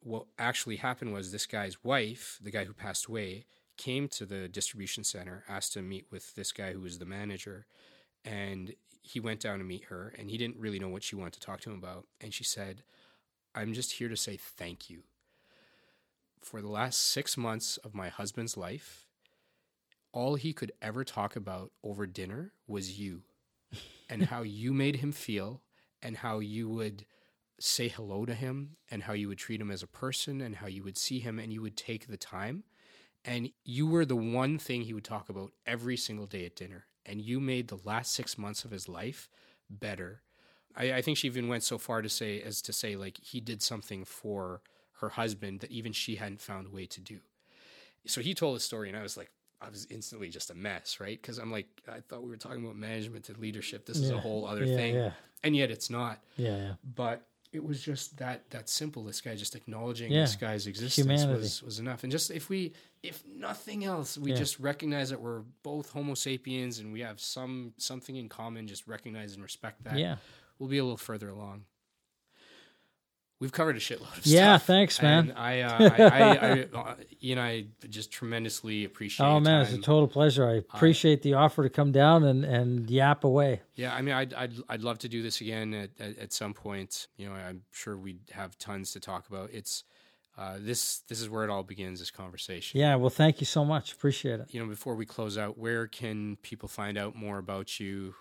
what 0.01 0.25
actually 0.37 0.77
happened 0.77 1.13
was 1.13 1.31
this 1.31 1.45
guy's 1.45 1.83
wife, 1.83 2.39
the 2.41 2.51
guy 2.51 2.65
who 2.65 2.73
passed 2.73 3.07
away, 3.07 3.45
came 3.77 4.07
to 4.09 4.25
the 4.25 4.47
distribution 4.47 5.03
center, 5.03 5.43
asked 5.47 5.73
to 5.73 5.81
meet 5.81 6.05
with 6.11 6.35
this 6.35 6.51
guy 6.51 6.73
who 6.73 6.81
was 6.81 6.99
the 6.99 7.05
manager, 7.05 7.65
and 8.25 8.73
he 9.01 9.19
went 9.19 9.39
down 9.39 9.59
to 9.59 9.63
meet 9.63 9.85
her, 9.85 10.13
and 10.17 10.29
he 10.29 10.37
didn't 10.37 10.57
really 10.57 10.79
know 10.79 10.89
what 10.89 11.03
she 11.03 11.15
wanted 11.15 11.33
to 11.33 11.39
talk 11.39 11.61
to 11.61 11.69
him 11.71 11.77
about. 11.77 12.05
And 12.19 12.33
she 12.33 12.43
said, 12.43 12.83
I'm 13.55 13.73
just 13.73 13.93
here 13.93 14.09
to 14.09 14.17
say 14.17 14.37
thank 14.37 14.89
you. 14.89 15.03
For 16.41 16.61
the 16.61 16.69
last 16.69 16.99
six 16.99 17.37
months 17.37 17.77
of 17.77 17.95
my 17.95 18.09
husband's 18.09 18.57
life, 18.57 19.07
all 20.11 20.35
he 20.35 20.53
could 20.53 20.71
ever 20.81 21.03
talk 21.03 21.35
about 21.35 21.71
over 21.83 22.05
dinner 22.05 22.51
was 22.67 22.99
you 22.99 23.23
and 24.09 24.23
how 24.25 24.41
you 24.41 24.73
made 24.73 24.97
him 24.97 25.11
feel 25.11 25.61
and 26.01 26.17
how 26.17 26.39
you 26.39 26.69
would 26.69 27.05
say 27.59 27.87
hello 27.87 28.25
to 28.25 28.33
him 28.33 28.77
and 28.91 29.03
how 29.03 29.13
you 29.13 29.27
would 29.27 29.37
treat 29.37 29.59
him 29.59 29.71
as 29.71 29.81
a 29.81 29.87
person 29.87 30.41
and 30.41 30.57
how 30.57 30.67
you 30.67 30.83
would 30.83 30.97
see 30.97 31.19
him 31.19 31.39
and 31.39 31.51
you 31.51 31.61
would 31.61 31.75
take 31.75 32.07
the 32.07 32.17
time. 32.17 32.63
And 33.25 33.49
you 33.63 33.87
were 33.87 34.05
the 34.05 34.15
one 34.15 34.57
thing 34.57 34.83
he 34.83 34.93
would 34.93 35.03
talk 35.03 35.29
about 35.29 35.51
every 35.65 35.97
single 35.97 36.27
day 36.27 36.45
at 36.45 36.55
dinner. 36.55 36.85
And 37.05 37.21
you 37.21 37.39
made 37.39 37.67
the 37.67 37.79
last 37.83 38.13
six 38.13 38.37
months 38.37 38.63
of 38.63 38.71
his 38.71 38.87
life 38.87 39.29
better. 39.69 40.21
I, 40.75 40.93
I 40.93 41.01
think 41.01 41.17
she 41.17 41.27
even 41.27 41.47
went 41.47 41.63
so 41.63 41.77
far 41.77 42.01
to 42.01 42.09
say 42.09 42.41
as 42.41 42.61
to 42.63 42.73
say 42.73 42.95
like 42.95 43.17
he 43.21 43.41
did 43.41 43.61
something 43.61 44.05
for 44.05 44.61
her 44.99 45.09
husband 45.09 45.61
that 45.61 45.71
even 45.71 45.91
she 45.91 46.15
hadn't 46.15 46.41
found 46.41 46.67
a 46.67 46.71
way 46.71 46.85
to 46.85 47.01
do. 47.01 47.19
So 48.05 48.21
he 48.21 48.33
told 48.33 48.55
a 48.55 48.59
story, 48.59 48.87
and 48.87 48.97
I 48.97 49.03
was 49.03 49.17
like, 49.17 49.31
I 49.61 49.69
was 49.69 49.87
instantly 49.89 50.29
just 50.29 50.51
a 50.51 50.53
mess, 50.55 50.99
right? 50.99 51.19
Because 51.21 51.37
I'm 51.39 51.51
like, 51.51 51.67
I 51.91 51.99
thought 52.01 52.21
we 52.23 52.29
were 52.29 52.37
talking 52.37 52.63
about 52.63 52.75
management 52.75 53.29
and 53.29 53.37
leadership. 53.39 53.85
This 53.85 53.97
is 53.97 54.11
a 54.11 54.17
whole 54.19 54.45
other 54.45 54.63
Yeah, 54.65 54.75
thing, 54.75 54.95
yeah. 54.95 55.11
and 55.43 55.55
yet 55.55 55.71
it's 55.71 55.89
not. 55.89 56.23
Yeah, 56.35 56.55
yeah. 56.57 56.73
But 56.95 57.25
it 57.53 57.63
was 57.63 57.81
just 57.81 58.17
that 58.17 58.49
that 58.51 58.69
simple. 58.69 59.03
This 59.03 59.21
guy 59.21 59.33
just 59.35 59.55
acknowledging 59.55 60.11
this 60.11 60.35
guy's 60.35 60.67
existence 60.67 61.21
Humanity. 61.21 61.39
was 61.39 61.63
was 61.63 61.79
enough. 61.79 62.03
And 62.03 62.11
just 62.11 62.29
if 62.29 62.49
we, 62.49 62.73
if 63.01 63.23
nothing 63.25 63.83
else, 63.85 64.17
we 64.17 64.33
just 64.33 64.59
recognize 64.59 65.09
that 65.09 65.21
we're 65.21 65.41
both 65.63 65.89
Homo 65.91 66.13
sapiens 66.13 66.79
and 66.79 66.91
we 66.93 66.99
have 66.99 67.19
some 67.19 67.73
something 67.77 68.15
in 68.15 68.29
common. 68.29 68.67
Just 68.67 68.85
recognize 68.87 69.33
and 69.33 69.41
respect 69.41 69.83
that. 69.85 69.97
Yeah. 69.97 70.17
we'll 70.59 70.69
be 70.69 70.77
a 70.77 70.83
little 70.83 70.97
further 70.97 71.29
along. 71.29 71.63
We've 73.39 73.51
covered 73.51 73.75
a 73.75 73.79
shitload 73.79 74.17
of 74.17 74.25
Yeah, 74.25 74.57
stuff. 74.57 74.69
Yeah, 74.69 74.75
thanks, 74.75 75.01
man. 75.01 75.29
And 75.29 75.37
I, 75.37 75.61
uh, 75.61 75.89
I, 75.99 76.03
I, 76.03 76.31
I, 76.31 76.67
uh, 76.73 76.95
Ian, 77.23 77.37
I 77.39 77.65
just 77.87 78.11
tremendously 78.11 78.83
appreciate. 78.83 79.25
Oh 79.25 79.39
man, 79.39 79.61
it's 79.61 79.73
a 79.73 79.77
total 79.77 80.07
pleasure. 80.07 80.49
I 80.49 80.55
appreciate 80.55 81.21
the 81.21 81.35
offer 81.35 81.61
to 81.63 81.69
come 81.69 81.91
down 81.91 82.23
and, 82.23 82.43
and 82.43 82.89
yap 82.89 83.23
away. 83.23 83.61
Yeah, 83.75 83.93
I 83.93 84.01
mean, 84.01 84.15
I'd, 84.15 84.33
I'd, 84.33 84.53
I'd 84.67 84.81
love 84.81 84.97
to 84.99 85.09
do 85.09 85.21
this 85.21 85.41
again 85.41 85.73
at, 85.73 85.89
at, 85.99 86.17
at 86.17 86.33
some 86.33 86.53
point. 86.55 87.07
You 87.17 87.29
know, 87.29 87.35
I'm 87.35 87.61
sure 87.71 87.95
we'd 87.95 88.21
have 88.31 88.57
tons 88.57 88.91
to 88.93 88.99
talk 88.99 89.27
about. 89.27 89.51
It's 89.53 89.83
uh, 90.35 90.57
this 90.59 90.99
this 91.07 91.21
is 91.21 91.29
where 91.29 91.43
it 91.43 91.51
all 91.51 91.63
begins. 91.63 91.99
This 91.99 92.11
conversation. 92.11 92.79
Yeah, 92.79 92.95
well, 92.95 93.09
thank 93.11 93.39
you 93.39 93.45
so 93.45 93.63
much. 93.63 93.91
Appreciate 93.91 94.39
it. 94.39 94.47
You 94.49 94.61
know, 94.61 94.67
before 94.67 94.95
we 94.95 95.05
close 95.05 95.37
out, 95.37 95.57
where 95.59 95.85
can 95.85 96.37
people 96.41 96.69
find 96.69 96.97
out 96.97 97.15
more 97.15 97.37
about 97.37 97.79
you? 97.79 98.15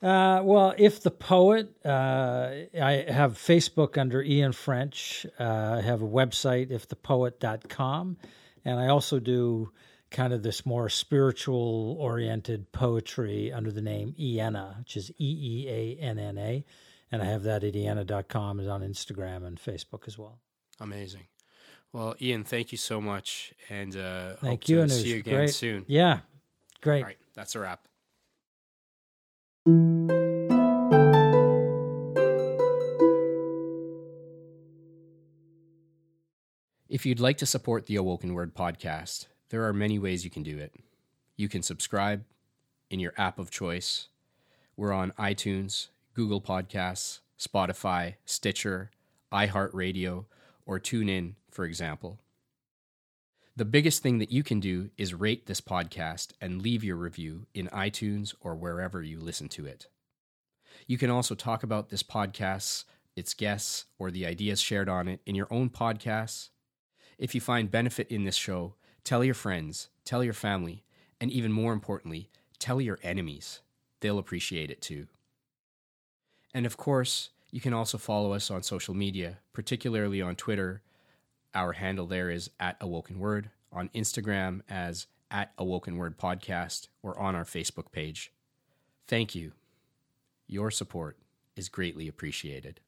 Uh, 0.00 0.40
well, 0.44 0.74
if 0.78 1.02
the 1.02 1.10
poet, 1.10 1.74
uh, 1.84 2.50
I 2.80 3.04
have 3.08 3.34
Facebook 3.34 3.98
under 3.98 4.22
Ian 4.22 4.52
French. 4.52 5.26
Uh, 5.40 5.78
I 5.78 5.80
have 5.82 6.02
a 6.02 6.06
website, 6.06 6.70
ifthepoet.com. 6.70 8.16
And 8.64 8.78
I 8.78 8.88
also 8.88 9.18
do 9.18 9.72
kind 10.10 10.32
of 10.32 10.42
this 10.42 10.64
more 10.64 10.88
spiritual 10.88 11.96
oriented 11.98 12.70
poetry 12.72 13.52
under 13.52 13.72
the 13.72 13.82
name 13.82 14.14
Ienna, 14.18 14.76
which 14.78 14.96
is 14.96 15.10
E 15.10 15.14
E 15.18 15.68
A 15.68 16.02
N 16.02 16.18
N 16.18 16.38
A. 16.38 16.64
And 17.10 17.22
I 17.22 17.24
have 17.24 17.42
that 17.44 17.64
at 17.64 17.74
ienna.com. 17.74 18.60
It's 18.60 18.68
on 18.68 18.82
Instagram 18.82 19.46
and 19.46 19.58
Facebook 19.58 20.06
as 20.06 20.18
well. 20.18 20.38
Amazing. 20.80 21.26
Well, 21.92 22.14
Ian, 22.20 22.44
thank 22.44 22.70
you 22.70 22.76
so 22.78 23.00
much, 23.00 23.54
and 23.70 23.96
uh, 23.96 24.34
Thank 24.36 24.64
to 24.64 24.72
you, 24.72 24.82
and 24.82 24.92
see 24.92 25.08
you 25.08 25.16
again 25.16 25.34
great. 25.34 25.54
soon. 25.54 25.86
Yeah, 25.88 26.20
great. 26.82 26.98
All 26.98 27.06
right, 27.06 27.16
that's 27.34 27.54
a 27.54 27.60
wrap. 27.60 27.87
If 36.88 37.06
you'd 37.06 37.20
like 37.20 37.38
to 37.38 37.46
support 37.46 37.86
the 37.86 37.94
Awoken 37.94 38.34
Word 38.34 38.56
podcast, 38.56 39.26
there 39.50 39.64
are 39.64 39.72
many 39.72 39.98
ways 39.98 40.24
you 40.24 40.30
can 40.30 40.42
do 40.42 40.58
it. 40.58 40.74
You 41.36 41.48
can 41.48 41.62
subscribe 41.62 42.24
in 42.90 42.98
your 42.98 43.12
app 43.16 43.38
of 43.38 43.50
choice. 43.52 44.08
We're 44.76 44.92
on 44.92 45.12
iTunes, 45.12 45.88
Google 46.14 46.40
Podcasts, 46.40 47.20
Spotify, 47.38 48.14
Stitcher, 48.24 48.90
iHeartRadio, 49.32 50.24
or 50.66 50.80
TuneIn, 50.80 51.34
for 51.50 51.64
example. 51.64 52.18
The 53.58 53.64
biggest 53.64 54.04
thing 54.04 54.18
that 54.18 54.30
you 54.30 54.44
can 54.44 54.60
do 54.60 54.90
is 54.96 55.14
rate 55.14 55.46
this 55.46 55.60
podcast 55.60 56.28
and 56.40 56.62
leave 56.62 56.84
your 56.84 56.94
review 56.94 57.46
in 57.54 57.66
iTunes 57.70 58.32
or 58.40 58.54
wherever 58.54 59.02
you 59.02 59.18
listen 59.18 59.48
to 59.48 59.66
it. 59.66 59.88
You 60.86 60.96
can 60.96 61.10
also 61.10 61.34
talk 61.34 61.64
about 61.64 61.88
this 61.88 62.04
podcast, 62.04 62.84
its 63.16 63.34
guests, 63.34 63.86
or 63.98 64.12
the 64.12 64.26
ideas 64.26 64.60
shared 64.60 64.88
on 64.88 65.08
it 65.08 65.18
in 65.26 65.34
your 65.34 65.48
own 65.50 65.70
podcasts. 65.70 66.50
If 67.18 67.34
you 67.34 67.40
find 67.40 67.68
benefit 67.68 68.06
in 68.12 68.22
this 68.22 68.36
show, 68.36 68.76
tell 69.02 69.24
your 69.24 69.34
friends, 69.34 69.88
tell 70.04 70.22
your 70.22 70.34
family, 70.34 70.84
and 71.20 71.28
even 71.32 71.50
more 71.50 71.72
importantly, 71.72 72.30
tell 72.60 72.80
your 72.80 73.00
enemies. 73.02 73.58
They'll 73.98 74.20
appreciate 74.20 74.70
it 74.70 74.80
too. 74.80 75.08
And 76.54 76.64
of 76.64 76.76
course, 76.76 77.30
you 77.50 77.60
can 77.60 77.74
also 77.74 77.98
follow 77.98 78.34
us 78.34 78.52
on 78.52 78.62
social 78.62 78.94
media, 78.94 79.38
particularly 79.52 80.22
on 80.22 80.36
Twitter. 80.36 80.80
Our 81.58 81.72
handle 81.72 82.06
there 82.06 82.30
is 82.30 82.50
at 82.60 82.76
Awoken 82.80 83.18
Word, 83.18 83.50
on 83.72 83.88
Instagram 83.88 84.60
as 84.70 85.08
at 85.28 85.50
Awoken 85.58 85.96
Word 85.96 86.16
Podcast, 86.16 86.86
or 87.02 87.18
on 87.18 87.34
our 87.34 87.42
Facebook 87.42 87.90
page. 87.90 88.30
Thank 89.08 89.34
you. 89.34 89.50
Your 90.46 90.70
support 90.70 91.18
is 91.56 91.68
greatly 91.68 92.06
appreciated. 92.06 92.78